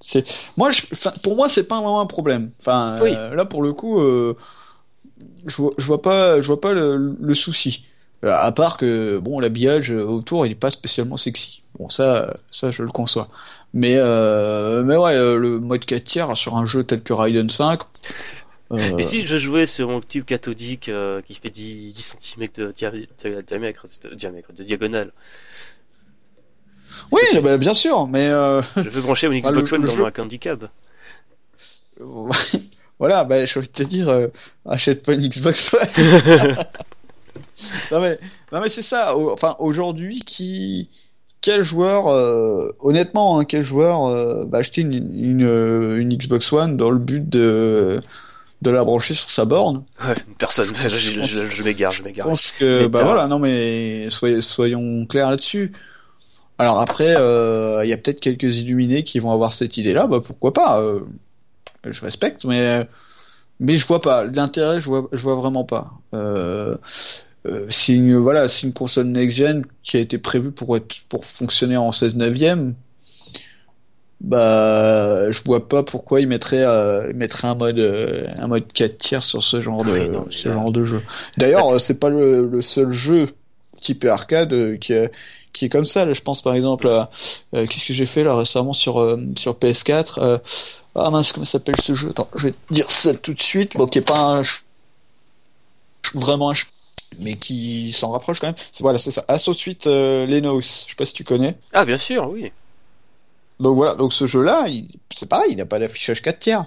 c'est, 0.00 0.24
moi, 0.56 0.70
je... 0.70 0.82
pour 1.22 1.34
moi, 1.34 1.48
c'est 1.48 1.64
pas 1.64 1.76
vraiment 1.76 2.00
un 2.00 2.06
problème. 2.06 2.52
Enfin, 2.60 3.00
là, 3.34 3.44
pour 3.44 3.64
le 3.64 3.72
coup, 3.72 3.98
je 3.98 5.56
vois, 5.56 5.72
je 5.76 5.84
vois 5.84 6.00
pas, 6.00 6.40
je 6.40 6.46
vois 6.46 6.60
pas 6.60 6.74
le, 6.74 7.16
le 7.20 7.34
souci. 7.34 7.82
Euh, 8.24 8.32
à 8.34 8.50
part 8.50 8.78
que 8.78 9.18
bon 9.18 9.38
l'habillage 9.38 9.92
autour 9.92 10.44
il 10.44 10.52
est 10.52 10.56
pas 10.56 10.72
spécialement 10.72 11.16
sexy. 11.16 11.62
Bon 11.78 11.88
ça 11.88 12.36
ça 12.50 12.70
je 12.70 12.82
le 12.82 12.90
conçois. 12.90 13.28
Mais 13.74 13.94
euh, 13.96 14.82
mais 14.82 14.96
ouais 14.96 15.14
euh, 15.14 15.36
le 15.36 15.60
mode 15.60 15.84
4 15.84 16.04
tiers 16.04 16.36
sur 16.36 16.56
un 16.56 16.66
jeu 16.66 16.84
tel 16.84 17.02
que 17.02 17.12
Raiden 17.12 17.50
5 17.50 17.80
euh... 18.70 18.98
Et 18.98 19.02
si 19.02 19.26
je 19.26 19.38
jouais 19.38 19.66
sur 19.66 19.88
mon 19.88 20.00
tube 20.00 20.24
cathodique 20.24 20.88
euh, 20.88 21.22
qui 21.22 21.34
fait 21.34 21.48
10, 21.48 21.94
10 21.94 22.16
cm 22.20 22.48
de 22.54 22.72
diamètre, 22.72 23.86
de, 24.02 24.14
diamètre, 24.14 24.52
de 24.52 24.62
diagonale 24.62 25.12
Oui, 27.10 27.22
bah, 27.42 27.56
bien 27.56 27.72
sûr, 27.72 28.06
mais 28.08 28.26
je 28.76 28.90
veux 28.90 29.00
brancher 29.00 29.28
mon 29.28 29.38
bah, 29.40 29.50
Xbox 29.52 29.72
One 29.72 29.84
dans 29.84 29.96
mon 29.96 30.10
handicap. 30.18 30.70
voilà, 32.98 33.24
bah, 33.24 33.44
je 33.46 33.58
envie 33.58 33.68
te 33.68 33.82
dire, 33.84 34.28
achète 34.66 35.02
pas 35.02 35.14
une 35.14 35.26
Xbox 35.26 35.72
One. 35.72 36.56
Non 37.90 38.00
mais, 38.00 38.18
non 38.52 38.60
mais 38.60 38.68
c'est 38.68 38.82
ça. 38.82 39.16
Enfin, 39.16 39.56
aujourd'hui, 39.58 40.20
qui, 40.20 40.88
quel 41.40 41.62
joueur, 41.62 42.08
euh, 42.08 42.68
honnêtement, 42.80 43.38
hein, 43.38 43.44
quel 43.44 43.62
joueur 43.62 44.06
euh, 44.06 44.44
va 44.46 44.58
acheter 44.58 44.82
une, 44.82 44.94
une, 44.94 45.44
euh, 45.44 45.98
une, 45.98 46.16
Xbox 46.16 46.52
One 46.52 46.76
dans 46.76 46.90
le 46.90 46.98
but 46.98 47.28
de 47.28 48.02
de 48.60 48.70
la 48.70 48.82
brancher 48.82 49.14
sur 49.14 49.30
sa 49.30 49.44
borne? 49.44 49.84
Ouais, 50.04 50.14
Personne. 50.38 50.72
Je, 50.74 50.88
je, 50.88 51.46
je, 51.46 51.62
m'égare, 51.62 51.92
je 51.92 52.02
m'égare. 52.02 52.26
Je 52.26 52.30
pense 52.30 52.52
que, 52.52 52.86
bah 52.88 53.04
voilà, 53.04 53.28
non 53.28 53.38
mais 53.38 54.08
soyons 54.10 55.06
clairs 55.06 55.30
là-dessus. 55.30 55.72
Alors 56.58 56.80
après, 56.80 57.12
il 57.12 57.88
y 57.88 57.92
a 57.92 57.96
peut-être 57.96 58.20
quelques 58.20 58.56
illuminés 58.56 59.04
qui 59.04 59.20
vont 59.20 59.30
avoir 59.32 59.54
cette 59.54 59.76
idée-là. 59.76 60.06
Bah 60.06 60.20
pourquoi 60.24 60.52
pas 60.52 60.82
Je 61.84 62.00
respecte, 62.00 62.44
mais 62.44 62.86
mais 63.60 63.76
je 63.76 63.86
vois 63.86 64.00
pas 64.00 64.24
l'intérêt. 64.24 64.80
Je 64.80 64.86
vois, 64.86 65.08
je 65.12 65.18
vois 65.18 65.34
vraiment 65.34 65.64
pas. 65.64 65.92
Euh, 66.14 66.76
euh, 67.46 67.66
c'est 67.68 67.94
une 67.94 68.16
voilà, 68.16 68.48
c'est 68.48 68.66
une 68.66 68.72
console 68.72 69.06
next-gen 69.06 69.64
qui 69.82 69.96
a 69.96 70.00
été 70.00 70.18
prévue 70.18 70.50
pour 70.50 70.76
être 70.76 71.02
pour 71.08 71.24
fonctionner 71.24 71.76
en 71.76 71.92
16 71.92 72.16
neuvième. 72.16 72.74
Bah, 74.20 75.30
je 75.30 75.40
vois 75.44 75.68
pas 75.68 75.84
pourquoi 75.84 76.20
ils 76.20 76.26
mettraient, 76.26 76.64
euh, 76.64 77.12
un 77.44 77.54
mode 77.54 77.78
euh, 77.78 78.26
un 78.36 78.48
mode 78.48 78.72
4 78.72 78.98
tiers 78.98 79.22
sur 79.22 79.44
ce 79.44 79.60
genre 79.60 79.84
de 79.84 80.10
ce 80.30 80.52
genre 80.52 80.72
de 80.72 80.82
jeu. 80.82 81.02
D'ailleurs, 81.36 81.80
c'est 81.80 82.00
pas 82.00 82.08
le, 82.08 82.60
seul 82.60 82.90
jeu 82.90 83.28
type 83.80 84.04
arcade 84.04 84.78
qui 84.80 84.92
est 84.92 85.12
qui 85.52 85.66
est 85.66 85.68
comme 85.68 85.84
ça. 85.84 86.04
Là, 86.04 86.14
je 86.14 86.20
pense 86.20 86.42
par 86.42 86.54
exemple 86.54 86.88
à 86.88 87.10
qu'est-ce 87.52 87.86
que 87.86 87.94
j'ai 87.94 88.06
fait 88.06 88.24
là 88.24 88.34
récemment 88.34 88.72
sur 88.72 89.16
sur 89.36 89.54
PS4. 89.54 90.40
ah 90.96 91.10
mince, 91.10 91.32
comment 91.32 91.46
s'appelle 91.46 91.80
ce 91.80 91.94
jeu? 91.94 92.10
Attends, 92.10 92.28
je 92.34 92.48
vais 92.48 92.52
te 92.52 92.74
dire 92.74 92.90
ça 92.90 93.14
tout 93.14 93.34
de 93.34 93.40
suite. 93.40 93.76
Bon, 93.76 93.86
qui 93.86 93.98
est 93.98 94.02
pas 94.02 94.18
un 94.18 94.42
vraiment 96.14 96.50
un 96.50 96.54
mais 97.18 97.36
qui 97.36 97.92
s'en 97.92 98.10
rapproche 98.10 98.40
quand 98.40 98.48
même. 98.48 98.56
Voilà, 98.80 98.98
c'est 98.98 99.10
ça. 99.10 99.24
Suite 99.52 99.86
euh, 99.86 100.26
Lenos, 100.26 100.84
je 100.86 100.90
sais 100.90 100.96
pas 100.96 101.06
si 101.06 101.12
tu 101.12 101.24
connais. 101.24 101.56
Ah 101.72 101.84
bien 101.84 101.96
sûr, 101.96 102.28
oui. 102.30 102.52
Donc 103.60 103.76
voilà, 103.76 103.94
donc 103.94 104.12
ce 104.12 104.26
jeu-là, 104.26 104.66
c'est 105.14 105.28
pareil, 105.28 105.52
il 105.52 105.56
n'a 105.56 105.66
pas 105.66 105.78
d'affichage 105.78 106.22
4 106.22 106.38
tiers. 106.38 106.64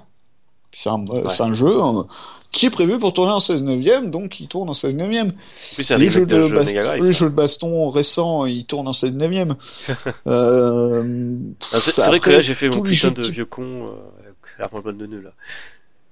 C'est 0.73 0.89
un, 0.89 1.05
euh, 1.09 1.27
un, 1.39 1.53
jeu 1.53 1.67
euh, 1.67 2.03
qui 2.51 2.65
est 2.65 2.69
prévu 2.69 2.99
pour 2.99 3.13
tourner 3.13 3.31
en 3.31 3.39
16 3.39 3.63
neuvième, 3.63 4.11
donc 4.11 4.39
il 4.39 4.47
tourne 4.47 4.69
en 4.69 4.73
16 4.73 4.95
neuvième. 4.95 5.33
les, 5.77 6.09
jeux 6.09 6.25
de, 6.25 7.01
les 7.01 7.13
jeux 7.13 7.29
de 7.29 7.35
baston 7.35 7.89
récents, 7.89 8.45
ils 8.45 8.65
tournent 8.65 8.87
en 8.87 8.93
16 8.93 9.13
neuvième. 9.13 9.55
euh, 10.27 11.37
ah, 11.73 11.79
c'est 11.79 11.97
vrai 11.97 12.19
que 12.19 12.29
là 12.29 12.41
j'ai 12.41 12.53
fait 12.53 12.69
mon 12.69 12.81
putain 12.81 13.11
de 13.11 13.21
vieux 13.23 13.45
con 13.45 13.63
euh, 13.63 14.63
avec 14.63 14.85
la 14.85 14.91
de 14.91 15.05
nœud 15.05 15.21
là 15.21 15.31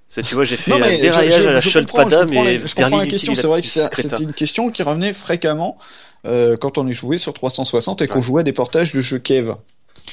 tu 0.10 0.36
vois, 0.36 0.44
j'ai 0.44 0.58
fait 0.58 0.74
un 0.74 0.80
déraillage 0.80 1.46
à 1.46 1.54
la 1.54 1.62
Sholpada, 1.62 2.26
mais 2.26 2.62
je 2.66 2.76
comprends 2.76 2.98
la 2.98 3.08
question. 3.08 3.36
C'est 3.36 3.48
vrai 3.48 3.62
que 3.62 3.68
c'était 3.68 4.18
une 4.18 4.34
question 4.34 4.70
qui 4.72 4.84
revenait 4.84 5.14
fréquemment 5.14 5.78
euh, 6.26 6.58
quand 6.58 6.78
on 6.78 6.88
est 6.88 6.94
joué 6.94 7.18
sur 7.18 7.34
360 7.34 8.02
et 8.02 8.08
qu'on 8.08 8.22
jouait 8.22 8.42
à 8.42 8.44
des 8.44 8.54
portages 8.54 8.94
de 8.94 9.02
jeux 9.02 9.20
Kev. 9.20 9.54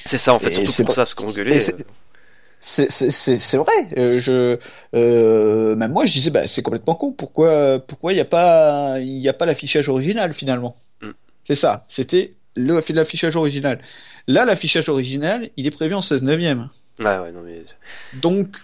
C'est 0.04 0.18
ça, 0.18 0.34
en 0.34 0.38
fait, 0.38 0.52
surtout 0.52 0.84
pour 0.84 0.94
ça, 0.94 1.02
parce 1.02 1.14
qu'on 1.14 1.32
gueulait. 1.32 1.60
C'est 2.60 3.56
vrai. 3.56 3.72
Euh, 3.96 4.18
je, 4.20 4.58
euh, 4.94 5.76
même 5.76 5.92
moi, 5.92 6.06
je 6.06 6.12
disais, 6.12 6.30
bah, 6.30 6.46
c'est 6.46 6.62
complètement 6.62 6.94
con. 6.94 7.12
Pourquoi, 7.12 7.78
pourquoi 7.78 8.12
il 8.12 8.16
n'y 8.16 8.20
a 8.20 8.26
pas, 8.26 8.98
il 8.98 9.18
n'y 9.18 9.28
a 9.28 9.32
pas 9.32 9.46
l'affichage 9.46 9.88
original 9.88 10.32
finalement 10.34 10.76
mm. 11.02 11.10
C'est 11.46 11.54
ça. 11.54 11.84
C'était 11.88 12.34
le 12.56 12.80
l'affichage 12.90 13.36
original. 13.36 13.80
Là, 14.26 14.44
l'affichage 14.44 14.88
original, 14.88 15.50
il 15.56 15.66
est 15.66 15.70
prévu 15.70 15.94
en 15.94 16.02
16 16.02 16.22
neuvième. 16.22 16.68
Ouais, 16.98 17.18
ouais, 17.18 17.32
non 17.32 17.42
mais. 17.44 17.62
Donc, 18.14 18.56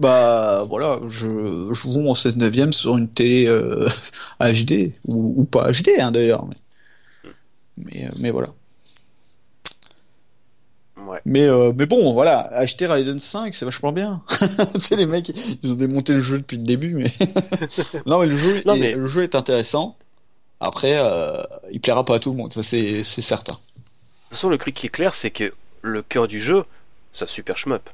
bah 0.00 0.64
voilà, 0.68 1.00
je, 1.08 1.68
je 1.72 1.74
joue 1.74 2.08
en 2.08 2.14
16 2.14 2.36
neuvième 2.36 2.72
sur 2.72 2.96
une 2.96 3.08
télé 3.08 3.46
euh, 3.46 3.88
HD 4.40 4.92
ou, 5.06 5.44
pas 5.44 5.70
HD 5.72 5.90
hein, 6.00 6.10
d'ailleurs, 6.10 6.46
mais, 6.46 6.56
mais, 7.76 8.06
euh, 8.06 8.10
mais 8.18 8.30
voilà. 8.30 8.48
Ouais. 10.96 11.20
Mais 11.24 11.44
euh, 11.48 11.72
mais 11.74 11.86
bon, 11.86 12.12
voilà, 12.12 12.40
acheter 12.52 12.86
Raiden 12.86 13.18
5, 13.18 13.54
c'est 13.54 13.64
vachement 13.64 13.92
bien. 13.92 14.22
tu 14.74 14.80
sais 14.80 14.96
les 14.96 15.06
mecs, 15.06 15.30
ils 15.62 15.72
ont 15.72 15.74
démonté 15.74 16.12
le 16.14 16.20
jeu 16.20 16.38
depuis 16.38 16.58
le 16.58 16.64
début, 16.64 16.94
mais 16.94 17.12
non 18.06 18.18
mais 18.20 18.26
le 18.26 18.36
jeu, 18.36 18.62
Non, 18.66 18.74
est, 18.74 18.78
mais- 18.78 18.92
le 18.94 19.06
jeu 19.06 19.22
est 19.22 19.34
intéressant. 19.34 19.96
Après, 20.60 20.96
euh, 20.96 21.42
il 21.72 21.80
plaira 21.80 22.04
pas 22.04 22.16
à 22.16 22.18
tout 22.20 22.30
le 22.30 22.36
monde, 22.36 22.52
ça 22.52 22.62
c'est 22.62 23.02
c'est 23.04 23.22
certain. 23.22 23.54
De 23.54 23.58
toute 23.58 24.30
façon, 24.30 24.48
le 24.48 24.58
truc 24.58 24.74
qui 24.74 24.86
est 24.86 24.90
clair, 24.90 25.12
c'est 25.14 25.30
que 25.30 25.52
le 25.80 26.02
cœur 26.02 26.28
du 26.28 26.40
jeu, 26.40 26.64
un 27.20 27.26
super 27.26 27.56
shmup. 27.58 27.90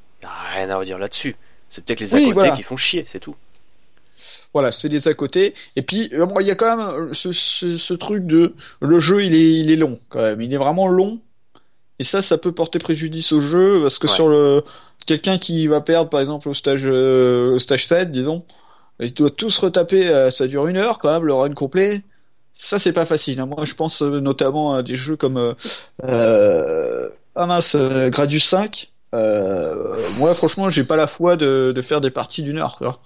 Rien 0.52 0.68
à 0.68 0.76
redire 0.76 0.98
là-dessus. 0.98 1.36
C'est 1.68 1.84
peut-être 1.84 2.00
les 2.00 2.14
à 2.14 2.16
Oui, 2.18 2.24
côté 2.24 2.34
voilà. 2.34 2.56
qui 2.56 2.62
font 2.62 2.76
chier, 2.76 3.04
c'est 3.08 3.20
tout. 3.20 3.36
Voilà, 4.52 4.72
c'est 4.72 4.88
des 4.88 5.08
à 5.08 5.14
côté. 5.14 5.54
Et 5.76 5.82
puis, 5.82 6.10
euh, 6.12 6.26
bon, 6.26 6.40
il 6.40 6.46
y 6.46 6.50
a 6.50 6.54
quand 6.54 6.76
même 6.76 6.86
euh, 7.10 7.12
ce, 7.14 7.32
ce, 7.32 7.76
ce 7.76 7.94
truc 7.94 8.26
de 8.26 8.54
le 8.80 9.00
jeu, 9.00 9.24
il 9.24 9.34
est, 9.34 9.54
il 9.60 9.70
est 9.70 9.76
long 9.76 9.98
quand 10.08 10.20
même. 10.20 10.40
Il 10.40 10.52
est 10.52 10.56
vraiment 10.56 10.88
long. 10.88 11.20
Et 11.98 12.04
ça, 12.04 12.22
ça 12.22 12.38
peut 12.38 12.52
porter 12.52 12.78
préjudice 12.80 13.32
au 13.32 13.40
jeu 13.40 13.80
parce 13.82 13.98
que 13.98 14.08
Ouais. 14.08 14.14
sur 14.14 14.28
le 14.28 14.64
quelqu'un 15.06 15.38
qui 15.38 15.66
va 15.68 15.80
perdre, 15.80 16.10
par 16.10 16.20
exemple, 16.20 16.48
au 16.48 16.54
stage, 16.54 16.84
euh, 16.86 17.54
au 17.54 17.58
stage 17.58 17.86
7, 17.86 18.12
disons, 18.12 18.44
il 19.00 19.14
doit 19.14 19.30
tous 19.30 19.58
retaper. 19.58 20.08
euh, 20.08 20.30
ça 20.30 20.46
dure 20.48 20.66
une 20.68 20.78
heure 20.78 20.98
quand 20.98 21.12
même 21.12 21.24
le 21.26 21.34
run 21.34 21.54
complet. 21.54 22.02
Ça, 22.54 22.78
c'est 22.78 22.92
pas 22.92 23.06
facile. 23.06 23.40
hein. 23.40 23.46
Moi, 23.46 23.64
je 23.64 23.74
pense 23.74 24.02
notamment 24.02 24.74
à 24.74 24.82
des 24.82 24.96
jeux 24.96 25.16
comme 25.16 25.54
euh, 26.04 27.10
ah 27.34 27.46
mince, 27.46 27.74
euh, 27.76 28.10
Gradius 28.10 28.44
5. 28.46 28.92
Euh, 29.14 29.96
moi, 30.18 30.34
franchement, 30.34 30.70
j'ai 30.70 30.84
pas 30.84 30.96
la 30.96 31.06
foi 31.06 31.36
de, 31.36 31.72
de 31.74 31.82
faire 31.82 32.00
des 32.00 32.10
parties 32.10 32.42
d'une 32.42 32.58
heure. 32.58 32.76
quoi. 32.78 33.00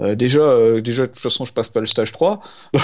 Euh, 0.00 0.14
déjà, 0.14 0.40
euh, 0.40 0.80
déjà, 0.82 1.02
de 1.02 1.12
toute 1.12 1.20
façon, 1.20 1.44
je 1.44 1.52
passe 1.52 1.68
pas 1.70 1.80
le 1.80 1.86
stage 1.86 2.12
3. 2.12 2.40
Donc, 2.74 2.82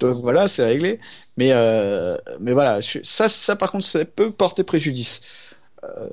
donc 0.00 0.22
voilà, 0.22 0.48
c'est 0.48 0.64
réglé. 0.64 1.00
Mais, 1.36 1.50
euh, 1.52 2.16
mais 2.40 2.52
voilà, 2.52 2.80
je- 2.80 3.00
ça, 3.04 3.28
ça, 3.28 3.56
par 3.56 3.72
contre, 3.72 3.84
ça 3.86 4.04
peut 4.04 4.32
porter 4.32 4.64
préjudice. 4.64 5.20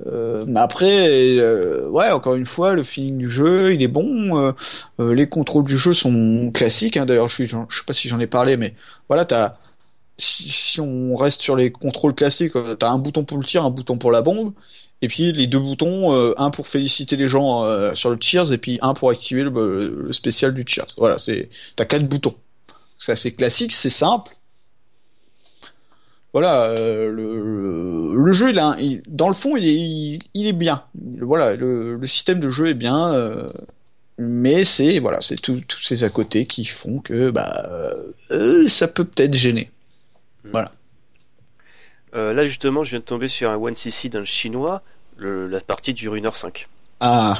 Euh, 0.06 0.44
mais 0.48 0.60
après, 0.60 1.08
euh, 1.38 1.88
ouais, 1.88 2.10
encore 2.10 2.34
une 2.34 2.46
fois, 2.46 2.74
le 2.74 2.82
feeling 2.82 3.18
du 3.18 3.30
jeu, 3.30 3.72
il 3.74 3.82
est 3.82 3.88
bon. 3.88 4.54
les 4.98 5.28
contrôles 5.28 5.64
du 5.66 5.78
jeu 5.78 5.92
sont 5.94 6.50
classiques. 6.52 6.96
Hein, 6.96 7.06
D'ailleurs, 7.06 7.28
je, 7.28 7.34
suis- 7.34 7.46
je 7.46 7.56
sais 7.78 7.84
pas 7.86 7.94
si 7.94 8.08
j'en 8.08 8.20
ai 8.20 8.26
parlé, 8.26 8.56
mais 8.56 8.74
voilà, 9.08 9.24
t'as, 9.24 9.56
si, 10.20 10.80
on 10.80 11.16
reste 11.16 11.40
sur 11.42 11.56
les 11.56 11.72
contrôles 11.72 12.14
classiques, 12.14 12.56
euh, 12.56 12.74
t'as 12.74 12.90
un 12.90 12.98
bouton 12.98 13.24
pour 13.24 13.38
le 13.38 13.44
tir, 13.44 13.64
un 13.64 13.70
bouton 13.70 13.98
pour 13.98 14.10
la 14.12 14.22
bombe, 14.22 14.52
et 15.02 15.08
puis 15.08 15.32
les 15.32 15.46
deux 15.46 15.58
boutons, 15.58 16.14
euh, 16.14 16.34
un 16.36 16.50
pour 16.50 16.66
féliciter 16.66 17.16
les 17.16 17.28
gens 17.28 17.64
euh, 17.64 17.94
sur 17.94 18.10
le 18.10 18.18
cheers, 18.20 18.52
et 18.52 18.58
puis 18.58 18.78
un 18.82 18.94
pour 18.94 19.10
activer 19.10 19.44
le, 19.44 20.08
spécial 20.12 20.54
du 20.54 20.64
cheers. 20.66 20.86
Voilà, 20.98 21.18
c'est, 21.18 21.48
t'as 21.76 21.84
quatre 21.84 22.06
boutons. 22.06 22.34
C'est 22.98 23.12
assez 23.12 23.34
classique, 23.34 23.72
c'est 23.72 23.90
simple. 23.90 24.32
Voilà, 26.32 26.72
le, 26.76 28.32
jeu, 28.32 28.50
il 28.50 28.58
a 28.60 28.76
dans 29.08 29.26
le 29.26 29.34
fond, 29.34 29.56
il 29.56 29.66
est, 29.66 30.18
il, 30.34 30.46
est 30.46 30.52
bien. 30.52 30.84
Voilà, 31.20 31.56
le, 31.56 31.98
système 32.06 32.38
de 32.38 32.48
jeu 32.48 32.68
est 32.68 32.74
bien, 32.74 33.48
mais 34.20 34.64
c'est 34.64 34.98
voilà, 34.98 35.20
c'est 35.22 35.40
tous 35.40 35.64
ces 35.82 36.04
à 36.04 36.10
côté 36.10 36.46
qui 36.46 36.66
font 36.66 36.98
que 36.98 37.30
bah 37.30 37.68
euh, 38.30 38.68
ça 38.68 38.86
peut 38.86 39.04
peut-être 39.04 39.34
gêner. 39.34 39.70
Euh, 42.14 42.32
là, 42.32 42.44
justement, 42.44 42.82
je 42.84 42.90
viens 42.90 42.98
de 43.00 43.04
tomber 43.04 43.28
sur 43.28 43.50
un 43.50 43.56
1cc 43.58 44.08
d'un 44.08 44.24
chinois. 44.24 44.82
Le- 45.16 45.48
la 45.48 45.60
partie 45.60 45.94
dure 45.94 46.16
1h05. 46.16 46.68
Ah, 47.00 47.38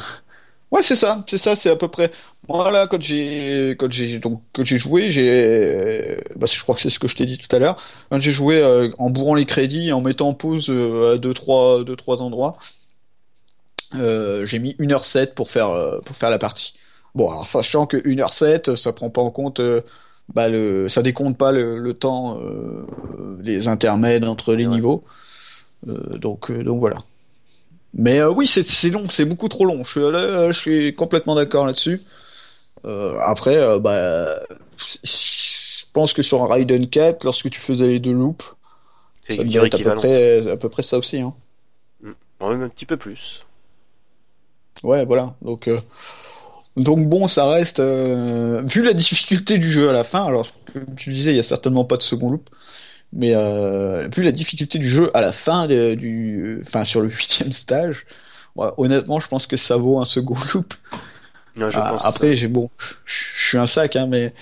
ouais, 0.73 0.83
c'est 0.83 0.97
ça, 0.97 1.25
c'est 1.29 1.39
ça, 1.39 1.57
c'est 1.57 1.71
à 1.71 1.77
peu 1.77 1.89
près. 1.89 2.11
Moi 2.49 2.71
là, 2.71 2.87
quand 2.89 3.01
j'ai 3.01 3.77
quand 3.79 3.91
j'ai 3.93 4.19
donc 4.19 4.43
quand 4.55 4.65
j'ai 4.65 4.79
joué, 4.79 5.11
j'ai, 5.11 6.19
bah, 6.37 6.47
je 6.47 6.63
crois 6.63 6.75
que 6.77 6.81
c'est 6.83 6.91
ce 6.91 6.99
que 6.99 7.09
je 7.09 7.17
t'ai 7.17 7.27
dit 7.27 7.39
tout 7.39 7.55
à 7.55 7.59
l'heure. 7.59 7.83
Quand 8.11 8.19
j'ai 8.21 8.33
joué 8.33 8.63
euh, 8.63 8.91
en 8.99 9.11
bourrant 9.11 9.35
les 9.35 9.47
crédits, 9.47 9.89
et 9.89 9.93
en 9.93 10.01
mettant 10.01 10.29
en 10.31 10.35
pause 10.35 10.69
euh, 10.71 11.15
à 11.15 11.19
deux 11.19 11.35
trois 11.35 11.85
deux 11.85 11.97
trois 11.97 12.23
endroits, 12.23 12.59
euh, 13.95 14.47
j'ai 14.47 14.59
mis 14.59 14.77
1h07 14.79 15.35
pour 15.35 15.51
faire 15.51 15.69
euh, 15.71 16.01
pour 16.01 16.17
faire 16.17 16.31
la 16.31 16.39
partie. 16.39 16.75
Bon, 17.15 17.29
alors 17.31 17.47
sachant 17.49 17.87
que 17.87 17.97
1h07, 17.97 18.77
ça 18.77 18.93
prend 18.93 19.11
pas 19.11 19.23
en 19.23 19.31
compte. 19.31 19.61
Bah 20.35 20.49
le, 20.49 20.89
ça 20.89 21.03
décompte 21.03 21.37
pas 21.39 21.53
le, 21.53 21.79
le 21.79 21.95
temps, 21.95 22.39
euh, 22.41 22.87
les 23.43 23.69
intermèdes 23.69 24.25
entre 24.25 24.55
les 24.55 24.67
Ouais. 24.67 24.77
niveaux. 24.77 25.05
Euh, 25.89 26.19
donc, 26.19 26.51
euh, 26.51 26.63
donc 26.65 26.81
voilà. 26.81 26.99
Mais 27.95 28.21
euh, 28.21 28.31
oui, 28.31 28.47
c'est 28.47 28.91
long, 28.91 29.09
c'est 29.09 29.25
beaucoup 29.25 29.49
trop 29.49 29.65
long. 29.65 29.85
Je 29.85 29.91
suis, 29.91 30.01
là, 30.01 30.53
je 30.53 30.59
suis 30.59 30.95
complètement 30.95 31.35
d'accord 31.35 31.67
là-dessus. 31.67 32.03
Après, 32.85 33.79
bah, 33.81 34.27
je 35.05 35.85
pense 35.93 36.13
que 36.13 36.23
sur 36.23 36.43
un 36.43 36.47
Raiden 36.49 36.89
4, 36.89 37.25
lorsque 37.25 37.51
tu 37.51 37.61
faisais 37.61 37.87
les 37.87 37.99
deux 38.01 38.13
loops, 38.13 38.55
C'est 39.23 39.39
à 39.41 39.45
peu 39.79 39.95
près, 39.95 40.49
à 40.51 40.57
peu 40.57 40.69
près 40.69 40.83
ça 40.83 40.99
aussi. 40.99 41.21
Hein. 41.21 41.35
Bon, 42.39 42.51
même 42.51 42.63
un 42.63 42.69
petit 42.69 42.87
peu 42.87 42.97
plus. 42.97 43.45
Ouais, 44.83 45.05
voilà. 45.05 45.35
Donc, 45.43 45.69
euh, 45.69 45.81
donc 46.77 47.09
bon, 47.09 47.27
ça 47.29 47.47
reste. 47.51 47.81
euh, 47.81 48.63
vu 48.65 48.83
la 48.83 48.93
difficulté 48.93 49.59
du 49.59 49.71
jeu 49.71 49.91
à 49.91 49.93
la 49.93 50.05
fin, 50.05 50.25
alors 50.25 50.49
comme 50.73 50.95
tu 50.97 51.11
disais, 51.13 51.33
il 51.33 51.37
y 51.37 51.41
a 51.41 51.43
certainement 51.43 51.85
pas 51.85 51.97
de 51.97 52.03
second 52.03 52.31
loop, 52.31 52.49
mais 53.13 53.35
euh, 53.35 54.09
vu 54.15 54.23
la 54.25 54.33
difficulté 54.33 54.79
du 54.79 54.89
jeu 54.89 55.11
à 55.17 55.21
la 55.23 55.33
fin 55.33 55.67
de- 55.69 55.95
du, 55.95 56.63
enfin 56.67 56.85
sur 56.85 57.01
le 57.03 57.09
huitième 57.11 57.53
stage, 57.53 58.07
ouais, 58.57 58.69
honnêtement, 58.79 59.21
je 59.21 59.29
pense 59.29 59.47
que 59.47 59.57
ça 59.57 59.77
vaut 59.77 60.01
un 60.01 60.05
second 60.07 60.37
loop. 60.55 60.75
Non, 61.57 61.71
je 61.71 61.81
Ah, 61.81 61.91
pense. 61.91 62.05
après, 62.07 62.37
j'ai 62.37 62.49
bon, 62.49 62.71
je 62.79 62.95
je 63.07 63.49
suis 63.49 63.59
un 63.59 63.67
sac, 63.67 63.97
hein, 63.97 64.07
mais 64.07 64.35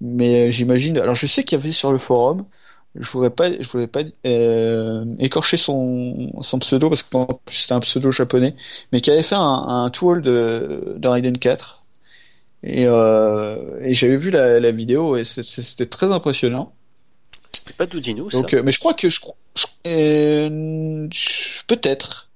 mais 0.00 0.48
euh, 0.48 0.50
j'imagine. 0.52 0.98
Alors, 0.98 1.16
je 1.16 1.26
sais 1.26 1.44
qu'il 1.44 1.58
y 1.58 1.62
avait 1.62 1.72
sur 1.72 1.92
le 1.92 1.98
forum. 1.98 2.46
Je 2.94 3.08
voudrais 3.10 3.30
pas, 3.30 3.50
je 3.50 3.66
voudrais 3.68 3.86
pas 3.86 4.02
euh, 4.26 5.04
écorcher 5.18 5.56
son 5.56 6.30
son 6.42 6.58
pseudo 6.58 6.90
parce 6.90 7.02
que 7.02 7.08
c'était 7.50 7.72
un 7.72 7.80
pseudo 7.80 8.10
japonais, 8.10 8.54
mais 8.92 9.00
qui 9.00 9.10
avait 9.10 9.22
fait 9.22 9.34
un, 9.34 9.40
un 9.40 9.88
tool 9.90 10.20
de 10.22 10.96
de 10.98 11.08
Raiden 11.08 11.38
4. 11.38 11.80
Et, 12.64 12.86
euh, 12.86 13.80
et 13.82 13.94
j'avais 13.94 14.16
vu 14.16 14.30
la, 14.30 14.60
la 14.60 14.70
vidéo 14.72 15.16
et 15.16 15.24
c'était 15.24 15.86
très 15.86 16.12
impressionnant. 16.12 16.74
C'était 17.52 17.72
pas 17.74 17.86
Doudino, 17.86 18.30
ça 18.30 18.38
Donc, 18.38 18.54
euh, 18.54 18.62
mais 18.62 18.72
je 18.72 18.78
crois 18.80 18.94
que 18.94 19.08
je, 19.08 19.20
je- 19.56 19.66
euh, 19.86 21.08
peut-être. 21.66 22.30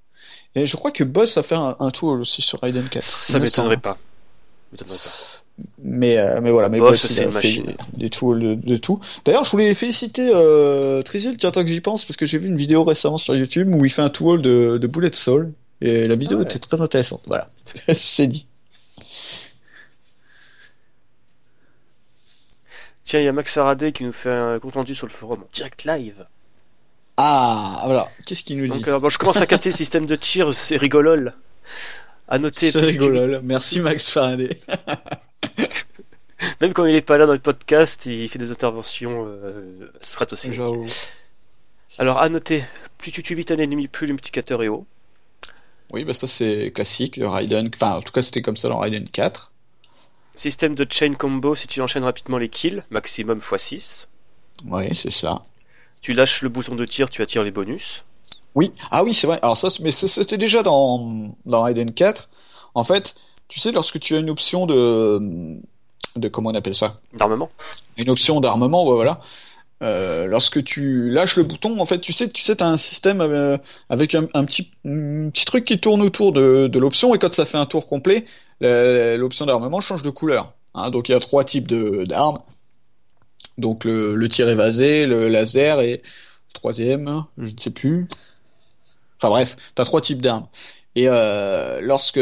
Et 0.55 0.67
je 0.67 0.77
crois 0.77 0.91
que 0.91 1.05
Boss 1.05 1.37
a 1.39 1.43
fait 1.43 1.55
un, 1.55 1.77
un 1.81 1.91
tool 1.91 2.21
aussi 2.23 2.43
sur 2.43 2.61
Raiden 2.61 2.89
4. 2.89 3.05
Ça 3.05 3.39
m'étonnerait 3.39 3.77
pas. 3.77 3.99
M'étonnerait 4.73 4.97
pas. 4.97 5.11
Mais, 5.83 6.19
euh, 6.19 6.41
mais 6.43 6.51
voilà, 6.51 6.69
mais 6.69 6.79
Boss, 6.79 7.07
c'est 7.07 7.25
une 7.25 7.33
machine. 7.33 7.65
Des, 7.67 7.77
des 8.05 8.11
tools 8.11 8.41
de, 8.41 8.55
de 8.57 8.77
tout. 8.77 9.01
D'ailleurs, 9.25 9.45
je 9.45 9.51
voulais 9.53 9.73
féliciter 9.75 10.31
euh, 10.35 11.01
Trizil, 11.03 11.37
tiens, 11.39 11.51
tant 11.51 11.63
que 11.63 11.69
j'y 11.69 11.81
pense, 11.81 12.05
parce 12.05 12.17
que 12.19 12.27
j'ai 12.27 12.39
vu 12.39 12.49
une 12.49 12.57
vidéo 12.57 12.85
récemment 12.85 13.17
sur 13.19 13.35
YouTube 13.35 13.75
où 13.75 13.85
il 13.85 13.91
fait 13.91 14.03
un 14.03 14.11
tool 14.11 14.43
de, 14.43 14.77
de 14.79 14.87
Bullet 14.87 15.11
Soul. 15.15 15.53
Et 15.81 16.07
la 16.09 16.15
vidéo 16.17 16.39
Ah 16.41 16.43
ouais. 16.45 16.51
était 16.51 16.59
très 16.59 16.81
intéressante. 16.81 17.23
Voilà, 17.27 17.49
c'est 17.97 18.27
dit. 18.27 18.47
Tiens, 23.05 23.21
il 23.21 23.25
y 23.25 23.29
a 23.29 23.33
Max 23.33 23.53
Faraday 23.55 23.93
qui 23.93 24.05
nous 24.05 24.13
fait 24.13 24.31
un 24.33 24.59
compte 24.59 24.75
rendu 24.75 24.95
sur 24.95 25.07
le 25.07 25.13
forum 25.13 25.43
en 25.43 25.49
direct 25.53 25.85
live. 25.85 26.27
Ah, 27.17 27.83
voilà. 27.85 28.09
Qu'est-ce 28.27 28.43
qu'il 28.43 28.59
nous 28.59 28.65
dit 28.65 28.71
Donc, 28.79 28.89
alors, 28.89 29.01
bon, 29.01 29.09
je 29.09 29.17
commence 29.19 29.41
à 29.41 29.47
capter 29.47 29.71
le 29.71 29.77
système 29.77 30.07
de 30.07 30.17
tir, 30.17 30.53
c'est 30.53 30.77
rigolol. 30.77 31.33
À 32.29 32.39
noter, 32.39 32.71
C'est 32.73 32.81
petit- 32.81 32.99
rigolo. 32.99 33.41
Merci 33.43 33.81
Max 33.81 34.11
Faraday. 34.11 34.61
même 36.61 36.73
quand 36.73 36.85
il 36.85 36.95
est 36.95 37.03
pas 37.03 37.19
là 37.19 37.27
dans 37.27 37.33
le 37.33 37.39
podcast, 37.39 38.07
il 38.07 38.29
fait 38.29 38.39
des 38.39 38.51
interventions 38.53 39.25
euh, 39.27 39.91
stratosphériques. 40.01 40.57
J'avoue. 40.57 40.87
Alors, 41.99 42.19
à 42.19 42.29
noter, 42.29 42.65
plus 42.99 43.11
tu 43.11 43.23
tues 43.23 43.35
vite 43.35 43.51
un 43.51 43.57
ennemi, 43.57 43.89
plus 43.89 44.07
le 44.07 44.13
multiplicateur 44.13 44.63
est 44.63 44.69
haut. 44.69 44.87
Oui, 45.93 46.05
bah 46.05 46.15
ça 46.15 46.27
c'est 46.27 46.73
classique, 46.75 47.17
le 47.17 47.29
Raiden. 47.29 47.71
Enfin, 47.75 47.97
en 47.97 48.03
tout 48.03 48.13
cas, 48.13 48.23
c'était 48.23 48.43
comme 48.43 48.57
ça 48.57 48.69
dans 48.69 48.79
Raiden 48.79 49.09
4. 49.09 49.53
Système 50.35 50.75
de 50.75 50.87
chain 50.91 51.15
combo, 51.15 51.55
si 51.55 51.69
tu 51.69 51.81
enchaînes 51.81 52.05
rapidement 52.05 52.39
les 52.39 52.49
kills, 52.49 52.83
maximum 52.91 53.39
x6. 53.39 54.07
Oui, 54.67 54.95
c'est 54.95 55.13
ça. 55.13 55.41
Tu 56.03 56.13
lâches 56.13 56.43
le 56.43 56.49
bouton 56.49 56.75
de 56.75 56.85
tir, 56.85 57.09
tu 57.09 57.23
attires 57.23 57.45
les 57.45 57.51
bonus. 57.51 58.05
Oui, 58.55 58.73
ah 58.91 59.05
oui, 59.05 59.15
c'est 59.15 59.27
vrai. 59.27 59.39
Alors 59.43 59.57
ça, 59.57 59.69
mais 59.81 59.93
c'était 59.93 60.39
déjà 60.39 60.63
dans, 60.63 61.35
dans 61.47 61.63
Raiden 61.63 61.93
4. 61.93 62.29
En 62.75 62.85
fait, 62.85 63.15
tu 63.49 63.61
sais, 63.61 63.71
lorsque 63.71 64.01
tu 64.01 64.15
as 64.15 64.19
une 64.19 64.31
option 64.31 64.67
de, 64.67 65.59
de 66.17 66.29
comment 66.29 66.51
on 66.51 66.55
appelle 66.55 66.75
ça? 66.75 66.97
D'armement. 67.13 67.51
Une 67.97 68.11
option 68.11 68.41
d'armement, 68.41 68.87
ouais, 68.87 68.95
voilà. 68.95 69.21
Euh, 69.83 70.25
lorsque 70.27 70.65
tu 70.65 71.11
lâches 71.11 71.37
le 71.37 71.43
bouton, 71.43 71.79
en 71.81 71.85
fait, 71.85 72.01
tu 72.01 72.15
sais, 72.15 72.31
tu 72.31 72.43
sais, 72.43 72.57
t'as 72.57 72.67
un 72.67 72.79
système 72.79 73.21
euh, 73.21 73.59
avec 73.91 74.15
un, 74.15 74.27
un 74.33 74.45
petit, 74.47 74.71
un 74.87 75.29
petit 75.29 75.45
truc 75.45 75.67
qui 75.67 75.79
tourne 75.79 76.01
autour 76.01 76.33
de, 76.33 76.67
de 76.67 76.79
l'option 76.79 77.15
et 77.15 77.19
quand 77.19 77.35
ça 77.35 77.45
fait 77.45 77.59
un 77.59 77.67
tour 77.67 77.87
complet, 77.87 78.25
l'option 78.61 79.45
d'armement 79.45 79.81
change 79.81 80.01
de 80.03 80.09
couleur. 80.09 80.55
Hein, 80.75 80.91
donc 80.91 81.09
il 81.09 81.13
y 81.13 81.15
a 81.15 81.21
trois 81.21 81.45
types 81.45 81.69
de 81.69 82.05
d'armes. 82.05 82.39
Donc 83.59 83.85
le, 83.85 84.15
le 84.15 84.29
tir 84.29 84.49
évasé, 84.49 85.07
le 85.07 85.29
laser 85.29 85.81
et 85.81 86.03
le 86.03 86.53
troisième, 86.55 87.25
je 87.37 87.53
ne 87.53 87.59
sais 87.59 87.71
plus. 87.71 88.09
Enfin 89.19 89.29
bref, 89.29 89.57
t'as 89.75 89.85
trois 89.85 90.01
types 90.01 90.23
d'armes. 90.23 90.47
Et 90.95 91.05
euh, 91.07 91.81
lorsque 91.83 92.21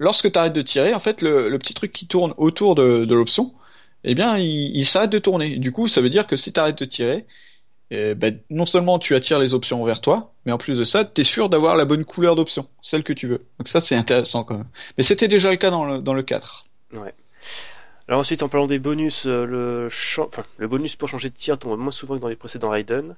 lorsque 0.00 0.32
t'arrêtes 0.32 0.52
de 0.54 0.62
tirer, 0.62 0.92
en 0.94 0.98
fait, 0.98 1.22
le, 1.22 1.48
le 1.48 1.58
petit 1.60 1.74
truc 1.74 1.92
qui 1.92 2.08
tourne 2.08 2.34
autour 2.36 2.74
de, 2.74 3.04
de 3.04 3.14
l'option, 3.14 3.54
eh 4.02 4.14
bien, 4.14 4.36
il, 4.38 4.76
il 4.76 4.86
s'arrête 4.86 5.10
de 5.10 5.20
tourner. 5.20 5.58
Du 5.58 5.70
coup, 5.70 5.86
ça 5.86 6.00
veut 6.00 6.10
dire 6.10 6.26
que 6.26 6.36
si 6.36 6.52
t'arrêtes 6.52 6.78
de 6.78 6.84
tirer, 6.86 7.26
et 7.92 8.14
ben, 8.14 8.38
non 8.50 8.64
seulement 8.64 8.98
tu 8.98 9.14
attires 9.14 9.38
les 9.38 9.52
options 9.52 9.84
vers 9.84 10.00
toi, 10.00 10.32
mais 10.46 10.52
en 10.52 10.58
plus 10.58 10.78
de 10.78 10.84
ça, 10.84 11.04
tu 11.04 11.20
es 11.20 11.24
sûr 11.24 11.48
d'avoir 11.48 11.76
la 11.76 11.84
bonne 11.84 12.04
couleur 12.04 12.36
d'option, 12.36 12.68
celle 12.82 13.02
que 13.02 13.12
tu 13.12 13.26
veux. 13.26 13.44
Donc 13.58 13.68
ça, 13.68 13.80
c'est 13.80 13.96
intéressant 13.96 14.44
quand 14.44 14.56
même. 14.58 14.68
Mais 14.96 15.02
c'était 15.02 15.28
déjà 15.28 15.50
le 15.50 15.56
cas 15.56 15.70
dans 15.70 15.84
le, 15.84 16.00
dans 16.00 16.14
le 16.14 16.22
4. 16.22 16.66
Ouais. 16.94 17.14
Alors 18.06 18.20
ensuite, 18.20 18.42
en 18.42 18.48
parlant 18.48 18.66
des 18.66 18.78
bonus, 18.78 19.26
euh, 19.26 19.44
le, 19.44 19.88
enfin, 20.18 20.44
le 20.56 20.68
bonus 20.68 20.96
pour 20.96 21.08
changer 21.08 21.30
de 21.30 21.34
tir 21.34 21.58
tombe 21.58 21.78
moins 21.78 21.92
souvent 21.92 22.16
que 22.16 22.20
dans 22.20 22.28
les 22.28 22.36
précédents 22.36 22.70
Raiden. 22.70 23.16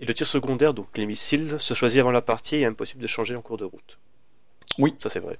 Et 0.00 0.06
le 0.06 0.14
tir 0.14 0.26
secondaire, 0.26 0.74
donc 0.74 0.86
les 0.96 1.06
missiles, 1.06 1.56
se 1.58 1.74
choisit 1.74 2.00
avant 2.00 2.12
la 2.12 2.22
partie 2.22 2.56
et 2.56 2.60
est 2.60 2.66
impossible 2.66 3.02
de 3.02 3.08
changer 3.08 3.34
en 3.34 3.40
cours 3.40 3.56
de 3.56 3.64
route. 3.64 3.98
Oui. 4.78 4.94
Ça 4.98 5.08
c'est 5.08 5.18
vrai. 5.20 5.38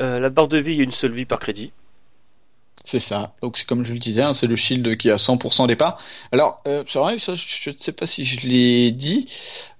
Euh, 0.00 0.18
la 0.18 0.30
barre 0.30 0.48
de 0.48 0.58
vie, 0.58 0.76
une 0.76 0.92
seule 0.92 1.12
vie 1.12 1.26
par 1.26 1.38
crédit. 1.38 1.72
C'est 2.84 3.00
ça. 3.00 3.34
Donc 3.42 3.58
c'est 3.58 3.66
comme 3.66 3.84
je 3.84 3.92
le 3.92 3.98
disais, 3.98 4.22
hein, 4.22 4.32
c'est 4.32 4.46
le 4.46 4.56
shield 4.56 4.96
qui 4.96 5.10
a 5.10 5.16
100% 5.16 5.66
départ. 5.68 5.98
Alors 6.32 6.62
euh, 6.66 6.82
c'est 6.88 6.98
vrai, 6.98 7.18
ça, 7.18 7.34
je 7.34 7.70
ne 7.70 7.76
sais 7.76 7.92
pas 7.92 8.06
si 8.06 8.24
je 8.24 8.46
l'ai 8.48 8.90
dit. 8.90 9.30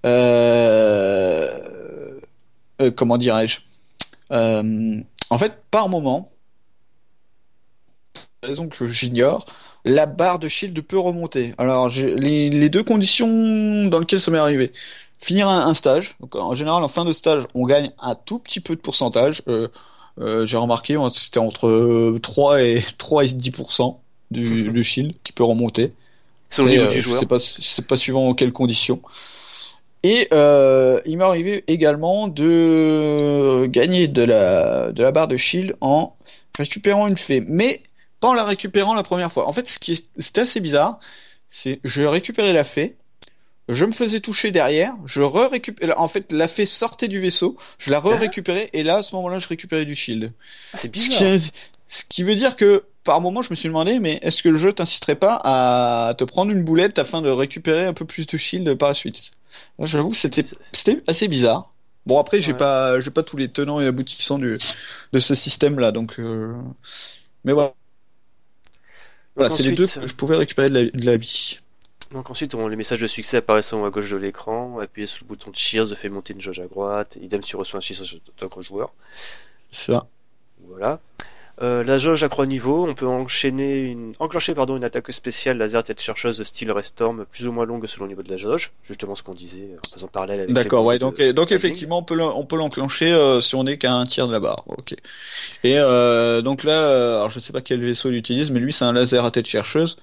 Euh... 0.05 1.59
Euh, 2.81 2.91
comment 2.91 3.19
dirais-je? 3.19 3.59
En 4.31 5.39
fait, 5.39 5.63
par 5.71 5.89
moment, 5.89 6.31
raison 8.43 8.69
que 8.69 8.87
j'ignore, 8.87 9.47
la 9.85 10.07
barre 10.07 10.39
de 10.39 10.49
shield 10.49 10.79
peut 10.83 10.99
remonter. 10.99 11.55
Alors 11.59 11.89
les, 11.89 12.51
les, 12.51 12.69
deux 12.69 12.83
conditions 12.83 13.87
dans 13.87 13.99
lesquelles 13.99 14.21
ça 14.21 14.31
m'est 14.31 14.39
arrivé. 14.39 14.73
Finir 15.19 15.49
un, 15.49 15.67
un, 15.67 15.75
stage. 15.75 16.17
Donc, 16.21 16.35
en 16.35 16.55
général, 16.55 16.83
en 16.83 16.89
fin 16.89 17.05
de 17.05 17.13
stage, 17.13 17.45
on 17.55 17.65
gagne 17.67 17.93
un 18.01 18.15
tout 18.15 18.39
petit 18.39 18.61
peu 18.61 18.75
de 18.75 18.81
pourcentage. 18.81 19.43
Euh, 20.21 20.43
euh, 20.43 20.47
j'ai 20.47 20.57
remarqué, 20.57 20.97
c'était 21.15 21.39
entre 21.39 22.19
3 22.21 22.55
euh, 22.55 22.59
et 22.59 22.85
3 22.99 23.25
et 23.25 23.29
10% 23.29 23.97
du, 24.31 24.69
du 24.73 24.85
shield 24.85 25.15
qui 25.25 25.33
peut 25.33 25.45
remonter. 25.45 25.93
C'est 26.49 26.63
au 26.63 26.69
niveau 26.69 26.87
du 26.87 27.01
joueur. 27.01 27.19
C'est 27.19 27.27
pas, 27.27 27.39
c'est 27.39 27.87
pas 27.87 27.97
suivant 27.97 28.29
en 28.29 28.35
quelles 28.35 28.53
conditions. 28.53 29.01
Et 30.03 30.29
euh, 30.33 31.01
il 31.07 31.17
m'est 31.17 31.25
arrivé 31.25 31.65
également 31.69 32.27
de 32.29 33.67
gagner 33.67 34.09
de 34.09 34.23
la, 34.23 34.93
de 34.93 35.03
la 35.03 35.13
barre 35.13 35.29
de 35.29 35.37
shield 35.37 35.77
en 35.81 36.17
récupérant 36.59 37.07
une 37.07 37.17
fée, 37.17 37.41
mais 37.41 37.83
pas 38.21 38.29
en 38.29 38.35
la 38.35 38.45
récupérant 38.45 38.95
la 38.95 39.05
première 39.05 39.33
fois. 39.33 39.49
En 39.49 39.53
fait, 39.53 39.69
ce 39.69 39.79
qui 39.79 39.93
est, 39.93 40.05
c'était 40.19 40.43
assez 40.43 40.61
bizarre, 40.61 40.99
c'est 41.51 41.81
je 41.85 42.03
récupérais 42.03 42.53
la 42.53 42.65
fée, 42.65 42.97
je 43.73 43.85
me 43.85 43.93
faisais 43.93 44.21
toucher 44.21 44.51
derrière, 44.51 44.95
je 45.07 45.23
re-récupérais. 45.23 45.95
En 45.97 46.09
fait, 46.09 46.33
la 46.33 46.49
fée 46.49 46.67
sortait 46.67 47.09
du 47.09 47.21
vaisseau, 47.21 47.57
je 47.79 47.91
la 47.91 48.01
re-récupérais, 48.01 48.71
et 48.73 48.83
là, 48.83 48.97
à 48.97 49.03
ce 49.03 49.15
moment-là, 49.17 49.39
je 49.39 49.49
récupérais 49.49 49.85
du 49.85 49.95
shield. 49.95 50.33
Ah, 50.73 50.77
c'est 50.77 50.89
bizarre. 50.89 51.39
Ce 51.89 52.05
qui, 52.09 52.23
veut 52.23 52.37
dire 52.37 52.57
que, 52.57 52.85
par 53.05 53.21
moment, 53.21 53.43
je 53.43 53.51
me 53.51 53.55
suis 53.55 53.69
demandé, 53.69 53.99
mais 53.99 54.19
est-ce 54.23 54.43
que 54.43 54.49
le 54.49 54.57
jeu 54.57 54.73
t'inciterait 54.73 55.17
pas 55.17 55.41
à 55.45 56.15
te 56.15 56.25
prendre 56.25 56.51
une 56.51 56.65
boulette 56.65 56.99
afin 56.99 57.21
de 57.21 57.29
récupérer 57.29 57.85
un 57.85 57.93
peu 57.93 58.07
plus 58.07 58.27
de 58.27 58.39
shield 58.39 58.75
par 58.77 58.89
la 58.89 58.95
suite? 58.95 59.33
J'avoue 59.79 60.11
que 60.11 60.17
c'était, 60.17 60.45
c'était 60.73 61.03
assez 61.07 61.29
bizarre. 61.29 61.73
Bon, 62.07 62.19
après, 62.19 62.41
j'ai 62.41 62.55
pas, 62.55 62.99
j'ai 63.01 63.11
pas 63.11 63.23
tous 63.23 63.37
les 63.37 63.49
tenants 63.49 63.81
et 63.81 63.87
aboutissants 63.87 64.39
du, 64.39 64.59
de 65.13 65.19
ce 65.19 65.35
système-là, 65.35 65.93
donc, 65.93 66.19
euh... 66.19 66.55
mais 67.45 67.53
voilà. 67.53 67.75
Voilà, 69.37 69.55
c'est 69.55 69.63
les 69.63 69.73
deux 69.73 69.87
que 69.87 70.07
je 70.07 70.15
pouvais 70.15 70.37
récupérer 70.37 70.69
de 70.69 70.75
la, 70.75 70.85
de 70.85 71.07
la 71.07 71.17
vie. 71.17 71.59
Donc 72.13 72.31
ensuite, 72.31 72.55
on, 72.55 72.69
les 72.69 72.77
messages 72.77 73.01
de 73.01 73.07
succès 73.07 73.39
apparaissent 73.39 73.73
en 73.73 73.83
haut 73.83 73.87
à 73.87 73.91
gauche 73.91 74.11
de 74.11 74.17
l'écran. 74.17 74.79
Appuyez 74.81 75.07
sur 75.07 75.25
le 75.25 75.29
bouton 75.29 75.51
de 75.51 75.57
Cheers 75.57 75.97
fait 75.97 76.09
monter 76.09 76.35
une 76.35 76.41
jauge 76.41 76.61
à 76.61 76.67
droite. 76.67 77.17
Idem 77.21 77.43
si 77.43 77.57
reçoit 77.57 77.79
un 77.79 77.81
Cheers 77.81 78.21
d'autres 78.39 78.63
joueurs. 78.63 78.93
Ça. 79.71 80.07
Voilà. 80.69 81.01
Euh, 81.61 81.85
la 81.85 81.99
jauge 81.99 82.25
à 82.25 82.29
croix 82.29 82.47
niveau, 82.47 82.89
on 82.89 82.95
peut 82.95 83.07
enchaîner 83.07 83.83
une, 83.83 84.15
enclencher 84.19 84.55
pardon, 84.55 84.77
une 84.77 84.85
attaque 84.85 85.13
spéciale 85.13 85.59
laser 85.59 85.85
tête 85.85 86.01
chercheuse 86.01 86.39
de 86.39 86.45
style 86.45 86.73
Restorm, 86.73 87.27
plus 87.31 87.47
ou 87.47 87.53
moins 87.53 87.67
longue 87.67 87.87
selon 87.87 88.07
le 88.07 88.11
niveau 88.11 88.23
de 88.23 88.31
la 88.31 88.39
jauge. 88.39 88.73
Justement 88.83 89.15
ce 89.15 89.23
qu'on 89.23 89.35
disait 89.35 89.69
en 89.87 89.95
faisant 89.95 90.09
parallèle 90.09 90.41
avec. 90.41 90.55
D'accord, 90.55 90.85
ouais. 90.85 90.99
Donc, 90.99 91.23
donc 91.23 91.53
effectivement, 91.53 91.99
on 91.99 92.03
peut 92.03 92.21
on 92.21 92.45
peut 92.47 92.57
l'enclencher 92.57 93.13
euh, 93.13 93.41
si 93.41 93.55
on 93.55 93.67
est 93.67 93.77
qu'à 93.77 93.93
un 93.93 94.07
tiers 94.07 94.27
de 94.27 94.33
la 94.33 94.41
barre. 94.41 94.65
Ok. 94.67 94.95
Et 95.63 95.79
euh, 95.79 96.41
donc 96.41 96.65
là, 96.65 97.17
alors 97.17 97.31
je 97.31 97.39
sais 97.39 97.53
pas 97.53 97.61
quel 97.61 97.81
vaisseau 97.81 98.09
il 98.09 98.17
utilise, 98.17 98.51
mais 98.51 98.59
lui 98.59 98.73
c'est 98.73 98.85
un 98.85 98.93
laser 98.93 99.25
à 99.25 99.31
tête 99.31 99.47
chercheuse. 99.47 99.99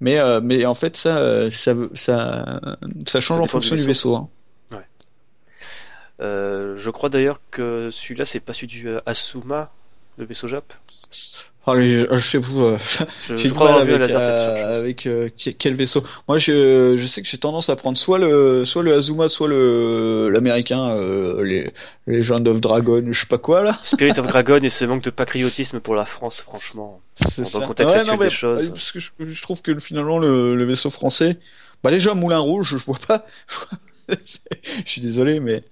Mais, 0.00 0.18
euh, 0.18 0.40
mais 0.42 0.66
en 0.66 0.74
fait, 0.74 0.96
ça, 0.96 1.16
euh, 1.16 1.50
ça, 1.50 1.74
ça, 1.94 2.60
ça 3.06 3.20
change 3.20 3.40
en 3.40 3.46
fonction 3.46 3.76
du 3.76 3.84
vaisseau. 3.84 4.16
Hein. 4.16 4.28
Ouais. 4.72 4.86
Euh, 6.20 6.76
je 6.76 6.90
crois 6.90 7.08
d'ailleurs 7.08 7.40
que 7.50 7.90
celui-là, 7.90 8.24
c'est 8.24 8.40
pas 8.40 8.52
celui 8.52 8.66
du 8.66 8.88
Asuma, 9.06 9.70
le 10.18 10.24
vaisseau 10.24 10.48
Jap? 10.48 10.72
Allez, 11.66 12.04
je 12.10 12.38
vous, 12.38 12.62
euh, 12.62 12.78
je, 13.22 13.36
je 13.38 13.48
crois 13.48 13.80
avec, 13.80 14.10
euh, 14.10 14.78
avec 14.80 15.06
euh, 15.06 15.30
quel 15.36 15.74
vaisseau. 15.74 16.04
Moi, 16.28 16.36
je, 16.36 16.94
je 16.96 17.06
sais 17.06 17.22
que 17.22 17.28
j'ai 17.28 17.38
tendance 17.38 17.70
à 17.70 17.76
prendre 17.76 17.96
soit 17.96 18.18
le, 18.18 18.66
soit 18.66 18.82
le 18.82 18.94
Azuma, 18.94 19.30
soit 19.30 19.48
le 19.48 20.28
l'américain, 20.28 20.90
euh, 20.90 21.42
les 21.42 21.72
Legend 22.06 22.46
of 22.48 22.60
Dragon, 22.60 23.02
je 23.10 23.18
sais 23.18 23.26
pas 23.26 23.38
quoi 23.38 23.62
là. 23.62 23.78
Spirit 23.82 24.18
of 24.18 24.26
Dragon 24.26 24.58
et 24.62 24.68
ce 24.68 24.84
manque 24.84 25.04
de 25.04 25.10
patriotisme 25.10 25.80
pour 25.80 25.94
la 25.94 26.04
France, 26.04 26.40
franchement. 26.40 27.00
Dans 27.38 27.60
le 27.60 27.66
contexte 27.66 27.96
actuel 27.96 28.18
des 28.18 28.30
choses. 28.30 28.70
Parce 28.70 28.92
que 28.92 28.98
je, 28.98 29.10
je, 29.20 29.42
trouve 29.42 29.62
que 29.62 29.78
finalement 29.78 30.18
le, 30.18 30.54
le 30.54 30.64
vaisseau 30.64 30.90
français, 30.90 31.38
bah 31.82 31.90
déjà 31.90 32.12
Moulin 32.12 32.40
Rouge, 32.40 32.76
je 32.78 32.84
vois 32.84 32.98
pas. 33.06 33.24
je 34.08 34.90
suis 34.90 35.00
désolé, 35.00 35.40
mais 35.40 35.64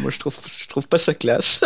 moi 0.00 0.10
je 0.10 0.18
trouve, 0.18 0.34
je 0.58 0.66
trouve 0.66 0.88
pas 0.88 0.98
sa 0.98 1.14
classe. 1.14 1.60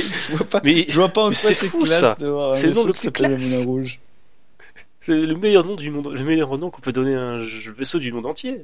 je 0.30 0.36
vois 0.36 0.46
pas, 0.46 0.60
mais, 0.64 0.86
je 0.88 0.94
vois 0.94 1.08
pas 1.08 1.22
en 1.22 1.26
quoi 1.26 1.34
c'est 1.34 1.54
fou 1.54 1.86
ça. 1.86 2.16
C'est 2.54 2.66
le 2.66 2.72
nom 2.72 2.84
le 2.84 2.92
plus 2.92 3.10
classe. 3.10 3.64
Rouge. 3.64 4.00
C'est 5.00 5.14
le 5.14 5.36
meilleur 5.36 5.66
nom 5.66 5.76
du 5.76 5.90
monde, 5.90 6.14
le 6.14 6.24
meilleur 6.24 6.56
nom 6.56 6.70
qu'on 6.70 6.80
peut 6.80 6.92
donner 6.92 7.14
à 7.14 7.20
un 7.20 7.46
vaisseau 7.76 7.98
du 7.98 8.10
monde 8.10 8.24
entier. 8.24 8.62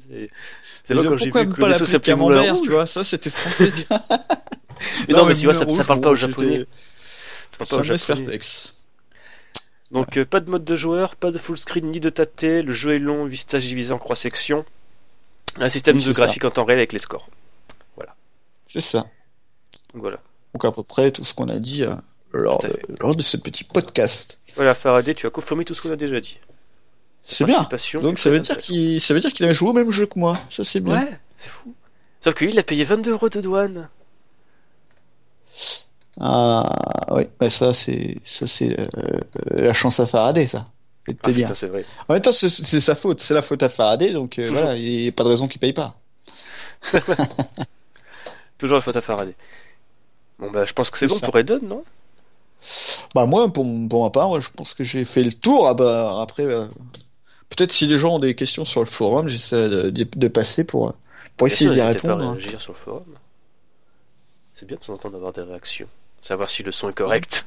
C'est 0.84 0.94
là 0.94 1.02
quand 1.02 1.16
j'ai 1.18 1.26
vu 1.26 1.32
que 1.32 1.60
le 1.60 1.66
vaisseau 1.66 1.84
s'appelait 1.84 2.14
Moulin 2.14 2.52
Rouge. 2.52 2.62
Tu 2.62 2.70
vois, 2.70 2.86
ça 2.86 3.04
c'était 3.04 3.28
français. 3.28 3.70
mais 5.08 5.14
non, 5.14 5.26
mais 5.26 5.34
tu 5.34 5.44
vois, 5.44 5.54
ça, 5.54 5.66
ça 5.72 5.84
parle 5.84 6.00
pas 6.00 6.10
au 6.10 6.14
japonais. 6.14 6.64
Ça 7.50 7.58
parle 7.58 7.68
pas 7.68 7.76
au 7.76 7.96
japonais. 7.96 8.40
Donc 9.90 10.16
euh, 10.16 10.24
pas 10.24 10.40
de 10.40 10.48
mode 10.48 10.64
de 10.64 10.76
joueur, 10.76 11.16
pas 11.16 11.30
de 11.30 11.38
full 11.38 11.58
screen 11.58 11.90
ni 11.90 12.00
de 12.00 12.10
tâter, 12.10 12.62
le 12.62 12.72
jeu 12.72 12.94
est 12.94 12.98
long, 12.98 13.26
8 13.26 13.36
stages 13.36 13.66
divisés 13.66 13.92
en 13.92 13.98
3 13.98 14.14
sections, 14.14 14.64
un 15.56 15.68
système 15.68 15.98
de 15.98 16.12
graphique 16.12 16.44
en 16.44 16.50
temps 16.50 16.64
réel 16.64 16.78
avec 16.78 16.92
les 16.92 17.00
scores. 17.00 17.28
Voilà. 17.96 18.14
C'est 18.66 18.80
ça. 18.80 19.06
Donc 19.92 20.02
voilà. 20.02 20.20
Donc 20.54 20.64
à 20.64 20.72
peu 20.72 20.82
près 20.82 21.10
tout 21.10 21.24
ce 21.24 21.34
qu'on 21.34 21.48
a 21.48 21.58
dit 21.58 21.84
euh, 21.84 21.94
lors, 22.32 22.58
de, 22.58 22.78
lors 23.00 23.14
de 23.14 23.22
ce 23.22 23.36
petit 23.36 23.64
podcast. 23.64 24.38
Voilà, 24.56 24.74
Faraday, 24.74 25.14
tu 25.14 25.26
as 25.26 25.30
confirmé 25.30 25.64
tout 25.64 25.74
ce 25.74 25.82
qu'on 25.82 25.92
a 25.92 25.96
déjà 25.96 26.20
dit. 26.20 26.38
C'est 27.28 27.44
bien. 27.44 27.68
Donc 28.00 28.18
ça 28.18 28.30
veut, 28.30 28.40
dire 28.40 28.58
qu'il, 28.58 29.00
ça 29.00 29.14
veut 29.14 29.20
dire 29.20 29.32
qu'il 29.32 29.46
a 29.46 29.52
joué 29.52 29.70
au 29.70 29.72
même 29.72 29.90
jeu 29.90 30.06
que 30.06 30.18
moi. 30.18 30.40
Ça 30.50 30.64
c'est 30.64 30.80
bien. 30.80 31.00
Ouais, 31.00 31.18
c'est 31.36 31.48
fou. 31.48 31.74
Sauf 32.20 32.34
que 32.34 32.44
lui, 32.44 32.52
il 32.52 32.58
a 32.58 32.62
payé 32.62 32.84
22 32.84 33.12
euros 33.12 33.28
de 33.28 33.40
douane. 33.40 33.88
Ah 36.20 36.68
oui, 37.12 37.28
bah, 37.38 37.48
ça 37.48 37.72
c'est 37.72 38.18
ça 38.24 38.46
c'est 38.46 38.78
euh, 38.78 38.86
la 39.52 39.72
chance 39.72 40.00
à 40.00 40.06
Faraday 40.06 40.46
ça. 40.46 40.66
Ah, 41.22 41.30
bien. 41.30 41.46
c'est 41.54 41.66
vrai. 41.66 41.84
En 42.08 42.14
même 42.14 42.22
temps, 42.22 42.32
c'est, 42.32 42.48
sa 42.48 42.94
faute, 42.94 43.20
c'est 43.20 43.34
la 43.34 43.42
faute 43.42 43.62
à 43.62 43.68
Faraday, 43.68 44.12
donc 44.12 44.38
euh, 44.38 44.46
voilà, 44.48 44.76
il 44.76 45.02
n'y 45.02 45.08
a 45.08 45.12
pas 45.12 45.24
de 45.24 45.28
raison 45.28 45.48
qu'il 45.48 45.58
paye 45.58 45.72
pas. 45.72 45.96
Toujours 48.58 48.76
la 48.76 48.82
faute 48.82 48.96
à 48.96 49.00
Faraday. 49.00 49.34
Bon 50.40 50.50
bah 50.50 50.64
je 50.64 50.72
pense 50.72 50.90
que 50.90 50.98
c'est 50.98 51.06
bon 51.06 51.18
ça. 51.18 51.26
pour 51.26 51.38
Eden, 51.38 51.60
non? 51.62 51.84
Bah 53.14 53.26
moi, 53.26 53.52
pour, 53.52 53.64
pour 53.88 54.04
ma 54.04 54.10
part, 54.10 54.40
je 54.40 54.50
pense 54.50 54.74
que 54.74 54.84
j'ai 54.84 55.04
fait 55.04 55.22
le 55.22 55.32
tour. 55.32 55.68
Ah 55.68 55.74
bah 55.74 56.20
après, 56.20 56.44
euh, 56.44 56.66
peut-être 57.48 57.72
si 57.72 57.86
les 57.86 57.98
gens 57.98 58.16
ont 58.16 58.18
des 58.18 58.34
questions 58.34 58.64
sur 58.64 58.80
le 58.80 58.86
forum, 58.86 59.28
j'essaie 59.28 59.68
de, 59.68 59.90
de, 59.90 60.28
passer 60.28 60.64
pour 60.64 60.94
pour 61.36 61.46
Bien 61.46 61.54
essayer 61.54 61.70
d'y 61.70 61.80
répondre. 61.80 62.18
Pas 62.18 62.30
réagir 62.32 62.60
sur 62.60 62.72
le 62.72 62.78
forum. 62.78 63.04
C'est 64.54 64.66
bien 64.66 64.76
de 64.76 64.82
temps 64.82 64.92
en 64.94 64.96
temps 64.96 65.10
d'avoir 65.10 65.32
des 65.32 65.42
réactions, 65.42 65.88
savoir 66.20 66.48
si 66.48 66.62
le 66.62 66.72
son 66.72 66.90
est 66.90 66.94
correct. 66.94 67.44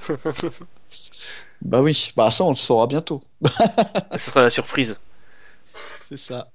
bah 1.61 1.81
oui, 1.81 2.11
bah 2.15 2.31
ça 2.31 2.43
on 2.43 2.51
le 2.51 2.55
saura 2.55 2.87
bientôt. 2.87 3.23
Ce 4.13 4.17
sera 4.17 4.41
la 4.41 4.49
surprise. 4.49 4.99
C'est 6.09 6.17
ça. 6.17 6.47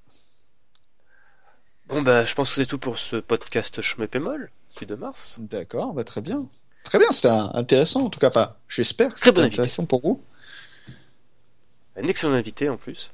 Bon 1.89 2.03
bah 2.03 2.25
je 2.25 2.35
pense 2.35 2.51
que 2.51 2.57
c'est 2.57 2.67
tout 2.67 2.79
pour 2.79 2.99
ce 2.99 3.17
podcast 3.17 3.81
Schmepémol 4.77 4.89
de 4.89 4.95
mars. 4.95 5.37
D'accord, 5.41 5.93
bah 5.93 6.05
très 6.05 6.21
bien. 6.21 6.47
Très 6.85 6.99
bien, 6.99 7.11
c'était 7.13 7.29
intéressant 7.29 8.05
en 8.05 8.11
tout 8.11 8.21
cas. 8.21 8.29
Enfin, 8.29 8.55
j'espère 8.69 9.15
que 9.15 9.21
c'était 9.21 9.41
intéressant 9.41 9.85
pour 9.85 10.01
vous. 10.03 10.23
Un 11.97 12.07
excellent 12.07 12.35
invité 12.35 12.69
en 12.69 12.77
plus. 12.77 13.13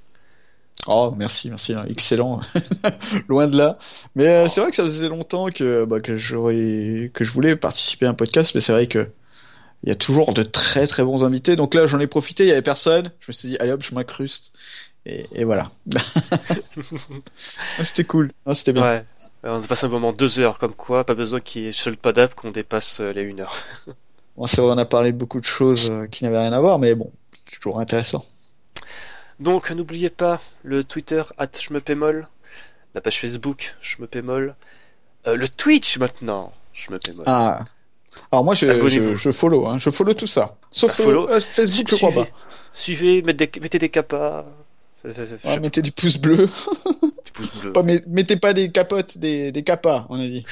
Oh, 0.86 1.14
merci, 1.16 1.48
merci, 1.48 1.72
hein. 1.72 1.86
excellent. 1.88 2.40
Loin 3.28 3.46
de 3.46 3.56
là. 3.56 3.78
Mais 4.14 4.28
euh, 4.28 4.44
oh. 4.44 4.48
c'est 4.48 4.60
vrai 4.60 4.70
que 4.70 4.76
ça 4.76 4.82
faisait 4.82 5.08
longtemps 5.08 5.46
que, 5.50 5.84
bah, 5.84 6.00
que 6.00 6.16
j'aurais, 6.16 7.10
que 7.14 7.24
je 7.24 7.32
voulais 7.32 7.56
participer 7.56 8.06
à 8.06 8.10
un 8.10 8.14
podcast, 8.14 8.54
mais 8.54 8.60
c'est 8.60 8.72
vrai 8.72 8.86
que 8.86 9.08
il 9.82 9.88
y 9.90 9.92
a 9.92 9.96
toujours 9.96 10.32
de 10.32 10.42
très 10.42 10.86
très 10.86 11.02
bons 11.02 11.24
invités. 11.24 11.56
Donc 11.56 11.74
là, 11.74 11.86
j'en 11.86 12.00
ai 12.00 12.06
profité, 12.06 12.44
il 12.44 12.48
y 12.48 12.52
avait 12.52 12.62
personne. 12.62 13.10
Je 13.20 13.26
me 13.28 13.32
suis 13.32 13.48
dit, 13.50 13.56
allez 13.58 13.72
hop, 13.72 13.82
je 13.82 13.94
m'incruste. 13.94 14.52
Et, 15.06 15.26
et, 15.34 15.44
voilà. 15.44 15.70
c'était 17.84 18.04
cool. 18.04 18.30
c'était 18.54 18.72
bien. 18.72 18.82
Ouais. 18.82 19.04
On 19.42 19.62
a 19.62 19.66
passé 19.66 19.84
un 19.86 19.90
moment 19.90 20.12
deux 20.12 20.40
heures, 20.40 20.58
comme 20.58 20.74
quoi, 20.74 21.04
pas 21.04 21.14
besoin 21.14 21.40
qu'il 21.40 21.62
y 21.62 21.66
ait 21.66 21.72
sur 21.72 21.90
le 21.90 21.96
podap 21.96 22.34
qu'on 22.34 22.50
dépasse 22.50 23.00
euh, 23.00 23.12
les 23.12 23.22
une 23.22 23.40
heure. 23.40 23.54
bon, 24.36 24.46
c'est 24.46 24.62
vrai, 24.62 24.70
on 24.72 24.78
a 24.78 24.86
parlé 24.86 25.12
de 25.12 25.18
beaucoup 25.18 25.40
de 25.40 25.44
choses 25.44 25.90
euh, 25.90 26.06
qui 26.06 26.24
n'avaient 26.24 26.40
rien 26.40 26.52
à 26.54 26.60
voir, 26.60 26.78
mais 26.78 26.94
bon, 26.94 27.12
c'est 27.46 27.58
toujours 27.60 27.80
intéressant. 27.80 28.24
Donc 29.40 29.70
n'oubliez 29.72 30.10
pas 30.10 30.40
le 30.62 30.84
Twitter 30.84 31.22
at 31.38 31.48
schmepémol, 31.58 32.28
la 32.94 33.00
page 33.00 33.20
Facebook 33.20 33.74
schmepémol, 33.80 34.54
euh, 35.26 35.36
le 35.36 35.48
Twitch 35.48 35.98
maintenant 35.98 36.52
schmepémol. 36.72 37.24
Ah. 37.26 37.64
Alors 38.30 38.44
moi 38.44 38.54
je, 38.54 38.88
je, 38.88 39.16
je 39.16 39.30
follow, 39.32 39.66
hein. 39.66 39.78
je 39.78 39.90
follow 39.90 40.14
tout 40.14 40.28
ça. 40.28 40.56
Sauf 40.70 40.94
Ah, 40.98 41.02
follow. 41.02 41.28
euh, 41.28 41.40
Facebook, 41.40 41.88
je 41.90 41.96
crois 41.96 42.10
suivez, 42.12 42.24
pas. 42.26 42.30
suivez, 42.72 43.22
mettez 43.22 43.46
des, 43.48 43.60
mettez 43.60 43.78
des 43.80 43.88
capas, 43.88 44.16
euh, 44.16 44.42
euh, 44.42 44.42
Ouais, 45.04 45.12
je- 45.54 45.60
mettez 45.60 45.82
des 45.82 45.90
pouces 45.90 46.16
bleus. 46.16 46.48
des 47.02 47.30
pouces 47.32 47.54
bleus. 47.56 47.72
Pas, 47.72 47.82
met- 47.82 48.02
mettez 48.06 48.36
pas 48.36 48.52
des 48.54 48.70
capotes, 48.72 49.18
des, 49.18 49.52
des 49.52 49.62
capas, 49.62 50.06
on 50.08 50.18
a 50.18 50.24
dit. 50.26 50.44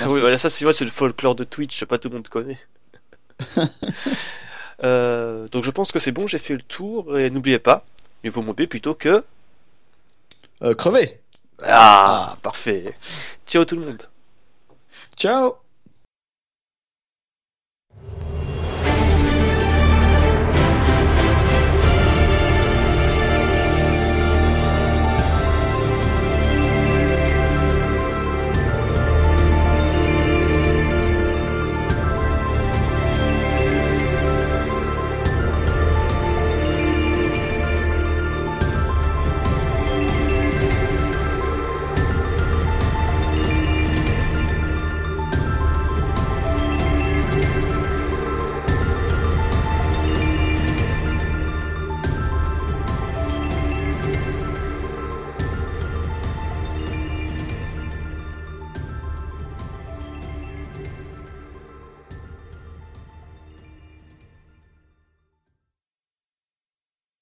Ah 0.00 0.06
oui, 0.08 0.20
voilà, 0.20 0.36
ça 0.38 0.50
c'est 0.50 0.64
vrai, 0.64 0.72
c'est 0.72 0.84
le 0.84 0.90
folklore 0.90 1.34
de 1.36 1.44
Twitch, 1.44 1.84
pas 1.84 1.98
tout 1.98 2.08
le 2.08 2.16
monde 2.16 2.28
connaît. 2.28 2.58
Euh, 4.82 5.46
donc 5.48 5.62
je 5.62 5.70
pense 5.70 5.92
que 5.92 5.98
c'est 5.98 6.10
bon, 6.10 6.26
j'ai 6.26 6.38
fait 6.38 6.54
le 6.54 6.62
tour 6.62 7.18
et 7.18 7.28
n'oubliez 7.28 7.58
pas, 7.58 7.84
mieux 8.24 8.30
vaut 8.30 8.40
mobile 8.40 8.66
plutôt 8.66 8.94
que 8.94 9.22
Euh, 10.62 10.74
crevez. 10.74 11.20
ah 11.62 12.38
parfait. 12.42 12.94
Ciao 13.46 13.66
tout 13.66 13.76
le 13.76 13.82
monde. 13.86 14.02
Ciao 15.18 15.56